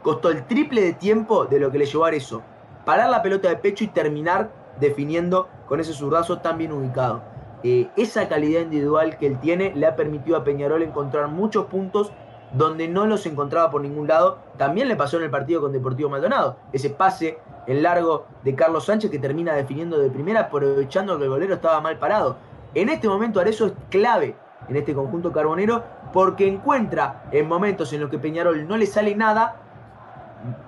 [0.02, 2.42] costó el triple de tiempo de lo que le llevó a eso.
[2.84, 7.22] Parar la pelota de pecho y terminar definiendo con ese zurdazo tan bien ubicado.
[7.62, 12.12] Eh, esa calidad individual que él tiene le ha permitido a Peñarol encontrar muchos puntos
[12.56, 14.38] donde no los encontraba por ningún lado.
[14.56, 16.56] También le pasó en el partido con Deportivo Maldonado.
[16.72, 21.30] Ese pase en largo de Carlos Sánchez que termina definiendo de primera aprovechando que el
[21.30, 22.36] golero estaba mal parado.
[22.74, 24.36] En este momento Arezo es clave
[24.68, 29.14] en este conjunto carbonero porque encuentra en momentos en los que Peñarol no le sale
[29.14, 29.56] nada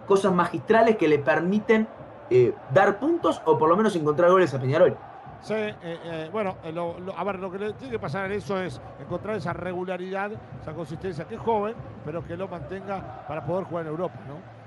[0.07, 1.89] cosas magistrales que le permiten
[2.31, 4.97] eh, dar puntos o por lo menos encontrar goles a Peñarol.
[5.41, 6.75] Sí, eh, eh, bueno, eh,
[7.17, 10.73] a ver, lo que le tiene que pasar en eso es encontrar esa regularidad, esa
[10.73, 14.59] consistencia, que es joven, pero que lo mantenga para poder jugar en Europa, ¿no?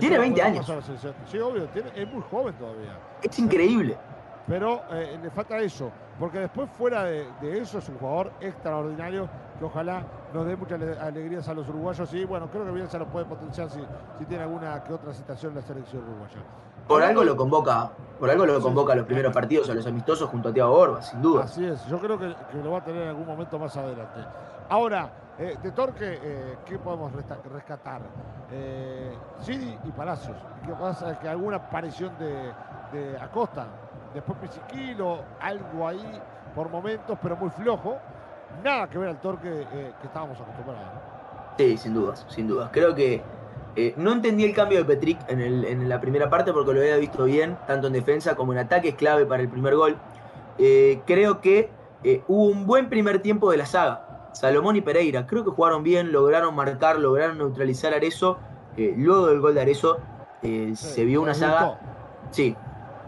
[0.00, 0.72] tiene 20 años.
[1.26, 2.98] Sí, obvio, es muy joven todavía.
[3.20, 3.96] Es increíble.
[4.46, 5.90] Pero le falta eso,
[6.20, 7.26] porque después fuera de,
[7.60, 12.24] eso es un jugador extraordinario que ojalá nos dé muchas alegrías a los uruguayos y
[12.24, 13.80] bueno, creo que bien se lo puede potenciar si,
[14.18, 16.38] si tiene alguna que otra situación en la selección uruguaya.
[16.86, 17.90] Por algo lo convoca,
[18.20, 21.02] por algo lo convoca a los primeros partidos, a los amistosos junto a Tiago Borba,
[21.02, 21.44] sin duda.
[21.44, 22.32] Así es, yo creo que,
[22.62, 24.20] lo va a tener en algún momento más adelante.
[24.68, 28.02] Ahora, eh, de Torque, eh, ¿qué podemos rescatar?
[28.52, 29.12] Eh,
[29.48, 30.36] y Palacios.
[30.64, 31.10] ¿Qué pasa?
[31.10, 32.52] Es que alguna aparición de,
[33.20, 33.66] Acosta.
[34.14, 36.22] Después Pisiquilo, algo ahí
[36.54, 37.98] por momentos, pero muy flojo.
[38.62, 39.66] Nada que ver al Torque
[40.00, 40.88] que estábamos acostumbrados.
[41.58, 42.70] Sí, sin dudas, sin dudas.
[42.72, 43.22] Creo que
[43.96, 47.56] no entendí el cambio de Petric en, la primera parte porque lo había visto bien,
[47.66, 49.96] tanto en defensa como en ataque, es clave para el primer gol.
[51.06, 51.70] creo que
[52.26, 54.06] hubo un buen primer tiempo de la saga
[54.36, 55.26] Salomón y Pereira.
[55.26, 58.38] Creo que jugaron bien, lograron marcar, lograron neutralizar a Arezo.
[58.76, 59.98] Eh, luego del gol de Arezo
[60.42, 61.80] eh, se vio una saga,
[62.30, 62.54] sí,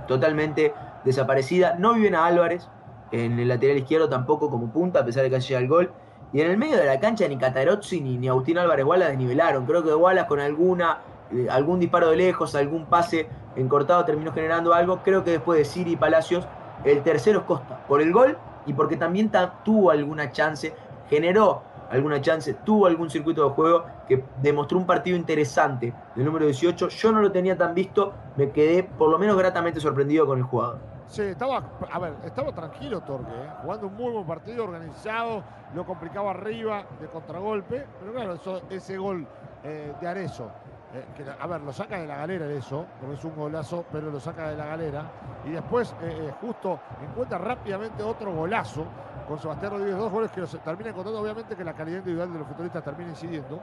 [0.07, 0.73] totalmente
[1.05, 1.77] desaparecida.
[1.79, 2.67] No viven a Álvarez
[3.13, 5.93] en el lateral izquierdo tampoco como punta, a pesar de que haya el gol.
[6.33, 9.65] Y en el medio de la cancha ni Catarozzi ni, ni Agustín Álvarez Wallace desnivelaron.
[9.67, 10.99] Creo que Wallace con alguna,
[11.33, 15.01] eh, algún disparo de lejos, algún pase encortado terminó generando algo.
[15.03, 16.47] Creo que después de Siri y Palacios,
[16.85, 17.87] el tercero es Costa.
[17.89, 19.31] Por el gol y porque también
[19.65, 20.75] tuvo alguna chance
[21.09, 26.45] generó alguna chance, tuvo algún circuito de juego que demostró un partido interesante del número
[26.45, 26.89] 18.
[26.89, 30.45] Yo no lo tenía tan visto, me quedé por lo menos gratamente sorprendido con el
[30.45, 30.79] jugador.
[31.09, 33.49] Sí, estaba, a ver, estaba tranquilo Torque, ¿eh?
[33.62, 35.43] jugando un muy buen partido, organizado,
[35.75, 39.27] lo complicaba arriba de contragolpe, pero claro, ese gol
[39.65, 40.51] eh, de Arezo,
[40.93, 44.20] eh, a ver, lo saca de la galera eso, no es un golazo, pero lo
[44.20, 45.05] saca de la galera,
[45.47, 45.95] y después
[46.43, 48.85] justo encuentra rápidamente otro golazo
[49.27, 52.39] con Sebastián Rodríguez, dos goles que los termina encontrando, obviamente que la calidad individual de
[52.39, 53.59] los futbolistas termina incidiendo,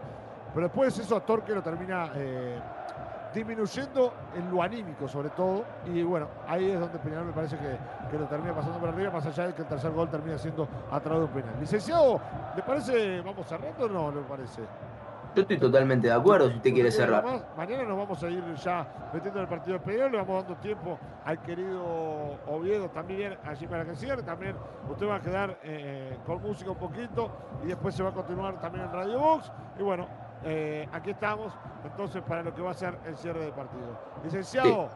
[0.52, 2.12] pero después eso Torque lo termina
[3.36, 7.78] disminuyendo en lo anímico sobre todo, y bueno, ahí es donde Peñarol me parece que,
[8.10, 10.68] que, lo termina pasando por arriba, más allá de que el tercer gol termina siendo
[10.90, 11.60] a través de un penal.
[11.60, 12.20] Licenciado,
[12.56, 14.62] ¿le parece, vamos cerrando o no le parece?
[15.36, 17.22] Yo estoy totalmente de acuerdo si usted quiere cerrar.
[17.58, 20.56] mañana nos vamos a ir ya metiendo en el partido de Peñarol, le vamos dando
[20.62, 24.24] tiempo al querido Oviedo también allí para que cierre.
[24.24, 24.56] También
[24.90, 27.30] usted va a quedar eh, con música un poquito
[27.66, 29.52] y después se va a continuar también en Radio Box.
[29.78, 30.08] Y bueno,
[30.44, 33.98] eh, aquí estamos entonces para lo que va a ser el cierre del partido.
[34.24, 34.90] Licenciado,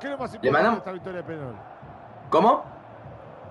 [0.00, 1.56] ¿qué es lo más importante de esta victoria de Peñarol?
[2.30, 2.64] ¿Cómo?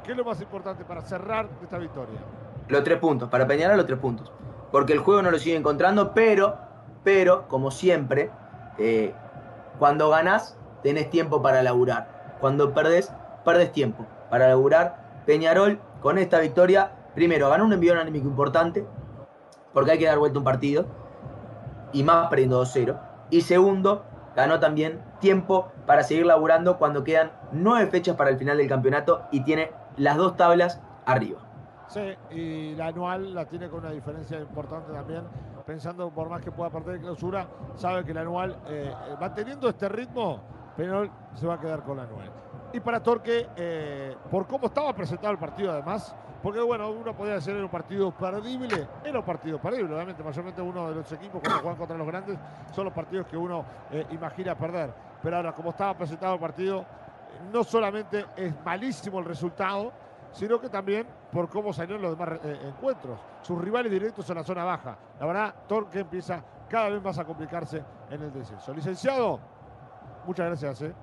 [0.03, 2.19] ¿Qué es lo más importante para cerrar esta victoria?
[2.67, 4.31] Los tres puntos, para Peñarol los tres puntos
[4.73, 6.57] porque el juego no lo sigue encontrando, pero,
[7.03, 8.31] pero, como siempre,
[8.79, 9.13] eh,
[9.77, 12.37] cuando ganás, tenés tiempo para laburar.
[12.41, 13.13] Cuando perdés,
[13.45, 15.21] perdés tiempo para laburar.
[15.27, 18.83] Peñarol, con esta victoria, primero, ganó un envío anímico importante,
[19.73, 20.87] porque hay que dar vuelta un partido,
[21.93, 22.99] y más perdiendo 2-0.
[23.29, 24.03] Y segundo,
[24.35, 29.23] ganó también tiempo para seguir laburando cuando quedan nueve fechas para el final del campeonato
[29.31, 31.39] y tiene las dos tablas arriba.
[31.87, 35.23] Sí, y la anual la tiene con una diferencia importante también.
[35.65, 39.87] Pensando por más que pueda perder de clausura, sabe que la anual, eh, manteniendo este
[39.87, 40.41] ritmo,
[40.75, 42.31] Penol se va a quedar con la anual.
[42.73, 47.35] Y para Torque, eh, por cómo estaba presentado el partido además, porque bueno, uno podía
[47.35, 51.41] decir era un partido perdible, era un partido perdible, obviamente, mayormente uno de los equipos
[51.41, 52.37] cuando juegan contra los grandes
[52.75, 53.63] son los partidos que uno
[54.11, 54.93] imagina perder.
[55.23, 56.85] Pero ahora, como estaba presentado el partido,
[57.51, 59.93] no solamente es malísimo el resultado,
[60.33, 63.19] sino que también por cómo salieron los demás eh, encuentros.
[63.41, 64.97] Sus rivales directos en la zona baja.
[65.19, 68.73] La verdad, Torque empieza cada vez más a complicarse en el descenso.
[68.73, 69.39] Licenciado,
[70.25, 70.81] muchas gracias.
[70.81, 70.93] ¿eh?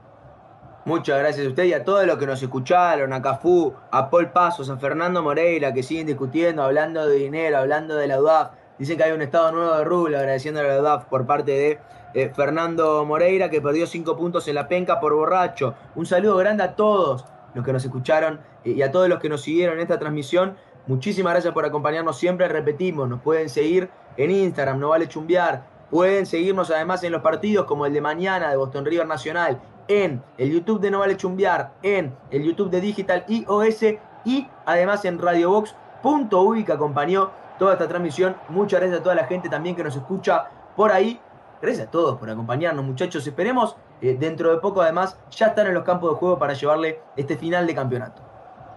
[0.87, 4.31] Muchas gracias a usted y a todos los que nos escucharon, a Cafú, a Paul
[4.31, 8.53] Pasos, a Fernando Moreira, que siguen discutiendo, hablando de dinero, hablando de la UDAF.
[8.79, 11.79] Dicen que hay un estado nuevo de rublo, agradeciendo a la UDAF por parte de
[12.15, 15.75] eh, Fernando Moreira, que perdió cinco puntos en la penca por borracho.
[15.97, 19.29] Un saludo grande a todos los que nos escucharon eh, y a todos los que
[19.29, 20.57] nos siguieron en esta transmisión.
[20.87, 22.49] Muchísimas gracias por acompañarnos siempre.
[22.49, 25.63] Repetimos, nos pueden seguir en Instagram, no vale chumbear.
[25.91, 29.61] Pueden seguirnos además en los partidos como el de mañana de Boston River Nacional,
[29.91, 33.83] en el YouTube de No Vale Chumbear, en el YouTube de Digital iOS
[34.25, 38.37] y además en RadioBox.uy que acompañó toda esta transmisión.
[38.49, 40.47] Muchas gracias a toda la gente también que nos escucha
[40.77, 41.21] por ahí.
[41.61, 43.27] Gracias a todos por acompañarnos, muchachos.
[43.27, 47.03] Esperemos eh, dentro de poco, además, ya están en los campos de juego para llevarle
[47.17, 48.23] este final de campeonato.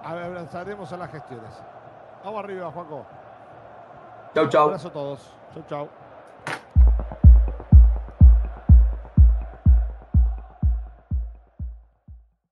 [0.04, 1.52] Avanzaremos a las gestiones.
[2.26, 3.06] Vamos arriba, Juaco.
[4.34, 4.64] Chau, chau.
[4.64, 5.20] Un abrazo a todos.
[5.54, 6.03] Chau, chau.